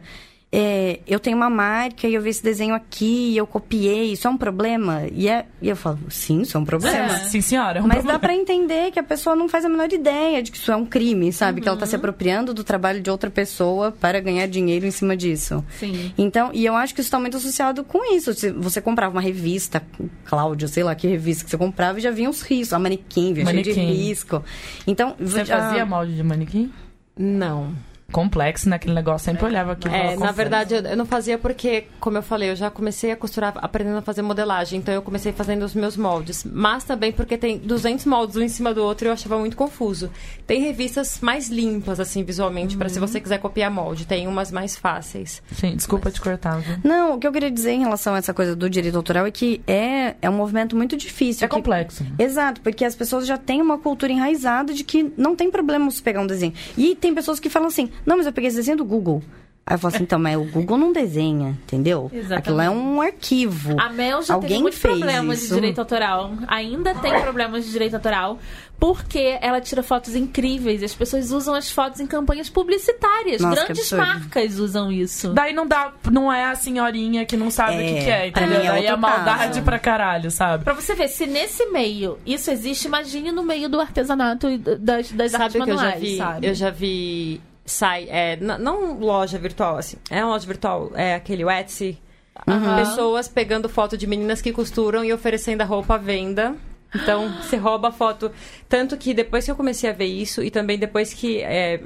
é, 0.56 1.00
eu 1.06 1.18
tenho 1.18 1.36
uma 1.36 1.50
marca 1.50 2.06
e 2.06 2.14
eu 2.14 2.22
vi 2.22 2.30
esse 2.30 2.42
desenho 2.42 2.74
aqui 2.76 3.32
e 3.32 3.36
eu 3.36 3.44
copiei, 3.46 4.12
isso 4.12 4.28
é 4.28 4.30
um 4.30 4.36
problema? 4.36 5.02
E, 5.12 5.26
é, 5.28 5.46
e 5.60 5.68
eu 5.68 5.74
falo, 5.74 5.98
sim, 6.08 6.42
isso 6.42 6.56
é 6.56 6.60
um 6.60 6.64
problema. 6.64 6.96
É, 6.96 7.08
sim, 7.24 7.40
senhora. 7.40 7.80
é 7.80 7.82
um 7.82 7.86
Mas 7.86 7.96
problema. 7.98 8.12
dá 8.12 8.18
pra 8.20 8.34
entender 8.34 8.92
que 8.92 8.98
a 9.00 9.02
pessoa 9.02 9.34
não 9.34 9.48
faz 9.48 9.64
a 9.64 9.68
menor 9.68 9.92
ideia 9.92 10.40
de 10.42 10.52
que 10.52 10.56
isso 10.58 10.70
é 10.70 10.76
um 10.76 10.86
crime, 10.86 11.32
sabe? 11.32 11.60
Que 11.60 11.68
ela 11.68 11.76
tá 11.76 11.86
se 11.86 11.96
apropriando 11.96 12.54
do 12.54 12.62
trabalho 12.62 13.00
de 13.00 13.10
outra 13.10 13.28
pessoa 13.30 13.90
para 13.90 14.20
ganhar 14.20 14.46
dinheiro 14.46 14.86
em 14.86 14.90
cima 14.92 15.16
disso. 15.16 15.64
Sim. 15.78 16.12
Então, 16.16 16.50
e 16.54 16.64
eu 16.64 16.76
acho 16.76 16.94
que 16.94 17.00
isso 17.00 17.10
tá 17.10 17.18
muito 17.18 17.36
associado 17.36 17.82
com 17.82 18.14
isso. 18.14 18.32
Se 18.34 18.52
você 18.52 18.80
comprava 18.80 19.12
uma 19.12 19.20
revista, 19.22 19.82
Cláudia, 20.24 20.68
sei 20.68 20.84
lá 20.84 20.94
que 20.94 21.08
revista 21.08 21.42
que 21.44 21.50
você 21.50 21.58
comprava, 21.58 21.98
e 21.98 22.02
já 22.02 22.10
vinha 22.12 22.30
os 22.30 22.42
riscos, 22.42 22.72
a 22.72 22.78
manequim, 22.78 23.32
vinha 23.32 23.46
cheio 23.46 23.62
de 23.62 23.70
Manequim. 23.70 23.92
risco. 23.92 24.44
Então, 24.86 25.16
Você 25.18 25.44
já- 25.44 25.58
fazia 25.58 25.84
molde 25.84 26.14
de 26.14 26.22
manequim? 26.22 26.70
Não. 27.18 27.72
Complexo, 28.14 28.68
né? 28.68 28.76
Aquele 28.76 28.94
negócio. 28.94 29.24
Sempre 29.24 29.44
olhava 29.44 29.72
aqui. 29.72 29.88
É, 29.88 30.16
na 30.16 30.30
verdade, 30.30 30.72
eu, 30.72 30.80
eu 30.82 30.96
não 30.96 31.04
fazia 31.04 31.36
porque, 31.36 31.88
como 31.98 32.16
eu 32.16 32.22
falei, 32.22 32.50
eu 32.50 32.54
já 32.54 32.70
comecei 32.70 33.10
a 33.10 33.16
costurar 33.16 33.52
aprendendo 33.56 33.98
a 33.98 34.02
fazer 34.02 34.22
modelagem. 34.22 34.78
Então, 34.78 34.94
eu 34.94 35.02
comecei 35.02 35.32
fazendo 35.32 35.64
os 35.64 35.74
meus 35.74 35.96
moldes. 35.96 36.44
Mas 36.44 36.84
também 36.84 37.10
porque 37.10 37.36
tem 37.36 37.58
200 37.58 38.06
moldes 38.06 38.36
um 38.36 38.42
em 38.42 38.48
cima 38.48 38.72
do 38.72 38.84
outro 38.84 39.06
e 39.06 39.08
eu 39.08 39.12
achava 39.12 39.36
muito 39.36 39.56
confuso. 39.56 40.10
Tem 40.46 40.62
revistas 40.62 41.18
mais 41.20 41.48
limpas, 41.48 41.98
assim, 41.98 42.22
visualmente, 42.22 42.76
pra 42.76 42.88
se 42.88 43.00
você 43.00 43.20
quiser 43.20 43.38
copiar 43.38 43.68
molde. 43.68 44.06
Tem 44.06 44.28
umas 44.28 44.52
mais 44.52 44.76
fáceis. 44.76 45.42
Sim, 45.50 45.74
desculpa 45.74 46.08
te 46.08 46.20
cortar, 46.20 46.60
viu? 46.60 46.76
Não, 46.84 47.16
o 47.16 47.18
que 47.18 47.26
eu 47.26 47.32
queria 47.32 47.50
dizer 47.50 47.72
em 47.72 47.80
relação 47.80 48.14
a 48.14 48.18
essa 48.18 48.32
coisa 48.32 48.54
do 48.54 48.70
direito 48.70 48.96
autoral 48.96 49.26
é 49.26 49.30
que 49.32 49.60
é, 49.66 50.14
é 50.22 50.30
um 50.30 50.34
movimento 50.36 50.76
muito 50.76 50.96
difícil. 50.96 51.44
É 51.44 51.48
que- 51.48 51.56
complexo. 51.56 52.06
Exato, 52.16 52.60
porque 52.60 52.84
as 52.84 52.94
pessoas 52.94 53.26
já 53.26 53.36
têm 53.36 53.60
uma 53.60 53.76
cultura 53.76 54.12
enraizada 54.12 54.72
de 54.72 54.84
que 54.84 55.12
não 55.16 55.34
tem 55.34 55.50
problema 55.50 55.90
você 55.90 56.00
pegar 56.00 56.20
um 56.20 56.26
desenho. 56.28 56.52
E 56.78 56.94
tem 56.94 57.12
pessoas 57.12 57.40
que 57.40 57.48
falam 57.48 57.66
assim: 57.68 57.90
não, 58.06 58.16
mas 58.16 58.26
eu 58.26 58.32
peguei 58.32 58.48
esse 58.48 58.56
desenho 58.56 58.76
do 58.78 58.84
Google. 58.84 59.22
Aí 59.66 59.76
eu 59.76 59.78
falo 59.78 59.94
assim, 59.94 60.04
então, 60.04 60.18
mas 60.18 60.36
o 60.36 60.44
Google 60.44 60.76
não 60.76 60.92
desenha, 60.92 61.56
entendeu? 61.64 62.10
Exatamente. 62.12 62.38
Aquilo 62.38 62.60
é 62.60 62.68
um 62.68 63.00
arquivo. 63.00 63.80
A 63.80 63.88
Mel 63.88 64.20
já 64.20 64.34
Alguém 64.34 64.48
teve 64.50 64.62
muito 64.62 64.76
fez 64.76 64.98
problemas 64.98 65.38
isso. 65.38 65.48
de 65.48 65.54
direito 65.54 65.78
autoral. 65.78 66.32
Ainda 66.48 66.94
tem 66.96 67.18
problemas 67.22 67.64
de 67.64 67.72
direito 67.72 67.94
autoral. 67.94 68.38
Porque 68.78 69.38
ela 69.40 69.62
tira 69.62 69.82
fotos 69.82 70.14
incríveis. 70.14 70.82
As 70.82 70.92
pessoas 70.94 71.30
usam 71.30 71.54
as 71.54 71.70
fotos 71.70 71.98
em 71.98 72.06
campanhas 72.06 72.50
publicitárias. 72.50 73.40
Nossa, 73.40 73.64
Grandes 73.64 73.90
marcas 73.92 74.58
usam 74.58 74.92
isso. 74.92 75.32
Daí 75.32 75.54
não 75.54 75.66
dá, 75.66 75.94
não 76.12 76.30
é 76.30 76.44
a 76.44 76.54
senhorinha 76.54 77.24
que 77.24 77.34
não 77.36 77.50
sabe 77.50 77.76
o 77.76 77.78
que, 77.78 77.84
É, 77.84 78.02
que 78.04 78.10
é, 78.10 78.26
entendeu? 78.28 78.60
é 78.60 78.66
Daí 78.66 78.86
é 78.86 78.96
maldade 78.96 79.48
caso. 79.54 79.62
pra 79.62 79.78
caralho, 79.78 80.30
sabe? 80.30 80.64
Pra 80.64 80.74
você 80.74 80.94
ver, 80.94 81.08
se 81.08 81.24
nesse 81.26 81.64
meio 81.70 82.18
isso 82.26 82.50
existe, 82.50 82.86
imagine 82.86 83.32
no 83.32 83.42
meio 83.42 83.66
do 83.70 83.80
artesanato 83.80 84.50
e 84.50 84.58
das, 84.58 85.10
das 85.12 85.30
Sabe 85.32 85.44
artes 85.44 85.60
o 85.60 85.64
que 85.64 85.70
eu 85.70 85.76
já 85.76 85.82
manuais, 85.82 86.00
vi? 86.02 86.16
sabe? 86.18 86.46
Eu 86.48 86.54
já 86.54 86.68
vi 86.68 87.40
sai, 87.64 88.06
é, 88.10 88.36
não 88.36 88.98
loja 88.98 89.38
virtual, 89.38 89.78
assim. 89.78 89.96
É 90.10 90.22
uma 90.24 90.32
loja 90.32 90.46
virtual, 90.46 90.92
é 90.94 91.14
aquele 91.14 91.44
Etsy. 91.50 91.98
Aham. 92.46 92.76
Pessoas 92.76 93.28
pegando 93.28 93.68
foto 93.68 93.96
de 93.96 94.06
meninas 94.06 94.42
que 94.42 94.52
costuram 94.52 95.04
e 95.04 95.12
oferecendo 95.12 95.60
a 95.60 95.64
roupa 95.64 95.94
à 95.94 95.98
venda. 95.98 96.54
Então, 96.94 97.32
você 97.42 97.56
rouba 97.56 97.88
a 97.88 97.92
foto. 97.92 98.30
Tanto 98.68 98.96
que 98.96 99.14
depois 99.14 99.44
que 99.44 99.50
eu 99.50 99.56
comecei 99.56 99.88
a 99.90 99.92
ver 99.92 100.06
isso, 100.06 100.42
e 100.42 100.50
também 100.50 100.78
depois 100.78 101.12
que. 101.12 101.40
é, 101.40 101.80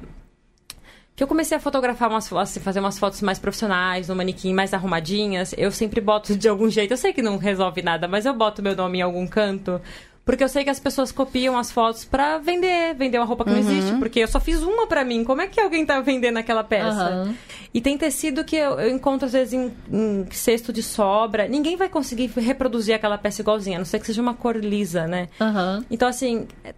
que 1.14 1.24
eu 1.24 1.26
comecei 1.26 1.56
a 1.56 1.60
fotografar 1.60 2.08
umas 2.08 2.28
fotos, 2.28 2.50
assim, 2.50 2.60
fazer 2.60 2.78
umas 2.78 2.96
fotos 2.96 3.20
mais 3.22 3.40
profissionais, 3.40 4.06
no 4.06 4.14
manequim, 4.14 4.54
mais 4.54 4.72
arrumadinhas, 4.72 5.52
eu 5.58 5.72
sempre 5.72 6.00
boto 6.00 6.36
de 6.36 6.48
algum 6.48 6.70
jeito. 6.70 6.92
Eu 6.92 6.96
sei 6.96 7.12
que 7.12 7.20
não 7.20 7.38
resolve 7.38 7.82
nada, 7.82 8.06
mas 8.06 8.24
eu 8.24 8.32
boto 8.32 8.62
meu 8.62 8.76
nome 8.76 8.98
em 8.98 9.02
algum 9.02 9.26
canto. 9.26 9.80
Porque 10.28 10.44
eu 10.44 10.48
sei 10.50 10.62
que 10.62 10.68
as 10.68 10.78
pessoas 10.78 11.10
copiam 11.10 11.56
as 11.56 11.72
fotos 11.72 12.04
pra 12.04 12.36
vender, 12.36 12.94
vender 12.94 13.16
uma 13.16 13.24
roupa 13.24 13.44
que 13.44 13.50
não 13.50 13.56
existe. 13.58 13.96
Porque 13.98 14.20
eu 14.20 14.28
só 14.28 14.38
fiz 14.38 14.62
uma 14.62 14.86
pra 14.86 15.02
mim. 15.02 15.24
Como 15.24 15.40
é 15.40 15.46
que 15.46 15.58
alguém 15.58 15.86
tá 15.86 15.98
vendendo 16.02 16.36
aquela 16.36 16.62
peça? 16.62 16.90
Aham. 16.90 17.34
E 17.72 17.80
tem 17.80 17.96
tecido 17.96 18.44
que 18.44 18.54
eu, 18.54 18.78
eu 18.78 18.90
encontro, 18.90 19.24
às 19.24 19.32
vezes, 19.32 19.54
em, 19.54 19.72
em 19.90 20.26
cesto 20.30 20.70
de 20.70 20.82
sobra. 20.82 21.48
Ninguém 21.48 21.78
vai 21.78 21.88
conseguir 21.88 22.26
reproduzir 22.36 22.94
aquela 22.94 23.16
peça 23.16 23.40
igualzinha, 23.40 23.78
a 23.78 23.80
não 23.80 23.86
ser 23.86 24.00
que 24.00 24.06
seja 24.06 24.20
uma 24.20 24.34
cor 24.34 24.56
lisa, 24.56 25.06
né? 25.06 25.30
Aham. 25.40 25.82
Então, 25.90 26.06
assim, 26.06 26.46
é, 26.62 26.74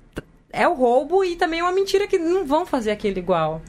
é 0.52 0.68
o 0.68 0.74
roubo 0.74 1.24
e 1.24 1.34
também 1.34 1.58
é 1.58 1.64
uma 1.64 1.72
mentira 1.72 2.06
que 2.06 2.20
não 2.20 2.46
vão 2.46 2.64
fazer 2.64 2.92
aquilo 2.92 3.18
igual. 3.18 3.62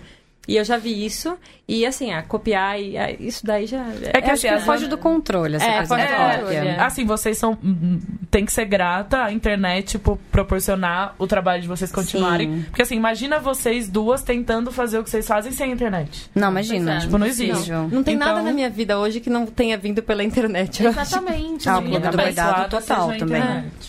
E 0.48 0.56
eu 0.58 0.64
já 0.66 0.76
vi 0.78 1.06
isso. 1.06 1.38
E, 1.68 1.86
assim, 1.86 2.12
a 2.12 2.22
copiar, 2.24 2.82
e, 2.82 2.98
a- 2.98 3.12
isso 3.12 3.46
daí 3.46 3.66
já... 3.66 3.86
É 4.12 4.20
que 4.22 4.32
Acho 4.32 4.42
que 4.42 4.48
as- 4.48 4.66
foge 4.66 4.88
do 4.88 4.98
controle 4.98 5.56
essa 5.56 5.66
É, 5.66 5.78
coisa 5.78 5.96
da 5.98 6.08
cópia. 6.40 6.58
é. 6.58 6.80
Assim, 6.80 7.06
vocês 7.06 7.38
são. 7.38 7.58
hum, 7.64 8.00
Tem 8.30 8.46
que 8.46 8.52
ser 8.52 8.66
grata 8.66 9.24
à 9.26 9.32
internet 9.32 9.98
por 10.00 10.18
proporcionar 10.32 11.16
o 11.20 11.28
trabalho 11.28 11.62
de 11.62 11.68
vocês 11.68 11.92
continuarem. 11.92 12.50
Sim. 12.58 12.62
Porque 12.64 12.82
assim, 12.82 12.96
imagina 12.96 13.40
vocês 13.40 13.88
duas 13.90 14.22
tentando 14.24 14.72
fazer 14.72 15.00
o 15.00 15.04
que 15.04 15.10
vocês 15.10 15.28
fazem 15.28 15.52
sem 15.52 15.70
a 15.70 15.74
internet. 15.74 16.30
Não, 16.34 16.50
imagina. 16.50 16.96
É. 16.96 17.00
Tipo, 17.00 17.18
não 17.18 17.28
existe. 17.28 17.52
Impossível. 17.52 17.90
Não 17.92 18.04
tem 18.04 18.16
Então- 18.16 18.28
nada 18.30 18.42
na 18.42 18.52
minha 18.52 18.70
vida 18.70 18.98
hoje 18.98 19.20
que 19.20 19.30
não 19.30 19.46
tenha 19.46 19.78
vindo 19.78 20.02
pela 20.02 20.24
internet. 20.24 20.84
Exatamente. 20.86 21.68
Ah, 21.70 21.78
o 21.78 21.82
Clube 21.82 22.00
do 22.00 22.08
abençoada 22.08 22.70
total 22.70 23.14
também. 23.18 23.44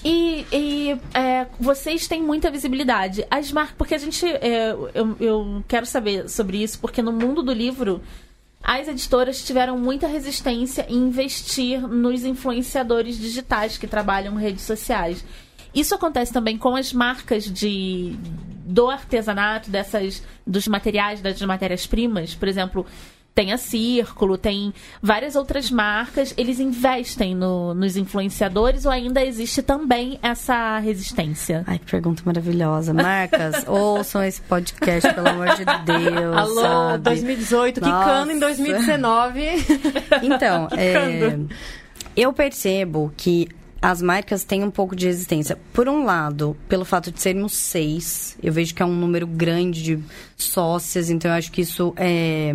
E, 0.05 0.47
e, 0.53 0.97
é, 1.15 1.47
vocês 1.59 2.07
têm 2.09 2.23
muita 2.23 2.51
visibilidade. 2.51 3.25
As 3.31 3.51
marcas, 3.53 3.75
porque 3.79 3.95
a 3.95 3.99
gente, 3.99 4.27
é, 4.27 4.73
eu, 4.95 5.17
eu 5.21 5.65
quero 5.69 5.87
saber 5.87 6.29
sobre 6.29 6.42
isso, 6.51 6.79
porque 6.79 7.03
no 7.03 7.13
mundo 7.13 7.43
do 7.43 7.53
livro, 7.53 8.03
as 8.63 8.89
editoras 8.89 9.43
tiveram 9.45 9.79
muita 9.79 10.07
resistência 10.07 10.87
em 10.89 10.97
investir 10.97 11.81
nos 11.81 12.25
influenciadores 12.25 13.19
digitais 13.19 13.77
que 13.77 13.87
trabalham 13.87 14.35
redes 14.35 14.63
sociais. 14.63 15.25
Isso 15.75 15.95
acontece 15.95 16.33
também 16.33 16.59
com 16.59 16.77
as 16.77 16.93
marcas 16.93 17.45
de 17.45 18.17
do 18.65 18.89
artesanato, 18.89 19.71
dessas 19.71 20.23
dos 20.47 20.69
materiais, 20.69 21.21
das 21.21 21.41
matérias-primas, 21.43 22.35
por 22.35 22.49
exemplo. 22.49 22.87
Tem 23.35 23.51
a 23.51 23.57
Círculo, 23.57 24.37
tem 24.37 24.75
várias 25.03 25.37
outras 25.37 25.71
marcas. 25.71 26.35
Eles 26.37 26.61
investem 26.61 27.35
no- 27.35 27.73
nos 27.73 27.97
influenciadores 27.97 28.85
ou 28.85 28.93
ainda 28.93 29.25
existe 29.25 29.63
também 29.63 30.19
essa 30.23 30.79
resistência? 30.79 31.65
Ai, 31.67 31.79
que 31.79 31.91
pergunta 31.91 32.23
maravilhosa. 32.27 32.93
Marcas, 32.93 33.65
ouçam 33.69 34.23
esse 34.23 34.41
podcast, 34.43 35.15
pelo 35.15 35.29
amor 35.29 35.49
de 35.57 35.65
Deus. 35.65 36.37
Alô, 36.37 36.61
sabe? 36.61 37.05
2018, 37.05 37.81
Nossa. 37.81 38.05
quicando 38.05 38.33
em 38.33 38.39
2019. 38.39 39.41
Então, 40.23 40.69
é, 40.77 41.39
eu 42.15 42.33
percebo 42.33 43.13
que 43.17 43.49
as 43.81 44.01
marcas 44.03 44.45
têm 44.45 44.63
um 44.63 44.71
pouco 44.71 44.95
de 44.95 45.07
resistência. 45.07 45.59
Por 45.73 45.89
um 45.89 46.05
lado, 46.05 46.57
pelo 46.69 46.85
fato 46.85 47.11
de 47.11 47.21
sermos 47.21 47.53
seis, 47.55 48.37
eu 48.43 48.53
vejo 48.53 48.75
que 48.75 48.83
é 48.83 48.87
um 48.87 48.95
número 48.95 49.27
grande 49.27 49.83
de 49.83 50.05
sócias, 50.37 51.11
então 51.11 51.31
eu 51.31 51.37
acho 51.37 51.51
que 51.51 51.63
isso 51.63 51.93
é. 51.97 52.55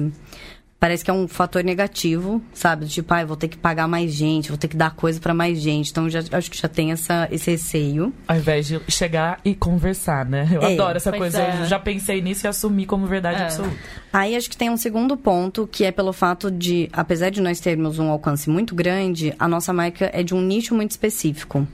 Parece 0.79 1.03
que 1.03 1.09
é 1.09 1.13
um 1.13 1.27
fator 1.27 1.63
negativo, 1.63 2.39
sabe? 2.53 2.85
Tipo, 2.85 3.11
ah, 3.13 3.25
vou 3.25 3.35
ter 3.35 3.47
que 3.47 3.57
pagar 3.57 3.87
mais 3.87 4.13
gente, 4.13 4.49
vou 4.49 4.57
ter 4.59 4.67
que 4.67 4.77
dar 4.77 4.91
coisa 4.95 5.19
pra 5.19 5.33
mais 5.33 5.59
gente. 5.59 5.89
Então, 5.89 6.07
já, 6.07 6.21
acho 6.31 6.51
que 6.51 6.57
já 6.61 6.67
tem 6.67 6.91
essa, 6.91 7.27
esse 7.31 7.49
receio. 7.49 8.13
Ao 8.27 8.37
invés 8.37 8.67
de 8.67 8.79
chegar 8.87 9.39
e 9.43 9.55
conversar, 9.55 10.23
né? 10.25 10.47
Eu 10.51 10.61
É. 10.61 10.73
adoro 10.73 10.97
essa 10.97 11.09
Pois 11.09 11.19
coisa. 11.33 11.41
é. 11.41 11.61
Eu 11.61 11.65
já 11.65 11.79
pensei 11.79 12.21
nisso 12.21 12.45
e 12.45 12.47
assumi 12.47 12.85
como 12.85 13.07
verdade 13.07 13.41
É. 13.41 13.45
absoluta. 13.45 13.75
Aí 14.13 14.35
acho 14.35 14.49
que 14.49 14.55
tem 14.57 14.69
um 14.69 14.77
segundo 14.77 15.17
ponto, 15.17 15.67
que 15.71 15.83
é 15.83 15.91
pelo 15.91 16.13
fato 16.13 16.49
de, 16.51 16.89
apesar 16.93 17.29
de 17.31 17.41
nós 17.41 17.59
termos 17.59 17.97
um 17.99 18.09
alcance 18.09 18.47
muito 18.49 18.73
grande, 18.75 19.33
a 19.39 19.47
nossa 19.47 19.73
marca 19.73 20.09
é 20.13 20.21
de 20.23 20.33
um 20.35 20.41
nicho 20.41 20.75
muito 20.75 20.91
específico. 20.91 21.67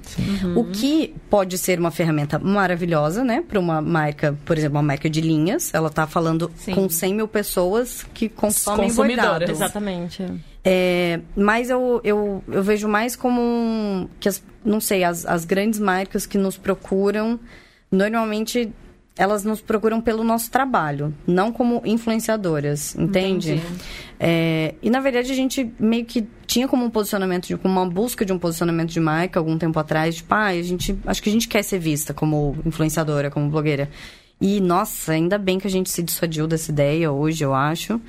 O 0.56 0.64
que 0.66 1.14
pode 1.30 1.58
ser 1.58 1.78
uma 1.78 1.92
ferramenta 1.92 2.40
maravilhosa, 2.40 3.24
né? 3.24 3.44
Para 3.48 3.60
uma 3.60 3.82
marca, 3.82 4.38
por 4.46 4.58
exemplo, 4.58 4.78
uma 4.78 4.84
marca 4.84 5.10
de 5.10 5.20
linhas. 5.22 5.74
Ela 5.74 5.90
tá 5.90 6.08
falando 6.08 6.50
Sim. 6.56 6.74
com 6.74 6.88
100 6.90 7.14
mil 7.16 7.28
pessoas 7.28 8.06
que 8.14 8.28
consomem 8.30 8.93
Consumidoras. 8.96 9.32
bordado. 9.32 9.52
Exatamente. 9.52 10.26
É, 10.64 11.20
mas 11.36 11.70
eu, 11.70 12.00
eu, 12.04 12.44
eu 12.48 12.64
vejo 12.64 12.88
mais 12.88 13.16
como 13.16 13.42
um, 13.42 14.08
que 14.20 14.30
as, 14.30 14.44
não 14.64 14.80
sei, 14.80 15.04
as, 15.04 15.26
as 15.26 15.46
grandes 15.46 15.80
marcas 15.80 16.26
que 16.26 16.38
nos 16.38 16.58
procuram, 16.58 17.40
normalmente 17.92 18.72
elas 19.16 19.44
nos 19.44 19.62
procuram 19.62 20.02
pelo 20.02 20.24
nosso 20.24 20.50
trabalho, 20.50 21.14
não 21.28 21.52
como 21.52 21.82
influenciadoras, 21.86 22.96
entende? 22.96 23.62
É, 24.20 24.74
e 24.82 24.90
na 24.90 25.00
verdade 25.02 25.32
a 25.32 25.36
gente 25.36 25.72
meio 25.80 26.04
que 26.04 26.26
tinha 26.48 26.68
como 26.68 26.84
um 26.84 26.90
posicionamento, 26.90 27.48
de, 27.48 27.58
como 27.58 27.80
uma 27.80 27.88
busca 27.88 28.26
de 28.26 28.34
um 28.34 28.40
posicionamento 28.40 28.90
de 28.90 29.00
marca 29.00 29.40
algum 29.40 29.58
tempo 29.58 29.78
atrás, 29.78 30.16
tipo, 30.16 30.34
ah, 30.34 30.46
a 30.46 30.62
gente, 30.62 30.98
acho 31.06 31.22
que 31.22 31.30
a 31.30 31.32
gente 31.32 31.48
quer 31.48 31.64
ser 31.64 31.78
vista 31.78 32.14
como 32.14 32.58
influenciadora, 32.66 33.30
como 33.30 33.50
blogueira. 33.50 33.90
E, 34.42 34.60
nossa, 34.60 35.14
ainda 35.14 35.38
bem 35.38 35.60
que 35.60 35.68
a 35.68 35.70
gente 35.70 35.90
se 35.90 36.02
dissuadiu 36.02 36.48
dessa 36.48 36.72
ideia 36.72 37.12
hoje, 37.12 37.44
eu 37.44 37.54
acho. 37.54 38.02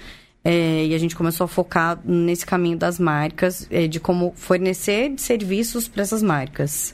É, 0.44 0.84
e 0.84 0.94
a 0.94 0.98
gente 0.98 1.16
começou 1.16 1.46
a 1.46 1.48
focar 1.48 1.98
nesse 2.04 2.44
caminho 2.44 2.76
das 2.76 2.98
marcas, 2.98 3.66
é, 3.70 3.86
de 3.86 3.98
como 3.98 4.32
fornecer 4.36 5.14
serviços 5.16 5.88
para 5.88 6.02
essas 6.02 6.22
marcas. 6.22 6.92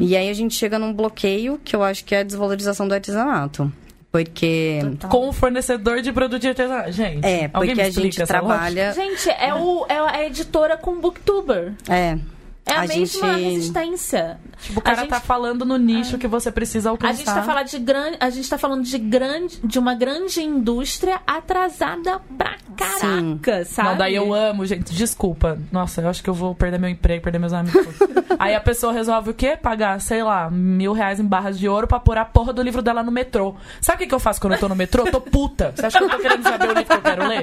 E 0.00 0.16
aí 0.16 0.28
a 0.28 0.32
gente 0.34 0.54
chega 0.54 0.78
num 0.80 0.92
bloqueio 0.92 1.60
que 1.64 1.76
eu 1.76 1.82
acho 1.84 2.04
que 2.04 2.12
é 2.14 2.20
a 2.20 2.22
desvalorização 2.24 2.88
do 2.88 2.94
artesanato. 2.94 3.72
Porque. 4.10 4.80
Com 5.08 5.28
o 5.28 5.32
fornecedor 5.32 6.02
de 6.02 6.12
produto 6.12 6.40
de 6.42 6.48
artesanato. 6.48 6.92
Gente, 6.92 7.24
É, 7.24 7.48
alguém 7.52 7.70
porque 7.70 7.74
me 7.74 7.80
a 7.82 7.90
gente 7.90 8.20
essa 8.20 8.26
trabalha. 8.26 8.92
Gente, 8.92 9.30
é, 9.30 9.54
o, 9.54 9.86
é 9.88 9.98
a 9.98 10.26
editora 10.26 10.76
com 10.76 11.00
booktuber. 11.00 11.72
É. 11.88 12.18
É 12.66 12.72
a, 12.74 12.80
A 12.82 12.86
mesma 12.86 13.06
gente- 13.06 13.42
resistência. 13.44 14.38
Tipo, 14.62 14.78
o 14.78 14.82
cara 14.82 14.98
a 14.98 15.00
gente, 15.00 15.10
tá 15.10 15.20
falando 15.20 15.64
no 15.64 15.76
nicho 15.76 16.16
que 16.18 16.28
você 16.28 16.50
precisa 16.52 16.88
a 16.88 16.92
alcançar. 16.92 17.14
gente 17.14 17.26
tá 17.26 17.42
falando 17.42 17.66
de 17.66 17.78
grande, 17.78 18.16
a 18.20 18.30
gente 18.30 18.48
tá 18.48 18.58
falando 18.58 18.82
de 18.84 18.98
grande, 18.98 19.60
de 19.62 19.78
uma 19.78 19.94
grande 19.94 20.40
indústria 20.40 21.20
atrasada 21.26 22.20
pra 22.38 22.56
caraca, 22.76 23.64
sabe? 23.64 23.88
Não, 23.88 23.96
daí 23.96 24.14
eu 24.14 24.32
amo, 24.32 24.64
gente. 24.64 24.94
Desculpa. 24.94 25.58
Nossa, 25.70 26.00
eu 26.00 26.08
acho 26.08 26.22
que 26.22 26.30
eu 26.30 26.34
vou 26.34 26.54
perder 26.54 26.78
meu 26.78 26.88
emprego, 26.88 27.22
perder 27.22 27.38
meus 27.38 27.52
amigos. 27.52 27.86
Aí 28.38 28.54
a 28.54 28.60
pessoa 28.60 28.92
resolve 28.92 29.30
o 29.30 29.34
quê? 29.34 29.56
Pagar, 29.60 30.00
sei 30.00 30.22
lá, 30.22 30.50
mil 30.50 30.92
reais 30.92 31.20
em 31.20 31.24
barras 31.24 31.58
de 31.58 31.68
ouro 31.68 31.86
pra 31.86 32.00
pôr 32.00 32.16
a 32.18 32.24
porra 32.24 32.52
do 32.52 32.62
livro 32.62 32.82
dela 32.82 33.02
no 33.02 33.12
metrô. 33.12 33.54
Sabe 33.80 33.96
o 33.96 33.98
que, 34.00 34.06
que 34.08 34.14
eu 34.14 34.18
faço 34.18 34.40
quando 34.40 34.54
eu 34.54 34.58
tô 34.58 34.68
no 34.68 34.74
metrô? 34.74 35.06
Eu 35.06 35.12
tô 35.12 35.20
puta. 35.20 35.72
Você 35.76 35.86
acha 35.86 35.98
que 35.98 36.04
eu 36.04 36.10
tô 36.10 36.18
querendo 36.18 36.42
saber 36.42 36.64
o 36.64 36.72
livro 36.72 36.84
que 36.84 36.92
eu 36.92 37.02
quero 37.02 37.28
ler? 37.28 37.42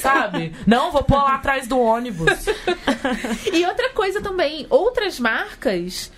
Sabe? 0.00 0.54
Não, 0.66 0.92
vou 0.92 1.02
pôr 1.02 1.16
lá 1.16 1.34
atrás 1.34 1.66
do 1.66 1.78
ônibus. 1.78 2.30
E 3.52 3.66
outra 3.66 3.90
coisa 3.90 4.20
também, 4.20 4.66
outras 4.70 5.18
marcas. 5.18 6.10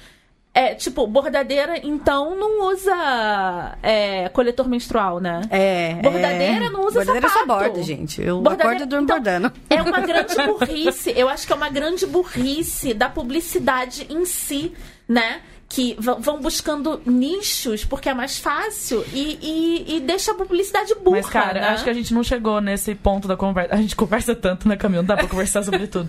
É, 0.56 0.72
tipo, 0.72 1.04
bordadeira, 1.08 1.80
então, 1.82 2.36
não 2.36 2.68
usa 2.70 3.76
é, 3.82 4.28
coletor 4.28 4.68
menstrual, 4.68 5.18
né? 5.18 5.40
É. 5.50 5.94
Bordadeira 5.94 6.66
é... 6.66 6.70
não 6.70 6.82
usa 6.86 7.00
Bordadeira 7.00 7.28
só 7.28 7.40
sapato. 7.40 7.64
borda, 7.64 7.82
gente. 7.82 8.22
Eu 8.22 8.40
Bordadeira- 8.40 8.68
acordo 8.74 8.82
e 8.84 8.86
durmo 8.86 9.04
então, 9.04 9.16
bordando. 9.16 9.52
É 9.68 9.82
uma 9.82 10.00
grande 10.00 10.34
burrice. 10.46 11.12
Eu 11.16 11.28
acho 11.28 11.44
que 11.44 11.52
é 11.52 11.56
uma 11.56 11.68
grande 11.68 12.06
burrice 12.06 12.94
da 12.94 13.08
publicidade 13.08 14.06
em 14.08 14.24
si, 14.24 14.72
né? 15.08 15.40
Que 15.68 15.96
vão 15.98 16.40
buscando 16.40 17.00
nichos 17.04 17.84
porque 17.84 18.08
é 18.08 18.14
mais 18.14 18.38
fácil 18.38 19.04
e, 19.12 19.38
e, 19.42 19.96
e 19.96 20.00
deixa 20.00 20.30
a 20.30 20.34
publicidade 20.36 20.94
burra. 20.94 21.16
Mas, 21.16 21.28
cara, 21.28 21.60
né? 21.60 21.68
acho 21.70 21.82
que 21.82 21.90
a 21.90 21.94
gente 21.94 22.14
não 22.14 22.22
chegou 22.22 22.60
nesse 22.60 22.94
ponto 22.94 23.26
da 23.26 23.36
conversa. 23.36 23.74
A 23.74 23.78
gente 23.78 23.96
conversa 23.96 24.36
tanto, 24.36 24.68
né, 24.68 24.76
Camila? 24.76 25.02
Não 25.02 25.08
dá 25.08 25.16
pra 25.16 25.26
conversar 25.26 25.64
sobre 25.64 25.88
tudo. 25.88 26.08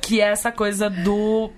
Que 0.00 0.22
é 0.22 0.28
essa 0.28 0.50
coisa 0.50 0.88
do. 0.88 1.50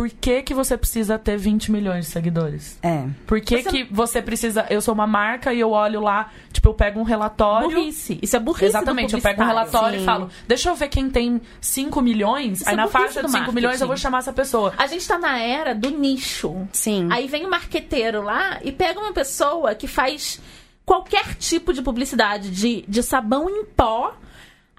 Por 0.00 0.08
que, 0.08 0.40
que 0.40 0.54
você 0.54 0.78
precisa 0.78 1.18
ter 1.18 1.36
20 1.36 1.70
milhões 1.70 2.06
de 2.06 2.10
seguidores? 2.10 2.78
É. 2.82 3.04
Por 3.26 3.38
que, 3.38 3.62
Você- 3.62 3.68
que 3.70 3.84
você 3.92 4.22
precisa. 4.22 4.66
Eu 4.70 4.80
sou 4.80 4.94
uma 4.94 5.06
marca 5.06 5.52
e 5.52 5.60
eu 5.60 5.72
olho 5.72 6.00
lá, 6.00 6.30
tipo, 6.50 6.70
eu 6.70 6.72
pego 6.72 6.98
um 6.98 7.02
relatório. 7.02 7.68
Burrice. 7.68 8.18
Isso 8.22 8.34
é 8.34 8.40
burrice 8.40 8.64
Exatamente, 8.64 9.10
do 9.10 9.18
eu 9.18 9.22
pego 9.22 9.42
um 9.42 9.46
relatório 9.46 9.98
Sim. 9.98 10.02
e 10.02 10.06
falo, 10.06 10.30
deixa 10.48 10.70
eu 10.70 10.74
ver 10.74 10.88
quem 10.88 11.10
tem 11.10 11.38
5 11.60 12.00
milhões. 12.00 12.60
Isso 12.62 12.68
aí 12.70 12.72
é 12.72 12.76
na 12.78 12.88
faixa 12.88 13.22
de 13.22 13.30
5 13.30 13.52
milhões 13.52 13.78
eu 13.78 13.86
vou 13.86 13.96
chamar 13.98 14.20
essa 14.20 14.32
pessoa. 14.32 14.72
A 14.78 14.86
gente 14.86 15.06
tá 15.06 15.18
na 15.18 15.38
era 15.38 15.74
do 15.74 15.90
nicho. 15.90 16.66
Sim. 16.72 17.06
Aí 17.12 17.28
vem 17.28 17.44
o 17.44 17.50
marqueteiro 17.50 18.22
lá 18.22 18.58
e 18.64 18.72
pega 18.72 18.98
uma 18.98 19.12
pessoa 19.12 19.74
que 19.74 19.86
faz 19.86 20.40
qualquer 20.86 21.34
tipo 21.34 21.74
de 21.74 21.82
publicidade 21.82 22.50
de, 22.50 22.86
de 22.88 23.02
sabão 23.02 23.50
em 23.50 23.66
pó 23.66 24.14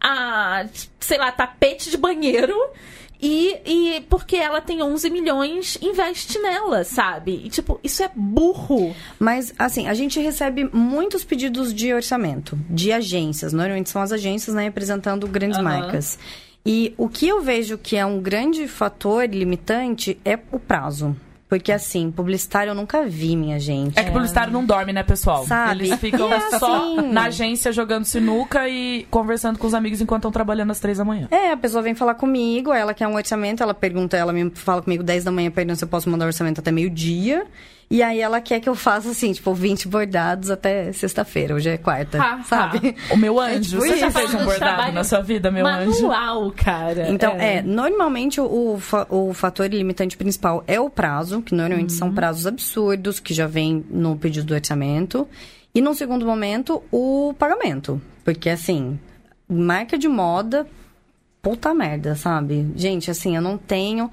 a, 0.02 0.66
sei 1.00 1.20
lá, 1.20 1.32
tapete 1.32 1.92
de 1.92 1.98
banheiro. 1.98 2.56
E, 3.22 3.58
e 3.66 4.02
porque 4.10 4.36
ela 4.36 4.60
tem 4.60 4.82
11 4.82 5.10
milhões, 5.10 5.78
investe 5.82 6.40
nela, 6.40 6.84
sabe? 6.84 7.42
E, 7.46 7.50
tipo, 7.50 7.80
isso 7.84 8.02
é 8.02 8.10
burro. 8.16 8.96
Mas, 9.20 9.54
assim, 9.60 9.88
a 9.88 9.94
gente 9.94 10.20
recebe 10.20 10.68
muitos 10.74 11.24
pedidos 11.24 11.74
de 11.74 11.94
orçamento, 11.94 12.58
de 12.70 12.92
agências. 12.92 13.54
Normalmente 13.54 13.90
são 13.90 14.02
as 14.02 14.12
agências, 14.12 14.56
né, 14.56 14.64
representando 14.64 15.28
grandes 15.28 15.60
Aham. 15.60 15.70
marcas. 15.70 16.18
E 16.66 16.94
o 16.98 17.08
que 17.08 17.28
eu 17.28 17.42
vejo 17.42 17.78
que 17.78 17.96
é 17.96 18.06
um 18.06 18.20
grande 18.20 18.68
fator 18.68 19.26
limitante 19.26 20.18
é 20.26 20.38
o 20.52 20.60
prazo. 20.60 21.16
Porque, 21.52 21.70
assim, 21.70 22.10
publicitário 22.12 22.72
eu 22.72 22.74
nunca 22.74 23.04
vi, 23.06 23.36
minha 23.36 23.60
gente. 23.60 23.99
É 23.99 24.04
que 24.06 24.12
publicitário 24.12 24.54
não 24.54 24.66
dorme, 24.66 24.93
né, 24.93 25.04
pessoal? 25.04 25.45
Sabe? 25.45 25.84
Eles 25.84 25.99
ficam 25.99 26.32
é 26.32 26.39
só 26.58 26.93
assim- 26.95 27.12
na 27.12 27.24
agência 27.26 27.74
jogando 27.74 28.06
sinuca 28.06 28.70
e 28.70 29.06
conversando 29.12 29.60
com 29.60 29.68
os 29.68 29.74
amigos 29.74 29.99
enquanto 29.99 30.22
estão 30.22 30.32
trabalhando 30.32 30.72
às 30.72 30.80
três 30.80 30.97
da 30.97 31.04
manhã. 31.04 31.28
É, 31.30 31.52
a 31.52 31.58
pessoa 31.58 31.84
vem 31.84 31.93
falar 31.93 32.14
comigo, 32.16 32.72
ela 32.72 32.93
quer 32.93 33.06
um 33.06 33.16
orçamento, 33.16 33.62
ela 33.62 33.74
pergunta, 33.74 34.16
ela 34.16 34.32
me 34.32 34.49
fala 34.52 34.82
comigo 34.82 35.04
10 35.04 35.26
da 35.26 35.32
manhã, 35.32 35.52
pergunta 35.52 35.76
se 35.76 35.84
eu 35.84 35.89
posso 35.89 36.10
mandar 36.10 36.26
orçamento 36.28 36.60
até 36.60 36.72
meio-dia. 36.72 37.45
E 37.92 38.02
aí 38.02 38.22
ela 38.22 38.39
quer 38.39 38.62
que 38.62 38.70
eu 38.70 38.74
faça, 38.76 39.10
assim, 39.12 39.34
tipo, 39.34 39.54
20 39.54 39.89
bordados 39.89 40.50
até 40.50 40.94
sexta-feira. 40.94 41.54
Hoje 41.56 41.70
é 41.70 41.78
quarta, 41.78 42.18
Ha, 42.22 42.36
ha. 42.36 42.44
sabe? 42.44 42.96
O 43.12 43.18
meu 43.18 43.38
anjo, 43.38 43.80
tipo 43.80 43.82
você 43.82 43.98
já 43.98 44.10
fez 44.10 44.34
um 44.34 44.46
bordado 44.46 44.94
na 44.94 45.04
sua 45.04 45.20
vida, 45.22 45.52
meu 45.52 45.68
anjo? 45.68 46.08
Manual, 46.08 46.52
cara. 46.56 47.10
Então, 47.10 47.34
é, 47.34 47.62
normalmente 47.62 48.39
o, 48.39 48.46
o, 48.76 48.80
fa- 48.80 49.06
o 49.10 49.34
fator 49.34 49.68
limitante 49.68 50.16
principal 50.16 50.64
é 50.68 50.80
o 50.80 50.89
prazo, 50.89 51.42
que 51.42 51.54
normalmente 51.54 51.92
são 51.92 52.14
prazos 52.14 52.48
absurdos, 52.48 53.20
que 53.20 53.34
já 53.34 53.46
vem 53.46 53.86
no 53.89 54.16
pedido 54.16 54.46
do 54.48 54.54
orçamento. 54.54 55.28
E 55.76 55.82
num 55.82 55.94
segundo 55.94 56.26
momento, 56.26 56.82
o 56.92 57.36
pagamento. 57.38 58.02
Porque, 58.24 58.50
assim, 58.50 58.98
marca 59.50 59.98
de 59.98 60.08
moda, 60.08 60.66
puta 61.42 61.74
merda, 61.74 62.16
sabe? 62.16 62.72
Gente, 62.76 63.12
assim, 63.12 63.36
eu 63.36 63.42
não 63.42 63.58
tenho. 63.58 64.10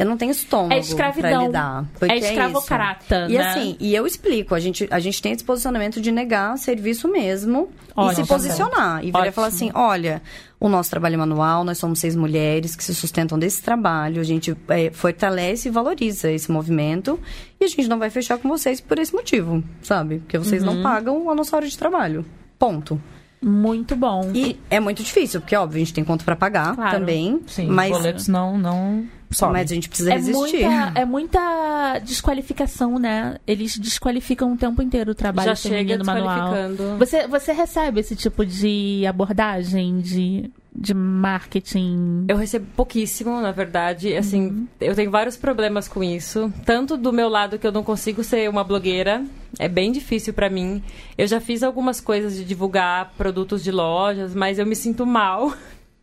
Eu 0.00 0.06
não 0.06 0.16
tenho 0.16 0.30
estômago 0.32 0.72
É 0.72 0.78
escravidão. 0.78 1.46
lidar. 1.46 1.84
É 2.02 2.16
isso. 2.16 2.26
escravocrata, 2.28 3.26
E 3.28 3.36
né? 3.36 3.46
assim, 3.50 3.76
e 3.78 3.94
eu 3.94 4.06
explico, 4.06 4.54
a 4.54 4.60
gente, 4.60 4.88
a 4.90 4.98
gente 4.98 5.20
tem 5.20 5.32
esse 5.32 5.44
posicionamento 5.44 6.00
de 6.00 6.10
negar 6.10 6.56
serviço 6.56 7.06
mesmo 7.06 7.68
e 8.10 8.14
se 8.14 8.26
posicionar. 8.26 9.00
E 9.04 9.06
virar 9.12 9.30
falar 9.32 9.48
assim, 9.48 9.70
olha, 9.74 10.22
o 10.58 10.68
nosso 10.68 10.88
trabalho 10.90 11.14
é 11.14 11.16
manual, 11.18 11.64
nós 11.64 11.78
somos 11.78 11.98
seis 11.98 12.16
mulheres 12.16 12.74
que 12.74 12.82
se 12.82 12.94
sustentam 12.94 13.38
desse 13.38 13.62
trabalho, 13.62 14.20
a 14.20 14.24
gente 14.24 14.56
é, 14.68 14.90
fortalece 14.90 15.68
e 15.68 15.70
valoriza 15.70 16.30
esse 16.32 16.50
movimento 16.50 17.20
e 17.60 17.64
a 17.64 17.68
gente 17.68 17.86
não 17.88 17.98
vai 17.98 18.08
fechar 18.10 18.38
com 18.38 18.48
vocês 18.48 18.80
por 18.80 18.98
esse 18.98 19.12
motivo, 19.14 19.62
sabe? 19.82 20.18
Porque 20.20 20.38
vocês 20.38 20.62
Uhum. 20.62 20.74
não 20.74 20.82
pagam 20.82 21.28
a 21.30 21.34
nossa 21.34 21.54
hora 21.56 21.66
de 21.68 21.76
trabalho. 21.76 22.24
Ponto. 22.58 23.00
Muito 23.42 23.96
bom. 23.96 24.30
E 24.34 24.58
é 24.68 24.78
muito 24.80 25.02
difícil, 25.02 25.40
porque, 25.40 25.56
óbvio, 25.56 25.76
a 25.76 25.78
gente 25.80 25.94
tem 25.94 26.04
conta 26.04 26.22
pra 26.24 26.36
pagar 26.36 26.74
Claro. 26.74 26.98
também. 26.98 27.40
Sim, 27.46 27.68
mas, 27.68 27.90
os 27.90 27.96
boletos 27.98 28.28
não, 28.28 28.58
não 28.58 29.04
sobem. 29.38 29.62
mas 29.62 29.70
a 29.70 29.74
gente 29.74 29.88
precisa 29.88 30.10
é 30.12 30.14
resistir. 30.16 30.64
muita, 30.66 30.92
é 31.00 31.04
muita 31.04 31.98
desqualificação, 32.00 32.98
né? 32.98 33.36
Eles 33.46 33.76
desqualificam 33.78 34.52
o 34.52 34.56
tempo 34.56 34.82
inteiro 34.82 35.12
o 35.12 35.14
trabalho 35.14 35.48
Já 35.48 35.54
chega 35.54 36.02
manual. 36.04 36.50
desqualificando. 36.52 36.98
Você, 36.98 37.26
você 37.26 37.52
recebe 37.52 38.00
esse 38.00 38.14
tipo 38.16 38.44
de 38.44 39.04
abordagem 39.06 40.00
de, 40.00 40.50
de 40.74 40.94
marketing? 40.94 42.24
Eu 42.28 42.36
recebo 42.36 42.66
pouquíssimo, 42.76 43.40
na 43.40 43.52
verdade. 43.52 44.14
Assim, 44.16 44.46
Uhum. 44.48 44.66
eu 44.80 44.94
tenho 44.94 45.10
vários 45.10 45.36
problemas 45.36 45.88
com 45.88 46.02
isso. 46.02 46.52
Tanto 46.64 46.96
do 46.96 47.12
meu 47.12 47.28
lado 47.28 47.58
que 47.58 47.66
eu 47.66 47.72
não 47.72 47.82
consigo 47.82 48.22
ser 48.24 48.48
uma 48.48 48.64
blogueira. 48.64 49.24
É 49.58 49.68
bem 49.68 49.90
difícil 49.92 50.32
pra 50.32 50.48
mim. 50.48 50.82
Eu 51.18 51.26
já 51.26 51.40
fiz 51.40 51.62
algumas 51.62 52.00
coisas 52.00 52.36
de 52.36 52.44
divulgar 52.44 53.12
produtos 53.16 53.62
de 53.64 53.70
lojas, 53.72 54.34
mas 54.34 54.58
eu 54.58 54.66
me 54.66 54.76
sinto 54.76 55.04
mal. 55.06 55.52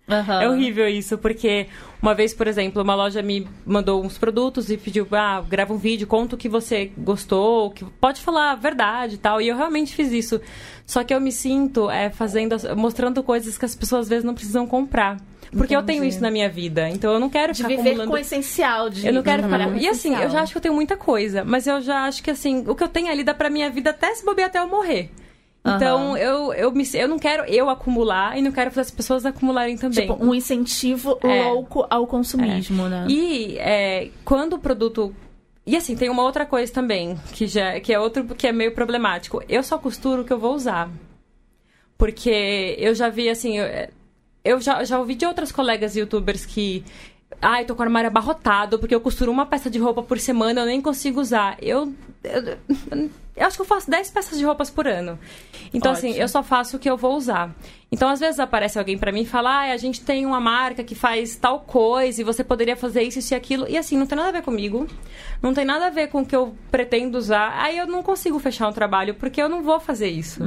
Aham. 0.10 0.42
É 0.42 0.50
horrível 0.50 0.88
isso, 0.88 1.18
porque 1.18 1.68
uma 2.02 2.16
vez, 2.16 2.34
por 2.34 2.48
exemplo, 2.48 2.82
uma 2.82 2.96
loja 2.96 3.22
me 3.22 3.46
mandou 3.66 4.04
uns 4.04 4.18
produtos 4.18 4.70
e 4.70 4.78
pediu, 4.78 5.06
ah, 5.12 5.44
grava 5.48 5.74
um 5.74 5.78
vídeo, 5.78 6.08
conta 6.08 6.36
o 6.36 6.38
que 6.38 6.48
você 6.48 6.92
gostou, 6.98 7.72
que 7.72 7.84
pode 7.84 8.22
falar 8.22 8.52
a 8.52 8.56
verdade 8.56 9.16
e 9.16 9.18
tal. 9.18 9.42
E 9.42 9.50
eu 9.50 9.58
realmente 9.58 9.94
fiz 9.94 10.12
isso. 10.12 10.40
Só 10.86 11.04
que 11.04 11.14
eu 11.14 11.20
me 11.20 11.32
sinto 11.32 11.90
é, 11.90 12.10
fazendo, 12.10 12.56
mostrando 12.78 13.22
coisas 13.22 13.58
que 13.58 13.66
as 13.66 13.76
pessoas 13.76 14.04
às 14.04 14.10
vezes 14.10 14.24
não 14.24 14.34
precisam 14.34 14.66
comprar. 14.66 15.18
Porque 15.52 15.76
eu 15.76 15.84
tenho 15.84 16.04
isso 16.04 16.22
na 16.22 16.30
minha 16.30 16.50
vida. 16.50 16.90
Então 16.90 17.14
eu 17.14 17.20
não 17.20 17.30
quero 17.30 17.54
De 17.54 17.58
ficar 17.58 17.70
viver 17.70 17.82
acumulando 17.82 18.12
com 18.12 18.16
o 18.16 18.20
essencial. 18.20 18.90
De 18.90 19.06
eu 19.06 19.14
não 19.14 19.24
quero 19.24 19.44
trabalhar 19.44 19.68
ficar. 19.68 19.82
E 19.82 19.88
assim, 19.88 20.16
eu 20.16 20.30
já 20.30 20.42
acho 20.42 20.52
que 20.52 20.58
eu 20.58 20.62
tenho 20.62 20.74
muita 20.74 20.98
coisa, 20.98 21.44
mas 21.44 21.68
eu 21.68 21.82
já 21.82 22.04
acho 22.04 22.22
que 22.22 22.32
assim, 22.32 22.64
o 22.68 22.76
que 22.76 22.84
eu 22.84 22.88
tenho 22.88 23.10
ali 23.10 23.24
dá 23.24 23.34
pra 23.34 23.50
minha 23.50 23.70
vida 23.70 23.92
até 23.92 24.14
se 24.14 24.26
bobear 24.26 24.48
até 24.48 24.60
eu 24.60 24.68
morrer. 24.68 25.10
Então, 25.76 26.18
eu, 26.18 26.54
eu, 26.54 26.72
me, 26.72 26.84
eu 26.94 27.08
não 27.08 27.20
quero 27.20 27.44
eu 27.46 27.70
acumular 27.70 28.38
e 28.38 28.42
não 28.42 28.52
quero 28.52 28.70
fazer 28.72 28.82
as 28.82 28.92
pessoas 28.92 29.26
acumularem 29.26 29.78
também. 29.78 30.08
Tipo, 30.08 30.24
um 30.24 30.34
incentivo 30.34 31.18
É. 31.24 31.44
louco 31.44 31.86
ao 31.90 32.08
consumismo, 32.08 32.88
né? 32.88 33.06
E 33.10 33.58
é, 33.58 34.10
quando 34.24 34.54
o 34.54 34.60
produto. 34.60 35.14
E 35.66 35.76
assim, 35.76 35.96
tem 35.96 36.10
uma 36.10 36.24
outra 36.24 36.46
coisa 36.46 36.72
também, 36.72 37.18
que, 37.34 37.46
já, 37.46 37.80
que 37.80 37.92
é 37.94 38.00
outro 38.00 38.24
que 38.24 38.48
é 38.48 38.52
meio 38.54 38.72
problemático. 38.74 39.44
Eu 39.50 39.62
só 39.62 39.78
costuro 39.78 40.22
o 40.22 40.26
que 40.26 40.32
eu 40.32 40.40
vou 40.40 40.56
usar. 40.56 40.90
Porque 41.98 42.76
eu 42.78 42.94
já 42.94 43.10
vi, 43.10 43.28
assim, 43.30 43.58
eu, 43.58 43.66
eu 44.46 44.62
já, 44.62 44.84
já 44.84 45.00
ouvi 45.00 45.16
de 45.16 45.26
outras 45.26 45.52
colegas 45.52 45.96
youtubers 45.96 46.46
que. 46.46 46.84
Ai, 47.42 47.66
tô 47.66 47.76
com 47.76 47.82
o 47.82 47.84
armário 47.86 48.08
abarrotado, 48.08 48.80
porque 48.80 48.96
eu 48.96 49.02
costuro 49.02 49.32
uma 49.32 49.46
peça 49.46 49.70
de 49.70 49.78
roupa 49.78 50.02
por 50.02 50.18
semana, 50.20 50.62
eu 50.62 50.66
nem 50.66 50.82
consigo 50.82 51.20
usar. 51.20 51.58
Eu. 51.62 51.94
Eu, 52.24 52.58
eu 52.92 53.10
acho 53.46 53.56
que 53.58 53.62
eu 53.62 53.66
faço 53.66 53.90
10 53.90 54.12
peças 54.12 54.38
de 54.38 54.46
roupas 54.46 54.70
por 54.70 54.88
ano. 54.88 55.20
Então, 55.74 55.92
assim, 55.92 56.10
Ótimo. 56.10 56.24
eu 56.24 56.28
só 56.28 56.42
faço 56.42 56.78
o 56.78 56.80
que 56.80 56.90
eu 56.90 56.98
vou 56.98 57.16
usar. 57.16 57.54
Então, 57.90 58.10
às 58.10 58.20
vezes 58.20 58.38
aparece 58.40 58.78
alguém 58.78 58.98
pra 58.98 59.12
mim 59.14 59.22
e 59.22 59.26
fala: 59.26 59.50
ah, 59.62 59.72
a 59.72 59.78
gente 59.78 60.02
tem 60.02 60.26
uma 60.26 60.40
marca 60.42 60.84
que 60.84 60.94
faz 60.94 61.36
tal 61.38 61.62
coisa 61.62 62.20
e 62.22 62.24
você 62.24 62.44
poderia 62.44 62.76
fazer 62.76 63.02
isso, 63.04 63.20
isso 63.20 63.34
e 63.34 63.36
aquilo. 63.36 63.66
E 63.70 63.78
assim, 63.78 63.98
não 63.98 64.06
tem 64.06 64.18
nada 64.18 64.30
a 64.30 64.32
ver 64.34 64.42
comigo. 64.42 64.86
Não 65.42 65.54
tem 65.54 65.64
nada 65.64 65.88
a 65.88 65.90
ver 65.90 66.08
com 66.08 66.22
o 66.22 66.26
que 66.26 66.36
eu 66.36 66.54
pretendo 66.72 67.18
usar. 67.18 67.54
Aí 67.62 67.78
eu 67.78 67.88
não 67.88 68.04
consigo 68.04 68.40
fechar 68.40 68.68
um 68.68 68.74
trabalho 68.74 69.14
porque 69.14 69.42
eu 69.42 69.48
não 69.48 69.62
vou 69.64 69.80
fazer 69.80 70.08
isso. 70.10 70.42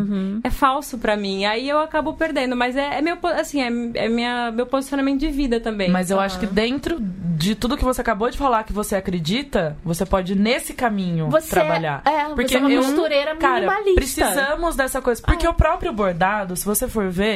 É 0.44 0.50
falso 0.50 0.98
pra 0.98 1.16
mim. 1.16 1.44
Aí 1.46 1.68
eu 1.68 1.78
acabo 1.80 2.12
perdendo. 2.12 2.54
Mas 2.56 2.76
é, 2.76 2.98
é 2.98 3.00
meu, 3.00 3.16
assim, 3.22 3.62
é, 3.62 4.04
é 4.04 4.08
minha, 4.08 4.50
meu 4.50 4.66
posicionamento 4.66 5.20
de 5.20 5.28
vida 5.28 5.60
também. 5.60 5.88
Mas 5.90 6.10
eu 6.10 6.20
acho 6.20 6.38
que 6.40 6.46
dentro 6.46 6.98
de 7.00 7.54
tudo 7.54 7.76
que 7.76 7.84
você 7.84 8.00
acabou 8.02 8.28
de 8.30 8.36
falar 8.36 8.64
que 8.64 8.72
você 8.72 8.96
acredita, 8.96 9.76
você 9.82 10.04
pode 10.04 10.34
nesse 10.34 10.74
caminho 10.74 11.30
Você 11.30 11.48
trabalhar. 11.48 12.02
é- 12.04 12.10
é, 12.10 12.28
você 12.34 12.56
é 12.56 12.58
uma 12.60 12.76
costureira 12.82 13.34
cara, 13.36 13.60
minimalista. 13.60 13.94
precisamos 13.94 14.76
dessa 14.76 15.00
coisa. 15.00 15.22
Porque 15.22 15.48
o 15.48 15.54
próprio 15.54 15.90
bordado, 15.92 16.54
se 16.56 16.66
você 16.66 16.86
for 16.86 17.08
ver, 17.08 17.29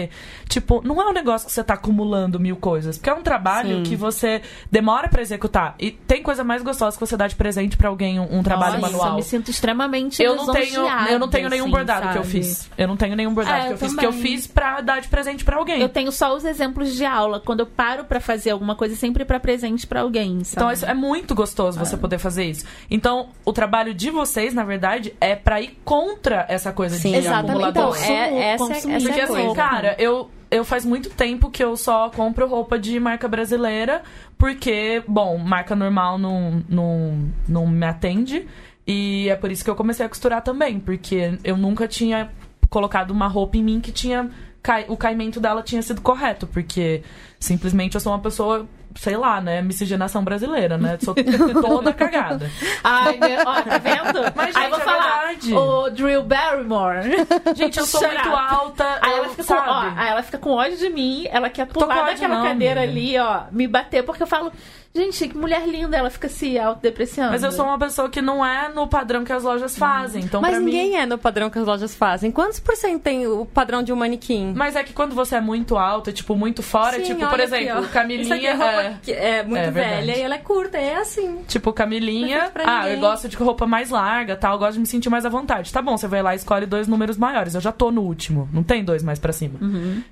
tipo, 0.49 0.80
não 0.84 1.01
é 1.01 1.09
um 1.09 1.12
negócio 1.12 1.47
que 1.47 1.53
você 1.53 1.62
tá 1.64 1.74
acumulando 1.74 2.38
mil 2.40 2.57
coisas. 2.57 2.97
Porque 2.97 3.11
é 3.11 3.14
um 3.14 3.22
trabalho 3.22 3.78
Sim. 3.78 3.82
que 3.84 3.97
você 3.97 4.42
demora 4.70 5.09
pra 5.09 5.22
executar. 5.22 5.74
E 5.78 5.90
tem 5.90 6.22
coisa 6.22 6.42
mais 6.45 6.62
gostosa 6.62 6.97
que 6.97 7.01
você 7.07 7.16
dá 7.16 7.26
de 7.26 7.34
presente 7.34 7.76
pra 7.76 7.88
alguém, 7.88 8.18
um, 8.20 8.38
um 8.38 8.42
trabalho 8.42 8.78
Nossa, 8.80 8.92
manual. 8.92 9.09
Eu 9.11 9.14
me 9.16 9.22
sinto 9.22 9.51
extremamente 9.51 10.22
Eu 10.22 10.36
não 10.36 10.53
tenho, 10.53 10.86
eu 11.09 11.18
não 11.18 11.28
tenho 11.28 11.49
nenhum 11.49 11.64
assim, 11.64 11.72
bordado 11.72 12.09
que 12.12 12.18
eu 12.18 12.24
sabe? 12.24 12.26
fiz. 12.32 12.70
Eu 12.76 12.88
não 12.88 12.97
tenho 12.97 13.16
nenhum 13.16 13.32
bordado 13.34 13.57
É, 13.57 13.61
que 13.62 13.68
eu 13.68 13.72
eu 13.72 13.78
fiz, 13.78 13.95
que 13.97 14.07
eu 14.07 14.12
fiz 14.12 14.47
pra 14.47 14.80
dar 14.80 15.01
de 15.01 15.09
presente 15.09 15.45
pra 15.45 15.57
alguém. 15.57 15.80
Eu 15.80 15.88
tenho 15.88 16.11
só 16.12 16.34
os 16.34 16.45
exemplos 16.45 16.95
de 16.95 17.05
aula. 17.05 17.40
Quando 17.40 17.61
eu 17.61 17.66
paro 17.66 18.05
pra 18.05 18.20
fazer 18.20 18.51
alguma 18.51 18.74
coisa, 18.74 18.95
é 18.95 18.97
sempre 18.97 19.24
pra 19.24 19.40
presente 19.40 19.86
pra 19.86 20.01
alguém, 20.01 20.42
sabe? 20.45 20.57
Então 20.57 20.72
isso 20.72 20.86
é 20.86 20.95
muito 20.95 21.34
gostoso 21.34 21.78
você 21.78 21.97
poder 21.97 22.18
fazer 22.18 22.45
isso. 22.45 22.64
Então, 22.90 23.28
o 23.45 23.53
trabalho 23.53 23.92
de 23.95 24.11
vocês, 24.11 24.55
na 24.55 24.64
verdade, 24.64 25.14
é 25.20 25.34
pra 25.34 25.61
ir 25.61 25.78
contra 25.84 26.47
essa 26.49 26.72
coisa 26.72 26.97
Sim. 26.97 27.11
de 27.12 27.18
Exatamente. 27.18 27.51
acumulador. 27.51 27.97
Então, 27.97 28.14
é, 28.14 28.53
essa, 28.53 28.66
consumir. 28.66 28.95
essa 28.95 29.07
Porque 29.07 29.20
é 29.20 29.22
a 29.22 29.24
assim, 29.26 29.34
coisa. 29.34 29.55
cara, 29.55 29.84
eu, 29.99 30.30
eu 30.51 30.64
faz 30.64 30.85
muito 30.85 31.11
tempo 31.11 31.51
que 31.51 31.62
eu 31.62 31.76
só 31.76 32.11
compro 32.11 32.47
roupa 32.47 32.78
de 32.78 32.99
marca 33.01 33.28
brasileira, 33.28 34.03
porque, 34.39 35.03
bom, 35.07 35.39
marca 35.39 35.74
normal 35.74 36.18
não, 36.18 36.62
não, 36.68 37.28
não 37.49 37.66
me 37.66 37.87
atende. 37.87 38.47
E 38.87 39.28
é 39.28 39.37
por 39.37 39.51
isso 39.51 39.64
que 39.64 39.70
eu 39.70 39.76
comecei 39.76 40.05
a 40.05 40.09
costurar 40.09 40.43
também, 40.43 40.78
porque 40.78 41.39
eu 41.43 41.57
nunca 41.57 41.89
tinha 41.89 42.30
colocado 42.68 43.11
uma 43.11 43.28
roupa 43.28 43.57
em 43.57 43.62
mim 43.62 43.80
que 43.80 43.93
tinha. 43.93 44.30
O 44.89 44.97
caimento 44.97 45.41
dela 45.41 45.62
tinha 45.62 45.82
sido 45.82 46.01
correto, 46.01 46.47
porque 46.47 47.03
Simplesmente 47.45 47.95
eu 47.95 48.01
sou 48.01 48.11
uma 48.11 48.18
pessoa, 48.18 48.66
sei 48.95 49.16
lá, 49.16 49.40
né? 49.40 49.61
Miscigenação 49.62 50.22
brasileira, 50.24 50.78
né? 50.78 50.99
Sou 51.03 51.14
toda 51.61 51.92
cagada. 51.92 52.51
Ai, 52.82 53.16
meu, 53.18 53.40
ó, 53.47 53.62
tá 53.62 53.78
vendo? 53.78 54.32
Mas, 54.34 54.55
Aí 54.57 54.62
gente, 54.62 54.70
vou 54.70 54.78
é 54.80 54.82
falar. 54.84 55.26
verdade. 55.26 55.55
O 55.55 55.90
Drew 55.90 56.22
Barrymore. 56.22 57.01
Gente, 57.55 57.78
eu 57.78 57.86
sou 57.86 58.01
Shut 58.01 58.12
muito 58.12 58.28
up. 58.28 58.55
alta. 58.55 58.99
Aí 59.03 59.12
ela, 59.12 59.28
fica 59.28 59.45
com, 59.45 59.55
ó, 59.55 59.80
aí 59.97 60.09
ela 60.09 60.22
fica 60.22 60.38
com 60.38 60.51
ódio 60.51 60.78
de 60.78 60.90
mim, 60.90 61.26
ela 61.30 61.51
quer 61.51 61.66
pular 61.66 61.86
ódio 62.03 62.12
daquela 62.14 62.36
não, 62.36 62.45
cadeira 62.45 62.82
amiga. 62.82 62.92
ali, 62.92 63.18
ó, 63.18 63.42
me 63.51 63.66
bater, 63.66 64.03
porque 64.05 64.22
eu 64.22 64.26
falo, 64.26 64.53
gente, 64.97 65.28
que 65.28 65.36
mulher 65.36 65.66
linda, 65.68 65.97
ela 65.97 66.09
fica 66.09 66.28
se 66.28 66.57
autodepreciando. 66.59 67.32
Mas 67.32 67.42
eu 67.42 67.51
sou 67.51 67.64
uma 67.64 67.78
pessoa 67.78 68.09
que 68.09 68.22
não 68.22 68.45
é 68.47 68.68
no 68.68 68.86
padrão 68.86 69.24
que 69.24 69.32
as 69.32 69.42
lojas 69.42 69.76
fazem. 69.76 70.22
Então, 70.22 70.40
Mas 70.40 70.57
ninguém 70.61 70.90
mim. 70.90 70.97
é 70.97 71.05
no 71.05 71.18
padrão 71.18 71.51
que 71.51 71.59
as 71.59 71.66
lojas 71.66 71.95
fazem. 71.95 72.30
Quantos 72.30 72.61
por 72.61 72.76
cento 72.76 73.03
tem 73.03 73.26
o 73.26 73.45
padrão 73.45 73.82
de 73.82 73.92
um 73.92 73.97
manequim? 73.97 74.53
Mas 74.57 74.76
é 74.76 74.84
que 74.84 74.92
quando 74.92 75.12
você 75.14 75.34
é 75.36 75.40
muito 75.40 75.76
alta, 75.76 76.12
tipo, 76.12 76.36
muito 76.36 76.62
fora, 76.62 76.97
Sim, 76.99 77.03
tipo, 77.03 77.20
por 77.26 77.40
aqui, 77.40 77.42
exemplo, 77.42 77.78
aqui 77.80 77.88
Camilinha. 77.92 78.49
é 78.51 78.53
roupa 78.53 78.82
é- 78.82 78.97
que 79.03 79.12
é 79.12 79.42
muito 79.42 79.59
É 79.61 79.70
velha 79.70 80.16
e 80.16 80.20
ela 80.20 80.36
é 80.36 80.38
curta, 80.38 80.78
é 80.78 80.97
assim. 80.97 81.38
Tipo, 81.49 81.72
Camilinha. 81.72 82.36
É 82.55 82.62
Ah, 82.64 82.78
ninguém. 82.82 82.95
eu 82.95 83.01
gosto 83.01 83.28
de 83.28 83.36
roupa 83.36 83.66
mais 83.66 83.90
larga, 83.90 84.36
tal. 84.36 84.53
Eu 84.55 84.59
gosto 84.61 84.74
de 84.74 84.80
me 84.80 84.86
sentir 84.86 85.11
mais 85.11 85.26
à 85.26 85.28
vontade. 85.28 85.72
Tá 85.72 85.82
bom, 85.82 85.97
você 85.97 86.07
vai 86.07 86.22
lá 86.22 86.34
e 86.34 86.36
escolhe 86.36 86.66
dois 86.66 86.86
números 86.86 87.16
maiores. 87.18 87.55
Eu 87.57 87.61
já 87.61 87.72
tô 87.72 87.90
no 87.90 88.03
último. 88.03 88.49
Não 88.53 88.62
tem 88.62 88.84
dois 88.84 89.03
mais 89.03 89.18
pra 89.18 89.32
cima. 89.32 89.59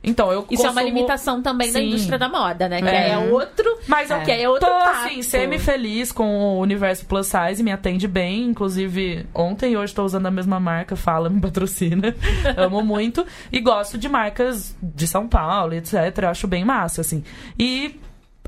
Então, 0.03 0.33
eu 0.33 0.41
Uhum. 0.41 0.47
Isso 0.51 0.63
é 0.67 0.71
uma 0.71 0.81
consumo- 0.81 0.95
limitação 0.97 1.41
também 1.41 1.73
da 1.73 1.79
Sim. 1.79 1.87
indústria 1.89 2.19
da 2.19 2.29
moda, 2.29 2.69
né? 2.69 2.83
Que 2.83 2.89
É. 2.89 3.11
é, 3.11 3.19
outro. 3.19 3.79
Mas 3.87 4.11
eu 4.11 4.21
que 4.23 4.31
é 4.33 4.49
outro 4.49 4.72
papo. 4.79 5.07
assim, 5.07 5.23
semi-feliz 5.23 6.13
com 6.13 6.25
o 6.39 6.61
universo 6.61 7.05
plus 7.07 7.27
size, 7.27 7.63
me 7.63 7.71
atende 7.73 8.07
bem. 8.09 8.45
Inclusive, 8.45 9.27
ontem 9.35 9.73
e 9.73 9.77
hoje 9.77 9.95
tô 9.95 10.05
usando 10.05 10.27
a 10.27 10.31
mesma 10.31 10.59
marca, 10.61 10.97
fala, 10.97 11.29
me 11.31 11.41
patrocina. 11.41 12.15
Amo 12.57 12.83
muito. 12.83 13.27
E 13.51 13.61
gosto 13.61 13.97
de 13.99 14.09
marcas 14.09 14.77
de 14.83 15.07
São 15.07 15.27
Paulo, 15.29 15.75
etc. 15.75 15.95
Acho 16.31 16.47
bem 16.47 16.65
massa, 16.65 17.01
assim. 17.01 17.23
E 17.59 17.99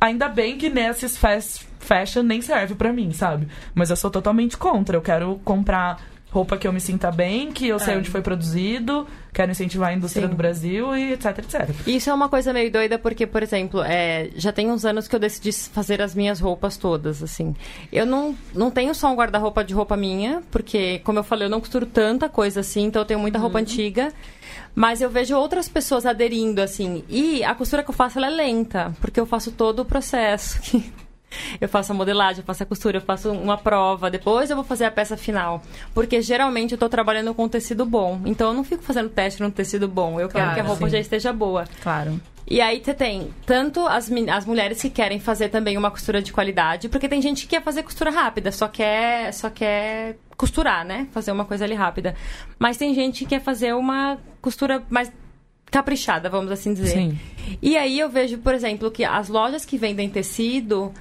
ainda 0.00 0.28
bem 0.28 0.58
que 0.58 0.68
nesses 0.68 1.16
fast 1.16 1.66
fashion 1.78 2.22
nem 2.22 2.40
serve 2.40 2.74
pra 2.74 2.92
mim, 2.92 3.12
sabe? 3.12 3.46
Mas 3.74 3.90
eu 3.90 3.96
sou 3.96 4.10
totalmente 4.10 4.56
contra. 4.56 4.96
Eu 4.96 5.02
quero 5.02 5.38
comprar 5.44 6.00
roupa 6.30 6.56
que 6.56 6.66
eu 6.66 6.72
me 6.72 6.80
sinta 6.80 7.12
bem, 7.12 7.52
que 7.52 7.68
eu 7.68 7.78
sei 7.78 7.94
É. 7.94 7.98
onde 7.98 8.10
foi 8.10 8.20
produzido, 8.22 9.06
quero 9.34 9.50
incentivar 9.50 9.90
a 9.90 9.92
indústria 9.92 10.26
Sim. 10.26 10.30
do 10.30 10.36
Brasil 10.36 10.96
e 10.96 11.12
etc, 11.12 11.38
etc. 11.38 11.70
Isso 11.86 12.08
é 12.08 12.14
uma 12.14 12.28
coisa 12.28 12.52
meio 12.52 12.70
doida 12.70 12.98
porque, 12.98 13.26
por 13.26 13.42
exemplo, 13.42 13.82
é, 13.82 14.30
já 14.36 14.52
tem 14.52 14.70
uns 14.70 14.84
anos 14.84 15.08
que 15.08 15.14
eu 15.14 15.20
decidi 15.20 15.52
fazer 15.52 16.00
as 16.00 16.14
minhas 16.14 16.38
roupas 16.38 16.76
todas, 16.76 17.22
assim. 17.22 17.54
Eu 17.92 18.06
não, 18.06 18.36
não 18.54 18.70
tenho 18.70 18.94
só 18.94 19.12
um 19.12 19.16
guarda-roupa 19.16 19.64
de 19.64 19.74
roupa 19.74 19.96
minha, 19.96 20.42
porque, 20.50 21.00
como 21.00 21.18
eu 21.18 21.24
falei, 21.24 21.46
eu 21.46 21.50
não 21.50 21.60
costuro 21.60 21.84
tanta 21.84 22.28
coisa 22.28 22.60
assim, 22.60 22.84
então 22.84 23.02
eu 23.02 23.06
tenho 23.06 23.20
muita 23.20 23.38
roupa 23.38 23.58
antiga. 23.58 24.12
Mas 24.74 25.00
eu 25.00 25.10
vejo 25.10 25.36
outras 25.36 25.68
pessoas 25.68 26.06
aderindo, 26.06 26.60
assim. 26.60 27.04
E 27.08 27.44
a 27.44 27.54
costura 27.54 27.82
que 27.82 27.90
eu 27.90 27.94
faço, 27.94 28.18
ela 28.18 28.28
é 28.28 28.30
lenta, 28.30 28.94
porque 29.00 29.18
eu 29.18 29.26
faço 29.26 29.52
todo 29.52 29.80
o 29.80 29.84
processo. 29.84 30.60
Eu 31.60 31.68
faço 31.68 31.92
a 31.92 31.94
modelagem, 31.94 32.40
eu 32.40 32.44
faço 32.46 32.62
a 32.62 32.66
costura, 32.66 32.98
eu 32.98 33.02
faço 33.02 33.30
uma 33.32 33.56
prova, 33.56 34.10
depois 34.10 34.50
eu 34.50 34.56
vou 34.56 34.64
fazer 34.64 34.84
a 34.84 34.90
peça 34.90 35.16
final. 35.16 35.62
Porque 35.92 36.20
geralmente 36.22 36.72
eu 36.72 36.78
tô 36.78 36.88
trabalhando 36.88 37.34
com 37.34 37.48
tecido 37.48 37.84
bom. 37.84 38.20
Então 38.24 38.48
eu 38.48 38.54
não 38.54 38.64
fico 38.64 38.82
fazendo 38.82 39.08
teste 39.08 39.42
no 39.42 39.50
tecido 39.50 39.88
bom. 39.88 40.20
Eu 40.20 40.28
quero 40.28 40.44
Claro, 40.44 40.54
que 40.54 40.60
a 40.60 40.64
roupa 40.64 40.84
sim. 40.86 40.90
já 40.92 40.98
esteja 40.98 41.32
boa. 41.32 41.64
Claro. 41.82 42.20
E 42.46 42.60
aí 42.60 42.82
você 42.84 42.92
tem 42.92 43.30
tanto 43.46 43.86
as, 43.86 44.10
as 44.30 44.44
mulheres 44.44 44.80
que 44.82 44.90
querem 44.90 45.18
fazer 45.18 45.48
também 45.48 45.78
uma 45.78 45.90
costura 45.90 46.20
de 46.20 46.30
qualidade, 46.32 46.90
porque 46.90 47.08
tem 47.08 47.22
gente 47.22 47.42
que 47.42 47.56
quer 47.56 47.62
fazer 47.62 47.82
costura 47.82 48.10
rápida, 48.10 48.52
só 48.52 48.68
quer, 48.68 49.32
só 49.32 49.48
quer 49.48 50.16
costurar, 50.36 50.84
né? 50.84 51.08
Fazer 51.12 51.32
uma 51.32 51.46
coisa 51.46 51.64
ali 51.64 51.74
rápida. 51.74 52.14
Mas 52.58 52.76
tem 52.76 52.94
gente 52.94 53.20
que 53.20 53.30
quer 53.30 53.40
fazer 53.40 53.74
uma 53.74 54.18
costura 54.42 54.82
mais 54.90 55.10
caprichada, 55.70 56.28
vamos 56.28 56.52
assim 56.52 56.74
dizer. 56.74 56.90
Sim. 56.98 57.18
E 57.62 57.76
aí 57.76 57.98
eu 57.98 58.10
vejo, 58.10 58.38
por 58.38 58.54
exemplo, 58.54 58.90
que 58.90 59.04
as 59.04 59.28
lojas 59.28 59.64
que 59.64 59.78
vendem 59.78 60.10
tecido, 60.10 60.92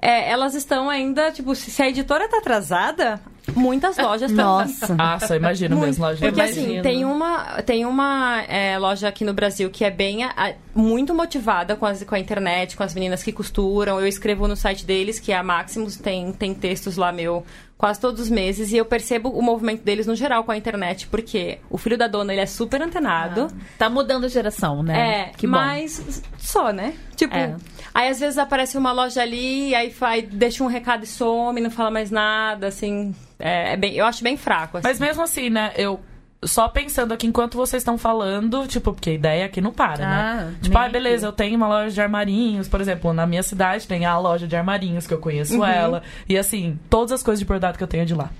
é, 0.00 0.30
elas 0.30 0.54
estão 0.54 0.88
ainda, 0.88 1.30
tipo, 1.32 1.54
se 1.54 1.82
a 1.82 1.88
editora 1.88 2.28
tá 2.28 2.38
atrasada, 2.38 3.20
muitas 3.54 3.96
lojas 3.98 4.30
estão. 4.30 4.58
Nossa. 4.58 4.94
Nossa, 4.96 5.36
imagino 5.36 5.76
Muito. 5.76 5.86
mesmo, 5.88 6.04
loja. 6.04 6.18
Porque 6.20 6.40
Imagino. 6.40 6.66
assim, 6.72 6.82
tem 6.82 7.04
uma, 7.04 7.62
tem 7.62 7.84
uma 7.86 8.42
é, 8.48 8.78
loja 8.78 9.08
aqui 9.08 9.24
no 9.24 9.32
Brasil 9.34 9.68
que 9.70 9.84
é 9.84 9.90
bem 9.90 10.22
a- 10.24 10.32
a- 10.36 10.52
muito 10.74 11.14
motivada 11.14 11.74
com, 11.74 11.84
as, 11.86 12.02
com 12.04 12.14
a 12.14 12.18
internet, 12.18 12.76
com 12.76 12.82
as 12.82 12.94
meninas 12.94 13.22
que 13.22 13.32
costuram. 13.32 13.98
Eu 14.00 14.06
escrevo 14.06 14.46
no 14.46 14.54
site 14.56 14.84
deles, 14.86 15.18
que 15.18 15.32
é 15.32 15.36
a 15.36 15.42
Maximus, 15.42 15.96
tem, 15.96 16.32
tem 16.32 16.54
textos 16.54 16.96
lá 16.96 17.10
meu 17.10 17.44
quase 17.78 18.00
todos 18.00 18.20
os 18.20 18.28
meses. 18.28 18.72
E 18.72 18.76
eu 18.76 18.84
percebo 18.84 19.30
o 19.30 19.40
movimento 19.40 19.82
deles 19.82 20.06
no 20.06 20.16
geral 20.16 20.42
com 20.42 20.50
a 20.50 20.56
internet, 20.56 21.06
porque 21.06 21.58
o 21.70 21.78
filho 21.78 21.96
da 21.96 22.08
dona, 22.08 22.32
ele 22.32 22.42
é 22.42 22.46
super 22.46 22.82
antenado. 22.82 23.48
Tá 23.78 23.88
mudando 23.88 24.24
a 24.24 24.28
geração, 24.28 24.82
né? 24.82 25.20
É, 25.20 25.24
que 25.36 25.46
bom. 25.46 25.52
mas 25.52 26.22
só, 26.36 26.72
né? 26.72 26.94
Tipo, 27.14 27.36
É. 27.36 27.54
aí 27.94 28.08
às 28.08 28.18
vezes 28.18 28.36
aparece 28.36 28.76
uma 28.76 28.90
loja 28.92 29.22
ali, 29.22 29.74
aí 29.74 29.90
vai, 29.90 30.20
deixa 30.22 30.62
um 30.64 30.66
recado 30.66 31.04
e 31.04 31.06
some, 31.06 31.60
não 31.60 31.70
fala 31.70 31.90
mais 31.90 32.10
nada, 32.10 32.66
assim. 32.66 33.14
É, 33.38 33.74
é 33.74 33.76
bem, 33.76 33.94
eu 33.94 34.04
acho 34.04 34.22
bem 34.24 34.36
fraco. 34.36 34.78
Assim. 34.78 34.88
Mas 34.88 34.98
mesmo 34.98 35.22
assim, 35.22 35.48
né, 35.48 35.72
eu 35.76 36.00
só 36.44 36.68
pensando 36.68 37.12
aqui 37.12 37.26
enquanto 37.26 37.56
vocês 37.56 37.80
estão 37.80 37.98
falando, 37.98 38.66
tipo, 38.66 38.92
porque 38.92 39.10
a 39.10 39.14
ideia 39.14 39.46
aqui 39.46 39.60
não 39.60 39.72
para, 39.72 40.04
Ah, 40.06 40.34
né? 40.44 40.54
Tipo, 40.62 40.78
ah, 40.78 40.88
beleza, 40.88 41.26
eu 41.26 41.32
tenho 41.32 41.56
uma 41.56 41.66
loja 41.68 41.90
de 41.90 42.00
armarinhos, 42.00 42.68
por 42.68 42.80
exemplo, 42.80 43.12
na 43.12 43.26
minha 43.26 43.42
cidade 43.42 43.86
tem 43.88 44.06
a 44.06 44.16
loja 44.18 44.46
de 44.46 44.54
armarinhos, 44.56 45.06
que 45.06 45.12
eu 45.14 45.18
conheço 45.18 45.64
ela. 45.64 46.02
E 46.28 46.38
assim, 46.38 46.78
todas 46.88 47.12
as 47.12 47.22
coisas 47.22 47.40
de 47.40 47.44
bordado 47.44 47.76
que 47.76 47.82
eu 47.82 47.88
tenho 47.88 48.02
é 48.02 48.06
de 48.06 48.14
lá. 48.14 48.30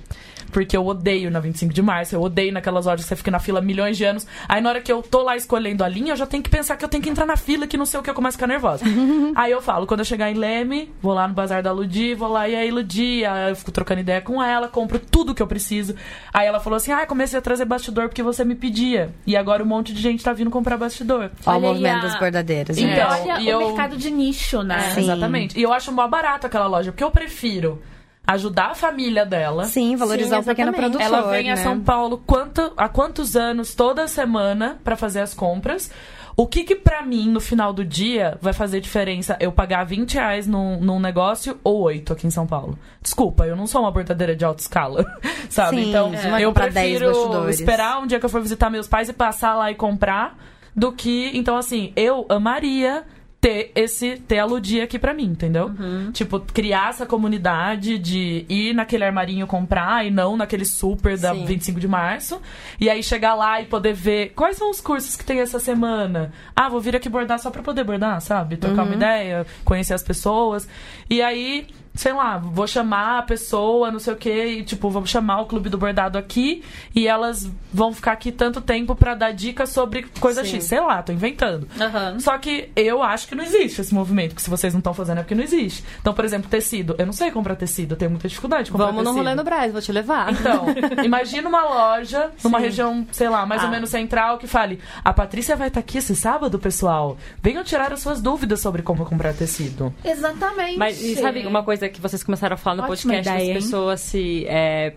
Porque 0.51 0.77
eu 0.77 0.87
odeio 0.87 1.31
na 1.31 1.41
25 1.41 1.73
de 1.75 1.83
março, 1.83 2.15
eu 2.15 2.23
odeio 2.23 2.53
naquelas 2.53 2.87
lojas 2.87 3.05
que 3.05 3.09
você 3.09 3.17
fica 3.17 3.31
na 3.31 3.39
fila 3.39 3.61
milhões 3.61 3.97
de 3.97 4.05
anos. 4.05 4.27
Aí 4.49 4.61
na 4.61 4.71
hora 4.71 4.81
que 4.81 4.91
eu 4.91 5.03
tô 5.03 5.23
lá 5.23 5.37
escolhendo 5.37 5.85
a 5.85 5.89
linha, 5.89 6.13
eu 6.13 6.17
já 6.17 6.27
tenho 6.27 6.43
que 6.43 6.49
pensar 6.51 6.77
que 6.77 6.85
eu 6.85 6.89
tenho 6.89 7.03
que 7.03 7.09
entrar 7.11 7.27
na 7.27 7.37
fila, 7.37 7.67
que 7.67 7.77
não 7.77 7.85
sei 7.87 8.01
o 8.01 8.03
que, 8.03 8.09
eu 8.11 8.15
começo 8.15 8.37
a 8.37 8.39
ficar 8.39 8.47
nervosa. 8.47 8.85
aí 9.37 9.51
eu 9.53 9.61
falo, 9.61 9.87
quando 9.87 10.01
eu 10.01 10.05
chegar 10.07 10.31
em 10.31 10.35
Leme, 10.35 10.91
vou 11.03 11.13
lá 11.13 11.29
no 11.29 11.35
bazar 11.35 11.63
da 11.63 11.71
Ludi, 11.73 12.15
vou 12.15 12.29
lá 12.29 12.49
e 12.49 12.57
aí 12.57 12.71
Ludi, 12.71 13.25
aí 13.25 13.51
eu 13.51 13.57
fico 13.57 13.71
trocando 13.71 14.01
ideia 14.01 14.21
com 14.21 14.43
ela, 14.43 14.69
compro 14.69 14.99
tudo 14.99 15.35
que 15.35 15.43
eu 15.43 15.47
preciso. 15.47 15.95
Aí 16.33 16.47
ela 16.47 16.61
falou 16.61 16.77
assim: 16.79 16.93
ah, 16.93 17.07
comecei 17.07 17.39
a 17.39 17.43
trazer 17.43 17.65
bastidor 17.65 18.09
porque 18.09 18.23
você 18.23 18.45
me 18.45 18.55
pedia. 18.55 19.11
E 19.27 19.37
agora 19.37 19.63
um 19.63 19.67
monte 19.67 19.93
de 19.93 20.01
gente 20.01 20.25
tá 20.25 20.33
vindo 20.33 20.51
comprar 20.51 20.77
bastidor. 20.77 21.31
O 21.47 21.51
Olha 21.51 21.57
aí 21.57 21.61
movimento 21.63 21.97
a- 21.99 22.01
das 22.09 22.19
bordadeiras. 22.19 22.77
E 22.79 22.85
né? 22.87 22.95
Então, 22.95 23.11
olha 23.35 23.41
e 23.41 23.47
o 23.47 23.51
eu- 23.51 23.67
mercado 23.69 23.97
de 23.97 24.11
nicho, 24.11 24.63
né? 24.63 24.77
É, 24.89 24.95
Sim. 24.95 25.01
exatamente. 25.03 25.59
E 25.59 25.63
eu 25.63 25.73
acho 25.73 25.93
mó 25.93 26.07
barato 26.09 26.47
aquela 26.47 26.67
loja, 26.67 26.91
porque 26.93 27.05
eu 27.05 27.11
prefiro 27.11 27.81
ajudar 28.29 28.73
a 28.73 28.75
família 28.75 29.25
dela. 29.25 29.65
Sim, 29.65 29.97
valorizar 29.97 30.37
Sim, 30.37 30.43
o 30.43 30.45
pequeno 30.45 30.73
produtor. 30.75 31.01
Ela 31.01 31.23
vem 31.31 31.51
a 31.51 31.57
né? 31.57 31.63
São 31.63 31.81
Paulo 31.81 32.23
quanto, 32.27 32.75
há 32.77 32.87
quantos 32.87 33.35
anos, 33.35 33.75
toda 33.75 34.07
semana, 34.07 34.79
pra 34.85 34.97
fazer 34.97 35.21
as 35.21 35.33
compras. 35.33 35.91
O 36.37 36.47
que 36.47 36.63
que 36.63 36.77
pra 36.77 37.03
mim, 37.03 37.29
no 37.31 37.41
final 37.41 37.73
do 37.73 37.85
dia, 37.85 38.37
vai 38.41 38.53
fazer 38.53 38.81
diferença 38.81 39.37
eu 39.41 39.51
pagar 39.51 39.83
20 39.85 40.15
reais 40.15 40.47
num, 40.47 40.79
num 40.79 41.01
negócio 41.01 41.59
ou 41.65 41.81
8 41.81 42.13
aqui 42.13 42.27
em 42.27 42.31
São 42.31 42.47
Paulo? 42.47 42.79
Desculpa, 43.01 43.47
eu 43.47 43.57
não 43.57 43.67
sou 43.67 43.81
uma 43.81 43.91
bordadeira 43.91 44.37
de 44.37 44.45
alta 44.45 44.61
escala, 44.61 45.05
sabe? 45.49 45.77
Sim, 45.83 45.89
então, 45.89 46.13
vai 46.13 46.45
eu 46.45 46.51
comprar 46.51 46.71
10 46.71 46.99
prefiro 46.99 47.49
esperar 47.49 47.99
um 47.99 48.07
dia 48.07 48.21
que 48.21 48.27
eu 48.27 48.31
for 48.31 48.43
visitar 48.43 48.69
meus 48.69 48.87
pais 48.87 49.09
e 49.09 49.13
passar 49.13 49.55
lá 49.55 49.71
e 49.71 49.75
comprar 49.75 50.39
do 50.77 50.93
que... 50.93 51.31
Então, 51.35 51.57
assim, 51.57 51.93
eu 51.97 52.27
amaria 52.29 53.05
ter 53.41 53.71
esse 53.75 54.17
ter 54.17 54.41
a 54.41 54.45
aqui 54.83 54.99
pra 54.99 55.15
mim, 55.15 55.25
entendeu? 55.27 55.67
Uhum. 55.79 56.11
Tipo, 56.13 56.41
criar 56.41 56.91
essa 56.91 57.07
comunidade 57.07 57.97
de 57.99 58.45
ir 58.49 58.75
naquele 58.75 59.05
armarinho 59.05 59.47
comprar 59.47 60.05
e 60.05 60.11
não 60.11 60.37
naquele 60.37 60.65
super 60.65 61.17
da 61.17 61.33
Sim. 61.33 61.45
25 61.45 61.79
de 61.79 61.87
março. 61.87 62.41
E 62.81 62.91
aí 62.91 63.01
chegar 63.03 63.35
lá 63.35 63.61
e 63.61 63.67
poder 63.67 63.93
ver 63.93 64.31
quais 64.35 64.57
são 64.57 64.71
os 64.71 64.81
cursos 64.81 65.15
que 65.15 65.25
tem 65.25 65.41
essa 65.41 65.61
semana. 65.61 66.33
Ah, 66.55 66.69
vou 66.69 66.81
vir 66.81 66.97
aqui 66.97 67.09
bordar 67.09 67.39
só 67.39 67.51
pra 67.51 67.63
poder 67.63 67.85
bordar, 67.85 68.21
sabe? 68.21 68.57
Trocar 68.57 68.83
Uhum. 68.83 68.89
uma 68.89 68.95
ideia, 68.97 69.47
conhecer 69.65 69.95
as 69.95 70.03
pessoas. 70.03 70.69
E 71.09 71.23
aí, 71.23 71.69
sei 71.99 72.13
lá, 72.13 72.39
vou 72.39 72.65
chamar 72.65 73.19
a 73.19 73.23
pessoa, 73.23 73.91
não 73.91 73.99
sei 73.99 74.13
o 74.13 74.17
quê, 74.17 74.47
e 74.61 74.63
tipo, 74.63 74.89
vou 74.89 75.05
chamar 75.05 75.41
o 75.41 75.47
clube 75.47 75.69
do 75.69 75.77
bordado 75.77 76.17
aqui 76.17 76.63
e 76.95 77.09
elas 77.09 77.51
vão 77.73 77.93
ficar 77.93 78.13
aqui 78.13 78.31
tanto 78.31 78.61
tempo 78.61 78.95
pra 78.95 79.17
dar 79.17 79.33
dicas 79.33 79.71
sobre 79.71 80.05
coisa 80.21 80.45
Sim. 80.45 80.51
X. 80.61 80.65
Sei 80.67 80.79
lá, 80.81 81.03
tô 81.03 81.13
inventando. 81.13 81.67
Aham. 81.81 82.21
Só 82.21 82.39
que 82.39 82.71
eu 82.77 83.03
acho 83.03 83.27
que 83.27 83.35
não 83.35 83.43
existe 83.43 83.81
esse 83.81 83.93
movimento, 83.93 84.37
que 84.37 84.41
se 84.41 84.49
vocês 84.49 84.73
não 84.73 84.79
estão 84.79 84.95
fazendo 84.95 85.19
é 85.19 85.23
porque 85.23 85.35
não 85.35 85.43
existe. 85.43 85.83
Então, 86.01 86.15
por 86.15 86.25
exemplo, 86.25 86.49
tecido. 86.49 86.95
Eu 86.99 87.07
não 87.07 87.13
sei 87.13 87.33
comprar 87.33 87.57
tecido, 87.57 87.95
eu 87.95 87.97
tenho 87.99 88.13
muita 88.13 88.29
dificuldade 88.29 88.67
de 88.67 88.71
comprar 88.71 88.87
Vamos 88.87 89.03
no 89.03 89.11
tecido. 89.11 89.19
rolê 89.25 89.35
no 89.35 89.43
Brás, 89.43 89.73
vou 89.73 89.83
te 89.83 89.91
levar. 89.91 90.33
Então, 90.33 90.67
imagina 91.05 91.49
uma 91.49 91.65
loja 91.65 92.31
numa 92.45 92.59
Sim. 92.59 92.65
região, 92.65 93.07
sei 93.11 93.29
lá, 93.29 93.45
mais 93.45 93.61
ou 93.63 93.69
Ah. 93.69 93.73
menos 93.73 93.91
central, 93.91 94.39
que 94.39 94.47
fale: 94.47 94.79
A 95.05 95.13
Patrícia 95.13 95.57
vai 95.57 95.67
estar 95.67 95.81
aqui 95.81 95.99
esse 95.99 96.15
sábado, 96.15 96.61
pessoal. 96.61 97.17
Venham 97.43 97.65
tirar 97.65 97.93
as 97.93 97.99
suas 98.01 98.23
dúvidas 98.23 98.61
sobre 98.61 98.83
como 98.83 99.05
comprar 99.05 99.35
tecido. 99.35 99.93
Exatamente. 100.05 100.79
Mas 100.79 101.03
e 101.03 101.17
sabe 101.17 101.45
uma 101.45 101.65
coisa 101.65 101.88
que 101.89 102.01
vocês 102.01 102.23
começaram 102.23 102.55
a 102.55 102.57
falar 102.57 102.77
no 102.77 102.83
Ótima 102.93 103.15
podcast 103.15 103.39
ideia, 103.39 103.55
das 103.55 103.65
pessoas 103.65 104.01
se. 104.01 104.45
é, 104.49 104.95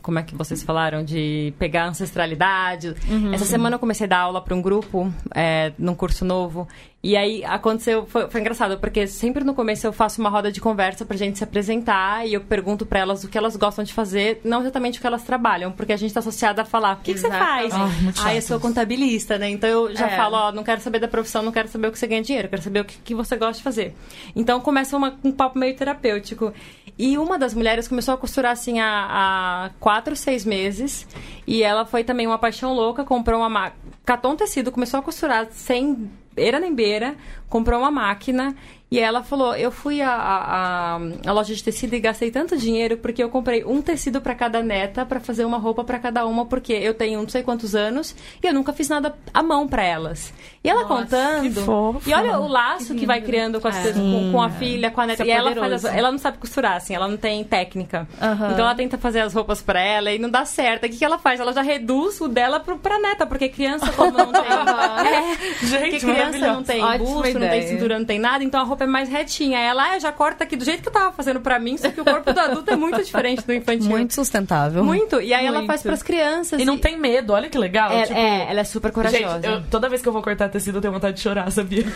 como 0.00 0.18
é 0.18 0.22
que 0.22 0.34
vocês 0.34 0.62
falaram? 0.62 1.04
De 1.04 1.52
pegar 1.58 1.86
ancestralidade. 1.86 2.94
Uhum. 3.08 3.34
Essa 3.34 3.44
semana 3.44 3.76
eu 3.76 3.80
comecei 3.80 4.06
a 4.06 4.08
dar 4.08 4.18
aula 4.20 4.40
para 4.40 4.54
um 4.54 4.62
grupo, 4.62 5.12
é, 5.34 5.72
num 5.78 5.94
curso 5.94 6.24
novo. 6.24 6.66
E 7.02 7.16
aí 7.16 7.44
aconteceu, 7.44 8.06
foi, 8.06 8.30
foi, 8.30 8.40
engraçado, 8.40 8.78
porque 8.78 9.08
sempre 9.08 9.42
no 9.42 9.54
começo 9.54 9.84
eu 9.84 9.92
faço 9.92 10.20
uma 10.20 10.30
roda 10.30 10.52
de 10.52 10.60
conversa 10.60 11.04
pra 11.04 11.16
gente 11.16 11.36
se 11.36 11.42
apresentar 11.42 12.24
e 12.28 12.34
eu 12.34 12.40
pergunto 12.40 12.86
pra 12.86 13.00
elas 13.00 13.24
o 13.24 13.28
que 13.28 13.36
elas 13.36 13.56
gostam 13.56 13.84
de 13.84 13.92
fazer, 13.92 14.40
não 14.44 14.60
exatamente 14.60 14.98
o 14.98 15.00
que 15.00 15.06
elas 15.08 15.24
trabalham, 15.24 15.72
porque 15.72 15.92
a 15.92 15.96
gente 15.96 16.14
tá 16.14 16.20
associada 16.20 16.62
a 16.62 16.64
falar, 16.64 16.92
o 16.92 17.00
que, 17.00 17.14
que 17.14 17.18
você 17.18 17.28
faz? 17.28 17.74
Ah, 17.74 17.88
ah, 18.24 18.34
eu 18.36 18.40
sou 18.40 18.60
contabilista, 18.60 19.36
né? 19.36 19.50
Então 19.50 19.68
eu 19.68 19.96
já 19.96 20.06
é. 20.06 20.16
falo, 20.16 20.36
ó, 20.36 20.52
não 20.52 20.62
quero 20.62 20.80
saber 20.80 21.00
da 21.00 21.08
profissão, 21.08 21.42
não 21.42 21.50
quero 21.50 21.66
saber 21.66 21.88
o 21.88 21.92
que 21.92 21.98
você 21.98 22.06
ganha 22.06 22.22
dinheiro, 22.22 22.48
quero 22.48 22.62
saber 22.62 22.80
o 22.80 22.84
que, 22.84 22.96
que 22.98 23.14
você 23.16 23.36
gosta 23.36 23.54
de 23.54 23.64
fazer. 23.64 23.96
Então 24.36 24.60
começa 24.60 24.96
uma, 24.96 25.18
um 25.24 25.32
papo 25.32 25.58
meio 25.58 25.74
terapêutico. 25.74 26.52
E 26.96 27.18
uma 27.18 27.36
das 27.36 27.52
mulheres 27.52 27.88
começou 27.88 28.14
a 28.14 28.16
costurar 28.16 28.52
assim 28.52 28.78
há, 28.78 29.08
há 29.10 29.70
quatro, 29.80 30.14
seis 30.14 30.44
meses. 30.44 31.08
E 31.48 31.64
ela 31.64 31.84
foi 31.84 32.04
também 32.04 32.28
uma 32.28 32.38
paixão 32.38 32.72
louca, 32.72 33.02
comprou 33.02 33.40
uma. 33.40 33.72
Catou 34.04 34.32
um 34.32 34.36
tecido, 34.36 34.70
começou 34.70 35.00
a 35.00 35.02
costurar 35.02 35.48
sem 35.50 36.08
beira 36.34 36.58
nem 36.58 36.74
beira, 36.74 37.14
comprou 37.52 37.80
uma 37.80 37.90
máquina 37.90 38.56
e 38.92 38.98
ela 38.98 39.22
falou: 39.22 39.56
Eu 39.56 39.70
fui 39.70 40.02
à, 40.02 40.98
loja 41.24 41.54
de 41.54 41.64
tecido 41.64 41.94
e 41.94 41.98
gastei 41.98 42.30
tanto 42.30 42.58
dinheiro 42.58 42.98
porque 42.98 43.22
eu 43.22 43.30
comprei 43.30 43.64
um 43.64 43.80
tecido 43.80 44.20
para 44.20 44.34
cada 44.34 44.62
neta 44.62 45.06
para 45.06 45.18
fazer 45.18 45.46
uma 45.46 45.56
roupa 45.56 45.82
para 45.82 45.98
cada 45.98 46.26
uma, 46.26 46.44
porque 46.44 46.74
eu 46.74 46.92
tenho 46.92 47.22
não 47.22 47.28
sei 47.28 47.42
quantos 47.42 47.74
anos 47.74 48.14
e 48.42 48.46
eu 48.46 48.52
nunca 48.52 48.70
fiz 48.70 48.90
nada 48.90 49.14
à 49.32 49.42
mão 49.42 49.66
para 49.66 49.82
elas. 49.82 50.30
E 50.62 50.68
ela 50.68 50.82
Nossa, 50.82 50.94
contando. 50.94 52.02
E 52.06 52.12
olha 52.12 52.38
o 52.38 52.46
laço 52.46 52.92
que, 52.92 53.00
que 53.00 53.06
vai 53.06 53.22
criando 53.22 53.62
com, 53.62 53.68
as, 53.68 53.86
é. 53.86 53.92
com, 53.94 54.30
com, 54.30 54.42
a 54.42 54.50
filha, 54.50 54.90
com 54.90 55.00
a 55.00 55.06
neta. 55.06 55.22
É 55.22 55.26
e 55.26 55.30
ela, 55.30 55.54
faz, 55.54 55.84
ela 55.86 56.12
não 56.12 56.18
sabe 56.18 56.36
costurar, 56.36 56.76
assim, 56.76 56.94
ela 56.94 57.08
não 57.08 57.16
tem 57.16 57.42
técnica. 57.44 58.06
Uhum. 58.20 58.52
Então 58.52 58.58
ela 58.58 58.74
tenta 58.74 58.98
fazer 58.98 59.20
as 59.20 59.32
roupas 59.32 59.62
para 59.62 59.80
ela 59.80 60.12
e 60.12 60.18
não 60.18 60.28
dá 60.28 60.44
certo. 60.44 60.84
O 60.84 60.90
que, 60.90 60.98
que 60.98 61.04
ela 61.04 61.18
faz? 61.18 61.40
Ela 61.40 61.54
já 61.54 61.62
reduz 61.62 62.20
o 62.20 62.28
dela 62.28 62.60
pro, 62.60 62.76
pra 62.76 62.98
neta, 62.98 63.26
porque 63.26 63.48
criança, 63.48 63.90
como 63.92 64.12
não 64.12 64.30
tem. 64.32 64.42
é, 64.42 65.66
Gente, 65.66 66.04
criança 66.04 66.38
não 66.46 66.62
tem 66.62 66.84
Ótima 66.84 66.98
busto. 66.98 67.38
Não 67.42 67.50
tem 67.50 67.68
cintura, 67.68 67.98
não 67.98 68.06
tem 68.06 68.18
nada, 68.18 68.44
então 68.44 68.60
a 68.60 68.64
roupa 68.64 68.84
é 68.84 68.86
mais 68.86 69.08
retinha. 69.08 69.58
Ela 69.58 69.92
ah, 69.92 69.98
já 69.98 70.12
corta 70.12 70.44
aqui 70.44 70.56
do 70.56 70.64
jeito 70.64 70.82
que 70.82 70.88
eu 70.88 70.92
tava 70.92 71.12
fazendo 71.12 71.40
pra 71.40 71.58
mim, 71.58 71.76
só 71.76 71.90
que 71.90 72.00
o 72.00 72.04
corpo 72.04 72.32
do 72.32 72.40
adulto 72.40 72.70
é 72.70 72.76
muito 72.76 73.02
diferente 73.02 73.46
do 73.46 73.52
infantil. 73.52 73.88
Muito 73.88 74.14
sustentável. 74.14 74.84
Muito. 74.84 75.20
E 75.20 75.34
aí 75.34 75.44
muito. 75.44 75.56
ela 75.56 75.66
faz 75.66 75.82
pras 75.82 76.02
crianças. 76.02 76.58
E, 76.58 76.62
e, 76.62 76.64
não 76.64 76.78
tem 76.78 76.98
medo, 76.98 77.32
olha 77.32 77.48
que 77.48 77.58
legal. 77.58 77.92
É, 77.92 78.02
tipo... 78.02 78.18
é 78.18 78.50
ela 78.50 78.60
é 78.60 78.64
super 78.64 78.92
corajosa. 78.92 79.34
Gente, 79.34 79.46
eu, 79.46 79.62
toda 79.70 79.88
vez 79.88 80.02
que 80.02 80.08
eu 80.08 80.12
vou 80.12 80.22
cortar 80.22 80.48
tecido, 80.48 80.78
eu 80.78 80.80
tenho 80.80 80.92
vontade 80.92 81.16
de 81.16 81.22
chorar, 81.22 81.50
sabia? 81.50 81.84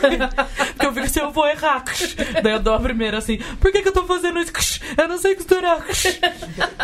Porque 0.77 0.87
eu 0.87 0.93
fico 0.93 1.07
assim, 1.07 1.21
eu 1.21 1.31
vou 1.31 1.47
errar. 1.47 1.85
Daí 2.43 2.53
eu 2.53 2.61
dou 2.61 2.75
a 2.75 2.81
primeira 2.81 3.19
assim, 3.19 3.39
por 3.61 3.73
que, 3.73 3.83
que 3.83 3.89
eu 3.89 3.93
tô 3.93 4.05
fazendo 4.05 4.39
isso? 4.39 4.53
Eu 4.97 5.09
não 5.09 5.19
sei 5.19 5.35
costurar. 5.35 5.85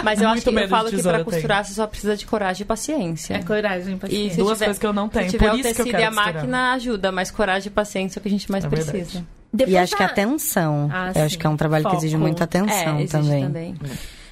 Mas 0.04 0.20
eu 0.20 0.28
acho 0.28 0.42
que 0.42 0.48
eu 0.48 0.68
falo 0.68 0.90
que 0.90 1.02
pra 1.02 1.24
costurar 1.24 1.64
você 1.64 1.72
só 1.72 1.86
precisa 1.86 2.16
de 2.16 2.26
coragem 2.26 2.62
e 2.62 2.64
paciência. 2.64 3.34
É 3.34 3.42
coragem 3.42 3.94
e 3.94 3.98
paciência. 3.98 4.34
E 4.34 4.36
duas 4.36 4.58
tiver, 4.58 4.64
coisas 4.66 4.78
que 4.78 4.86
eu 4.86 4.92
não 4.92 5.08
tenho. 5.08 5.24
Se 5.26 5.30
tiver 5.32 5.50
por 5.50 5.58
isso 5.58 5.68
o 5.68 5.70
tecido 5.70 5.84
que 5.84 5.90
eu 5.90 5.92
quero 5.92 6.02
e 6.02 6.06
a 6.06 6.10
máquina 6.10 6.72
ajuda, 6.72 7.12
mas 7.12 7.30
coragem 7.30 7.68
e 7.68 7.70
paciência 7.70 8.18
é 8.18 8.20
o 8.20 8.22
que 8.22 8.28
a 8.28 8.30
gente 8.30 8.50
mais 8.52 8.64
é 8.64 8.68
precisa. 8.68 8.92
Verdade. 8.92 9.26
Depois 9.52 9.74
e 9.74 9.78
acho 9.78 9.96
que 9.96 10.02
atenção. 10.02 10.88
Ah, 10.90 11.12
eu 11.14 11.24
acho 11.24 11.38
que 11.38 11.46
é 11.46 11.50
um 11.50 11.56
trabalho 11.56 11.82
Foco. 11.82 11.96
que 11.96 12.00
exige 12.00 12.16
muita 12.16 12.44
atenção 12.44 12.98
é, 12.98 13.06
também. 13.06 13.44
também. 13.44 13.74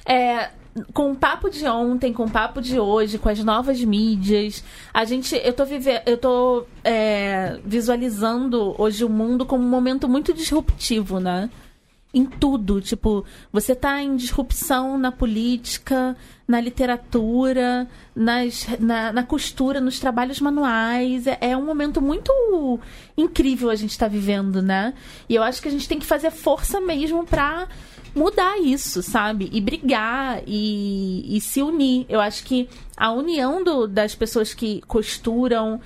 É, 0.05 0.49
com 0.93 1.11
o 1.11 1.15
papo 1.15 1.49
de 1.49 1.67
ontem, 1.67 2.13
com 2.13 2.23
o 2.23 2.29
papo 2.29 2.61
de 2.61 2.79
hoje, 2.79 3.17
com 3.17 3.29
as 3.29 3.43
novas 3.43 3.83
mídias, 3.83 4.63
a 4.93 5.03
gente, 5.05 5.39
eu 5.43 5.53
tô 5.53 5.65
vivendo, 5.65 6.01
eu 6.05 6.17
tô 6.17 6.65
é, 6.83 7.59
visualizando 7.65 8.73
hoje 8.81 9.03
o 9.03 9.09
mundo 9.09 9.45
como 9.45 9.63
um 9.63 9.69
momento 9.69 10.07
muito 10.07 10.33
disruptivo, 10.33 11.19
né? 11.19 11.49
Em 12.13 12.25
tudo, 12.25 12.81
tipo, 12.81 13.23
você 13.53 13.73
tá 13.73 14.01
em 14.01 14.17
disrupção 14.17 14.97
na 14.97 15.13
política, 15.13 16.15
na 16.45 16.59
literatura, 16.59 17.87
nas, 18.13 18.67
na, 18.79 19.13
na 19.13 19.23
costura, 19.23 19.79
nos 19.79 19.97
trabalhos 19.97 20.41
manuais. 20.41 21.25
É, 21.25 21.37
é, 21.39 21.57
um 21.57 21.65
momento 21.65 22.01
muito 22.01 22.79
incrível 23.17 23.69
a 23.69 23.75
gente 23.75 23.91
está 23.91 24.09
vivendo, 24.09 24.61
né? 24.61 24.93
E 25.29 25.35
eu 25.35 25.43
acho 25.43 25.61
que 25.61 25.69
a 25.69 25.71
gente 25.71 25.87
tem 25.87 25.99
que 25.99 26.05
fazer 26.05 26.31
força 26.31 26.81
mesmo 26.81 27.25
para 27.25 27.69
mudar 28.13 28.59
isso, 28.59 29.01
sabe? 29.01 29.49
E 29.51 29.61
brigar 29.61 30.41
e, 30.45 31.37
e 31.37 31.39
se 31.39 31.61
unir. 31.61 32.05
Eu 32.09 32.19
acho 32.19 32.43
que 32.43 32.67
a 32.97 33.11
união 33.11 33.63
do, 33.63 33.87
das 33.87 34.13
pessoas 34.13 34.53
que 34.53 34.81
costuram 34.81 35.79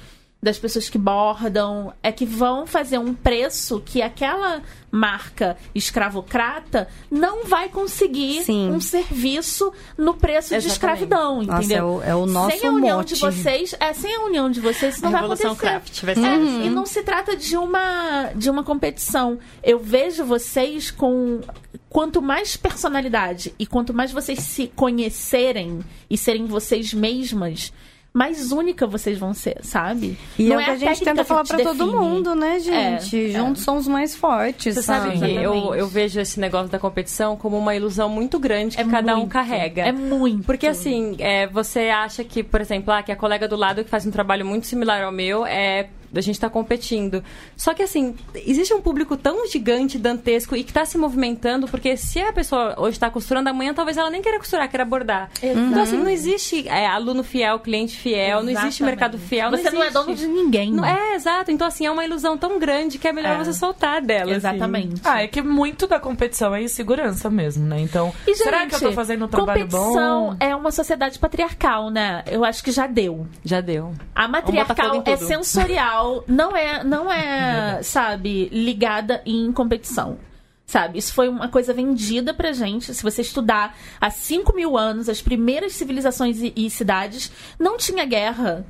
das 0.46 0.60
pessoas 0.60 0.88
que 0.88 0.98
bordam, 1.00 1.92
é 2.04 2.12
que 2.12 2.24
vão 2.24 2.68
fazer 2.68 3.00
um 3.00 3.16
preço 3.16 3.82
que 3.84 4.00
aquela 4.00 4.62
marca 4.92 5.58
escravocrata 5.74 6.88
não 7.10 7.46
vai 7.46 7.68
conseguir 7.68 8.44
Sim. 8.44 8.70
um 8.70 8.80
serviço 8.80 9.74
no 9.98 10.14
preço 10.14 10.54
Exatamente. 10.54 10.62
de 10.62 10.72
escravidão, 10.72 11.42
Nossa, 11.42 11.64
entendeu? 11.64 12.00
É 12.04 12.06
o, 12.06 12.10
é 12.12 12.16
o 12.16 12.26
nosso 12.28 12.60
sem 12.60 12.70
a 12.70 12.72
união 12.72 12.98
mote. 12.98 13.16
de 13.16 13.20
vocês, 13.20 13.76
é, 13.80 13.92
sem 13.92 14.16
a 14.16 14.20
união 14.22 14.52
de 14.52 14.62
vocês, 14.62 14.94
isso 14.94 15.04
não 15.04 15.12
vai 15.12 15.26
acontecer. 15.26 15.56
Craft 15.56 16.04
vai 16.04 16.14
ser 16.14 16.22
é, 16.22 16.36
assim. 16.36 16.66
E 16.68 16.70
não 16.70 16.86
se 16.86 17.02
trata 17.02 17.36
de 17.36 17.58
uma 17.58 18.30
de 18.36 18.48
uma 18.48 18.64
competição. 18.64 19.40
Eu 19.64 19.80
vejo 19.80 20.24
vocês 20.24 20.92
com 20.92 21.42
quanto 21.90 22.22
mais 22.22 22.56
personalidade 22.56 23.56
e 23.58 23.66
quanto 23.66 23.96
mais 23.96 24.12
vocês 24.12 24.40
se 24.40 24.68
conhecerem 24.68 25.80
e 26.08 26.16
serem 26.16 26.46
vocês 26.46 26.94
mesmas, 26.94 27.74
mais 28.16 28.54
única 28.54 28.88
vocês 28.88 29.20
vão 29.20 29.34
ser, 29.34 29.58
sabe? 29.62 30.18
E 30.40 30.46
não 30.46 30.58
é, 30.58 30.70
é 30.70 30.74
o 30.74 30.78
que 30.78 30.86
a 30.86 30.94
gente 30.94 31.04
tenta 31.04 31.26
falar 31.26 31.44
para 31.44 31.62
todo 31.62 31.86
mundo, 31.88 32.34
né, 32.34 32.60
gente? 32.62 33.26
É, 33.26 33.38
Juntos 33.38 33.62
é. 33.62 33.66
somos 33.66 33.88
mais 33.90 34.16
fortes, 34.16 34.76
Você 34.76 34.82
sabe? 34.82 35.20
que 35.20 35.36
eu, 35.36 35.76
eu 35.76 35.86
vejo 35.86 36.22
esse 36.22 36.40
negócio 36.40 36.70
da 36.70 36.80
competição 36.80 37.36
como 37.36 37.58
uma 37.58 37.76
ilusão 37.76 38.08
muito 38.08 38.40
grande 38.40 38.78
que 38.78 38.82
é 38.82 38.86
cada 38.86 39.18
muito, 39.18 39.26
um 39.26 39.30
carrega. 39.30 39.82
É 39.82 39.92
muito. 39.92 40.46
Porque 40.46 40.66
assim, 40.66 41.18
é, 41.20 41.46
você 41.48 41.90
acha 41.90 42.24
que, 42.24 42.42
por 42.42 42.62
exemplo, 42.62 42.94
ah, 42.94 43.04
que 43.04 43.12
a 43.12 43.18
colega 43.18 43.50
do 43.50 43.58
lado 43.58 43.84
que 43.84 43.90
faz 43.90 44.06
um 44.06 44.12
trabalho 44.12 44.46
muito 44.46 44.66
similar 44.66 45.04
ao 45.04 45.12
meu 45.12 45.46
é 45.46 45.90
a 46.20 46.22
gente 46.22 46.36
está 46.36 46.50
competindo. 46.50 47.24
Só 47.56 47.74
que, 47.74 47.84
assim, 47.84 48.16
existe 48.34 48.74
um 48.74 48.82
público 48.82 49.18
tão 49.18 49.48
gigante, 49.48 49.98
dantesco 49.98 50.56
e 50.56 50.64
que 50.64 50.72
está 50.72 50.86
se 50.86 50.98
movimentando, 50.98 51.68
porque 51.68 51.98
se 51.98 52.20
a 52.20 52.34
pessoa 52.34 52.76
hoje 52.78 52.98
está 52.98 53.10
costurando, 53.10 53.50
amanhã 53.50 53.74
talvez 53.74 53.98
ela 53.98 54.10
nem 54.10 54.22
queira 54.22 54.38
costurar, 54.38 54.70
queira 54.70 54.86
bordar. 54.86 55.30
Uhum. 55.42 55.70
Então, 55.70 55.84
assim, 55.84 55.98
não 55.98 56.10
existe 56.10 56.68
é, 56.68 56.86
aluno 56.88 57.24
fiel, 57.24 57.60
cliente 57.60 57.98
fiel, 57.98 58.40
Exatamente. 58.40 58.54
não 58.54 58.62
existe 58.62 58.84
mercado 58.84 59.18
fiel. 59.18 59.52
Você 59.52 59.70
não, 59.70 59.80
não, 59.80 59.84
é 59.84 59.92
dono 59.92 60.16
de 60.16 60.28
ninguém. 60.28 60.72
Não, 60.72 60.86
é, 60.86 61.16
exato. 61.16 61.52
Então, 61.52 61.68
assim, 61.68 61.86
é 61.86 61.92
uma 61.92 62.04
ilusão 62.06 62.38
tão 62.38 62.60
grande 62.60 62.98
que 62.98 63.08
é 63.08 63.14
melhor 63.14 63.36
é. 63.36 63.44
você 63.44 63.54
soltar 63.54 64.02
dela. 64.02 64.24
Assim. 64.24 64.36
Exatamente. 64.36 64.94
Assim. 64.94 65.02
Ah, 65.04 65.24
é 65.24 65.28
que 65.28 65.42
muito 65.42 65.88
da 65.88 66.00
competição 66.00 66.54
é 66.54 66.62
insegurança 66.64 67.30
mesmo, 67.30 67.66
né? 67.66 67.80
Então, 67.80 68.14
e, 68.28 68.36
será 68.36 68.60
gente, 68.60 68.70
que 68.70 68.76
eu 68.76 68.90
tô 68.90 68.92
fazendo 68.92 69.26
um 69.26 69.28
trabalho 69.28 69.68
bom? 69.68 69.78
Competição 69.78 70.38
é 70.40 70.56
uma 70.56 70.72
sociedade 70.72 71.20
patriarcal, 71.20 71.90
né? 71.90 72.24
Eu 72.28 72.44
acho 72.44 72.64
que 72.64 72.72
já 72.72 72.88
deu. 72.88 73.28
Já 73.44 73.62
deu. 73.62 73.94
A 74.14 74.28
matriarcal 74.28 75.04
é 75.06 75.16
sensorial, 75.18 76.05
não 76.28 76.56
é 76.56 76.84
não 76.84 77.12
é, 77.12 77.82
sabe, 77.84 78.50
ligada 78.50 79.22
em 79.26 79.52
competição. 79.52 80.18
Sabe? 80.66 80.98
Isso 80.98 81.14
foi 81.14 81.30
uma 81.30 81.48
coisa 81.48 81.74
vendida 81.74 82.34
pra 82.34 82.52
gente. 82.52 82.94
Se 82.94 83.04
você 83.04 83.22
estudar 83.22 83.78
há 84.02 84.10
5 84.10 84.56
mil 84.56 84.76
anos, 84.76 85.08
as 85.08 85.22
primeiras 85.22 85.74
civilizações 85.74 86.42
e, 86.42 86.52
e 86.56 86.70
cidades, 86.72 87.32
não 87.60 87.78
tinha 87.78 88.04
guerra. 88.04 88.66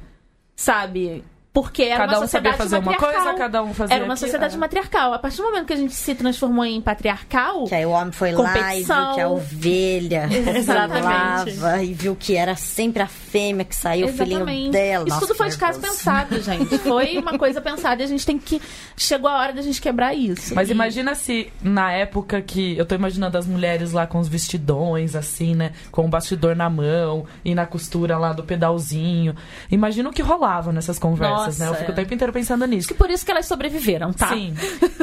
Sabe? 0.57 1.23
Porque 1.55 1.83
era 1.83 2.05
cada 2.05 2.17
uma 2.17 2.25
um 2.25 2.27
sabia 2.27 2.53
fazer 2.53 2.77
uma 2.79 2.97
coisa, 2.97 3.33
cada 3.33 3.63
um 3.63 3.73
fazia 3.73 3.95
Era 3.95 4.03
uma 4.03 4.17
sociedade 4.17 4.57
matriarcal. 4.57 5.13
A 5.13 5.19
partir 5.19 5.37
do 5.37 5.43
momento 5.43 5.65
que 5.65 5.71
a 5.71 5.77
gente 5.77 5.93
se 5.93 6.13
transformou 6.13 6.65
em 6.65 6.81
patriarcal. 6.81 7.63
Que 7.63 7.75
aí 7.75 7.85
o 7.85 7.91
homem 7.91 8.11
foi 8.11 8.33
lá 8.33 8.75
e 8.75 8.83
viu 8.83 9.13
que 9.13 9.21
a 9.21 9.29
ovelha 9.29 10.29
falava 10.67 11.81
e 11.81 11.93
viu 11.93 12.13
que 12.13 12.35
era 12.35 12.57
sempre 12.57 13.01
a 13.01 13.07
fêmea 13.07 13.63
que 13.63 13.73
saiu, 13.73 14.09
Exatamente. 14.09 14.41
o 14.41 14.45
filhinho 14.45 14.69
dela. 14.69 15.05
Isso 15.05 15.15
Nossa, 15.15 15.27
tudo 15.27 15.37
foi 15.37 15.47
de 15.47 15.57
caso 15.57 15.79
pensado, 15.79 16.41
gente. 16.41 16.77
Foi 16.79 17.17
uma 17.17 17.37
coisa 17.39 17.61
pensada 17.61 18.01
e 18.01 18.03
a 18.03 18.07
gente 18.07 18.25
tem 18.25 18.37
que. 18.37 18.61
Chegou 18.97 19.29
a 19.29 19.39
hora 19.39 19.53
da 19.53 19.61
gente 19.61 19.81
quebrar 19.81 20.13
isso. 20.13 20.53
Mas 20.53 20.67
e... 20.67 20.73
imagina 20.73 21.15
se 21.15 21.53
na 21.63 21.89
época 21.89 22.41
que. 22.41 22.77
Eu 22.77 22.85
tô 22.85 22.95
imaginando 22.95 23.37
as 23.37 23.47
mulheres 23.47 23.93
lá 23.93 24.05
com 24.05 24.19
os 24.19 24.27
vestidões, 24.27 25.15
assim, 25.15 25.55
né? 25.55 25.71
Com 25.89 26.03
o 26.05 26.09
bastidor 26.09 26.53
na 26.53 26.69
mão 26.69 27.25
e 27.45 27.55
na 27.55 27.65
costura 27.65 28.17
lá 28.17 28.33
do 28.33 28.43
pedalzinho. 28.43 29.33
Imagina 29.71 30.09
o 30.09 30.11
que 30.11 30.21
rolava 30.21 30.73
nessas 30.73 30.99
conversas. 30.99 31.44
Nossa 31.44 31.44
crianças, 31.45 31.59
né? 31.59 31.67
Eu 31.69 31.75
fico 31.75 31.91
o 31.91 31.95
tempo 31.95 32.13
inteiro 32.13 32.33
pensando 32.33 32.65
nisso. 32.65 32.87
Que 32.87 32.93
por 32.93 33.09
isso 33.09 33.25
que 33.25 33.31
elas 33.31 33.45
sobreviveram, 33.45 34.11
tá? 34.11 34.29
Sim. 34.29 34.53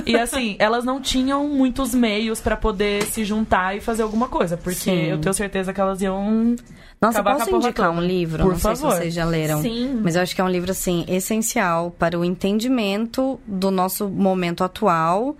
E 0.04 0.16
assim, 0.16 0.56
elas 0.60 0.84
não 0.84 1.00
tinham 1.00 1.48
muitos 1.48 1.94
meios 1.94 2.40
para 2.40 2.56
poder 2.56 3.04
se 3.06 3.24
juntar 3.24 3.76
e 3.76 3.80
fazer 3.80 4.02
alguma 4.02 4.28
coisa, 4.28 4.56
porque 4.56 4.78
Sim. 4.80 5.04
eu 5.04 5.18
tenho 5.18 5.34
certeza 5.34 5.72
que 5.72 5.80
elas 5.80 6.00
iam 6.02 6.56
nossa, 7.02 7.18
Acabar 7.18 7.38
posso 7.38 7.56
indicar 7.56 7.88
toda. 7.88 7.98
um 7.98 8.00
livro? 8.00 8.44
Por 8.44 8.52
não 8.52 8.58
favor. 8.60 8.76
sei 8.76 8.90
se 8.90 8.96
vocês 8.96 9.14
já 9.14 9.24
leram. 9.24 9.60
Sim. 9.60 10.00
Mas 10.04 10.14
eu 10.14 10.22
acho 10.22 10.36
que 10.36 10.40
é 10.40 10.44
um 10.44 10.48
livro, 10.48 10.70
assim, 10.70 11.04
essencial 11.08 11.90
para 11.90 12.16
o 12.16 12.24
entendimento 12.24 13.40
do 13.44 13.72
nosso 13.72 14.08
momento 14.08 14.62
atual 14.62 15.36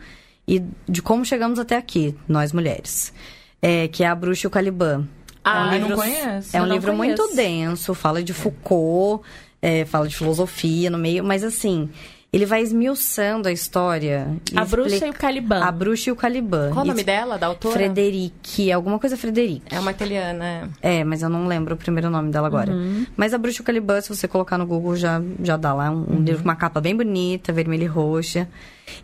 e 0.47 0.61
de 0.89 1.01
como 1.01 1.25
chegamos 1.25 1.61
até 1.61 1.77
aqui, 1.77 2.17
nós 2.27 2.53
mulheres. 2.53 3.13
É, 3.61 3.87
que 3.87 4.03
é 4.03 4.09
A 4.09 4.15
Bruxa 4.15 4.45
e 4.45 4.49
o 4.49 4.51
Caliban. 4.51 5.07
Ah, 5.45 5.67
é 5.67 5.69
um 5.69 5.73
livro, 5.73 5.89
não 5.89 5.97
conheço. 5.97 6.57
É 6.57 6.63
um 6.63 6.67
livro 6.67 6.97
conheço. 6.97 7.23
muito 7.23 7.37
denso, 7.37 7.95
fala 7.95 8.23
de 8.25 8.33
Foucault, 8.33 9.25
é, 9.25 9.52
fala 9.87 10.09
de 10.09 10.17
filosofia 10.17 10.91
no 10.91 10.99
meio, 10.99 11.23
mas 11.23 11.45
assim, 11.45 11.89
ele 12.33 12.47
vai 12.47 12.63
esmiuçando 12.63 13.47
a 13.47 13.53
história. 13.53 14.27
A 14.57 14.63
explica... 14.63 14.65
Bruxa 14.65 15.07
e 15.07 15.11
o 15.11 15.13
Caliban. 15.13 15.63
A 15.63 15.71
Bruxa 15.71 16.09
e 16.09 16.13
o 16.13 16.17
Caliban. 16.17 16.71
Qual 16.73 16.83
o 16.83 16.89
nome 16.89 17.05
dela, 17.05 17.37
da 17.37 17.47
autora? 17.47 17.75
Frederique, 17.75 18.73
alguma 18.73 18.99
coisa 18.99 19.19
Frederique. 19.19 19.63
É 19.71 19.79
uma 19.79 19.91
italiana, 19.91 20.71
é. 20.81 21.01
É, 21.01 21.05
mas 21.05 21.23
eu 21.23 21.29
não 21.29 21.47
lembro 21.47 21.75
o 21.75 21.77
primeiro 21.77 22.09
nome 22.09 22.31
dela 22.31 22.47
agora. 22.47 22.73
Uhum. 22.73 23.07
Mas 23.17 23.35
a 23.35 23.39
Bruxa 23.39 23.61
e 23.61 23.63
o 23.63 23.65
Caliban, 23.65 24.01
se 24.01 24.09
você 24.09 24.27
colocar 24.27 24.57
no 24.57 24.65
Google, 24.65 24.97
já, 24.97 25.21
já 25.43 25.59
dá 25.59 25.75
lá 25.75 25.91
um, 25.91 25.99
uhum. 25.99 26.25
com 26.25 26.43
uma 26.43 26.57
capa 26.57 26.81
bem 26.81 26.97
bonita, 26.97 27.53
vermelha 27.53 27.85
e 27.85 27.87
roxa. 27.87 28.49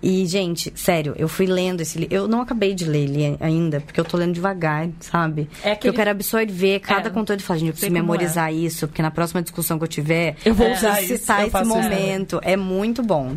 E, 0.03 0.27
gente, 0.27 0.73
sério, 0.77 1.15
eu 1.17 1.29
fui 1.29 1.47
lendo 1.47 1.81
esse 1.81 1.99
livro. 1.99 2.15
Eu 2.15 2.29
não 2.29 2.41
acabei 2.41 2.75
de 2.75 2.85
ler 2.85 3.05
ele 3.05 3.37
ainda, 3.41 3.81
porque 3.81 3.99
eu 4.01 4.05
tô 4.05 4.17
lendo 4.17 4.33
devagar, 4.35 4.89
sabe? 5.01 5.49
É 5.63 5.75
Porque 5.75 5.89
eu 5.89 5.95
quero 5.95 6.11
absorver 6.11 6.81
cada 6.81 7.09
É. 7.09 7.11
conteúdo 7.13 7.41
e 7.41 7.43
falar, 7.43 7.59
gente, 7.59 7.69
eu 7.69 7.73
preciso 7.75 7.93
como 7.93 8.03
memorizar 8.03 8.53
isso, 8.53 8.87
porque 8.89 9.03
na 9.03 9.11
próxima 9.11 9.43
discussão 9.43 9.79
que 9.79 9.85
eu 9.85 9.89
tiver, 9.89 10.37
Eu 10.45 10.55
vou 10.55 10.71
usar 10.73 10.93
preciso 10.93 11.15
isso, 11.15 11.23
citar 11.23 11.41
eu 11.43 11.47
esse 11.49 11.65
momento. 11.65 12.41
É 12.43 12.57
muito 12.57 13.03
bom. 13.03 13.37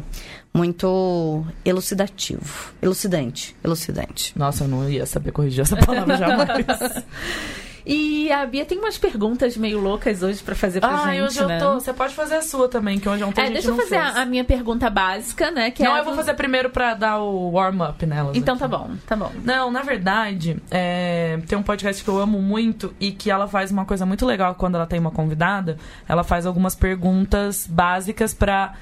Muito 0.53 1.45
elucidativo. 1.63 2.73
Elucidante. 2.81 3.55
Elucidante. 3.63 4.37
Nossa, 4.37 4.65
eu 4.65 4.67
não 4.67 4.89
ia 4.89 5.05
saber 5.05 5.31
corrigir 5.31 5.61
essa 5.61 5.77
palavra 5.77 6.17
jamais. 6.17 6.49
E 7.85 8.31
a 8.31 8.45
Bia 8.45 8.65
tem 8.65 8.77
umas 8.77 8.97
perguntas 8.97 9.57
meio 9.57 9.79
loucas 9.79 10.21
hoje 10.21 10.41
pra 10.41 10.55
fazer 10.55 10.79
pra 10.79 10.89
ah, 10.89 11.11
gente, 11.11 11.21
hoje 11.21 11.45
né? 11.45 11.57
eu 11.57 11.59
tô. 11.59 11.73
Você 11.75 11.93
pode 11.93 12.13
fazer 12.13 12.35
a 12.35 12.41
sua 12.41 12.67
também, 12.67 12.99
que 12.99 13.07
hoje 13.07 13.23
ontem 13.23 13.41
a 13.41 13.43
É, 13.43 13.47
gente 13.47 13.53
deixa 13.55 13.69
eu 13.69 13.75
fazer 13.75 13.97
a, 13.97 14.21
a 14.21 14.25
minha 14.25 14.43
pergunta 14.43 14.89
básica, 14.89 15.51
né? 15.51 15.71
Que 15.71 15.83
Não, 15.83 15.91
é 15.91 15.95
a 15.95 15.97
eu 15.99 16.05
vou 16.05 16.15
fazer 16.15 16.33
primeiro 16.33 16.69
pra 16.69 16.93
dar 16.93 17.19
o 17.19 17.51
warm-up 17.51 18.05
nelas. 18.05 18.35
Então 18.35 18.53
aqui. 18.55 18.61
tá 18.61 18.67
bom, 18.67 18.91
tá 19.07 19.15
bom. 19.15 19.31
Não, 19.43 19.71
na 19.71 19.81
verdade, 19.81 20.61
é, 20.69 21.39
tem 21.47 21.57
um 21.57 21.63
podcast 21.63 22.03
que 22.03 22.09
eu 22.09 22.19
amo 22.19 22.41
muito 22.41 22.93
e 22.99 23.11
que 23.11 23.31
ela 23.31 23.47
faz 23.47 23.71
uma 23.71 23.85
coisa 23.85 24.05
muito 24.05 24.25
legal 24.25 24.55
quando 24.55 24.75
ela 24.75 24.85
tem 24.85 24.99
uma 24.99 25.11
convidada. 25.11 25.77
Ela 26.07 26.23
faz 26.23 26.45
algumas 26.45 26.75
perguntas 26.75 27.67
básicas 27.67 28.33
pra 28.33 28.73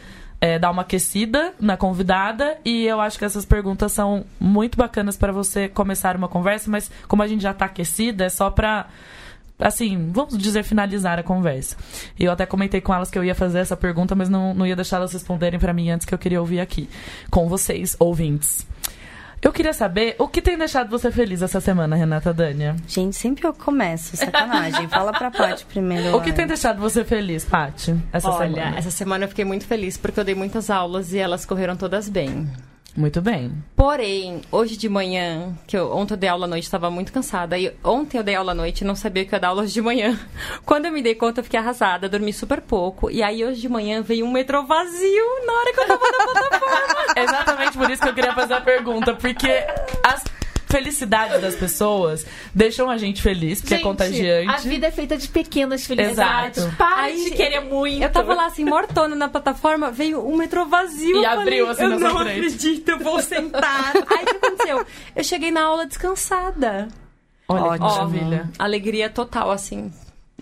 é, 0.42 0.58
dar 0.58 0.72
uma 0.72 0.84
aquecida 0.84 1.54
na 1.60 1.76
convidada 1.76 2.58
e 2.64 2.86
eu 2.86 3.02
acho 3.02 3.18
que 3.18 3.26
essas 3.26 3.46
perguntas 3.46 3.92
são 3.92 4.26
muito 4.40 4.78
bacanas 4.78 5.18
pra 5.18 5.32
você 5.32 5.68
começar 5.68 6.16
uma 6.16 6.28
conversa, 6.28 6.70
mas 6.70 6.90
como 7.08 7.22
a 7.22 7.28
gente 7.28 7.42
já 7.42 7.54
tá 7.54 7.66
aquecida, 7.66 8.26
é 8.26 8.30
só 8.30 8.50
pra 8.50 8.88
assim, 9.60 10.10
vamos 10.12 10.38
dizer, 10.38 10.64
finalizar 10.64 11.20
a 11.20 11.24
conversa. 11.24 11.76
E 12.18 12.24
eu 12.24 12.32
até 12.32 12.46
comentei 12.46 12.80
com 12.80 12.94
elas 12.94 13.12
que 13.12 13.18
eu 13.18 13.26
ia 13.26 13.36
fazer 13.36 13.60
essa 13.60 13.76
pergunta, 13.76 14.16
mas 14.16 14.30
não, 14.30 14.54
não 14.54 14.66
ia 14.66 14.76
deixar 14.76 14.98
elas 14.98 15.12
responderem 15.12 15.60
pra 15.60 15.74
mim 15.74 15.90
antes 15.90 16.06
que 16.06 16.14
eu 16.14 16.18
queria 16.18 16.40
ouvir 16.40 16.62
aqui 16.62 16.90
com 17.30 17.50
vocês, 17.50 17.96
ouvintes. 18.00 18.66
Eu 19.42 19.54
queria 19.54 19.72
saber 19.74 20.16
o 20.20 20.28
que 20.28 20.42
tem 20.42 20.58
deixado 20.58 20.90
você 20.90 21.10
feliz 21.12 21.42
essa 21.42 21.62
semana, 21.62 21.96
Renata 21.96 22.34
Dânia. 22.34 22.76
Gente, 22.88 23.16
sempre 23.16 23.48
eu 23.48 23.54
começo, 23.54 24.18
sacanagem. 24.18 24.88
Fala 24.90 25.14
pra 25.14 25.32
Paty 25.32 25.66
primeiro. 25.66 26.16
O 26.18 26.22
que 26.22 26.34
tem 26.34 26.46
deixado 26.46 26.80
você 26.80 27.06
feliz, 27.06 27.46
Paty, 27.46 27.96
essa 28.12 28.30
Olha, 28.30 28.50
semana? 28.54 28.78
essa 28.78 28.92
semana 28.92 29.24
eu 29.24 29.30
fiquei 29.30 29.46
muito 29.46 29.66
feliz 29.66 29.96
porque 29.96 30.20
eu 30.20 30.26
dei 30.26 30.36
muitas 30.36 30.70
aulas 30.70 31.14
e 31.14 31.20
elas 31.20 31.46
correram 31.46 31.78
todas 31.78 32.10
bem. 32.10 32.50
Muito 33.00 33.22
bem. 33.22 33.54
Porém, 33.78 34.42
hoje 34.52 34.76
de 34.76 34.90
manhã, 34.90 35.58
que 35.66 35.78
eu, 35.78 35.90
ontem 35.96 36.16
eu 36.16 36.18
dei 36.18 36.30
aula 36.30 36.44
à 36.44 36.50
noite, 36.50 36.66
estava 36.66 36.92
muito 36.92 37.14
cansada. 37.14 37.58
E 37.58 37.74
ontem 37.82 38.18
eu 38.18 38.24
dei 38.26 38.36
aula 38.36 38.52
à 38.52 38.56
noite 38.56 38.82
e 38.82 38.84
não 38.84 38.94
sabia 38.94 39.24
que 39.24 39.34
eu 39.34 39.38
ia 39.38 39.40
dar 39.40 39.48
aula 39.48 39.62
hoje 39.62 39.72
de 39.72 39.82
manhã. 39.82 40.20
Quando 40.66 40.88
eu 40.88 40.92
me 40.92 41.02
dei 41.02 41.16
conta, 41.16 41.40
eu 41.40 41.44
fiquei 41.46 41.58
arrasada, 41.58 42.10
dormi 42.10 42.34
super 42.34 42.60
pouco. 42.60 43.10
E 43.10 43.24
aí 43.24 43.46
hoje 43.46 43.62
de 43.62 43.70
manhã 43.70 44.02
veio 44.02 44.26
um 44.26 44.32
metrô 44.34 44.66
vazio 44.66 45.46
na 45.46 45.54
hora 45.54 45.74
que 45.74 45.80
eu 45.80 45.88
tava 45.88 46.12
na 46.12 46.26
plataforma. 46.26 47.06
Exatamente 47.16 47.78
por 47.78 47.90
isso 47.90 48.02
que 48.02 48.10
eu 48.10 48.14
queria 48.14 48.34
fazer 48.34 48.56
a 48.56 48.62
pergunta, 48.62 49.14
porque 49.16 49.48
as 50.04 50.22
felicidades 50.70 51.42
das 51.42 51.56
pessoas 51.56 52.26
deixam 52.54 52.90
a 52.90 52.98
gente 52.98 53.22
feliz, 53.22 53.60
porque 53.60 53.76
Gente, 53.76 53.84
é 53.84 53.88
contagiante. 53.88 54.50
A 54.50 54.58
vida 54.58 54.88
é 54.88 54.92
feita 54.92 55.18
de 55.18 55.28
pequenas 55.28 55.86
felicidades. 55.86 56.60
Exato. 56.64 56.78
Para 56.78 57.04
Aí, 57.04 57.24
de 57.26 57.32
querer 57.32 57.62
muito. 57.62 58.04
Eu 58.04 58.12
tava 58.12 58.34
lá 58.34 58.46
assim, 58.46 58.64
mortona 58.64 59.16
na 59.16 59.28
plataforma, 59.28 59.92
veio 59.92 60.26
um 60.26 60.38
metrô 60.38 60.66
vazio. 60.66 61.18
E 61.18 61.24
eu 61.24 61.30
abriu, 61.30 61.68
falei, 61.68 61.72
assim, 61.72 61.84
eu 61.84 61.90
na 61.90 62.00
sua 62.00 62.10
não 62.10 62.20
frente." 62.26 62.38
acredito, 62.38 62.90
eu 62.90 63.00
vou 63.00 63.22
sentar. 63.22 63.94
aí 64.08 64.24
o 64.24 64.26
que 64.26 64.46
aconteceu? 64.46 64.86
Eu 65.16 65.24
cheguei 65.24 65.52
na 65.52 65.64
aula 65.64 65.86
descansada. 65.86 66.88
Olha 67.48 67.78
que 67.78 67.84
Ótimo. 67.84 68.12
maravilha. 68.12 68.50
Alegria 68.60 69.10
total, 69.10 69.50
assim. 69.50 69.92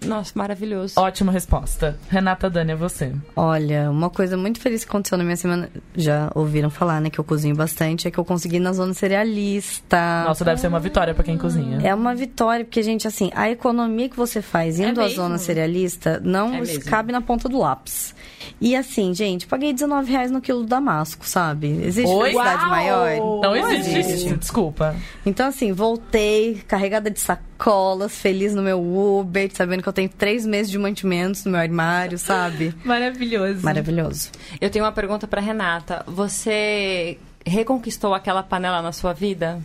Nossa, 0.06 0.32
maravilhoso. 0.36 0.94
Ótima 1.00 1.32
resposta. 1.32 1.98
Renata 2.10 2.50
Dânia, 2.50 2.76
você. 2.76 3.14
Olha, 3.36 3.90
uma 3.90 4.10
coisa 4.10 4.38
muito 4.38 4.60
feliz 4.60 4.84
que 4.84 4.90
aconteceu 4.90 5.18
na 5.18 5.24
minha 5.24 5.36
semana, 5.38 5.70
já 5.96 6.32
ouviram 6.36 6.70
falar, 6.70 7.02
né, 7.02 7.10
que 7.10 7.20
eu 7.20 7.24
cozinho 7.24 7.56
bastante, 7.56 8.08
é 8.08 8.12
que 8.12 8.18
eu 8.18 8.26
consegui 8.26 8.58
ir 8.58 8.60
na 8.60 8.74
zona 8.74 8.94
cerealista. 8.94 10.24
Nossa, 10.26 10.46
deve 10.46 10.62
ser 10.62 10.68
uma 10.68 10.80
vitória 10.80 11.14
pra 11.14 11.24
quem 11.24 11.38
cozinha. 11.38 11.80
É 11.84 11.94
uma 11.94 12.14
vitória, 12.16 12.64
porque, 12.66 12.82
gente, 12.84 13.08
assim, 13.08 13.32
a 13.36 13.50
economia 13.50 14.10
que 14.10 14.16
você 14.18 14.42
faz 14.42 14.80
indo 14.80 15.00
à 15.02 15.04
mesmo? 15.06 15.16
zona 15.18 15.38
cerealista 15.38 16.22
não 16.24 16.54
É 16.54 16.78
cabe 16.80 17.12
na 17.12 17.22
ponta 17.22 17.50
do 17.50 17.60
lápis. 17.60 18.16
E 18.62 18.76
assim, 18.76 19.14
gente, 19.14 19.46
paguei 19.46 19.74
19 19.74 20.12
reais 20.12 20.32
no 20.32 20.42
quilo 20.42 20.62
do 20.62 20.68
damasco, 20.68 21.28
sabe? 21.28 21.68
Existe 21.84 22.10
Oi? 22.10 22.32
felicidade 22.32 22.62
Uau! 22.62 22.70
maior? 22.70 23.18
Não 23.18 23.42
Não 23.42 23.72
existe 23.74 23.98
existe. 24.00 24.36
desculpa. 24.38 24.96
Então, 25.26 25.48
assim, 25.48 25.72
voltei 25.74 26.62
carregada 26.68 27.10
de 27.10 27.20
sacolas, 27.58 28.16
feliz 28.16 28.54
no 28.54 28.62
meu 28.62 28.80
Uber, 28.80 29.50
sabendo 29.52 29.82
que 29.82 29.90
eu 29.90 29.94
tenho 29.94 30.10
três 30.10 30.46
meses 30.46 30.72
de 30.72 30.78
mantimentos 30.78 31.44
no 31.44 31.52
meu 31.52 31.60
armário, 31.60 32.18
sabe? 32.18 32.74
Maravilhoso. 32.86 33.66
Maravilhoso. 33.66 34.30
Eu 34.62 34.70
tenho 34.70 34.86
uma 34.86 34.92
pergunta 34.92 35.28
pra 35.28 35.42
Renata. 35.42 36.04
Você 36.08 37.18
reconquistou 37.46 38.14
aquela 38.14 38.44
panela 38.44 38.82
na 38.82 38.92
sua 38.92 39.12
vida? 39.14 39.60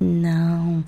Não. 0.00 0.84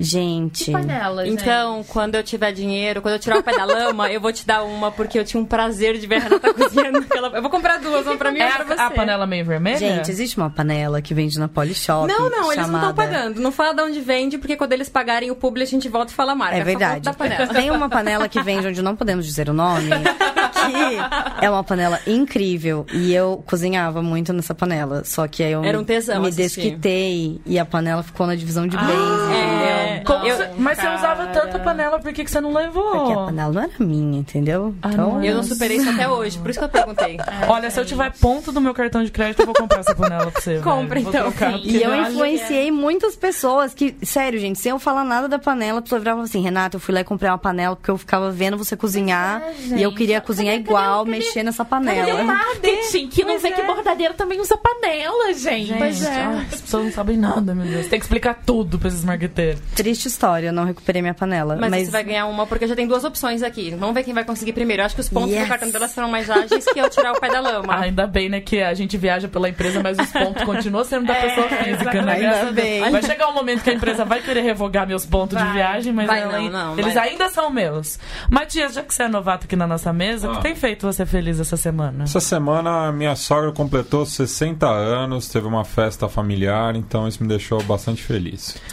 Gente. 0.00 0.64
Que 0.66 0.72
panela, 0.72 1.24
gente? 1.24 1.40
Então, 1.42 1.84
quando 1.88 2.14
eu 2.16 2.22
tiver 2.24 2.52
dinheiro, 2.52 3.00
quando 3.00 3.14
eu 3.14 3.20
tirar 3.20 3.38
o 3.38 3.42
pé 3.42 3.56
da 3.56 3.64
lama, 3.64 4.10
eu 4.10 4.20
vou 4.20 4.32
te 4.32 4.44
dar 4.46 4.62
uma, 4.64 4.90
porque 4.90 5.18
eu 5.18 5.24
tinha 5.24 5.40
um 5.40 5.44
prazer 5.44 5.96
de 5.98 6.06
ver 6.06 6.16
a 6.16 6.18
Renata 6.20 6.54
cozinhando 6.54 6.98
aquela... 6.98 7.28
Eu 7.36 7.42
vou 7.42 7.50
comprar 7.50 7.78
duas, 7.78 8.04
uma 8.06 8.16
pra 8.16 8.30
mim 8.32 8.38
e 8.38 8.42
É 8.42 8.46
outra 8.46 8.64
pra 8.64 8.76
você. 8.76 8.82
a, 8.82 8.90
panela 8.90 9.26
meio 9.26 9.44
vermelha? 9.44 9.78
Gente, 9.78 10.10
existe 10.10 10.36
uma 10.36 10.50
panela 10.50 11.00
que 11.00 11.14
vende 11.14 11.38
na 11.38 11.46
Polishop. 11.48 12.06
Não, 12.08 12.28
não, 12.30 12.52
eles 12.52 12.56
não 12.58 12.64
chamada... 12.64 12.90
estão 12.90 12.94
pagando. 12.94 13.40
Não 13.40 13.52
fala 13.52 13.74
de 13.74 13.82
onde 13.82 14.00
vende, 14.00 14.38
porque 14.38 14.56
quando 14.56 14.72
eles 14.72 14.88
pagarem 14.88 15.30
o 15.30 15.36
publi, 15.36 15.62
a 15.62 15.66
gente 15.66 15.88
volta 15.88 16.12
e 16.12 16.14
fala 16.14 16.32
a 16.32 16.34
marca. 16.36 16.56
É 16.56 16.60
Só 16.60 16.64
verdade. 16.64 16.94
conta 16.96 17.10
Da 17.10 17.14
panela. 17.14 17.46
Tem 17.54 17.70
uma 17.70 17.88
panela 17.88 18.28
que 18.28 18.42
vende 18.42 18.66
onde 18.66 18.82
não 18.82 18.96
podemos 18.96 19.24
dizer 19.26 19.48
o 19.48 19.52
nome, 19.52 19.88
que 19.90 21.44
é 21.44 21.50
uma 21.50 21.62
panela 21.64 22.00
incrível. 22.06 22.86
E 22.92 23.12
eu 23.14 23.42
cozinhava 23.46 24.02
muito 24.02 24.32
nessa 24.32 24.54
panela. 24.54 25.02
Só 25.04 25.26
que 25.28 25.42
aí 25.42 25.52
eu 25.52 25.64
Era 25.64 25.76
um 25.78 25.80
me- 25.82 25.86
tesão 25.86 26.20
me 26.22 26.28
assistir. 26.28 26.60
desquitei 26.62 27.40
e 27.46 27.58
a 27.58 27.64
panela 27.64 28.02
ficou 28.02 28.26
na 28.26 28.34
divisão 28.48 28.66
de 28.66 28.76
bens, 28.76 28.88
é. 28.88 29.96
entendeu? 29.96 30.04
Como 30.04 30.26
Eu- 30.26 30.48
mas 30.58 30.78
você 30.78 30.86
usava 30.88 31.26
cara. 31.26 31.40
tanta 31.40 31.58
panela, 31.58 31.98
por 31.98 32.12
que, 32.12 32.24
que 32.24 32.30
você 32.30 32.40
não 32.40 32.52
levou? 32.52 32.90
Porque 32.92 33.12
a 33.12 33.16
panela 33.26 33.52
não 33.52 33.62
era 33.62 33.72
minha, 33.78 34.20
entendeu? 34.20 34.74
Ah, 34.82 34.88
então, 34.92 35.20
é. 35.20 35.28
Eu 35.28 35.34
não 35.36 35.42
superei 35.42 35.76
isso 35.76 35.90
até 35.90 36.08
hoje, 36.08 36.38
por 36.38 36.48
isso 36.50 36.58
que 36.58 36.64
eu 36.64 36.68
perguntei. 36.68 37.18
Olha, 37.48 37.70
se 37.70 37.78
eu 37.78 37.84
tiver 37.84 38.10
ponto 38.18 38.50
do 38.50 38.60
meu 38.60 38.72
cartão 38.72 39.04
de 39.04 39.10
crédito, 39.10 39.40
eu 39.40 39.46
vou 39.46 39.54
comprar 39.54 39.80
essa 39.80 39.94
panela 39.94 40.30
pra 40.30 40.40
você. 40.40 40.58
Compra, 40.60 40.94
velho. 41.00 41.08
Então. 41.08 41.30
trocar, 41.30 41.58
E 41.58 41.82
eu 41.82 41.92
acho- 41.92 42.12
influenciei 42.12 42.70
muitas 42.70 43.14
pessoas 43.16 43.74
que, 43.74 43.94
sério, 44.02 44.38
gente, 44.40 44.58
sem 44.58 44.70
eu 44.70 44.78
falar 44.78 45.04
nada 45.04 45.28
da 45.28 45.38
panela, 45.38 45.80
a 45.80 45.82
pessoa 45.82 45.98
virava 45.98 46.22
assim, 46.22 46.40
Renata, 46.40 46.76
eu 46.76 46.80
fui 46.80 46.94
lá 46.94 47.00
e 47.00 47.04
comprei 47.04 47.30
uma 47.30 47.38
panela 47.38 47.76
porque 47.76 47.90
eu 47.90 47.98
ficava 47.98 48.30
vendo 48.30 48.56
você 48.56 48.76
cozinhar 48.76 49.42
é, 49.42 49.76
e 49.78 49.82
eu 49.82 49.94
queria 49.94 50.20
cozinhar 50.20 50.54
Cadê- 50.56 50.64
igual, 50.68 51.04
cadê- 51.04 51.10
mexer 51.18 51.42
nessa 51.42 51.64
Cadê 51.64 51.86
panela. 51.86 52.22
o 52.22 52.24
marketing? 52.26 53.08
Que 53.08 53.22
não 53.22 53.30
Pois 53.32 53.42
vê 53.42 53.50
que 53.52 53.60
é. 53.60 53.66
bordadeira 53.66 54.14
também 54.14 54.40
usa 54.40 54.56
panela, 54.56 55.32
gente. 55.34 55.66
Gente, 55.68 56.06
ai, 56.06 56.46
as 56.52 56.60
pessoas 56.60 56.84
não 56.84 56.92
sabem 56.92 57.16
nada, 57.16 57.54
meu 57.54 57.66
Deus. 57.66 57.86
Tem 57.88 57.98
que 57.98 58.04
explicar 58.04 58.37
tudo 58.44 58.78
pra 58.78 58.88
esses 58.88 59.04
marqueteiros. 59.04 59.60
Triste 59.74 60.06
história, 60.06 60.48
eu 60.48 60.52
não 60.52 60.64
recuperei 60.64 61.02
minha 61.02 61.14
panela. 61.14 61.56
Mas, 61.56 61.70
Mas, 61.70 61.84
você 61.86 61.90
vai 61.90 62.04
ganhar 62.04 62.26
uma, 62.26 62.46
porque 62.46 62.66
já 62.66 62.74
tem 62.74 62.86
duas 62.86 63.04
opções 63.04 63.42
aqui. 63.42 63.74
Vamos 63.78 63.94
ver 63.94 64.02
quem 64.04 64.14
vai 64.14 64.24
conseguir 64.24 64.52
primeiro. 64.52 64.82
Eu 64.82 64.86
acho 64.86 64.94
que 64.94 65.00
os 65.00 65.08
pontos 65.08 65.30
Yes. 65.32 65.42
do 65.42 65.48
cartão 65.48 65.70
delas 65.70 65.94
foram 65.94 66.08
mais 66.10 66.28
ágeis 66.30 66.64
que 66.64 66.78
eu 66.78 66.88
tirar 66.88 67.12
o 67.12 67.20
pé 67.20 67.28
da 67.28 67.40
lama. 67.40 67.74
Ah, 67.78 67.82
ainda 67.82 68.06
bem, 68.06 68.28
né, 68.28 68.40
que 68.40 68.60
a 68.62 68.72
gente 68.74 68.96
viaja 68.96 69.28
pela 69.28 69.48
empresa, 69.48 69.82
mas 69.82 69.98
os 69.98 70.10
pontos 70.10 70.42
continuam 70.44 70.84
sendo 70.84 71.06
da 71.06 71.14
pessoa 71.14 71.48
física, 71.48 72.02
né? 72.02 72.12
Ainda 72.14 72.18
Graças 72.20 72.40
a 72.48 72.50
Deus. 72.50 72.54
bem. 72.54 72.90
Vai 72.90 73.02
chegar 73.02 73.28
um 73.28 73.34
momento 73.34 73.62
que 73.62 73.70
a 73.70 73.74
empresa 73.74 74.04
vai 74.04 74.20
querer 74.22 74.40
revogar 74.42 74.86
meus 74.86 75.04
pontos 75.06 75.36
de 75.38 75.44
Vai. 75.44 75.52
viagem, 75.54 75.92
mas 75.92 76.06
Vai 76.06 76.22
ela- 76.22 76.38
não, 76.38 76.50
não, 76.50 76.78
eles 76.78 76.94
vai. 76.94 77.10
ainda 77.10 77.28
são 77.28 77.50
meus. 77.50 77.98
Matias, 78.30 78.74
já 78.74 78.82
que 78.82 78.92
você 78.94 79.04
é 79.04 79.08
novato 79.08 79.44
aqui 79.44 79.54
na 79.56 79.66
nossa 79.66 79.92
mesa, 79.92 80.28
o 80.28 80.32
que 80.32 80.38
Ah. 80.38 80.42
tem 80.42 80.54
feito 80.54 80.86
você 80.86 81.04
feliz 81.06 81.38
essa 81.40 81.56
semana? 81.56 82.04
Essa 82.04 82.20
semana 82.20 82.90
minha 82.92 83.14
sogra 83.16 83.52
completou 83.52 84.04
60 84.06 84.66
anos, 84.68 85.28
teve 85.28 85.46
uma 85.46 85.64
festa 85.64 86.08
familiar, 86.08 86.74
então 86.76 87.06
isso 87.06 87.22
me 87.22 87.28
deixou 87.28 87.62
bastante 87.62 88.02
feliz. 88.02 88.27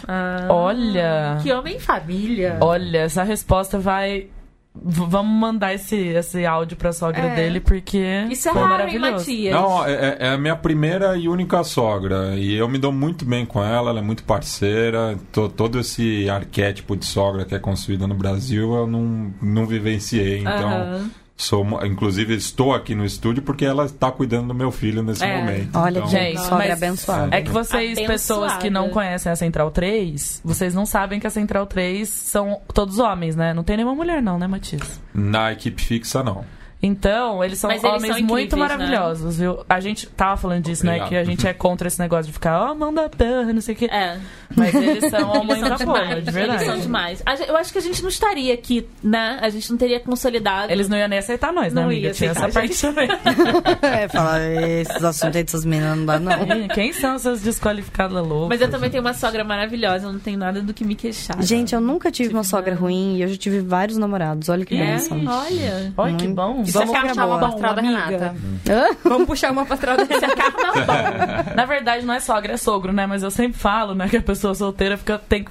Ah, 0.06 0.46
Olha. 0.50 1.38
Que 1.42 1.52
homem 1.52 1.78
família. 1.78 2.58
Olha, 2.60 2.98
essa 2.98 3.22
resposta 3.22 3.78
vai. 3.78 4.28
v- 4.74 5.06
Vamos 5.08 5.40
mandar 5.40 5.72
esse, 5.72 5.96
esse 5.96 6.44
áudio 6.44 6.76
pra 6.76 6.92
sogra 6.92 7.22
É. 7.22 7.34
dele, 7.34 7.60
porque 7.60 8.26
Isso 8.30 8.48
é 8.48 8.52
foi 8.52 8.60
raro, 8.60 8.72
hein, 8.72 8.78
maravilhoso. 8.98 9.12
Matias? 9.30 9.54
Não, 9.54 9.86
é, 9.86 9.92
é- 9.92 10.16
é 10.20 10.28
a 10.30 10.36
minha 10.38 10.54
primeira 10.56 11.16
e 11.16 11.28
única 11.28 11.64
sogra. 11.64 12.34
E 12.36 12.54
eu 12.54 12.68
me 12.68 12.76
dou 12.78 12.92
muito 12.92 13.24
bem 13.24 13.46
com 13.46 13.62
ela, 13.64 13.88
ela 13.90 14.00
é 14.00 14.02
muito 14.02 14.22
parceira. 14.24 15.18
To- 15.32 15.48
todo 15.48 15.78
esse 15.80 16.28
arquétipo 16.28 16.94
de 16.96 17.06
sogra 17.06 17.44
que 17.46 17.54
é 17.54 17.58
construído 17.58 18.06
no 18.06 18.14
Brasil 18.14 18.74
eu 18.74 18.86
não, 18.86 19.32
não 19.40 19.66
vivenciei. 19.66 20.40
Então, 20.40 20.68
Aham. 20.70 21.10
Sou, 21.36 21.64
inclusive, 21.84 22.34
estou 22.34 22.74
aqui 22.74 22.94
no 22.94 23.04
estúdio 23.04 23.42
porque 23.42 23.64
ela 23.64 23.84
está 23.84 24.10
cuidando 24.10 24.48
do 24.48 24.54
meu 24.54 24.70
filho 24.70 25.02
nesse 25.02 25.22
É. 25.24 25.36
momento. 25.38 25.76
Olha, 25.78 25.98
então, 25.98 26.08
Gente, 26.10 26.40
sogra 26.40 26.56
mas 26.56 26.70
abençoada. 26.82 27.36
É 27.36 27.42
que 27.42 27.50
vocês, 27.50 27.92
Abençoada. 27.98 28.12
pessoas 28.12 28.56
que 28.56 28.70
não 28.70 28.88
conhecem 28.88 29.30
a 29.30 29.36
Central 29.36 29.70
3, 29.70 30.40
vocês 30.44 30.74
não 30.74 30.86
sabem 30.86 31.20
que 31.20 31.26
a 31.26 31.30
Central 31.30 31.66
3 31.66 32.08
são 32.08 32.60
todos 32.72 32.98
homens, 32.98 33.36
né? 33.36 33.52
Não 33.52 33.62
tem 33.62 33.76
nenhuma 33.76 33.94
mulher, 33.94 34.22
não, 34.22 34.38
né, 34.38 34.46
Matias? 34.46 35.00
Na 35.14 35.52
equipe 35.52 35.82
fixa, 35.82 36.22
não. 36.22 36.44
Então, 36.86 37.42
eles 37.42 37.58
são 37.58 37.68
Mas 37.70 37.82
eles 37.82 37.96
homens 37.96 38.16
são 38.16 38.26
muito 38.26 38.56
né? 38.56 38.62
maravilhosos, 38.62 39.38
viu? 39.38 39.64
A 39.68 39.80
gente 39.80 40.06
tava 40.08 40.36
falando 40.36 40.62
disso, 40.64 40.84
né? 40.86 40.92
Obrigado. 40.92 41.08
Que 41.10 41.16
a 41.16 41.24
gente 41.24 41.46
é 41.46 41.52
contra 41.52 41.88
esse 41.88 41.98
negócio 41.98 42.26
de 42.26 42.32
ficar, 42.32 42.70
ó, 42.70 42.74
mão 42.74 42.92
da 42.94 43.08
terra, 43.08 43.52
não 43.52 43.60
sei 43.60 43.74
o 43.74 43.78
quê. 43.78 43.86
É. 43.86 44.18
Mas 44.54 44.74
eles 44.74 45.10
são 45.10 45.32
a 45.32 45.42
mãe 45.44 45.60
da 45.60 45.76
porra, 45.76 46.06
de 46.06 46.12
Eles 46.12 46.34
verdade. 46.34 46.64
são 46.64 46.78
demais. 46.78 47.22
Eu 47.48 47.56
acho 47.56 47.72
que 47.72 47.78
a 47.78 47.82
gente 47.82 48.00
não 48.02 48.08
estaria 48.08 48.54
aqui, 48.54 48.86
né? 49.02 49.38
A 49.42 49.48
gente 49.48 49.70
não 49.70 49.76
teria 49.76 49.98
consolidado. 50.00 50.72
Eles 50.72 50.88
não 50.88 50.96
iam 50.96 51.08
nem 51.08 51.18
aceitar 51.18 51.52
nós, 51.52 51.72
né, 51.72 51.80
Não 51.80 51.88
amiga? 51.88 52.06
ia 52.08 52.12
Tinha 52.12 52.30
essa 52.30 52.48
parte 52.48 52.80
também. 52.80 53.08
É, 53.82 54.08
falar 54.08 54.40
esses 54.42 55.02
assuntos 55.02 55.36
aí 55.36 55.42
dessas 55.44 55.64
meninas 55.64 55.96
não 55.98 56.06
dá, 56.06 56.18
não. 56.18 56.68
Quem 56.74 56.92
são 56.92 57.14
essas 57.14 57.40
desqualificadas 57.40 58.26
loucas? 58.26 58.48
Mas 58.48 58.60
eu 58.60 58.70
também 58.70 58.90
tenho 58.90 59.02
uma 59.02 59.14
sogra 59.14 59.42
maravilhosa, 59.44 60.06
eu 60.06 60.12
não 60.12 60.18
tenho 60.20 60.38
nada 60.38 60.60
do 60.60 60.72
que 60.74 60.84
me 60.84 60.94
queixar. 60.94 61.40
Gente, 61.42 61.74
eu 61.74 61.80
nunca 61.80 62.10
tive 62.10 62.32
uma 62.32 62.44
sogra 62.44 62.74
ruim 62.74 63.16
e 63.16 63.22
eu 63.22 63.28
já 63.28 63.36
tive 63.36 63.60
vários 63.60 63.98
namorados. 63.98 64.48
Olha 64.48 64.64
que 64.64 64.74
é, 64.76 64.84
bênção. 64.92 65.22
olha. 65.26 65.92
Olha 65.96 66.16
que 66.16 66.28
bom. 66.28 66.62
Isso 66.62 66.75
é 66.82 66.86
Vamos 66.86 67.08
puxar 67.08 67.26
uma 67.26 67.38
da 67.38 67.80
Amiga. 67.80 68.06
Renata. 68.06 68.34
Hã? 68.68 68.96
Vamos 69.04 69.26
puxar 69.26 69.52
uma 69.52 69.66
pastral 69.66 69.96
da 69.96 70.04
Renata. 70.04 71.54
Na 71.54 71.64
verdade, 71.64 72.04
não 72.04 72.14
é 72.14 72.20
sogra, 72.20 72.54
é 72.54 72.56
sogro, 72.56 72.92
né? 72.92 73.06
Mas 73.06 73.22
eu 73.22 73.30
sempre 73.30 73.58
falo, 73.58 73.94
né, 73.94 74.08
que 74.08 74.16
a 74.16 74.22
pessoa 74.22 74.54
solteira 74.54 74.96
fica. 74.96 75.18
Tem 75.18 75.44
que... 75.44 75.50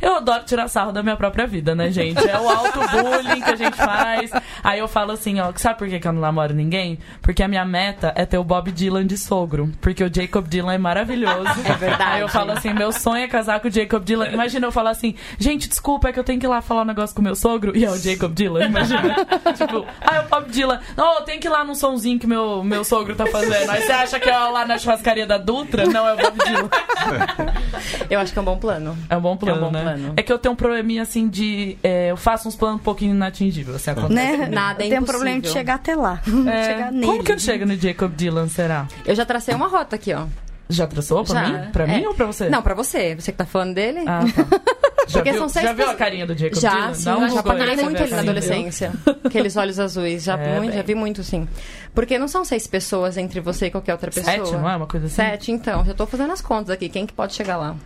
Eu 0.00 0.16
adoro 0.16 0.44
tirar 0.44 0.68
sarro 0.68 0.92
da 0.92 1.02
minha 1.02 1.16
própria 1.16 1.46
vida, 1.46 1.74
né, 1.74 1.90
gente? 1.90 2.28
É 2.28 2.38
o 2.38 2.48
auto-bullying 2.48 3.40
que 3.40 3.50
a 3.50 3.56
gente 3.56 3.76
faz. 3.76 4.30
Aí 4.62 4.78
eu 4.78 4.88
falo 4.88 5.12
assim, 5.12 5.40
ó, 5.40 5.52
sabe 5.56 5.78
por 5.78 5.88
que, 5.88 5.98
que 5.98 6.08
eu 6.08 6.12
não 6.12 6.20
namoro 6.20 6.54
ninguém? 6.54 6.98
Porque 7.22 7.42
a 7.42 7.48
minha 7.48 7.64
meta 7.64 8.12
é 8.16 8.24
ter 8.24 8.38
o 8.38 8.44
Bob 8.44 8.70
Dylan 8.72 9.06
de 9.06 9.16
sogro. 9.18 9.70
Porque 9.80 10.02
o 10.02 10.12
Jacob 10.12 10.46
Dylan 10.46 10.74
é 10.74 10.78
maravilhoso. 10.78 11.48
É 11.64 11.72
verdade. 11.72 12.02
Aí 12.16 12.20
eu 12.20 12.28
falo 12.28 12.52
assim, 12.52 12.72
meu 12.72 12.92
sonho 12.92 13.24
é 13.24 13.28
casar 13.28 13.60
com 13.60 13.68
o 13.68 13.70
Jacob 13.70 14.02
Dylan. 14.04 14.28
Imagina 14.28 14.66
eu 14.66 14.72
falar 14.72 14.90
assim, 14.90 15.14
gente, 15.38 15.68
desculpa, 15.68 16.08
é 16.08 16.12
que 16.12 16.18
eu 16.18 16.24
tenho 16.24 16.38
que 16.38 16.46
ir 16.46 16.48
lá 16.48 16.60
falar 16.60 16.82
um 16.82 16.86
negócio 16.86 17.14
com 17.14 17.20
o 17.20 17.24
meu 17.24 17.34
sogro. 17.34 17.76
E 17.76 17.84
é 17.84 17.90
o 17.90 17.96
Jacob 17.96 18.32
Dylan, 18.32 18.66
imagina. 18.66 19.14
tipo, 19.56 19.86
ah, 20.00 20.16
é 20.16 20.20
o 20.20 20.28
Bob 20.28 20.50
Dylan. 20.56 20.80
Não, 20.96 21.14
eu 21.18 21.20
tenho 21.22 21.40
que 21.40 21.46
ir 21.46 21.50
lá 21.50 21.62
num 21.64 21.74
sonzinho 21.74 22.18
que 22.18 22.26
meu, 22.26 22.64
meu 22.64 22.82
sogro 22.82 23.14
tá 23.14 23.26
fazendo. 23.26 23.70
Aí 23.70 23.82
você 23.82 23.92
acha 23.92 24.18
que 24.18 24.28
é 24.28 24.36
lá 24.36 24.64
na 24.66 24.78
churrascaria 24.78 25.26
da 25.26 25.38
Dutra? 25.38 25.86
Não, 25.86 26.08
é 26.08 26.14
o 26.14 26.16
Bob 26.16 26.38
Dylan. 26.44 26.68
Eu 28.10 28.20
acho 28.20 28.32
que 28.32 28.38
é 28.38 28.42
um 28.42 28.44
bom 28.44 28.56
plano. 28.56 28.96
É 29.08 29.16
um 29.16 29.20
bom 29.20 29.36
plano, 29.36 29.56
É 29.56 29.60
um 29.60 29.64
bom 29.66 29.70
né? 29.70 29.82
plano. 29.82 30.14
É 30.16 30.22
que 30.22 30.32
eu 30.32 30.38
tenho 30.38 30.52
um 30.52 30.56
probleminha 30.56 31.02
assim 31.02 31.28
de. 31.28 31.76
é, 31.82 32.10
eu 32.10 32.16
faço 32.16 32.48
uns 32.48 32.56
planos 32.56 32.80
um 32.80 32.84
pouquinho 32.84 33.14
inatingíveis. 33.14 33.76
Assim, 33.76 33.90
acontece. 33.90 34.14
Né? 34.14 34.48
Nada 34.48 34.84
é 34.84 34.88
Tem 34.88 34.98
um 34.98 35.04
problema 35.04 35.40
de 35.40 35.48
chegar 35.48 35.74
até 35.74 35.94
lá. 35.94 36.20
É, 36.46 36.64
chegar 36.64 36.92
nele. 36.92 37.06
como 37.06 37.22
que 37.24 37.32
eu 37.32 37.38
chego 37.38 37.66
no 37.66 37.76
Jacob 37.76 38.12
Dylan, 38.14 38.48
será? 38.48 38.86
Eu 39.04 39.14
já 39.14 39.24
tracei 39.24 39.54
uma 39.54 39.68
rota 39.68 39.96
aqui, 39.96 40.12
ó. 40.14 40.26
Já 40.68 40.86
traçou 40.86 41.24
pra 41.24 41.42
Já. 41.42 41.48
mim? 41.48 41.70
Pra 41.70 41.84
É. 41.84 41.98
mim 41.98 42.06
ou 42.06 42.14
pra 42.14 42.26
você? 42.26 42.48
Não, 42.48 42.62
pra 42.62 42.74
você. 42.74 43.14
Você 43.14 43.32
que 43.32 43.38
tá 43.38 43.46
falando 43.46 43.74
dele? 43.74 44.00
Ah, 44.06 44.20
tá. 44.34 44.46
Já, 45.08 45.20
Porque 45.20 45.30
viu, 45.30 45.38
são 45.38 45.48
seis 45.48 45.64
já 45.64 45.72
viu 45.72 45.88
a 45.88 45.94
carinha 45.94 46.26
do 46.26 46.36
Jacob 46.36 46.58
Já, 46.60 46.92
sim, 46.92 47.08
eu 47.08 47.28
já 47.28 47.38
apaguei 47.38 47.76
muito 47.76 48.02
ele 48.02 48.10
na 48.10 48.22
adolescência. 48.22 48.92
Aqueles 49.22 49.56
olhos 49.56 49.78
azuis, 49.78 50.24
já, 50.24 50.36
É, 50.36 50.58
muito, 50.58 50.74
já 50.74 50.82
vi 50.82 50.96
muito, 50.96 51.22
sim. 51.22 51.46
Porque 51.94 52.18
não 52.18 52.26
são 52.26 52.44
seis 52.44 52.66
pessoas 52.66 53.16
entre 53.16 53.38
você 53.38 53.66
e 53.66 53.70
qualquer 53.70 53.92
outra 53.92 54.10
pessoa. 54.10 54.34
Sete, 54.34 54.52
não 54.54 54.68
é 54.68 54.74
uma 54.76 54.88
coisa 54.88 55.06
assim? 55.06 55.14
Sete, 55.14 55.52
então. 55.52 55.84
Já 55.84 55.94
tô 55.94 56.06
fazendo 56.08 56.32
as 56.32 56.40
contas 56.40 56.70
aqui. 56.70 56.88
Quem 56.88 57.06
que 57.06 57.12
pode 57.12 57.34
chegar 57.34 57.56
lá? 57.56 57.76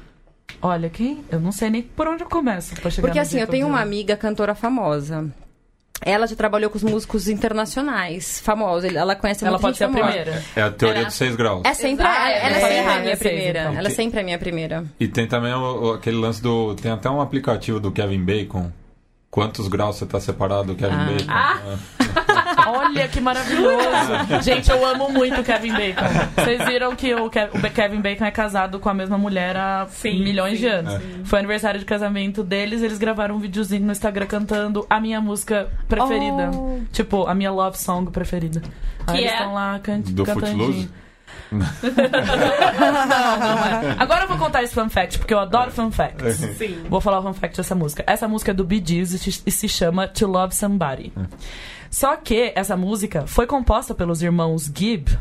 Olha, 0.62 0.88
quem? 0.88 1.22
Eu 1.30 1.38
não 1.40 1.52
sei 1.52 1.68
nem 1.68 1.82
por 1.82 2.08
onde 2.08 2.22
eu 2.24 2.28
começo 2.28 2.74
pra 2.76 2.90
chegar 2.90 3.06
Porque 3.08 3.18
assim, 3.18 3.36
eu 3.36 3.40
Jacob 3.40 3.52
tenho 3.52 3.66
uma 3.66 3.82
amiga 3.82 4.16
cantora 4.16 4.54
famosa. 4.54 5.26
Ela 6.02 6.26
já 6.26 6.34
trabalhou 6.34 6.70
com 6.70 6.76
os 6.78 6.82
músicos 6.82 7.28
internacionais 7.28 8.40
famosos. 8.40 8.94
Ela 8.94 9.14
conhece 9.14 9.44
Ela 9.44 9.52
muita 9.52 9.62
pode 9.68 9.76
ser 9.76 9.84
a 9.84 9.88
famosa. 9.88 10.04
primeira. 10.06 10.42
É 10.56 10.62
a 10.62 10.70
teoria 10.70 10.98
Ela- 11.00 11.06
dos 11.08 11.14
seis 11.14 11.36
graus. 11.36 11.62
É 11.64 11.74
sempre, 11.74 12.04
Exato, 12.06 12.20
ela, 12.20 12.30
ela 12.30 12.56
é 12.56 12.58
é, 12.58 12.60
sempre 12.60 12.76
a 12.76 12.78
é, 12.94 13.00
minha 13.00 13.12
é 13.12 13.16
seis, 13.16 13.18
primeira. 13.34 13.60
então. 13.60 13.74
Ela 13.78 13.88
é 13.88 13.90
sempre 13.90 14.20
a 14.20 14.22
minha 14.24 14.38
primeira. 14.38 14.84
E 14.98 15.08
tem 15.08 15.26
também 15.26 15.52
o- 15.52 15.82
o- 15.88 15.92
aquele 15.92 16.16
lance 16.16 16.42
do. 16.42 16.74
Tem 16.74 16.90
até 16.90 17.10
um 17.10 17.20
aplicativo 17.20 17.78
do 17.78 17.90
Kevin 17.92 18.24
Bacon. 18.24 18.70
Quantos 19.30 19.68
graus 19.68 19.96
você 19.96 20.06
tá 20.06 20.18
separado 20.18 20.64
do 20.64 20.74
Kevin 20.74 20.94
Ah. 20.94 21.04
Bacon? 21.04 21.24
Ah. 21.28 21.60
É. 21.99 21.99
Olha 22.68 23.08
que 23.08 23.20
maravilhoso! 23.20 23.78
Gente, 24.42 24.70
eu 24.70 24.84
amo 24.86 25.08
muito 25.10 25.40
o 25.40 25.44
Kevin 25.44 25.72
Bacon. 25.72 26.04
Vocês 26.36 26.64
viram 26.66 26.94
que 26.96 27.14
o, 27.14 27.28
Kev- 27.30 27.50
o 27.54 27.70
Kevin 27.70 28.00
Bacon 28.00 28.24
é 28.24 28.30
casado 28.30 28.78
com 28.78 28.88
a 28.88 28.94
mesma 28.94 29.16
mulher 29.18 29.56
há 29.56 29.86
Sim, 29.90 30.22
milhões 30.22 30.54
sim, 30.58 30.66
de 30.66 30.66
anos. 30.68 30.94
Foi 31.24 31.38
aniversário 31.38 31.78
de 31.80 31.86
casamento 31.86 32.42
deles, 32.42 32.82
eles 32.82 32.98
gravaram 32.98 33.36
um 33.36 33.38
videozinho 33.38 33.84
no 33.84 33.92
Instagram 33.92 34.26
cantando 34.26 34.86
a 34.88 35.00
minha 35.00 35.20
música 35.20 35.68
preferida. 35.88 36.50
Oh. 36.54 36.80
Tipo, 36.92 37.26
a 37.26 37.34
minha 37.34 37.50
love 37.50 37.78
song 37.78 38.10
preferida. 38.10 38.62
Aí 39.06 39.14
Que 39.14 39.20
eles 39.22 39.30
é? 39.32 39.34
estão 39.34 39.54
lá 39.54 39.78
can 39.82 40.00
Do 40.00 40.24
cantando. 40.24 40.46
Footloose? 40.64 40.90
não, 41.52 41.58
não 43.38 43.64
é. 43.64 43.96
Agora 43.98 44.24
eu 44.24 44.28
vou 44.28 44.38
contar 44.38 44.62
esse 44.62 44.74
fun 44.74 44.88
fact, 44.88 45.18
porque 45.18 45.34
eu 45.34 45.38
adoro 45.38 45.70
fun 45.70 45.90
facts. 45.90 46.36
Sim. 46.58 46.84
Vou 46.88 47.00
falar 47.00 47.18
o 47.20 47.22
fun 47.22 47.32
fact 47.34 47.56
dessa 47.56 47.74
música. 47.74 48.04
Essa 48.06 48.28
música 48.28 48.50
é 48.50 48.54
do 48.54 48.64
Bee 48.64 48.82
Gees 48.84 49.12
e 49.12 49.18
se- 49.18 49.42
e 49.46 49.50
se 49.50 49.68
chama 49.68 50.06
To 50.08 50.26
Love 50.26 50.54
Somebody. 50.54 51.12
Só 51.90 52.16
que 52.16 52.52
essa 52.54 52.76
música 52.76 53.26
foi 53.26 53.46
composta 53.46 53.94
pelos 53.94 54.22
irmãos 54.22 54.70
Gibb 54.72 55.18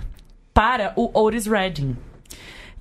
para 0.53 0.93
o 0.95 1.09
Otis 1.19 1.47
Redding. 1.47 1.97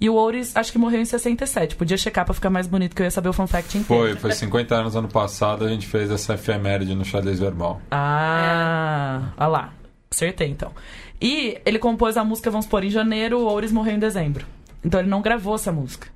E 0.01 0.09
o 0.09 0.15
Otis, 0.15 0.55
acho 0.55 0.70
que 0.70 0.78
morreu 0.78 1.01
em 1.01 1.05
67. 1.05 1.74
Podia 1.74 1.97
checar 1.97 2.24
pra 2.24 2.35
ficar 2.35 2.51
mais 2.51 2.66
bonito, 2.66 2.94
que 2.94 3.02
eu 3.02 3.05
ia 3.05 3.10
saber 3.10 3.31
o 3.31 3.32
fun 3.32 3.47
fact 3.47 3.78
inteiro. 3.78 4.10
Foi, 4.10 4.16
foi 4.16 4.32
50 4.32 4.74
anos 4.74 4.94
ano 4.94 5.09
passado, 5.09 5.65
a 5.65 5.69
gente 5.69 5.86
fez 5.86 6.10
essa 6.10 6.35
efeméride 6.35 6.94
no 6.94 7.05
xadrez 7.05 7.40
verbal. 7.40 7.81
Ah, 7.90 9.32
olha 9.36 9.47
lá. 9.48 9.73
Acertei, 10.10 10.48
então. 10.48 10.73
E 11.20 11.59
ele 11.66 11.78
compôs 11.78 12.16
a 12.16 12.23
música, 12.23 12.51
vamos 12.51 12.66
supor, 12.66 12.85
em 12.85 12.90
janeiro, 12.90 13.40
o 13.40 13.52
Otis 13.52 13.73
morreu 13.73 13.94
em 13.94 13.98
dezembro. 13.98 14.47
Então 14.85 15.01
ele 15.01 15.09
não 15.09 15.20
gravou 15.20 15.55
essa 15.55 15.73
música. 15.73 16.09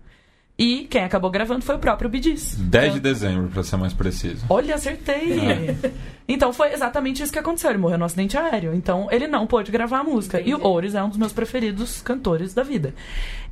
E 0.62 0.86
quem 0.88 1.02
acabou 1.02 1.28
gravando 1.28 1.64
foi 1.64 1.74
o 1.74 1.78
próprio 1.80 2.08
Gees. 2.22 2.54
10 2.54 2.94
de 2.94 3.00
dezembro, 3.00 3.48
pra 3.48 3.64
ser 3.64 3.76
mais 3.76 3.92
preciso. 3.92 4.46
Olha, 4.48 4.76
acertei! 4.76 5.76
Então 6.28 6.52
foi 6.52 6.72
exatamente 6.72 7.20
isso 7.20 7.32
que 7.32 7.38
aconteceu. 7.38 7.68
Ele 7.68 7.80
morreu 7.80 7.98
no 7.98 8.04
acidente 8.04 8.38
aéreo. 8.38 8.72
Então 8.72 9.08
ele 9.10 9.26
não 9.26 9.44
pôde 9.44 9.72
gravar 9.72 9.98
a 9.98 10.04
música. 10.04 10.40
E 10.40 10.54
o 10.54 10.64
Oris 10.64 10.94
é 10.94 11.02
um 11.02 11.08
dos 11.08 11.18
meus 11.18 11.32
preferidos 11.32 12.00
cantores 12.00 12.54
da 12.54 12.62
vida. 12.62 12.94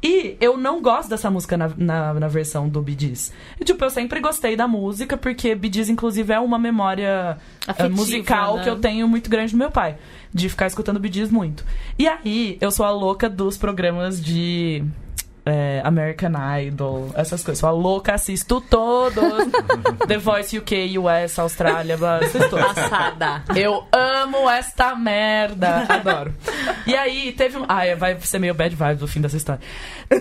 E 0.00 0.36
eu 0.40 0.56
não 0.56 0.80
gosto 0.80 1.10
dessa 1.10 1.28
música 1.28 1.56
na, 1.56 1.68
na, 1.76 2.14
na 2.14 2.28
versão 2.28 2.68
do 2.68 2.82
Gees. 2.86 3.32
E, 3.60 3.64
tipo, 3.64 3.84
eu 3.84 3.90
sempre 3.90 4.20
gostei 4.20 4.56
da 4.56 4.68
música, 4.68 5.16
porque 5.16 5.58
Gees, 5.60 5.88
inclusive, 5.88 6.32
é 6.32 6.38
uma 6.38 6.60
memória 6.60 7.36
eh, 7.66 7.70
Afetiva, 7.70 7.96
musical 7.96 8.56
né? 8.56 8.62
que 8.62 8.70
eu 8.70 8.78
tenho 8.78 9.06
muito 9.08 9.28
grande 9.28 9.52
do 9.52 9.58
meu 9.58 9.70
pai. 9.70 9.96
De 10.32 10.48
ficar 10.48 10.68
escutando 10.68 11.04
Gees 11.12 11.30
muito. 11.30 11.64
E 11.98 12.06
aí, 12.06 12.56
eu 12.60 12.70
sou 12.70 12.86
a 12.86 12.90
louca 12.92 13.28
dos 13.28 13.58
programas 13.58 14.24
de 14.24 14.84
é, 15.44 15.80
American 15.84 16.32
Idol, 16.60 17.10
essas 17.14 17.42
coisas. 17.42 17.58
Sou 17.60 17.68
a 17.68 17.72
louca, 17.72 18.14
assisto 18.14 18.60
todos. 18.60 19.46
The 20.06 20.18
Voice 20.18 20.56
UK, 20.58 20.98
US, 20.98 21.38
Austrália, 21.38 21.96
assisto 21.96 22.48
todos. 22.50 22.66
Passada. 22.74 23.42
Eu 23.54 23.84
amo 23.92 24.48
esta 24.50 24.94
merda. 24.94 25.86
Adoro. 25.88 26.34
E 26.86 26.94
aí, 26.94 27.32
teve 27.32 27.58
um. 27.58 27.64
Ai, 27.68 27.94
vai 27.96 28.18
ser 28.20 28.38
meio 28.38 28.54
bad 28.54 28.74
vibes 28.74 29.00
no 29.00 29.06
fim 29.08 29.20
dessa 29.20 29.36
história. 29.36 29.60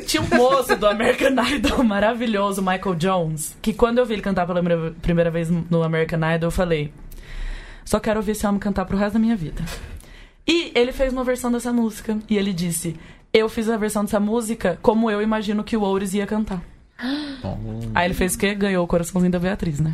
Tinha 0.06 0.22
um 0.24 0.28
moço 0.36 0.76
do 0.76 0.88
American 0.88 1.34
Idol 1.48 1.84
maravilhoso, 1.84 2.62
Michael 2.62 2.96
Jones, 2.96 3.56
que 3.62 3.74
quando 3.74 3.98
eu 3.98 4.06
vi 4.06 4.14
ele 4.14 4.22
cantar 4.22 4.46
pela 4.48 4.62
primeira- 4.62 4.92
primeira 5.02 5.32
vez 5.32 5.50
no 5.50 5.84
American 5.84 6.20
Idol, 6.36 6.48
eu 6.48 6.52
falei: 6.52 6.94
só 7.84 8.00
quero 8.00 8.20
ouvir 8.20 8.32
esse 8.32 8.46
homem 8.46 8.60
cantar 8.60 8.86
pro 8.86 8.98
resto 8.98 9.14
da 9.14 9.20
minha 9.20 9.36
vida. 9.36 9.64
E 10.48 10.72
ele 10.76 10.92
fez 10.92 11.12
uma 11.14 11.24
versão 11.24 11.52
dessa 11.52 11.72
música. 11.74 12.18
E 12.30 12.38
ele 12.38 12.54
disse: 12.54 12.96
Eu 13.34 13.48
fiz 13.48 13.70
a 13.70 13.78
versão 13.78 14.04
dessa 14.04 14.20
música 14.20 14.80
como 14.82 15.10
eu 15.10 15.22
imagino 15.22 15.64
que 15.64 15.78
o 15.78 15.82
Oures 15.82 16.14
ia 16.14 16.26
cantar. 16.26 16.62
Aí 17.96 18.06
ele 18.06 18.14
fez 18.14 18.36
o 18.36 18.38
quê? 18.40 18.54
Ganhou 18.56 18.84
o 18.84 18.88
coraçãozinho 18.88 19.32
da 19.32 19.40
Beatriz, 19.40 19.80
né? 19.80 19.92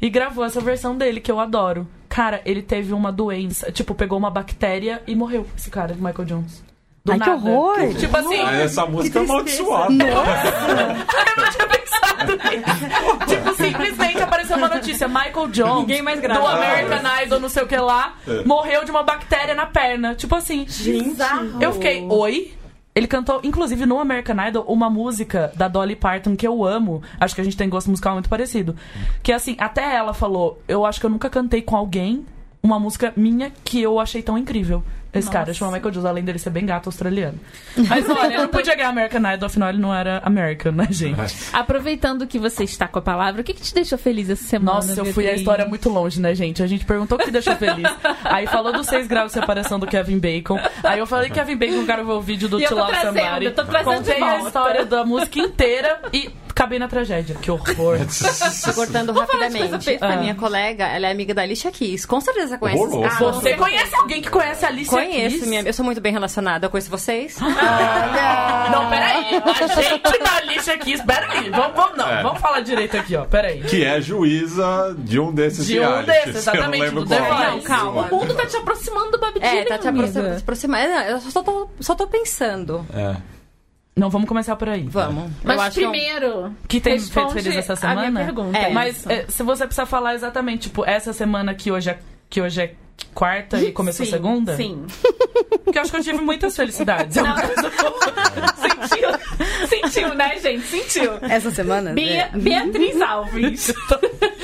E 0.00 0.08
gravou 0.08 0.44
essa 0.44 0.60
versão 0.60 0.96
dele, 0.96 1.20
que 1.20 1.32
eu 1.32 1.40
adoro. 1.40 1.88
Cara, 2.08 2.40
ele 2.44 2.62
teve 2.62 2.92
uma 2.92 3.10
doença. 3.10 3.72
Tipo, 3.72 3.94
pegou 3.94 4.16
uma 4.18 4.30
bactéria 4.30 5.02
e 5.06 5.16
morreu, 5.16 5.46
esse 5.56 5.70
cara, 5.70 5.94
Michael 5.94 6.24
Jones. 6.24 6.62
Do 7.04 7.12
Ai, 7.12 7.18
que 7.18 7.26
nada. 7.28 7.48
horror! 7.50 7.94
Tipo 7.94 8.16
assim. 8.16 8.38
Ah, 8.40 8.52
Essa 8.52 8.84
música 8.86 9.18
é 9.18 9.22
amaldiçoada. 9.22 9.92
Eu 9.92 11.42
não 11.42 11.50
tinha 11.50 11.66
pensado 11.66 12.32
nisso. 12.36 13.26
tipo, 13.26 13.54
simplesmente 13.54 14.22
apareceu 14.22 14.56
uma 14.56 14.68
notícia. 14.68 15.08
Michael 15.08 15.48
Jones, 15.48 15.80
Ninguém 15.80 16.02
mais 16.02 16.20
grava. 16.20 16.40
do 16.42 16.46
American 16.46 17.00
Idol, 17.24 17.40
não 17.40 17.48
sei 17.48 17.62
o 17.62 17.66
que 17.66 17.76
lá, 17.76 18.14
É. 18.28 18.44
morreu 18.44 18.84
de 18.84 18.90
uma 18.90 19.02
bactéria 19.02 19.54
na 19.54 19.66
perna. 19.66 20.14
Tipo 20.14 20.34
assim. 20.36 20.66
Eu 21.60 21.72
fiquei, 21.72 22.06
oi? 22.08 22.52
Ele 22.98 23.06
cantou, 23.06 23.38
inclusive, 23.44 23.86
no 23.86 24.00
American 24.00 24.44
Idol, 24.48 24.64
uma 24.64 24.90
música 24.90 25.52
da 25.54 25.68
Dolly 25.68 25.94
Parton 25.94 26.34
que 26.34 26.44
eu 26.44 26.64
amo. 26.64 27.00
Acho 27.20 27.32
que 27.32 27.40
a 27.40 27.44
gente 27.44 27.56
tem 27.56 27.68
gosto 27.68 27.88
musical 27.88 28.14
muito 28.14 28.28
parecido. 28.28 28.74
Que 29.22 29.32
assim, 29.32 29.54
até 29.56 29.94
ela 29.94 30.12
falou: 30.12 30.60
Eu 30.66 30.84
acho 30.84 30.98
que 30.98 31.06
eu 31.06 31.10
nunca 31.10 31.30
cantei 31.30 31.62
com 31.62 31.76
alguém 31.76 32.26
uma 32.60 32.80
música 32.80 33.12
minha 33.16 33.52
que 33.62 33.80
eu 33.80 34.00
achei 34.00 34.20
tão 34.20 34.36
incrível. 34.36 34.82
Esse 35.12 35.30
cara 35.30 35.52
chama 35.54 35.72
Michael 35.72 35.90
Jones, 35.90 36.04
além 36.06 36.24
dele 36.24 36.38
ser 36.38 36.50
bem 36.50 36.66
gato 36.66 36.86
australiano. 36.86 37.38
Mas 37.76 38.08
olha, 38.08 38.26
ele 38.26 38.36
não 38.38 38.48
podia 38.48 38.74
ganhar 38.74 38.90
American 38.90 39.32
Idol, 39.32 39.46
afinal 39.46 39.68
ele 39.70 39.78
não 39.78 39.94
era 39.94 40.20
American, 40.24 40.72
né, 40.72 40.86
gente? 40.90 41.34
Aproveitando 41.52 42.26
que 42.26 42.38
você 42.38 42.64
está 42.64 42.86
com 42.86 42.98
a 42.98 43.02
palavra, 43.02 43.40
o 43.40 43.44
que, 43.44 43.54
que 43.54 43.62
te 43.62 43.74
deixou 43.74 43.98
feliz 43.98 44.28
essa 44.28 44.44
semana? 44.44 44.76
Nossa, 44.76 45.00
eu 45.00 45.06
fui 45.06 45.26
a 45.26 45.34
história 45.34 45.64
muito 45.66 45.88
longe, 45.88 46.20
né, 46.20 46.34
gente? 46.34 46.62
A 46.62 46.66
gente 46.66 46.84
perguntou 46.84 47.18
o 47.18 47.20
que 47.20 47.30
deixou 47.30 47.56
feliz. 47.56 47.88
Aí 48.24 48.46
falou 48.46 48.72
dos 48.72 48.86
6 48.86 49.06
graus 49.06 49.32
de 49.32 49.40
separação 49.40 49.78
do 49.78 49.86
Kevin 49.86 50.18
Bacon. 50.18 50.60
Aí 50.82 50.98
eu 50.98 51.06
falei 51.06 51.30
que 51.30 51.34
Kevin 51.34 51.56
Bacon 51.56 51.84
gravou 51.84 52.18
o 52.18 52.22
vídeo 52.22 52.48
do 52.48 52.58
trazendo, 52.58 53.18
Somebody. 53.18 53.44
eu 53.46 53.54
tô 53.54 53.64
trazendo 53.64 54.02
de 54.02 54.10
Contei 54.12 54.22
a 54.22 54.40
história 54.40 54.84
da 54.84 55.04
música 55.04 55.38
inteira 55.38 56.00
e 56.12 56.30
acabei 56.58 56.78
na 56.78 56.88
tragédia. 56.88 57.36
Que 57.40 57.50
horror. 57.50 57.98
Cortando 58.74 59.14
falar 59.14 59.48
de 59.48 59.58
rapidamente. 59.58 59.98
A 60.00 60.16
minha 60.16 60.34
colega, 60.34 60.86
ela 60.88 61.06
é 61.06 61.10
amiga 61.12 61.32
da 61.32 61.42
Alicia 61.42 61.70
Keys. 61.70 62.04
Com 62.04 62.20
certeza 62.20 62.58
conhece. 62.58 62.82
Ah, 63.04 63.18
Você 63.32 63.54
conhece 63.54 63.94
alguém 63.94 64.20
que 64.20 64.28
conhece 64.28 64.64
a 64.64 64.68
Alicia 64.68 64.98
Conheço, 64.98 65.36
Keys? 65.38 65.46
minha, 65.48 65.62
eu 65.62 65.72
sou 65.72 65.84
muito 65.84 66.00
bem 66.00 66.12
relacionada. 66.12 66.66
Eu 66.66 66.70
conheço 66.70 66.90
vocês. 66.90 67.38
Não, 67.38 68.90
peraí. 68.90 69.42
A 69.44 69.82
gente 69.82 70.18
da 70.18 70.36
Alicia 70.36 70.78
Keys. 70.78 71.00
Peraí. 71.02 71.50
Vamos, 71.50 71.76
vamos, 71.76 71.96
não. 71.96 72.08
É. 72.08 72.22
Vamos 72.22 72.40
falar 72.40 72.60
direito 72.60 72.96
aqui, 72.96 73.14
ó. 73.14 73.24
Peraí. 73.24 73.60
Que 73.62 73.84
é 73.84 74.00
juíza 74.00 74.94
de 74.98 75.20
um 75.20 75.32
desses 75.32 75.66
De 75.66 75.78
um 75.78 76.02
desses, 76.02 76.46
Eu 76.46 76.54
não 76.54 76.74
exatamente, 76.74 76.90
do. 76.90 77.04
Não, 77.04 77.60
calma. 77.60 78.08
O 78.10 78.16
mundo 78.16 78.34
tá 78.34 78.46
te 78.46 78.56
aproximando 78.56 79.12
do 79.12 79.18
Babi 79.18 79.38
É, 79.40 79.64
tá 79.64 79.78
te 79.78 79.88
aproximando. 79.88 80.84
É, 80.84 81.12
Eu 81.12 81.20
só 81.20 81.42
tô, 81.42 81.68
só 81.80 81.94
tô 81.94 82.06
pensando. 82.06 82.84
É. 82.92 83.37
Não, 83.98 84.08
vamos 84.10 84.28
começar 84.28 84.54
por 84.56 84.68
aí. 84.68 84.82
Vamos. 84.88 85.24
eu 85.24 85.30
Mas 85.44 85.60
é 85.60 85.70
primeiro, 85.80 86.54
Que 86.68 86.80
tem 86.80 86.98
feito 86.98 87.30
feliz 87.30 87.56
essa 87.56 87.72
a 87.74 87.94
minha 87.94 88.04
semana? 88.06 88.24
pergunta. 88.24 88.56
É, 88.58 88.70
Mas 88.70 89.06
é, 89.06 89.26
se 89.28 89.42
você 89.42 89.64
precisar 89.66 89.86
falar 89.86 90.14
exatamente, 90.14 90.62
tipo, 90.68 90.84
essa 90.84 91.12
semana 91.12 91.54
que 91.54 91.70
hoje 91.72 91.90
é, 91.90 91.98
que 92.30 92.40
hoje 92.40 92.60
é 92.62 92.74
quarta 93.14 93.58
e 93.60 93.72
começou 93.72 94.04
Sim, 94.06 94.12
segunda? 94.12 94.56
Sim. 94.56 94.86
Porque 95.64 95.78
eu 95.78 95.82
acho 95.82 95.90
que 95.90 95.96
eu 95.98 96.02
tive 96.02 96.18
muitas 96.20 96.54
felicidades. 96.56 97.16
Coisa 97.16 97.70
Sentiu. 98.88 99.08
Sentiu, 99.68 100.14
né, 100.14 100.38
gente? 100.38 100.62
Sentiu. 100.66 101.12
Essa 101.22 101.50
semana? 101.50 101.92
Bia- 101.92 102.30
É. 102.32 102.36
Beatriz 102.36 103.00
Alves. 103.00 103.72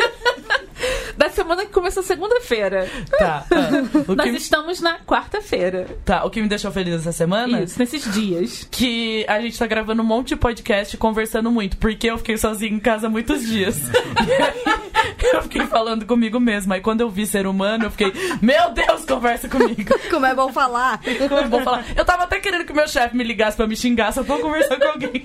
da 1.24 1.30
semana 1.30 1.64
que 1.64 1.72
começou 1.72 2.02
segunda-feira. 2.02 2.88
Tá. 3.18 3.46
o, 4.06 4.14
Nós 4.14 4.30
que, 4.30 4.36
estamos 4.36 4.80
na 4.80 4.98
quarta-feira. 4.98 5.86
tá, 6.04 6.24
o 6.24 6.30
que 6.30 6.40
me 6.40 6.48
deixou 6.48 6.70
feliz 6.70 6.94
essa 6.94 7.12
semana 7.12 7.62
Isso, 7.62 7.78
nesses 7.78 8.12
dias. 8.12 8.68
que 8.70 9.24
a 9.28 9.40
gente 9.40 9.58
tá 9.58 9.66
gravando 9.66 10.02
um 10.02 10.04
monte 10.04 10.28
de 10.28 10.36
podcast 10.36 10.94
e 10.94 10.98
conversando 10.98 11.50
muito, 11.50 11.76
porque 11.78 12.08
eu 12.08 12.18
fiquei 12.18 12.36
sozinha 12.36 12.72
em 12.72 12.80
casa 12.80 13.08
muitos 13.08 13.46
dias. 13.46 13.76
Eu 15.32 15.42
fiquei 15.42 15.66
falando 15.66 16.06
comigo 16.06 16.38
mesma. 16.38 16.74
Aí 16.76 16.80
quando 16.80 17.00
eu 17.00 17.10
vi 17.10 17.26
ser 17.26 17.46
humano, 17.46 17.84
eu 17.84 17.90
fiquei, 17.90 18.12
meu 18.40 18.72
Deus, 18.72 19.04
conversa 19.04 19.48
comigo. 19.48 19.94
Como 20.10 20.26
é 20.26 20.34
bom 20.34 20.52
falar. 20.52 21.00
Como 21.28 21.40
é 21.40 21.48
bom 21.48 21.62
falar. 21.62 21.84
Eu 21.96 22.04
tava 22.04 22.24
até 22.24 22.38
querendo 22.40 22.64
que 22.64 22.72
meu 22.72 22.86
chefe 22.88 23.16
me 23.16 23.24
ligasse 23.24 23.56
pra 23.56 23.66
me 23.66 23.76
xingar, 23.76 24.12
só 24.12 24.22
pra 24.22 24.36
eu 24.36 24.40
conversar 24.40 24.78
com 24.78 24.88
alguém. 24.88 25.24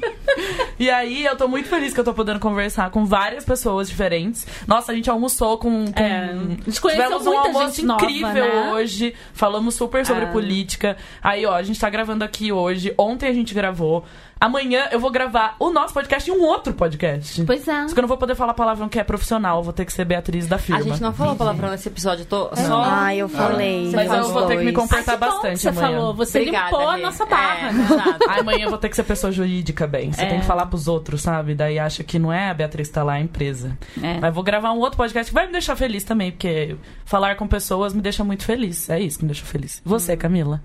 E 0.80 0.90
aí 0.90 1.26
eu 1.26 1.36
tô 1.36 1.48
muito 1.48 1.68
feliz 1.68 1.94
que 1.94 2.00
eu 2.00 2.04
tô 2.04 2.14
podendo 2.14 2.40
conversar 2.40 2.90
com 2.92 3.06
várias 3.06 3.44
pessoas 3.44 3.90
diferentes. 3.90 4.46
Nossa, 4.68 4.92
a 4.92 4.96
gente 4.96 5.10
almoçou 5.10 5.58
com. 5.58 5.89
Com... 5.94 6.04
É, 6.04 6.30
a 6.32 6.36
gente 6.36 6.82
conheceu 6.82 7.04
Tivemos 7.06 7.28
um 7.28 7.34
muita 7.34 7.48
almoço 7.60 7.82
incrível 7.82 8.34
né? 8.34 8.72
hoje. 8.72 9.14
Falamos 9.34 9.76
super 9.76 10.06
sobre 10.06 10.26
É. 10.26 10.28
política. 10.32 10.98
Aí, 11.22 11.46
ó, 11.46 11.54
a 11.54 11.64
gente 11.64 11.80
tá 11.80 11.90
gravando 11.90 12.24
aqui 12.24 12.52
hoje. 12.52 12.94
Ontem 12.98 13.28
a 13.30 13.34
gente 13.34 13.54
gravou. 13.54 14.06
Amanhã 14.42 14.88
eu 14.92 15.00
vou 15.02 15.12
gravar 15.12 15.56
o 15.60 15.70
nosso 15.70 15.94
podcast 15.94 16.30
e 16.30 16.34
um 16.34 16.42
outro 16.42 16.74
podcast. 16.74 17.44
Pois 17.44 17.68
é. 17.68 17.88
Só 17.90 17.94
que 17.94 18.00
eu 18.00 18.04
não 18.04 18.08
vou 18.08 18.18
poder 18.18 18.36
falar 18.36 18.54
palavrão 18.54 18.88
que 18.88 18.98
é 18.98 19.04
profissional, 19.04 19.62
vou 19.62 19.74
ter 19.74 19.84
que 19.84 19.92
ser 19.92 20.06
Beatriz 20.06 20.48
da 20.48 20.56
A 20.56 20.60
firma. 20.60 20.82
gente 20.82 21.02
não 21.02 21.12
falou 21.14 21.36
palavrão 21.36 21.70
nesse 21.70 21.90
episódio. 21.90 22.22
Eu 22.24 22.26
tô 22.26 22.56
só. 22.56 22.82
Ah, 22.86 23.14
eu 23.14 23.28
falei. 23.28 23.92
Mas 23.94 24.10
eu 24.12 24.30
vou 24.30 24.48
ter 24.48 24.58
que 24.60 24.64
me 24.64 24.72
comportar 24.72 25.16
Ah, 25.16 25.18
que 25.18 25.26
bom 25.26 25.32
bastante 25.34 25.52
que 25.56 25.58
você 25.60 25.68
amanhã. 25.70 25.88
falou. 25.98 26.14
Você 26.14 26.38
Obrigada, 26.40 26.66
limpou 26.72 26.88
a 26.90 26.98
nossa 26.98 27.26
barra, 27.26 27.68
É, 27.70 27.74
né? 27.74 27.84
exato. 27.84 28.30
Aí 28.30 28.40
amanhã 28.40 28.64
eu 28.66 28.70
vou 28.70 28.80
ter 28.80 28.88
que 28.90 28.96
ser 28.96 29.04
pessoa 29.04 29.32
jurídica, 29.32 29.86
bem. 29.86 30.14
Você 30.14 30.22
É. 30.22 30.26
tem 30.30 30.40
que 30.40 30.46
falar 30.46 30.68
pros 30.68 30.88
outros, 30.88 31.22
sabe? 31.22 31.54
Daí 31.54 31.78
acha 31.78 32.02
que 32.04 32.18
não 32.18 32.32
é 32.32 32.50
a 32.50 32.54
Beatriz 32.54 32.88
que 32.88 32.94
tá 32.94 33.04
lá, 33.04 33.16
é 33.18 33.20
a 33.20 33.24
empresa. 33.24 33.78
É. 34.02 34.20
Mas 34.22 34.34
vou 34.34 34.44
gravar 34.44 34.72
um 34.72 34.80
outro 34.80 34.96
podcast 34.98 35.30
que 35.30 35.36
vai 35.36 35.48
me 35.48 35.52
deixar 35.52 35.76
feliz 35.76 36.06
também, 36.06 36.32
porque 36.32 36.78
falar 37.04 37.36
com 37.36 37.46
pessoas 37.46 37.94
me 37.94 38.02
deixa 38.02 38.24
muito 38.24 38.46
feliz. 38.46 38.90
É 38.90 39.00
isso 39.02 39.18
que 39.20 39.26
me 39.26 39.30
deixa 39.32 39.46
feliz. 39.46 39.82
Você, 39.84 40.16
Camila? 40.16 40.62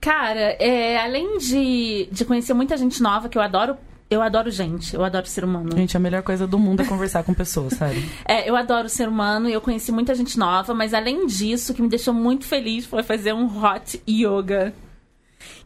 Cara, 0.00 0.56
é, 0.60 0.98
além 0.98 1.38
de, 1.38 2.08
de 2.10 2.24
conhecer 2.24 2.54
muita 2.54 2.76
gente 2.76 3.02
nova, 3.02 3.28
que 3.28 3.36
eu 3.36 3.42
adoro, 3.42 3.76
eu 4.10 4.22
adoro 4.22 4.50
gente, 4.50 4.94
eu 4.94 5.04
adoro 5.04 5.26
ser 5.26 5.44
humano. 5.44 5.76
Gente, 5.76 5.96
a 5.96 6.00
melhor 6.00 6.22
coisa 6.22 6.46
do 6.46 6.58
mundo 6.58 6.80
é 6.80 6.84
conversar 6.84 7.22
com 7.24 7.34
pessoas, 7.34 7.74
sério. 7.74 8.02
É, 8.24 8.48
eu 8.48 8.56
adoro 8.56 8.88
ser 8.88 9.08
humano 9.08 9.48
e 9.48 9.52
eu 9.52 9.60
conheci 9.60 9.90
muita 9.92 10.14
gente 10.14 10.38
nova, 10.38 10.72
mas 10.72 10.94
além 10.94 11.26
disso, 11.26 11.72
o 11.72 11.74
que 11.74 11.82
me 11.82 11.88
deixou 11.88 12.14
muito 12.14 12.46
feliz 12.46 12.86
foi 12.86 13.02
fazer 13.02 13.32
um 13.32 13.46
hot 13.62 14.00
yoga. 14.08 14.72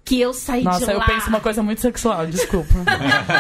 Que 0.04 0.20
eu 0.20 0.34
saí 0.34 0.60
de 0.60 0.64
Nossa, 0.64 0.86
lá. 0.86 0.92
eu 0.94 1.00
penso 1.02 1.28
uma 1.28 1.40
coisa 1.40 1.62
muito 1.62 1.80
sexual, 1.80 2.26
desculpa. 2.26 2.74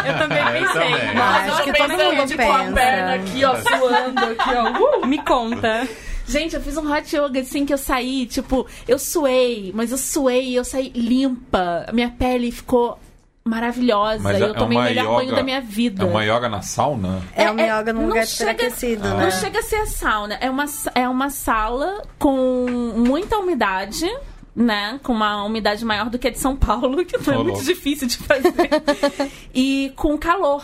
Eu 0.06 0.18
também 0.18 0.44
pensei. 0.44 0.90
também. 0.90 1.18
Ah, 1.20 1.44
acho 1.44 1.64
que 1.64 1.72
todo 1.72 1.88
mundo 1.90 2.26
tipo, 2.28 2.42
a 2.42 2.72
perna 2.72 3.14
aqui, 3.14 3.44
ó, 3.44 3.56
suando, 3.56 4.20
aqui, 4.20 4.50
ó. 4.54 5.00
Uh! 5.00 5.06
Me 5.06 5.18
conta. 5.24 5.88
Gente, 6.26 6.54
eu 6.54 6.60
fiz 6.62 6.76
um 6.76 6.90
hot 6.92 7.14
yoga 7.16 7.40
assim 7.40 7.64
que 7.66 7.72
eu 7.74 7.78
saí, 7.78 8.26
tipo, 8.26 8.66
eu 8.86 8.98
suei, 8.98 9.72
mas 9.74 9.90
eu 9.90 9.98
suei 9.98 10.48
e 10.50 10.54
eu 10.56 10.64
saí 10.64 10.90
limpa. 10.94 11.84
A 11.88 11.92
minha 11.92 12.10
pele 12.10 12.50
ficou 12.50 12.98
maravilhosa. 13.44 14.22
Mas 14.22 14.38
e 14.38 14.42
é 14.42 14.46
eu 14.46 14.54
tomei 14.54 14.78
o 14.78 14.82
melhor 14.82 15.02
yoga- 15.04 15.14
banho 15.16 15.34
da 15.34 15.42
minha 15.42 15.60
vida. 15.60 16.04
É 16.04 16.06
uma 16.06 16.24
yoga 16.24 16.48
na 16.48 16.62
sauna? 16.62 17.20
É 17.34 17.50
uma 17.50 17.60
É, 17.60 17.76
yoga 17.80 17.92
num 17.92 18.02
não 18.02 18.08
lugar 18.10 18.26
chega- 18.26 18.52
superaquecido, 18.52 19.08
Não 19.08 19.16
né? 19.16 19.30
chega 19.32 19.58
a 19.58 19.62
ser 19.62 19.76
a 19.76 19.86
sauna. 19.86 20.34
É 20.40 20.48
uma, 20.48 20.64
é 20.94 21.08
uma 21.08 21.28
sala 21.30 22.02
com 22.18 22.66
muita 22.96 23.36
umidade. 23.38 24.06
Né? 24.54 25.00
Com 25.02 25.14
uma 25.14 25.42
umidade 25.44 25.82
maior 25.82 26.10
do 26.10 26.18
que 26.18 26.28
a 26.28 26.30
de 26.30 26.38
São 26.38 26.54
Paulo, 26.54 27.02
que 27.06 27.16
não 27.16 27.32
é 27.34 27.38
Ô, 27.38 27.42
muito 27.42 27.54
louco. 27.56 27.64
difícil 27.64 28.06
de 28.06 28.18
fazer. 28.18 28.52
e 29.54 29.90
com 29.96 30.16
calor. 30.18 30.62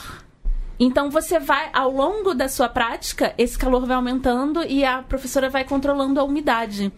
Então 0.79 1.11
você 1.11 1.39
vai, 1.39 1.71
ao 1.73 1.91
longo 1.91 2.35
da 2.35 2.49
sua 2.49 2.69
prática, 2.69 3.35
esse 3.37 3.59
calor 3.59 3.85
vai 3.85 3.97
aumentando 3.97 4.63
e 4.63 4.85
a 4.85 5.03
professora 5.03 5.51
vai 5.51 5.65
controlando 5.65 6.21
a 6.21 6.25
umidade. 6.25 6.93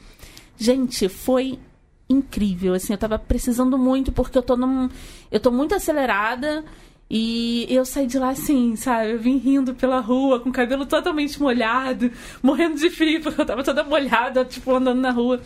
Gente, 0.56 1.08
foi 1.08 1.58
incrível, 2.08 2.74
assim, 2.74 2.92
eu 2.92 2.98
tava 2.98 3.18
precisando 3.18 3.78
muito 3.78 4.10
porque 4.10 4.36
eu 4.36 4.42
tô 4.42 4.56
num 4.56 4.88
eu 5.30 5.38
tô 5.38 5.52
muito 5.52 5.76
acelerada 5.76 6.64
e 7.08 7.66
eu 7.68 7.84
saí 7.84 8.06
de 8.06 8.18
lá 8.18 8.30
assim, 8.30 8.76
sabe? 8.76 9.12
Eu 9.12 9.18
vim 9.18 9.36
rindo 9.36 9.74
pela 9.74 9.98
rua, 9.98 10.38
com 10.38 10.48
o 10.48 10.52
cabelo 10.52 10.86
totalmente 10.86 11.40
molhado, 11.42 12.10
morrendo 12.40 12.76
de 12.76 12.88
frio, 12.88 13.20
porque 13.22 13.40
eu 13.40 13.46
tava 13.46 13.64
toda 13.64 13.82
molhada, 13.82 14.44
tipo, 14.44 14.72
andando 14.72 15.00
na 15.00 15.10
rua. 15.10 15.40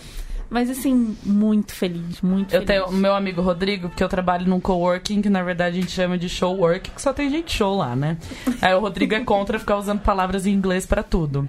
Mas 0.50 0.70
assim, 0.70 1.16
muito 1.24 1.74
feliz, 1.74 2.20
muito 2.20 2.54
Eu 2.54 2.60
feliz. 2.62 2.66
tenho 2.66 2.86
o 2.86 2.92
meu 2.92 3.14
amigo 3.14 3.40
Rodrigo, 3.42 3.88
que 3.90 4.02
eu 4.04 4.08
trabalho 4.08 4.46
num 4.46 4.60
coworking, 4.60 5.20
que 5.22 5.28
na 5.30 5.42
verdade 5.42 5.78
a 5.78 5.80
gente 5.80 5.90
chama 5.92 6.16
de 6.16 6.28
show 6.28 6.56
work, 6.56 6.90
que 6.90 7.02
só 7.02 7.12
tem 7.12 7.28
gente 7.30 7.52
show 7.56 7.76
lá, 7.76 7.96
né? 7.96 8.16
Aí 8.62 8.74
o 8.74 8.80
Rodrigo 8.80 9.14
é 9.14 9.20
contra 9.20 9.58
ficar 9.58 9.76
usando 9.78 10.00
palavras 10.00 10.46
em 10.46 10.52
inglês 10.52 10.86
pra 10.86 11.02
tudo. 11.02 11.48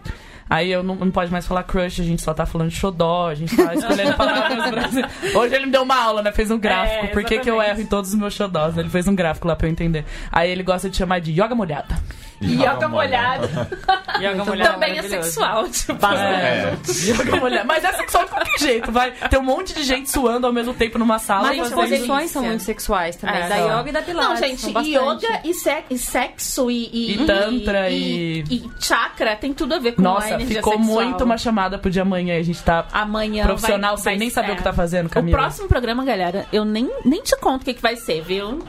Aí 0.50 0.72
eu 0.72 0.84
não, 0.84 0.96
não 0.96 1.10
pode 1.12 1.32
mais 1.32 1.48
falar 1.48 1.64
crush, 1.64 2.00
a 2.02 2.04
gente 2.04 2.22
só 2.22 2.34
tá 2.34 2.46
falando 2.46 2.70
xodó, 2.70 3.30
a 3.30 3.34
gente 3.36 3.56
tá 3.56 3.74
escolhendo 3.74 4.14
palavras 4.18 4.70
brasileiras. 4.72 5.12
Hoje 5.36 5.56
ele 5.56 5.66
me 5.66 5.72
deu 5.72 5.82
uma 5.82 5.96
aula, 6.00 6.22
né? 6.22 6.32
Fez 6.32 6.52
um 6.52 6.60
gráfico. 6.60 7.06
É, 7.06 7.08
Por 7.08 7.24
que, 7.24 7.40
que 7.40 7.50
eu 7.50 7.62
erro 7.62 7.82
em 7.82 7.86
todos 7.86 8.12
os 8.12 8.16
meus 8.16 8.34
xodós? 8.34 8.78
Ele 8.78 8.90
fez 8.90 9.08
um 9.08 9.16
gráfico 9.16 9.48
lá 9.48 9.56
pra 9.56 9.68
eu 9.68 9.72
entender. 9.72 10.06
Aí 10.32 10.50
ele 10.52 10.62
gosta 10.64 10.90
de 10.90 10.98
chamar 10.98 11.20
de 11.20 11.32
yoga 11.32 11.56
molhada. 11.56 11.96
Yoga 12.42 12.88
molhada. 12.90 13.48
Yoga 14.22 14.44
molhada 14.46 14.74
Também 14.74 14.98
é 15.00 15.02
sexual, 15.04 15.68
tipo. 15.70 15.94
Bastante. 15.94 17.10
É. 17.10 17.12
Yoga 17.12 17.36
molhada. 17.38 17.64
Mas 17.66 17.84
é 17.84 17.94
sexual 17.94 18.26
de 18.26 18.30
qualquer 18.30 18.60
jeito, 18.60 18.92
vai. 18.92 19.12
Tem 19.12 19.40
um 19.40 19.44
monte 19.44 19.74
de 19.74 19.84
gente 19.84 20.12
suando 20.12 20.46
ao 20.46 20.54
mesmo 20.54 20.74
tempo 20.74 21.00
numa 21.00 21.18
sala. 21.18 21.48
Mas 21.48 21.60
as 21.62 21.72
posições 21.72 22.30
são 22.32 22.44
muito 22.44 22.62
sexuais 22.62 23.16
também. 23.16 23.36
É. 23.42 23.48
da 23.50 23.56
yoga 23.80 23.90
e 23.90 23.92
da 23.94 24.02
pilates. 24.02 24.30
Não, 24.30 24.36
gente, 24.48 24.70
yoga 24.70 25.40
e, 25.46 25.54
se- 25.54 25.84
e 25.90 25.98
sexo 25.98 26.70
e, 26.70 26.90
e, 26.92 27.14
E 27.24 27.26
tantra 27.26 27.90
e, 27.90 28.44
e- 28.50 28.56
e 28.56 28.70
chakra 28.80 29.36
tem 29.38 29.54
tudo 29.54 29.74
a 29.76 29.80
ver 29.80 29.94
com 29.94 30.02
Nossa, 30.02 30.35
ficou 30.40 30.74
sexual. 30.74 31.04
muito 31.04 31.24
uma 31.24 31.38
chamada 31.38 31.78
pro 31.78 31.90
de 31.90 32.00
amanhã. 32.00 32.38
A 32.38 32.44
gente 32.44 32.62
tá 32.64 32.86
Amanhã 32.92 33.46
profissional 33.46 33.96
vai, 33.96 34.04
sem 34.04 34.12
vai 34.14 34.20
nem 34.20 34.30
saber 34.30 34.52
o 34.52 34.56
que 34.56 34.64
tá 34.64 34.74
fazendo, 34.74 35.06
O 35.08 35.10
Camila. 35.10 35.38
próximo 35.38 35.68
programa, 35.68 36.04
galera, 36.04 36.46
eu 36.52 36.66
nem, 36.66 36.90
nem 37.06 37.22
te 37.22 37.38
conto 37.40 37.62
o 37.62 37.66
que, 37.66 37.74
que 37.74 37.82
vai 37.82 37.96
ser, 37.96 38.22
viu? 38.22 38.60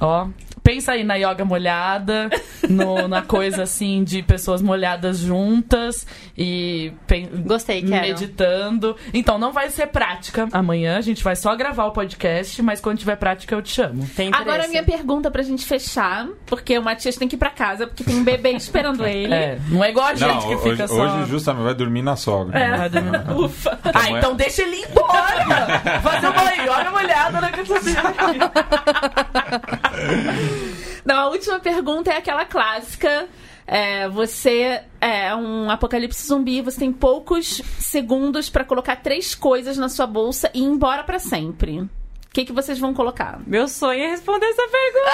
Ó, 0.00 0.26
pensa 0.62 0.92
aí 0.92 1.04
na 1.04 1.14
yoga 1.16 1.44
molhada, 1.44 2.30
no- 2.68 3.08
na 3.08 3.22
coisa 3.22 3.62
assim 3.64 4.04
de 4.04 4.22
pessoas 4.22 4.62
molhadas 4.62 5.18
juntas 5.18 6.06
e 6.38 6.92
Gostei, 7.44 7.82
quero. 7.82 8.02
meditando. 8.06 8.96
Então 9.12 9.38
não 9.38 9.52
vai 9.52 9.70
ser 9.70 9.86
prática 9.88 10.48
amanhã, 10.52 10.98
a 10.98 11.00
gente 11.00 11.22
vai 11.22 11.34
só 11.36 11.54
gravar 11.56 11.86
o 11.86 11.90
podcast, 11.92 12.60
mas 12.62 12.80
quando 12.80 12.98
tiver 12.98 13.16
prática 13.16 13.54
eu 13.54 13.62
te 13.62 13.70
chamo. 13.74 14.06
Tem 14.16 14.28
interesse. 14.28 14.48
Agora, 14.48 14.64
a 14.64 14.68
minha 14.68 14.82
pergunta 14.84 15.30
pra 15.30 15.42
gente 15.42 15.64
fechar, 15.66 16.26
porque 16.46 16.78
o 16.78 16.82
Matias 16.82 17.16
tem 17.16 17.26
que 17.28 17.36
ir 17.36 17.38
pra 17.38 17.50
casa, 17.50 17.86
porque 17.86 18.04
tem 18.04 18.16
um 18.16 18.24
bebê 18.24 18.50
esperando 18.56 19.04
ele. 19.06 19.32
É, 19.32 19.58
não 19.68 19.82
é 19.84 19.90
igual 19.90 20.06
a 20.06 20.14
gente 20.14 20.28
Não, 20.28 20.40
que 20.48 20.56
fica 20.70 20.84
hoje, 20.84 20.88
só. 20.88 21.02
hoje 21.18 21.30
justamente 21.30 21.64
vai 21.64 21.74
dormir 21.74 22.02
na 22.02 22.16
sogra. 22.16 22.58
É. 22.58 22.76
Vai 22.76 22.88
dormir. 22.88 23.10
Ufa. 23.36 23.78
Ah, 23.84 23.90
Amanhã- 23.98 24.18
então 24.18 24.34
deixa 24.36 24.62
ele 24.62 24.76
ir 24.76 24.86
embora! 24.90 26.00
Fazer 26.02 26.28
uma 26.28 26.52
yoga 26.52 26.90
molhada 26.90 27.40
na 27.40 27.50
dele. 27.50 27.72
Não, 31.04 31.16
a 31.16 31.28
última 31.28 31.58
pergunta 31.58 32.10
é 32.10 32.16
aquela 32.16 32.44
clássica. 32.44 33.28
É, 33.66 34.08
você 34.08 34.82
é 35.00 35.34
um 35.34 35.70
apocalipse 35.70 36.26
zumbi, 36.26 36.60
você 36.60 36.80
tem 36.80 36.92
poucos 36.92 37.62
segundos 37.78 38.50
pra 38.50 38.64
colocar 38.64 38.96
três 38.96 39.34
coisas 39.34 39.76
na 39.76 39.88
sua 39.88 40.06
bolsa 40.06 40.50
e 40.52 40.60
ir 40.60 40.64
embora 40.64 41.04
pra 41.04 41.18
sempre. 41.18 41.88
O 42.32 42.34
que, 42.34 42.46
que 42.46 42.52
vocês 42.52 42.78
vão 42.78 42.94
colocar? 42.94 43.38
Meu 43.46 43.68
sonho 43.68 44.04
é 44.04 44.06
responder 44.08 44.46
essa 44.46 44.62
pergunta. 44.62 45.10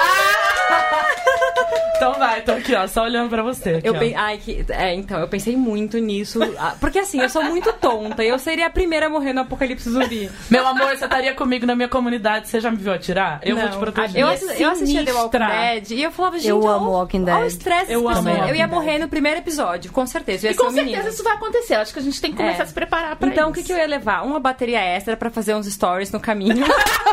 Então 1.97 2.13
vai, 2.15 2.43
tô 2.43 2.53
aqui, 2.53 2.73
ó, 2.77 2.87
só 2.87 3.03
olhando 3.03 3.29
pra 3.29 3.43
você. 3.43 3.71
Aqui, 3.75 3.89
Eu 3.89 3.95
bem, 3.95 4.15
ai, 4.15 4.39
que, 4.39 4.65
é, 4.69 4.95
então, 4.95 5.19
eu 5.19 5.27
pensei 5.27 5.57
muito 5.57 5.99
nisso. 5.99 6.39
ah, 6.57 6.77
Porque 6.81 7.01
assim, 7.01 7.21
eu 7.21 7.29
sou 7.29 7.43
muito 7.43 7.73
tonta 7.73 8.23
e 8.23 8.29
eu 8.29 8.39
seria 8.39 8.69
a 8.69 8.71
primeira 8.71 9.07
a 9.07 9.09
morrer 9.09 9.33
no 9.33 9.41
apocalipse 9.41 9.91
zumbi. 9.91 10.31
Meu 10.49 10.65
amor, 10.65 10.97
você 10.97 11.07
estaria 11.07 11.35
comigo 11.35 11.67
na 11.67 11.75
minha 11.75 11.89
comunidade, 11.89 12.47
você 12.49 12.61
já 12.61 12.71
me 12.71 12.77
viu 12.77 12.93
atirar? 12.93 13.41
Eu 13.43 13.57
vou 13.57 13.65
Não. 13.65 13.73
te 13.73 13.79
proteger. 13.79 14.21
Eu, 14.23 14.29
é 14.29 14.35
assi- 14.35 14.63
eu 14.63 14.71
assistia 14.71 15.05
The 15.05 15.13
Walking. 15.13 15.39
Dead 15.39 15.91
e 15.91 16.03
eu 16.05 16.13
falava, 16.13 16.39
gente, 16.39 16.49
Eu 16.51 16.63
ó, 16.63 16.69
amo 16.71 16.91
Walking 16.93 17.23
ó 17.29 17.35
o 17.35 17.39
Dead. 17.41 17.47
estresse 17.49 17.93
Eu 17.93 18.09
amo. 18.09 18.29
Eu 18.29 18.55
ia 18.55 18.69
morrer 18.69 18.99
no 19.01 19.09
primeiro 19.09 19.41
episódio, 19.41 19.91
com 19.91 20.07
certeza. 20.07 20.47
Eu 20.47 20.51
ia 20.51 20.55
E 20.55 20.57
com 20.57 20.65
ser 20.67 20.71
um 20.71 20.75
certeza 20.75 20.97
menino. 20.99 21.13
isso 21.13 21.25
vai 21.25 21.33
acontecer. 21.35 21.75
Acho 21.75 21.93
que 21.93 21.99
a 21.99 22.03
gente 22.03 22.21
tem 22.21 22.31
que 22.31 22.37
começar 22.37 22.61
É. 22.61 22.63
a 22.63 22.67
se 22.67 22.73
preparar 22.75 23.17
pra 23.17 23.29
Então, 23.29 23.49
o 23.49 23.51
isso. 23.51 23.61
que, 23.61 23.67
que 23.67 23.73
eu 23.73 23.77
ia 23.77 23.89
levar? 23.89 24.23
Uma 24.25 24.39
bateria 24.39 24.79
extra 24.81 25.17
pra 25.17 25.31
fazer 25.31 25.57
uns 25.57 25.67
stories 25.67 26.13
no 26.13 26.21
caminho. 26.21 26.65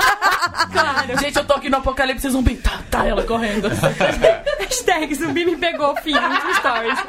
claro. 0.72 1.18
Gente, 1.20 1.38
eu 1.38 1.46
tô 1.46 1.54
aqui 1.54 1.70
no 1.70 1.78
apocalipse 1.78 2.30
zumbi. 2.30 2.56
Tá, 2.58 2.80
tá, 2.90 3.06
ela 3.06 3.24
correndo. 3.24 3.68
Hashtag 4.60 5.14
zumbi 5.16 5.46
me 5.46 5.56
pegou, 5.58 5.96
fim, 5.98 6.14
nos 6.14 6.56
stories. 6.58 7.00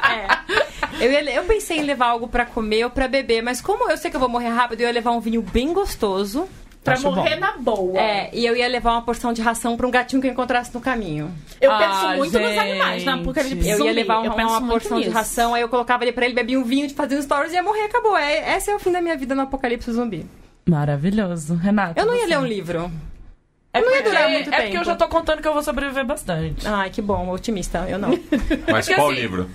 É. 0.99 1.05
Eu, 1.05 1.11
ia- 1.11 1.33
eu 1.33 1.43
pensei 1.43 1.77
em 1.79 1.83
levar 1.83 2.07
algo 2.07 2.27
pra 2.27 2.45
comer 2.45 2.85
ou 2.85 2.89
pra 2.89 3.07
beber, 3.07 3.41
mas 3.41 3.61
como 3.61 3.89
eu 3.89 3.97
sei 3.97 4.09
que 4.09 4.15
eu 4.17 4.21
vou 4.21 4.29
morrer 4.29 4.49
rápido, 4.49 4.81
eu 4.81 4.87
ia 4.87 4.93
levar 4.93 5.11
um 5.11 5.19
vinho 5.19 5.41
bem 5.41 5.73
gostoso. 5.73 6.47
Pra 6.83 6.93
Acho 6.93 7.11
morrer 7.11 7.35
bom. 7.35 7.41
na 7.41 7.51
boa. 7.57 7.99
É, 7.99 8.29
e 8.31 8.45
eu 8.45 8.55
ia 8.55 8.65
levar 8.65 8.93
uma 8.93 9.01
porção 9.01 9.33
de 9.33 9.41
ração 9.41 9.75
pra 9.75 9.85
um 9.85 9.91
gatinho 9.91 10.21
que 10.21 10.27
eu 10.27 10.31
encontrasse 10.31 10.73
no 10.73 10.79
caminho. 10.79 11.29
Eu 11.59 11.69
Ah, 11.69 11.77
penso 11.79 12.07
muito 12.17 12.39
nos 12.39 12.47
gente. 12.49 12.59
animais, 12.59 13.03
na 13.03 13.15
apocalipse 13.15 13.69
Eu 13.69 13.83
ia 13.85 13.91
levar 13.91 14.19
uma, 14.19 14.41
eu 14.41 14.47
uma 14.47 14.67
porção 14.69 14.97
de 14.97 15.07
nisso. 15.07 15.17
ração, 15.17 15.53
aí 15.53 15.61
eu 15.61 15.67
colocava 15.67 16.03
ali 16.05 16.13
pra 16.13 16.23
ele, 16.25 16.33
bebia 16.33 16.57
um 16.57 16.63
vinho, 16.63 16.89
fazia 16.95 17.17
um 17.17 17.21
stories 17.21 17.51
e 17.51 17.55
ia 17.55 17.63
morrer, 17.63 17.81
acabou. 17.83 18.17
É, 18.17 18.55
esse 18.55 18.71
é 18.71 18.75
o 18.75 18.79
fim 18.79 18.93
da 18.93 19.01
minha 19.01 19.17
vida 19.17 19.35
no 19.35 19.41
apocalipse 19.41 19.91
zumbi. 19.91 20.25
Maravilhoso. 20.67 21.55
Renata. 21.55 21.99
Eu 21.99 22.05
não 22.05 22.13
ia 22.15 22.21
você? 22.21 22.27
ler 22.27 22.37
um 22.39 22.45
livro. 22.45 22.91
É 23.73 23.81
não 23.81 23.91
ia 23.95 24.01
durar 24.03 24.29
muito 24.29 24.49
é 24.49 24.51
porque 24.61 24.67
eu 24.69 24.71
tempo. 24.71 24.85
já 24.85 24.95
tô 24.95 25.07
contando 25.07 25.41
que 25.41 25.47
eu 25.47 25.53
vou 25.53 25.61
sobreviver 25.63 26.05
bastante. 26.05 26.67
Ai, 26.67 26.89
que 26.89 27.01
bom, 27.01 27.29
otimista. 27.29 27.85
Eu 27.87 27.99
não. 27.99 28.09
Mas 28.71 28.85
Porque 28.87 28.95
qual 28.95 29.11
assim- 29.11 29.19
livro? 29.21 29.49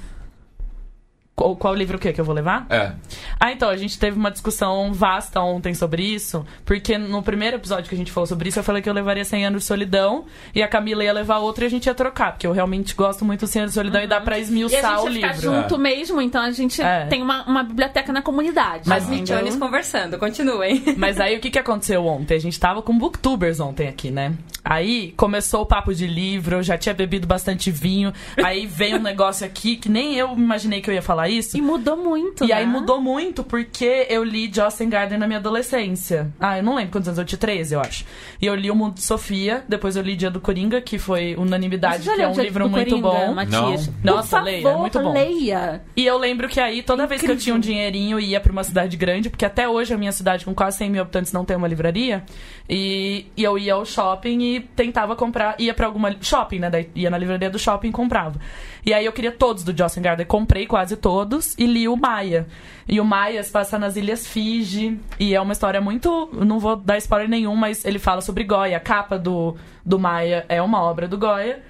Qual, 1.35 1.57
qual 1.57 1.75
livro 1.75 1.97
o 1.97 2.01
que 2.01 2.13
que 2.13 2.21
eu 2.21 2.25
vou 2.25 2.35
levar? 2.35 2.67
É. 2.69 2.93
Ah, 3.41 3.51
então, 3.51 3.71
a 3.71 3.77
gente 3.77 3.99
teve 3.99 4.19
uma 4.19 4.31
discussão 4.31 4.93
vasta 4.93 5.41
ontem 5.41 5.73
sobre 5.73 6.03
isso, 6.03 6.45
porque 6.65 6.99
no 6.99 7.23
primeiro 7.23 7.57
episódio 7.57 7.89
que 7.89 7.95
a 7.95 7.99
gente 7.99 8.13
falou 8.13 8.27
sobre 8.27 8.51
isso, 8.51 8.59
eu 8.59 8.63
falei 8.63 8.83
que 8.83 8.89
eu 8.89 8.93
levaria 8.93 9.25
100 9.25 9.47
anos 9.47 9.63
de 9.63 9.67
solidão 9.67 10.27
e 10.55 10.63
a 10.63 10.69
Camila 10.69 11.03
ia 11.03 11.13
levar 11.13 11.39
outra 11.39 11.65
e 11.65 11.67
a 11.67 11.71
gente 11.71 11.87
ia 11.87 11.95
trocar, 11.95 12.33
porque 12.33 12.47
eu 12.47 12.53
realmente 12.53 12.95
gosto 12.95 13.25
muito 13.25 13.47
de 13.47 13.51
100 13.51 13.63
anos 13.63 13.73
de 13.73 13.75
solidão 13.75 14.03
e 14.03 14.07
dá 14.07 14.21
pra 14.21 14.37
E 14.37 14.41
a 14.41 14.43
esmiuçar 14.43 14.99
gente 14.99 15.07
o 15.07 15.09
ia 15.09 15.15
ficar 15.15 15.33
livro. 15.37 15.41
junto 15.63 15.79
mesmo, 15.79 16.21
então 16.21 16.43
a 16.43 16.51
gente 16.51 16.83
É. 16.83 17.07
tem 17.07 17.23
uma, 17.23 17.45
uma 17.47 17.63
biblioteca 17.63 18.13
na 18.13 18.21
comunidade. 18.21 18.87
Mas 18.89 19.05
As 19.05 19.11
entendeu? 19.11 19.37
Michones 19.39 19.57
conversando, 19.57 20.19
continuem. 20.19 20.83
Mas 20.99 21.19
aí 21.19 21.37
o 21.37 21.41
que, 21.41 21.51
que 21.51 21.59
aconteceu 21.59 22.05
ontem? 22.07 22.35
A 22.37 22.41
gente 22.41 22.61
tava 22.61 22.83
com 22.83 22.97
booktubers 22.97 23.59
ontem 23.59 23.89
aqui, 23.89 24.11
né? 24.11 24.35
Aí 24.65 25.13
começou 25.17 25.63
o 25.63 25.67
papo 25.67 25.93
de 25.95 26.07
livro, 26.07 26.57
eu 26.57 26.63
já 26.63 26.79
tinha 26.79 26.95
bebido 26.95 27.27
bastante 27.27 27.69
vinho, 27.71 28.13
aí 28.45 28.65
veio 28.67 28.97
um 28.99 29.01
negócio 29.03 29.45
aqui 29.45 29.77
que 29.77 29.89
nem 29.89 30.15
eu 30.15 30.33
imaginei 30.35 30.81
que 30.81 30.89
eu 30.89 30.95
ia 30.95 31.03
falar 31.03 31.22
isso. 31.29 31.57
E 31.57 31.61
mudou 31.63 31.97
muito, 31.97 32.45
E 32.45 32.49
né? 32.49 32.55
aí 32.55 32.67
mudou 32.67 33.01
muito 33.01 33.43
porque 33.45 34.07
eu 34.09 34.23
li 34.25 34.51
Jocelyn 34.53 34.89
Gardner 34.91 35.19
na 35.19 35.27
minha 35.27 35.39
adolescência. 35.39 36.33
Ah, 36.39 36.59
eu 36.59 36.63
não 36.63 36.75
lembro 36.75 36.93
quantos 36.93 37.09
anos 37.09 37.19
eu 37.19 37.25
tinha, 37.25 37.39
13, 37.39 37.75
eu 37.75 37.81
acho. 37.81 38.05
E 38.41 38.47
eu 38.47 38.55
li 38.55 38.71
O 38.71 38.75
Mundo 38.75 38.95
de 38.95 39.03
Sofia, 39.03 39.65
depois 39.69 39.97
eu 39.97 40.03
li 40.03 40.17
Dia 40.17 40.31
do 40.31 40.41
Coringa, 40.41 40.81
que 40.81 40.99
foi 40.99 41.35
Unanimidade, 41.37 42.09
que 42.09 42.21
é 42.21 42.29
um 42.29 42.33
livro 42.35 42.69
muito 42.69 42.89
Coringa, 42.91 43.09
bom. 43.09 43.35
Matias? 43.35 43.91
Não. 44.03 44.17
Nossa, 44.17 44.29
favor, 44.39 44.45
leia, 44.45 44.69
é 44.69 44.77
muito 44.77 45.01
bom. 45.01 45.13
leia. 45.13 45.83
E 45.97 46.07
eu 46.07 46.19
lembro 46.19 46.49
que 46.49 46.61
aí, 46.61 46.83
toda 46.83 47.07
vez 47.07 47.21
que 47.21 47.31
eu 47.31 47.37
tinha 47.37 47.55
um 47.55 47.61
dinheirinho 47.61 48.19
e 48.21 48.27
ia 48.31 48.41
pra 48.41 48.53
uma 48.53 48.65
cidade 48.65 48.97
grande, 48.97 49.31
porque 49.31 49.45
até 49.45 49.69
hoje 49.69 49.93
a 49.95 49.99
minha 49.99 50.13
cidade 50.13 50.45
com 50.45 50.55
quase 50.55 50.79
100 50.79 50.91
mil 50.91 51.03
habitantes 51.03 51.33
não 51.33 51.45
tem 51.45 51.57
uma 51.57 51.69
livraria, 51.69 52.23
e, 52.69 53.27
e 53.37 53.43
eu 53.45 53.59
ia 53.59 53.75
ao 53.75 53.85
shopping 53.85 54.41
e 54.41 54.61
tentava 54.61 55.15
comprar, 55.17 55.57
ia 55.59 55.75
pra 55.75 55.87
alguma 55.87 56.15
shopping, 56.21 56.59
né? 56.61 56.71
Daí 56.71 56.89
ia 56.95 57.11
na 57.11 57.19
livraria 57.19 57.51
do 57.51 57.59
shopping 57.59 57.89
e 57.89 57.93
comprava. 57.93 58.39
E 58.85 58.93
aí 58.93 59.05
eu 59.05 59.13
queria 59.13 59.31
todos 59.31 59.63
do 59.63 59.77
Jocelyn 59.77 60.03
Gardner, 60.03 60.27
comprei 60.27 60.67
quase 60.67 60.97
todos 60.97 61.12
e 61.59 61.67
li 61.67 61.89
o 61.89 61.97
Maia. 61.97 62.47
E 62.89 63.01
o 63.01 63.05
Maia 63.05 63.43
se 63.43 63.51
passa 63.51 63.79
nas 63.79 63.97
Ilhas 63.97 64.27
Fiji, 64.27 64.99
e 65.19 65.35
é 65.35 65.41
uma 65.41 65.53
história 65.53 65.81
muito. 65.81 66.29
Não 66.33 66.59
vou 66.59 66.77
dar 66.77 66.99
spoiler 66.99 67.29
nenhum, 67.29 67.55
mas 67.55 67.85
ele 67.85 67.99
fala 67.99 68.21
sobre 68.21 68.45
Goya. 68.45 68.77
A 68.77 68.81
capa 68.81 69.19
do, 69.19 69.57
do 69.85 69.99
Maia 69.99 70.45
é 70.49 70.61
uma 70.61 70.83
obra 70.83 71.07
do 71.07 71.17
Goya. 71.17 71.63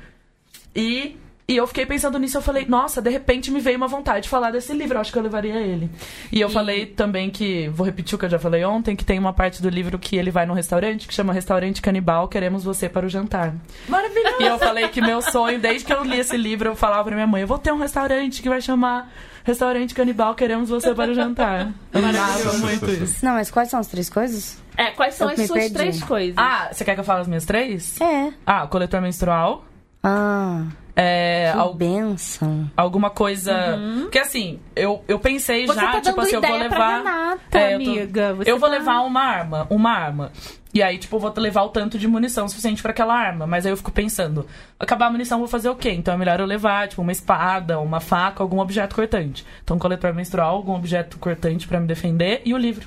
E, 0.74 1.16
e 1.46 1.56
eu 1.56 1.66
fiquei 1.66 1.84
pensando 1.84 2.18
nisso, 2.18 2.38
eu 2.38 2.42
falei, 2.42 2.64
nossa, 2.66 3.02
de 3.02 3.10
repente 3.10 3.50
me 3.50 3.60
veio 3.60 3.76
uma 3.76 3.86
vontade 3.86 4.22
de 4.22 4.28
falar 4.28 4.50
desse 4.50 4.72
livro, 4.72 4.96
eu 4.96 5.00
acho 5.00 5.12
que 5.12 5.18
eu 5.18 5.22
levaria 5.22 5.60
ele. 5.60 5.90
E 6.30 6.40
eu 6.40 6.48
falei 6.48 6.86
também 6.86 7.28
que, 7.30 7.68
vou 7.68 7.84
repetir 7.84 8.14
o 8.14 8.18
que 8.18 8.24
eu 8.24 8.30
já 8.30 8.38
falei 8.38 8.64
ontem, 8.64 8.96
que 8.96 9.04
tem 9.04 9.18
uma 9.18 9.34
parte 9.34 9.60
do 9.60 9.68
livro 9.68 9.98
que 9.98 10.16
ele 10.16 10.30
vai 10.30 10.46
num 10.46 10.54
restaurante, 10.54 11.06
que 11.06 11.12
chama 11.12 11.32
Restaurante 11.32 11.82
Canibal, 11.82 12.26
Queremos 12.26 12.64
Você 12.64 12.88
para 12.88 13.04
o 13.04 13.08
Jantar. 13.08 13.54
Maravilhoso. 13.86 14.36
E 14.40 14.44
eu 14.44 14.58
falei 14.58 14.88
que 14.88 15.02
meu 15.02 15.20
sonho, 15.20 15.60
desde 15.60 15.84
que 15.84 15.92
eu 15.92 16.02
li 16.02 16.18
esse 16.18 16.36
livro, 16.36 16.70
eu 16.70 16.74
falava 16.74 17.04
pra 17.04 17.14
minha 17.14 17.26
mãe, 17.26 17.42
eu 17.42 17.48
vou 17.48 17.58
ter 17.58 17.72
um 17.72 17.78
restaurante 17.78 18.40
que 18.40 18.48
vai 18.48 18.62
chamar 18.62 19.12
Restaurante 19.44 19.94
Canibal, 19.94 20.34
Queremos 20.34 20.68
Você 20.68 20.94
para 20.94 21.10
o 21.10 21.14
Jantar. 21.14 21.72
Eu 21.92 22.04
amava 22.04 22.52
muito 22.58 22.90
isso. 22.90 23.24
Não, 23.24 23.32
mas 23.34 23.50
quais 23.50 23.68
são 23.68 23.80
as 23.80 23.86
três 23.88 24.08
coisas? 24.08 24.62
É, 24.76 24.90
quais 24.92 25.14
são 25.14 25.26
Eu 25.28 25.32
as 25.32 25.38
me 25.38 25.46
suas 25.46 25.58
perdi. 25.60 25.74
três 25.74 26.02
coisas? 26.02 26.34
Ah, 26.38 26.68
você 26.72 26.84
quer 26.84 26.94
que 26.94 27.00
eu 27.00 27.04
fale 27.04 27.20
as 27.22 27.28
minhas 27.28 27.44
três? 27.44 28.00
É. 28.00 28.32
Ah, 28.46 28.66
coletor 28.66 29.00
menstrual. 29.00 29.64
Ah, 30.02 30.64
É, 30.94 31.50
que 31.52 31.58
al- 31.58 31.74
benção. 31.74 32.70
alguma 32.76 33.08
coisa. 33.08 33.78
Porque 34.02 34.18
assim, 34.18 34.60
eu, 34.76 35.02
eu 35.08 35.18
pensei 35.18 35.66
Você 35.66 35.80
já, 35.80 35.92
tá 35.92 36.00
tipo 36.02 36.20
assim, 36.20 36.34
eu 36.36 36.42
vou 36.42 36.56
levar. 36.58 36.98
Renata, 36.98 37.58
É, 37.58 37.74
eu 37.74 37.82
tô- 37.82 37.90
amiga. 37.90 38.34
Você 38.34 38.50
eu 38.50 38.58
vou 38.58 38.68
tá- 38.68 38.76
levar 38.76 39.00
uma 39.00 39.22
arma, 39.22 39.66
uma 39.70 39.90
arma. 39.90 40.30
E 40.74 40.82
aí, 40.82 40.96
tipo, 40.98 41.16
eu 41.16 41.20
vou 41.20 41.32
levar 41.36 41.62
o 41.64 41.68
tanto 41.68 41.98
de 41.98 42.06
munição 42.08 42.48
suficiente 42.48 42.80
pra 42.82 42.92
aquela 42.92 43.14
arma. 43.14 43.46
Mas 43.46 43.64
aí 43.66 43.72
eu 43.72 43.76
fico 43.76 43.90
pensando, 43.92 44.46
acabar 44.80 45.06
a 45.06 45.10
munição, 45.10 45.36
eu 45.36 45.40
vou 45.40 45.48
fazer 45.48 45.68
o 45.68 45.74
quê? 45.76 45.90
Então 45.92 46.12
é 46.14 46.16
melhor 46.16 46.40
eu 46.40 46.46
levar, 46.46 46.88
tipo, 46.88 47.00
uma 47.02 47.12
espada, 47.12 47.78
uma 47.78 48.00
faca, 48.00 48.42
algum 48.42 48.58
objeto 48.58 48.94
cortante. 48.94 49.44
Então, 49.64 49.78
coletor 49.78 50.14
menstrual, 50.14 50.54
algum 50.56 50.74
objeto 50.74 51.18
cortante 51.18 51.66
pra 51.68 51.78
me 51.80 51.86
defender 51.86 52.40
e 52.44 52.54
o 52.54 52.58
livro. 52.58 52.86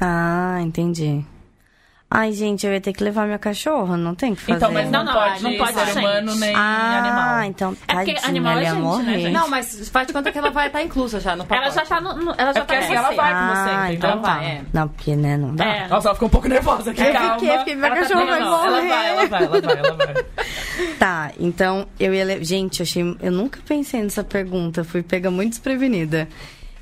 Ah, 0.00 0.58
entendi. 0.62 1.24
Ai, 2.14 2.30
gente, 2.32 2.66
eu 2.66 2.72
ia 2.74 2.80
ter 2.80 2.92
que 2.92 3.02
levar 3.02 3.24
minha 3.24 3.38
cachorra, 3.38 3.96
não 3.96 4.14
tem 4.14 4.34
que 4.34 4.42
fazer. 4.42 4.56
Então, 4.58 4.70
mas 4.70 4.90
não, 4.90 5.02
Não, 5.02 5.12
pode, 5.14 5.42
não 5.42 5.56
pode 5.56 5.72
ser 5.72 5.86
gente. 5.86 5.98
humano 5.98 6.34
nem 6.34 6.54
ah, 6.54 6.98
animal. 6.98 7.42
então, 7.44 7.76
É 7.88 7.94
porque 7.94 8.12
tadinha, 8.12 8.28
animal 8.28 8.52
é 8.52 8.54
ela 8.56 8.62
ia 8.64 8.70
gente, 8.70 8.78
né, 8.82 8.86
morrer. 8.86 9.20
gente? 9.20 9.32
Não, 9.32 9.48
mas 9.48 9.88
faz 9.88 10.06
de 10.06 10.12
conta 10.12 10.30
que 10.30 10.36
ela 10.36 10.50
vai 10.50 10.66
estar 10.66 10.82
inclusa 10.82 11.20
já 11.20 11.34
no 11.34 11.46
pacote. 11.46 11.66
Ela 11.66 11.74
já 11.74 11.86
tá 11.86 12.00
no. 12.02 12.14
no- 12.16 12.34
ela 12.36 12.52
já 12.52 12.60
É 12.60 12.64
porque 12.64 12.74
tá 12.74 12.84
assim, 12.84 12.94
ela 12.94 13.10
vai 13.12 13.32
com 13.32 13.54
você, 13.54 13.70
Ah, 13.74 13.92
então 13.94 14.20
tá. 14.20 14.34
Vai, 14.34 14.44
é. 14.46 14.62
Não, 14.74 14.88
porque, 14.88 15.16
né, 15.16 15.36
não 15.38 15.54
dá. 15.56 15.64
É. 15.64 15.88
Nossa, 15.88 16.08
ela 16.08 16.14
ficou 16.14 16.26
um 16.28 16.30
pouco 16.30 16.48
nervosa 16.48 16.90
aqui, 16.90 17.00
Eu 17.02 17.12
calma. 17.14 17.38
fiquei, 17.38 17.58
fiquei, 17.60 17.74
minha 17.76 17.86
Ela 17.86 17.96
tá- 17.96 18.02
cachorra 18.02 18.20
não, 18.24 18.30
vai 18.30 18.40
não, 18.40 18.46
ela 18.66 18.70
morrer. 18.76 18.88
vai, 18.88 19.08
ela 19.08 19.26
vai, 19.26 19.42
ela 19.44 19.60
vai, 19.62 19.78
ela 19.78 19.96
vai. 19.96 20.14
Tá, 20.98 21.30
então 21.40 21.86
eu 21.98 22.12
ia. 22.14 22.24
le- 22.24 22.44
Gente, 22.44 22.80
eu 22.80 22.84
achei. 22.84 23.16
Eu 23.22 23.32
nunca 23.32 23.58
pensei 23.66 24.02
nessa 24.02 24.22
pergunta, 24.22 24.84
fui 24.84 25.02
pega 25.02 25.30
muito 25.30 25.50
desprevenida. 25.50 26.28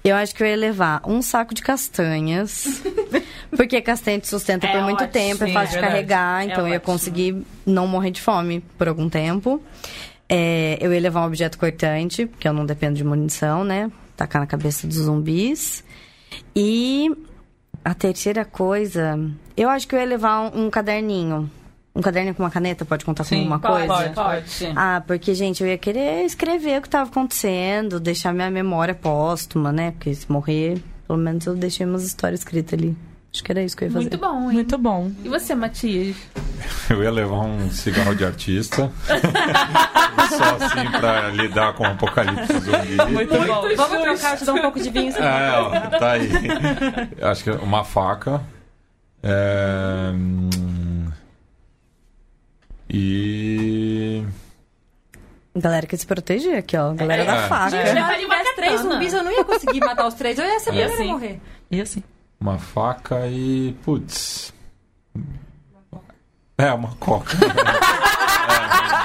Eu 0.02 0.16
acho 0.16 0.34
que 0.34 0.42
eu 0.42 0.46
ia 0.46 0.56
levar 0.56 1.02
um 1.06 1.20
saco 1.20 1.54
de 1.54 1.62
castanhas. 1.62 2.82
porque 3.54 3.80
castanha 3.82 4.18
te 4.18 4.28
sustenta 4.28 4.66
É 4.66 4.72
por 4.72 4.82
muito 4.82 5.04
ótimo, 5.04 5.12
tempo, 5.12 5.44
é 5.44 5.52
fácil 5.52 5.68
de 5.68 5.72
verdade. 5.74 5.92
carregar, 5.92 6.42
É 6.42 6.44
então 6.46 6.66
eu 6.66 6.72
ia 6.72 6.80
conseguir 6.80 7.44
não 7.66 7.86
morrer 7.86 8.10
de 8.10 8.20
fome 8.20 8.60
por 8.78 8.88
algum 8.88 9.08
tempo. 9.08 9.62
É, 10.28 10.78
eu 10.80 10.92
ia 10.94 11.00
levar 11.00 11.22
um 11.22 11.26
objeto 11.26 11.58
cortante, 11.58 12.24
porque 12.24 12.46
eu 12.48 12.52
não 12.52 12.64
dependo 12.64 12.94
de 12.96 13.04
munição, 13.04 13.64
né? 13.64 13.90
Tacar 14.16 14.40
na 14.40 14.46
cabeça 14.46 14.86
dos 14.86 14.96
zumbis. 14.96 15.84
E 16.54 17.10
a 17.84 17.92
terceira 17.94 18.44
coisa, 18.44 19.18
eu 19.56 19.68
acho 19.68 19.86
que 19.88 19.94
eu 19.94 19.98
ia 19.98 20.06
levar 20.06 20.40
um, 20.54 20.66
um 20.66 20.70
caderninho. 20.70 21.50
Um 21.94 22.00
caderninho 22.00 22.34
com 22.34 22.42
uma 22.42 22.50
caneta, 22.50 22.84
pode 22.84 23.04
contar 23.04 23.24
Sim, 23.24 23.40
com 23.40 23.46
uma 23.48 23.58
pode, 23.58 23.86
coisa? 23.88 24.10
pode. 24.10 24.14
Pode. 24.14 24.72
Ah, 24.76 25.02
porque, 25.06 25.34
gente, 25.34 25.62
eu 25.62 25.68
ia 25.68 25.76
querer 25.76 26.24
escrever 26.24 26.78
o 26.78 26.82
que 26.82 26.88
tava 26.88 27.10
acontecendo, 27.10 27.98
deixar 27.98 28.32
minha 28.32 28.50
memória 28.50 28.94
póstuma, 28.94 29.72
né? 29.72 29.90
Porque 29.90 30.14
se 30.14 30.30
morrer, 30.30 30.80
pelo 31.06 31.18
menos 31.18 31.44
eu 31.46 31.54
deixei 31.56 31.84
umas 31.84 32.04
histórias 32.04 32.40
escritas 32.40 32.78
ali. 32.78 32.96
Acho 33.32 33.44
que 33.44 33.52
era 33.52 33.62
isso 33.62 33.76
que 33.76 33.84
eu 33.84 33.88
ia 33.88 33.92
fazer. 33.92 34.10
Muito 34.10 34.18
bom, 34.18 34.42
hein? 34.48 34.52
Muito 34.54 34.78
bom. 34.78 35.10
E 35.24 35.28
você, 35.28 35.54
Matias? 35.54 36.16
Eu 36.90 37.02
ia 37.04 37.10
levar 37.12 37.38
um 37.42 37.70
cigarro 37.70 38.14
de 38.16 38.24
artista. 38.24 38.90
só 39.06 40.56
assim 40.56 40.90
pra 40.98 41.28
lidar 41.28 41.72
com 41.74 41.84
o 41.84 41.86
apocalipse 41.86 42.52
zumbi. 42.58 43.12
Muito 43.12 43.32
bom. 43.32 43.62
Vamos 43.76 44.02
trocar, 44.02 44.36
te 44.36 44.44
dou 44.44 44.56
um 44.56 44.60
pouco 44.60 44.80
de 44.80 44.90
vinho. 44.90 45.12
você 45.12 45.20
É, 45.20 45.52
ó, 45.52 45.70
tá 45.98 46.10
aí. 46.12 46.28
Acho 47.22 47.44
que 47.44 47.50
uma 47.52 47.84
faca. 47.84 48.42
É, 49.22 50.10
hum, 50.12 50.50
E. 52.92 54.24
Galera 55.54 55.86
que 55.86 55.96
se 55.96 56.06
proteger 56.06 56.58
aqui, 56.58 56.76
ó. 56.76 56.92
Galera 56.92 57.22
É. 57.22 57.26
da 57.26 57.48
faca. 57.48 57.70
Gente, 57.70 57.90
se 57.90 57.98
eu 57.98 58.18
tivesse 58.18 58.54
três 58.56 58.80
zumbis, 58.80 59.12
eu 59.12 59.22
não 59.22 59.30
ia 59.32 59.44
conseguir 59.44 59.80
matar 59.80 60.06
os 60.06 60.14
três. 60.14 60.38
Eu 60.38 60.44
ia 60.46 60.58
ser 60.60 60.70
a 60.70 60.72
primeira 60.72 60.92
a 60.92 60.94
assim? 60.96 61.12
morrer. 61.12 61.40
E 61.70 61.80
assim? 61.80 62.02
Uma 62.40 62.58
faca 62.58 63.26
e. 63.28 63.76
Putz. 63.84 64.52
É, 66.58 66.72
uma 66.72 66.94
coca. 66.96 67.36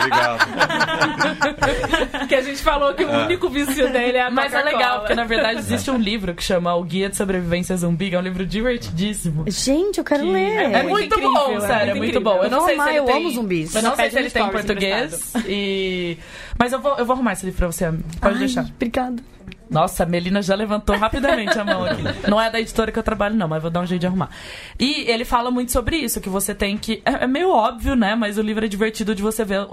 É, 0.06 0.32
obrigado. 0.36 2.27
que 2.27 2.36
a 2.36 2.41
gente 2.41 2.61
falou 2.61 2.94
que 2.94 3.03
o 3.03 3.10
único 3.10 3.49
vício 3.49 3.91
dele 3.91 4.18
é 4.18 4.23
a 4.23 4.32
Mas 4.32 4.53
é 4.53 4.61
legal, 4.61 4.99
porque 4.99 5.15
na 5.15 5.26
verdade 5.26 5.60
existe 5.60 5.90
um 5.91 5.98
livro 5.98 6.34
que 6.34 6.44
chama 6.44 6.73
O 6.76 6.84
Guia 6.84 7.10
de 7.10 7.15
Sobrevivência 7.15 7.76
Zumbi, 7.77 8.10
que 8.10 8.15
é 8.15 8.19
um 8.19 8.23
livro 8.23 8.45
divertidíssimo. 8.45 9.45
Gente, 9.48 9.98
eu 9.98 10.03
quero 10.03 10.23
Que 10.23 10.32
ler. 10.32 10.56
É, 10.56 10.84
muito 10.84 10.90
muito 10.90 11.06
incrível, 11.06 11.34
bom, 11.34 11.57
é 11.57 11.61
sério, 11.61 11.91
é 11.91 11.94
muito 11.95 12.22
bom. 12.22 12.44
Eu 12.44 12.49
não 12.49 12.65
sei 12.65 12.76
se 12.76 12.82
amar, 12.82 12.90
ele 12.90 12.99
eu 12.99 13.06
tem... 13.06 13.15
amo 13.15 13.32
zumbis. 13.32 13.76
Eu 13.76 13.82
não 13.82 13.95
sei 13.95 14.10
se 14.10 14.19
ele 14.19 14.30
tem 14.30 14.45
em 14.45 14.49
português. 14.49 15.34
E... 15.45 16.18
Mas 16.57 16.72
eu 16.73 16.80
vou, 16.80 16.98
eu 16.98 17.06
vou 17.06 17.14
arrumar 17.14 17.34
esse 17.34 17.45
livro 17.45 17.57
pra 17.57 17.68
você. 17.68 17.86
Pode 18.19 18.36
Ai, 18.36 18.40
deixar. 18.40 18.65
Obrigada. 18.65 19.35
Nossa, 19.69 20.03
a 20.03 20.05
Melina 20.05 20.41
já 20.41 20.53
levantou 20.55 20.95
rapidamente 20.95 21.57
a 21.59 21.63
mão 21.65 21.84
aqui. 21.84 22.03
Não 22.30 22.39
é 22.39 22.49
da 22.49 22.59
editora 22.59 22.91
que 22.91 22.99
eu 22.99 23.03
trabalho, 23.03 23.35
não, 23.35 23.47
mas 23.47 23.61
vou 23.61 23.72
dar 23.72 23.81
um 23.81 23.85
jeito 23.85 24.01
de 24.01 24.07
arrumar. 24.07 24.30
E 24.80 25.09
ele 25.09 25.26
fala 25.26 25.49
muito 25.49 25.72
sobre 25.72 25.97
isso, 25.97 26.22
que 26.22 26.30
você 26.30 26.53
tem 26.53 26.77
que. 26.77 27.01
É, 27.05 27.23
é 27.23 27.27
meio 27.27 27.49
óbvio, 27.49 27.95
né? 27.95 28.15
Mas 28.15 28.38
o 28.38 28.41
livro 28.41 28.63
é 28.63 28.67
divertido 28.67 29.15
de 29.15 29.22
você 29.23 29.43
ver 29.43 29.65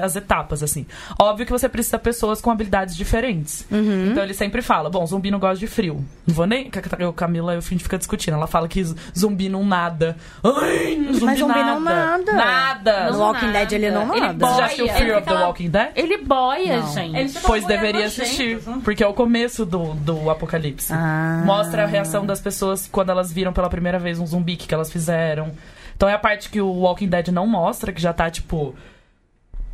as 0.00 0.16
etapas, 0.16 0.62
assim. 0.62 0.86
Óbvio 1.20 1.44
que 1.46 1.52
você 1.52 1.68
precisa 1.68 1.96
de 1.98 2.04
pessoas 2.04 2.40
com 2.40 2.50
habilidades 2.50 2.96
diferentes. 2.96 3.66
Então 3.70 4.22
ele 4.22 4.34
sempre 4.34 4.62
fala: 4.62 4.88
bom, 4.88 5.04
zumbi 5.06 5.30
não 5.30 5.38
gosta 5.40 5.58
de 5.58 5.66
frio. 5.66 6.04
Não 6.26 6.34
vou 6.34 6.46
nem. 6.46 6.70
Eu, 6.98 7.12
Camila, 7.12 7.54
eu 7.54 7.62
fim 7.62 7.76
de 7.76 7.82
ficar 7.82 7.96
discutindo. 7.96 8.34
Ela 8.34 8.46
fala 8.46 8.68
que 8.68 8.82
zumbi 9.18 9.48
não 9.48 9.64
nada. 9.64 10.16
Ai, 10.44 10.94
zumbi 11.12 11.24
Mas 11.24 11.38
zumbi 11.38 11.58
nada. 11.58 11.72
não 11.72 11.80
nada. 11.80 12.32
Nada. 12.32 13.10
No 13.10 13.18
Walking 13.18 13.46
nada. 13.46 13.58
Dead 13.58 13.72
ele 13.72 13.90
não 13.90 14.12
Ele 14.12 14.20
nada. 14.20 14.46
Você 14.46 14.56
já 14.56 14.64
assistiu 14.66 14.86
boia. 14.86 14.96
Fear 14.96 15.08
Ele 15.08 15.16
of 15.18 15.24
the 15.26 15.30
fica 15.32 15.46
Walking 15.46 15.70
Dead? 15.70 15.88
Ele 15.96 16.18
boia, 16.18 16.76
Não. 16.80 16.92
gente. 16.92 17.28
Ficam 17.28 17.42
Pois 17.46 17.64
deveria 17.66 18.06
assistir, 18.06 18.60
né? 18.66 18.80
porque 18.84 19.02
é 19.02 19.06
o 19.12 19.14
começo 19.14 19.64
do, 19.64 19.94
do 19.94 20.28
apocalipse. 20.30 20.92
Ah. 20.92 21.42
Mostra 21.44 21.84
a 21.84 21.86
reação 21.86 22.26
das 22.26 22.40
pessoas 22.40 22.88
quando 22.90 23.10
elas 23.10 23.32
viram 23.32 23.52
pela 23.52 23.68
primeira 23.68 23.98
vez 23.98 24.18
um 24.18 24.26
zumbi, 24.26 24.56
que, 24.56 24.66
que 24.66 24.74
elas 24.74 24.90
fizeram. 24.90 25.52
Então 25.96 26.08
é 26.08 26.14
a 26.14 26.18
parte 26.18 26.50
que 26.50 26.60
o 26.60 26.68
Walking 26.68 27.08
Dead 27.08 27.28
não 27.28 27.46
mostra, 27.46 27.92
que 27.92 28.00
já 28.00 28.12
tá, 28.12 28.30
tipo, 28.30 28.74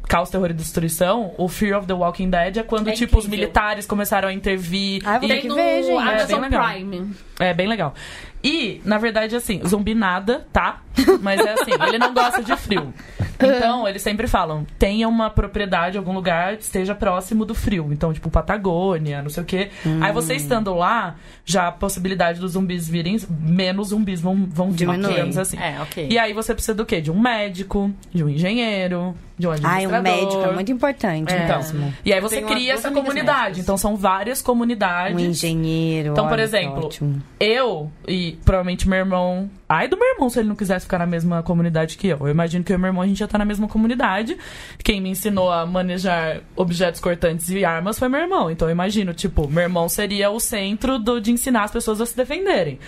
caos, 0.08 0.30
terror 0.30 0.50
e 0.50 0.54
destruição. 0.54 1.32
O 1.38 1.48
Fear 1.48 1.78
of 1.78 1.86
the 1.86 1.94
Walking 1.94 2.30
Dead 2.30 2.56
é 2.56 2.62
quando, 2.62 2.88
É 2.88 2.92
tipo, 2.92 3.18
os 3.18 3.26
militares 3.26 3.86
começaram 3.86 4.28
a 4.28 4.32
intervir. 4.32 5.02
Ah, 5.04 5.18
vou 5.18 5.28
e- 5.28 5.32
ter 5.32 5.40
que 5.42 5.48
no 5.48 5.54
ver, 5.54 5.82
gente. 5.84 5.96
É, 5.96 6.14
Amazon 6.14 6.40
legal. 6.40 6.66
Prime. 6.66 7.14
É 7.38 7.54
bem 7.54 7.68
legal. 7.68 7.94
E, 8.42 8.80
na 8.84 8.98
verdade, 8.98 9.34
assim, 9.34 9.60
zumbi 9.66 9.94
nada, 9.94 10.46
tá? 10.52 10.80
Mas 11.20 11.40
é 11.40 11.52
assim, 11.54 11.72
ele 11.88 11.98
não 11.98 12.14
gosta 12.14 12.40
de 12.42 12.54
frio. 12.56 12.94
Então, 13.34 13.86
eles 13.88 14.00
sempre 14.00 14.28
falam, 14.28 14.64
tenha 14.78 15.08
uma 15.08 15.28
propriedade, 15.28 15.98
algum 15.98 16.12
lugar, 16.12 16.54
esteja 16.54 16.94
próximo 16.94 17.44
do 17.44 17.54
frio. 17.54 17.88
Então, 17.92 18.12
tipo, 18.12 18.30
Patagônia, 18.30 19.22
não 19.22 19.30
sei 19.30 19.42
o 19.42 19.46
quê. 19.46 19.70
Aí 20.00 20.12
você 20.12 20.34
estando 20.34 20.72
lá, 20.74 21.16
já 21.44 21.66
a 21.68 21.72
possibilidade 21.72 22.38
dos 22.40 22.52
zumbis 22.52 22.88
virem, 22.88 23.18
menos 23.40 23.88
zumbis 23.88 24.20
vão, 24.20 24.46
vão 24.48 24.70
vir, 24.70 24.78
Diminui. 24.86 25.10
digamos 25.14 25.36
assim. 25.38 25.58
É, 25.58 25.80
ok. 25.82 26.06
E 26.08 26.16
aí 26.18 26.32
você 26.32 26.54
precisa 26.54 26.74
do 26.74 26.86
quê? 26.86 27.00
De 27.00 27.10
um 27.10 27.18
médico, 27.20 27.90
de 28.14 28.22
um 28.22 28.28
engenheiro, 28.28 29.16
de 29.36 29.48
um 29.48 29.50
administrador. 29.52 29.98
o 29.98 30.02
médico 30.02 30.42
é 30.42 30.52
muito 30.54 30.70
importante 30.72 31.32
É. 31.32 31.56
mesmo. 31.56 31.94
E 32.04 32.12
aí 32.12 32.20
você 32.20 32.36
tenho 32.36 32.48
cria 32.48 32.72
essa 32.74 32.90
comunidade. 32.90 33.40
médicas. 33.40 33.58
Então 33.58 33.76
são 33.76 33.96
várias 33.96 34.40
comunidades. 34.40 35.16
Um 35.16 35.20
engenheiro. 35.20 36.10
Então, 36.12 36.26
por 36.26 36.34
olha, 36.34 36.42
exemplo, 36.42 36.86
ótimo. 36.86 37.20
Eu 37.40 37.90
e 38.06 38.38
provavelmente 38.44 38.88
meu 38.88 38.98
irmão. 38.98 39.50
Ai 39.68 39.86
do 39.86 39.96
meu 39.96 40.08
irmão 40.14 40.28
se 40.28 40.38
ele 40.38 40.48
não 40.48 40.56
quisesse 40.56 40.86
ficar 40.86 40.98
na 40.98 41.06
mesma 41.06 41.42
comunidade 41.42 41.96
que 41.96 42.08
eu. 42.08 42.18
Eu 42.20 42.28
imagino 42.28 42.64
que 42.64 42.72
eu 42.72 42.76
e 42.76 42.78
meu 42.78 42.88
irmão 42.88 43.02
a 43.02 43.06
gente 43.06 43.18
já 43.18 43.28
tá 43.28 43.38
na 43.38 43.44
mesma 43.44 43.68
comunidade. 43.68 44.36
Quem 44.82 45.00
me 45.00 45.10
ensinou 45.10 45.50
a 45.50 45.64
manejar 45.64 46.40
objetos 46.56 47.00
cortantes 47.00 47.48
e 47.50 47.64
armas 47.64 47.98
foi 47.98 48.08
meu 48.08 48.20
irmão. 48.20 48.50
Então 48.50 48.68
eu 48.68 48.72
imagino, 48.72 49.14
tipo, 49.14 49.48
meu 49.48 49.62
irmão 49.62 49.88
seria 49.88 50.30
o 50.30 50.40
centro 50.40 50.98
do, 50.98 51.20
de 51.20 51.30
ensinar 51.30 51.64
as 51.64 51.70
pessoas 51.70 52.00
a 52.00 52.06
se 52.06 52.16
defenderem. 52.16 52.78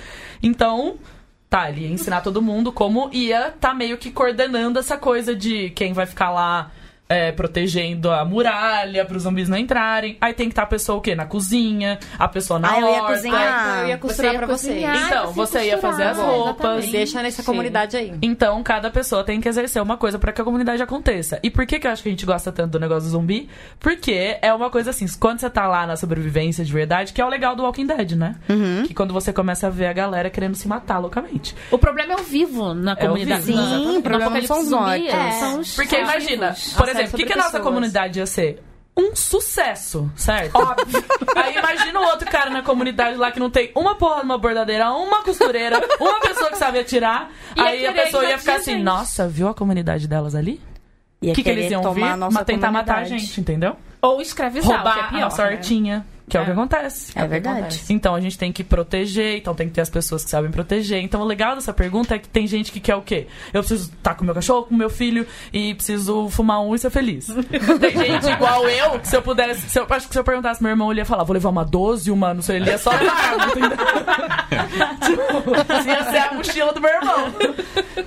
Então. 0.43 0.97
Tá, 1.49 1.69
ele 1.69 1.81
ia 1.81 1.91
ensinar 1.91 2.21
todo 2.21 2.41
mundo 2.41 2.71
como 2.71 3.11
ia 3.13 3.51
tá 3.51 3.75
meio 3.75 3.99
que 3.99 4.13
coordenando 4.13 4.79
essa 4.79 4.97
coisa 4.97 5.35
de 5.35 5.71
quem 5.71 5.93
vai 5.93 6.07
ficar 6.07 6.31
lá 6.31 6.71
é, 7.11 7.33
protegendo 7.33 8.11
a 8.11 8.25
muralha 8.25 9.05
para 9.05 9.17
os 9.17 9.25
zumbis 9.25 9.49
não 9.49 9.59
entrarem. 9.59 10.17
Aí 10.21 10.33
tem 10.33 10.47
que 10.47 10.53
estar 10.53 10.63
a 10.63 10.67
pessoa 10.67 10.99
o 10.99 11.01
quê? 11.01 11.15
Na 11.17 11.27
cozinha, 11.27 11.99
a 12.19 12.29
pessoa 12.29 12.59
na 12.61 12.71
Ah, 12.73 12.81
eu 12.81 12.87
ia 12.87 12.93
horta. 13.03 13.15
cozinhar. 13.15 13.61
Então 13.61 13.83
eu 13.83 13.89
ia 13.89 13.99
costurar 13.99 14.31
Você 14.31 14.37
ia 14.39 14.39
pra 14.39 14.47
você. 14.57 14.69
cozinhar. 14.69 14.97
Então, 15.07 15.23
Ah, 15.25 15.27
você 15.27 15.35
você 15.59 15.65
ia 15.67 15.79
fazer 15.79 16.03
as 16.05 16.17
costurar, 16.17 16.37
roupas. 16.37 16.65
exatamente. 16.65 16.93
Deixa 16.93 17.23
nessa 17.23 17.43
Sim. 17.43 17.47
comunidade 17.47 17.97
aí. 17.97 18.15
Então, 18.23 18.63
cada 18.63 18.91
pessoa 18.91 19.25
tem 19.25 19.41
que 19.41 19.49
exercer 19.49 19.83
uma 19.83 19.97
coisa 19.97 20.19
para 20.19 20.33
que 20.33 20.41
a 20.41 20.45
comunidade 20.45 20.81
aconteça. 20.83 21.41
E 21.43 21.51
por 21.51 21.67
que, 21.67 21.81
que 21.81 21.87
eu 21.87 21.91
acho 21.91 22.03
que 22.03 22.09
a 22.09 22.13
gente 22.13 22.25
gosta 22.25 22.53
tanto 22.53 22.71
do 22.73 22.79
negócio 22.81 23.03
do 23.09 23.11
zumbi? 23.11 23.49
Porque 23.81 24.39
é 24.41 24.53
uma 24.55 24.71
coisa 24.71 24.91
assim, 24.91 25.07
quando 25.19 25.41
você 25.41 25.51
tá 25.51 25.67
lá 25.67 25.87
na 25.87 25.97
sobrevivência 25.97 26.65
de 26.65 26.73
verdade, 26.73 27.13
que 27.13 27.21
é 27.21 27.25
o 27.25 27.29
legal 27.29 27.57
do 27.57 27.65
Walking 27.65 27.87
Dead, 27.87 28.13
né? 28.13 28.37
Uhum. 28.49 28.85
Que 28.87 28.95
quando 28.95 29.13
você 29.13 29.33
começa 29.33 29.67
a 29.67 29.71
ver 29.71 29.87
a 29.87 29.93
galera 29.93 30.31
querendo 30.31 30.55
se 30.55 30.69
matar 30.69 30.99
loucamente. 30.99 31.57
O 31.71 31.79
problema 31.79 32.13
é 32.13 32.17
o 32.17 32.23
vivo 32.23 32.73
na 32.75 32.93
É 32.93 32.95
o 32.95 32.99
comunidade. 32.99 33.43
vivo, 33.43 33.57
Na- 33.59 33.65
exatamente. 33.65 33.93
no 33.93 33.99
o 33.99 34.03
problema 34.03 34.43
são 34.43 34.65
mortos. 34.71 35.09
é, 35.09 35.31
são 35.33 35.61
os- 35.61 35.75
Porque 35.75 35.97
imagina, 35.99 36.55
por 36.77 36.87
série 36.87 37.00
exemplo, 37.01 37.15
o 37.15 37.19
que, 37.19 37.27
que 37.27 37.33
a 37.33 37.43
nossa 37.43 37.61
comunidade 37.61 38.19
ia 38.19 38.27
ser? 38.27 38.63
Um 38.97 39.15
sucesso, 39.15 40.11
certo? 40.17 40.57
Óbvio. 40.57 41.05
Aí 41.37 41.57
imagina 41.57 42.01
o 42.01 42.05
outro 42.05 42.31
cara 42.31 42.51
na 42.51 42.63
comunidade 42.63 43.17
lá 43.17 43.31
que 43.31 43.39
não 43.39 43.49
tem 43.49 43.71
uma 43.75 43.95
porra 43.95 44.23
numa 44.23 44.37
bordadeira, 44.37 44.91
uma 44.93 45.23
costureira, 45.23 45.81
uma 46.01 46.21
pessoa 46.21 46.51
que 46.51 46.59
sabe 46.59 46.81
atirar. 46.81 47.31
Ia 47.57 47.65
aí 47.65 47.87
a 47.87 47.93
pessoa 47.93 48.25
ia 48.25 48.39
ficar 48.39 48.57
assim, 48.57 48.73
gente. 48.73 48.83
nossa, 48.83 49.29
viu 49.29 49.49
a 49.49 49.55
comunidade 49.55 50.09
delas 50.09 50.35
ali? 50.35 50.61
O 51.23 51.33
que, 51.33 51.43
que 51.43 51.51
eles 51.51 51.71
iam 51.71 51.83
tomar 51.83 52.17
vir? 52.17 52.45
tentar 52.45 52.71
matar 52.71 52.99
a 52.99 53.05
gente, 53.05 53.41
entendeu? 53.41 53.77
Ou 54.03 54.21
escravizar, 54.21 54.77
Roubar 54.79 54.93
o 54.93 54.95
que 54.95 55.01
é 55.01 55.09
pior, 55.09 55.19
a 55.19 55.21
nossa 55.25 55.45
né? 55.45 55.51
hortinha, 55.51 56.07
que 56.31 56.39
é, 56.39 56.41
o 56.41 56.45
que 56.45 56.51
É. 56.51 56.53
acontece. 56.53 57.13
É 57.15 57.27
verdade. 57.27 57.83
Então 57.91 58.15
a 58.15 58.21
gente 58.21 58.39
tem 58.39 58.53
que 58.53 58.63
proteger, 58.65 59.37
então 59.37 59.55
tem 59.55 59.69
que 59.69 59.75
ter 59.75 59.81
as 59.81 59.91
pessoas 59.91 60.25
que 60.25 60.31
sabem 60.31 60.51
proteger. 60.51 61.03
Então 61.03 61.21
o 61.21 61.25
legal 61.25 61.55
dessa 61.55 61.73
pergunta 61.73 62.15
é 62.15 62.19
que 62.19 62.29
tem 62.29 62.47
gente 62.47 62.71
que 62.73 62.81
quer 62.81 62.95
o 62.95 63.03
quê? 63.03 63.27
Eu 63.53 63.61
preciso 63.61 63.91
estar 63.91 64.15
com 64.15 64.25
meu 64.25 64.35
cachorro, 64.35 64.65
com 64.65 64.75
meu 64.75 64.89
filho 64.89 65.27
e 65.53 65.75
preciso 65.75 66.29
fumar 66.31 66.61
um 66.63 66.75
e 66.75 66.79
ser 66.79 66.91
feliz. 66.91 67.27
tem 67.81 67.97
gente 67.97 68.31
igual 68.31 68.69
eu, 68.69 68.99
que 69.01 69.09
se 69.09 69.17
eu 69.17 69.23
pudesse, 69.23 69.69
se 69.69 69.79
eu, 69.79 69.87
acho 69.91 70.07
que 70.09 70.15
se 70.15 70.19
eu 70.19 70.25
perguntasse 70.25 70.59
pro 70.59 70.65
meu 70.65 70.73
irmão, 70.73 70.91
ele 70.91 71.01
ia 71.01 71.05
falar, 71.05 71.25
vou 71.25 71.35
levar 71.35 71.49
uma 71.51 71.65
12, 71.65 72.11
uma, 72.11 72.33
não 72.33 72.43
sei, 72.43 72.57
ele 72.57 72.71
ia 72.71 72.79
só 72.79 72.91
levar 72.91 73.11
tipo, 75.01 75.89
ia 75.89 76.05
ser 76.11 76.19
a 76.19 76.35
mochila 76.35 76.73
do 76.73 76.81
meu 76.81 76.91
irmão. 76.91 77.33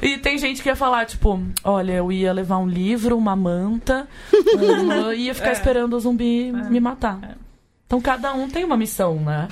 E 0.01 0.17
tem 0.17 0.37
gente 0.37 0.61
que 0.61 0.69
ia 0.69 0.75
falar, 0.75 1.05
tipo, 1.05 1.41
olha, 1.63 1.93
eu 1.93 2.11
ia 2.11 2.31
levar 2.33 2.57
um 2.57 2.67
livro, 2.67 3.17
uma 3.17 3.35
manta, 3.35 4.07
uma, 4.53 5.13
e 5.13 5.25
ia 5.25 5.35
ficar 5.35 5.51
esperando 5.51 5.95
o 5.95 5.99
zumbi 5.99 6.51
me 6.51 6.79
matar. 6.79 7.37
Então 7.93 8.01
cada 8.01 8.33
um 8.33 8.49
tem 8.49 8.63
uma 8.63 8.75
missão, 8.75 9.17
né? 9.19 9.47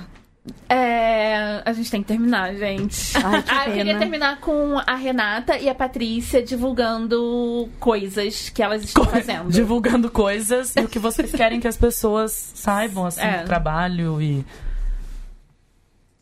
É, 0.68 1.62
a 1.64 1.72
gente 1.74 1.92
tem 1.92 2.02
que 2.02 2.08
terminar, 2.08 2.56
gente. 2.56 3.14
Ai, 3.24 3.44
que 3.44 3.52
ah, 3.52 3.68
eu 3.68 3.74
queria 3.76 4.00
terminar 4.00 4.40
com 4.40 4.80
a 4.80 4.96
Renata 4.96 5.60
e 5.60 5.70
a 5.70 5.76
Patrícia 5.76 6.42
divulgando 6.42 7.70
coisas 7.80 8.50
que 8.50 8.64
elas 8.64 8.84
estão 8.84 9.04
fazendo. 9.04 9.48
Divulgando 9.54 10.10
coisas 10.10 10.76
e 10.76 10.80
o 10.80 10.90
que 10.90 10.98
vocês 10.98 11.32
querem 11.32 11.60
que 11.60 11.68
as 11.68 11.78
pessoas 11.78 12.32
saibam, 12.56 13.06
assim, 13.06 13.22
É. 13.22 13.42
do 13.42 13.46
trabalho 13.46 14.20
e. 14.20 14.44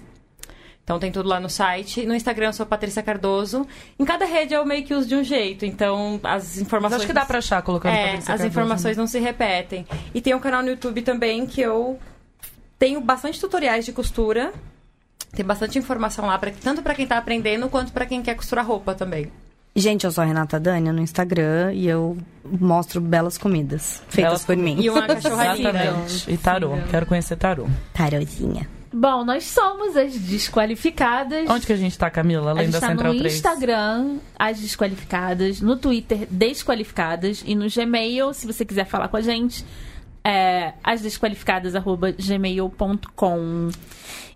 Então 0.82 1.00
tem 1.00 1.10
tudo 1.10 1.28
lá 1.28 1.40
no 1.40 1.50
site. 1.50 2.06
No 2.06 2.14
Instagram 2.14 2.46
eu 2.46 2.52
sou 2.52 2.64
Patrícia 2.64 3.02
Cardoso. 3.02 3.66
Em 3.98 4.04
cada 4.04 4.24
rede 4.24 4.54
eu 4.54 4.64
meio 4.64 4.84
que 4.84 4.94
uso 4.94 5.06
de 5.08 5.16
um 5.16 5.24
jeito. 5.24 5.66
Então 5.66 6.20
as 6.22 6.44
Mas 6.44 6.58
informações. 6.60 7.00
acho 7.00 7.06
que 7.08 7.12
dá 7.12 7.26
pra 7.26 7.38
achar 7.38 7.60
colocando 7.60 7.92
É, 7.92 8.04
Patrícia 8.04 8.18
as 8.20 8.26
Cardoso, 8.26 8.46
informações 8.48 8.96
né? 8.96 9.00
não 9.00 9.06
se 9.08 9.18
repetem. 9.18 9.84
E 10.14 10.20
tem 10.22 10.32
um 10.32 10.38
canal 10.40 10.62
no 10.62 10.68
YouTube 10.70 11.02
também 11.02 11.44
que 11.44 11.60
eu 11.60 11.98
tenho 12.78 13.00
bastante 13.00 13.38
tutoriais 13.40 13.84
de 13.84 13.92
costura. 13.92 14.52
Tem 15.32 15.44
bastante 15.44 15.78
informação 15.78 16.26
lá, 16.26 16.38
pra, 16.38 16.50
tanto 16.50 16.82
pra 16.82 16.94
quem 16.94 17.06
tá 17.06 17.18
aprendendo 17.18 17.68
quanto 17.68 17.92
pra 17.92 18.06
quem 18.06 18.22
quer 18.22 18.34
costurar 18.34 18.66
roupa 18.66 18.94
também. 18.94 19.30
Gente, 19.74 20.04
eu 20.04 20.10
sou 20.10 20.22
a 20.22 20.26
Renata 20.26 20.58
Dânia 20.58 20.90
no 20.90 21.02
Instagram 21.02 21.74
e 21.74 21.86
eu 21.86 22.16
mostro 22.42 22.98
belas 22.98 23.36
comidas 23.36 24.02
feitas 24.08 24.30
Belas 24.30 24.44
por 24.44 24.56
mim. 24.56 24.80
E 24.80 24.88
uma 24.88 25.02
cachorra. 25.06 25.54
Exatamente. 25.58 26.30
E 26.30 26.38
tarô. 26.38 26.70
Quero 26.90 27.04
conhecer 27.04 27.36
tarô. 27.36 27.66
Tarozinha. 27.92 28.66
Bom, 28.90 29.22
nós 29.26 29.44
somos 29.44 29.94
as 29.94 30.14
desqualificadas. 30.14 31.50
Onde 31.50 31.66
que 31.66 31.72
a 31.74 31.76
gente 31.76 31.98
tá, 31.98 32.08
Camila? 32.08 32.48
A 32.48 32.50
Além 32.52 32.64
gente 32.64 32.72
da 32.72 32.80
tá 32.80 32.88
Central 32.88 33.12
no 33.12 33.18
3? 33.18 33.34
Instagram, 33.34 34.16
as 34.38 34.58
desqualificadas, 34.58 35.60
no 35.60 35.76
Twitter, 35.76 36.26
desqualificadas, 36.30 37.42
e 37.44 37.54
no 37.54 37.66
Gmail, 37.68 38.32
se 38.32 38.46
você 38.46 38.64
quiser 38.64 38.86
falar 38.86 39.08
com 39.08 39.18
a 39.18 39.20
gente, 39.20 39.62
é 40.26 40.72
asdesqualificadas.gmail.com. 40.82 43.68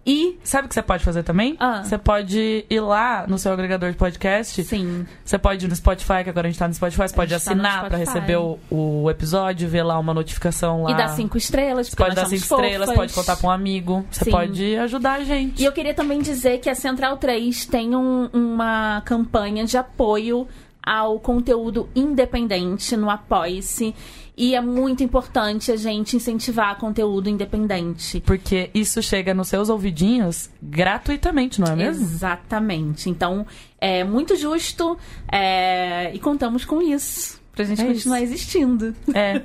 E, 0.06 0.38
Sabe 0.42 0.64
o 0.64 0.68
que 0.68 0.74
você 0.74 0.80
pode 0.82 1.04
fazer 1.04 1.22
também? 1.22 1.56
Ah. 1.60 1.82
Você 1.84 1.98
pode 1.98 2.64
ir 2.70 2.80
lá 2.80 3.26
no 3.28 3.36
seu 3.36 3.52
agregador 3.52 3.90
de 3.90 3.98
podcast. 3.98 4.64
sim, 4.64 5.06
Você 5.22 5.36
pode 5.38 5.66
ir 5.66 5.68
no 5.68 5.76
Spotify, 5.76 6.24
que 6.24 6.30
agora 6.30 6.48
a 6.48 6.50
gente 6.50 6.58
tá 6.58 6.66
no 6.66 6.72
Spotify. 6.72 7.02
Você 7.06 7.14
pode 7.14 7.28
tá 7.30 7.36
assinar 7.36 7.80
pra 7.86 7.98
Spotify. 7.98 8.14
receber 8.16 8.36
o, 8.38 8.58
o 8.70 9.10
episódio, 9.10 9.68
ver 9.68 9.82
lá 9.82 9.98
uma 9.98 10.14
notificação 10.14 10.84
lá. 10.84 10.92
e 10.92 10.96
dar 10.96 11.08
cinco 11.08 11.36
estrelas, 11.36 11.88
Você 11.88 11.96
pode 11.96 12.14
dar 12.16 12.24
cinco 12.24 12.36
estrelas, 12.42 12.88
fofas. 12.88 12.94
pode 12.96 13.12
contar 13.12 13.36
pra 13.36 13.48
um 13.48 13.52
amigo. 13.52 14.02
Você 14.10 14.24
Sim. 14.24 14.30
pode 14.30 14.74
ajudar 14.76 15.20
a 15.20 15.24
gente. 15.24 15.60
E 15.60 15.66
eu 15.66 15.72
queria 15.72 15.92
também 15.92 16.22
dizer 16.22 16.60
que 16.60 16.70
a 16.70 16.74
Central 16.74 17.18
3 17.18 17.66
tem 17.66 17.94
um- 17.94 18.30
uma 18.32 19.02
campanha 19.04 19.66
de 19.66 19.76
apoio 19.76 20.48
ao 20.82 21.18
conteúdo 21.20 21.88
independente 21.94 22.96
no 22.96 23.10
Apoie-se. 23.10 23.94
E 24.36 24.54
é 24.54 24.60
muito 24.60 25.02
importante 25.04 25.70
a 25.70 25.76
gente 25.76 26.16
incentivar 26.16 26.78
conteúdo 26.78 27.28
independente. 27.28 28.20
Porque 28.20 28.70
isso 28.72 29.02
chega 29.02 29.34
nos 29.34 29.48
seus 29.48 29.68
ouvidinhos 29.68 30.48
gratuitamente, 30.62 31.60
não 31.60 31.68
é 31.68 31.76
mesmo? 31.76 32.02
Exatamente. 32.04 33.10
Então, 33.10 33.46
é 33.78 34.02
muito 34.02 34.34
justo 34.36 34.96
é, 35.30 36.10
e 36.14 36.18
contamos 36.18 36.64
com 36.64 36.80
isso. 36.80 37.38
Pra 37.52 37.64
gente 37.64 37.82
É 37.82 37.86
continuar 37.86 38.22
existindo. 38.22 38.94
É. 39.14 39.42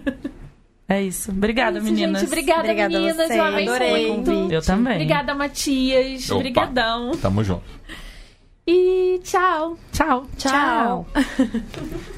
É 0.88 1.02
isso. 1.02 1.32
Obrigada, 1.32 1.80
É 1.80 1.82
isso, 1.82 1.92
meninas. 1.92 2.22
Gente, 2.22 2.28
obrigada, 2.28 2.60
Obrigada 2.62 2.90
meninas. 3.00 3.30
Eu 3.32 3.44
amei 3.44 3.68
Adorei. 3.68 4.08
muito. 4.12 4.32
Eu 4.54 4.62
também. 4.62 4.94
Obrigada, 4.94 5.34
Matias. 5.34 6.30
Opa. 6.30 6.36
Obrigadão. 6.36 7.12
Tamo 7.20 7.44
junto. 7.44 7.64
E 8.68 9.20
tchau. 9.24 9.78
Tchau. 9.92 10.26
Tchau. 10.38 11.06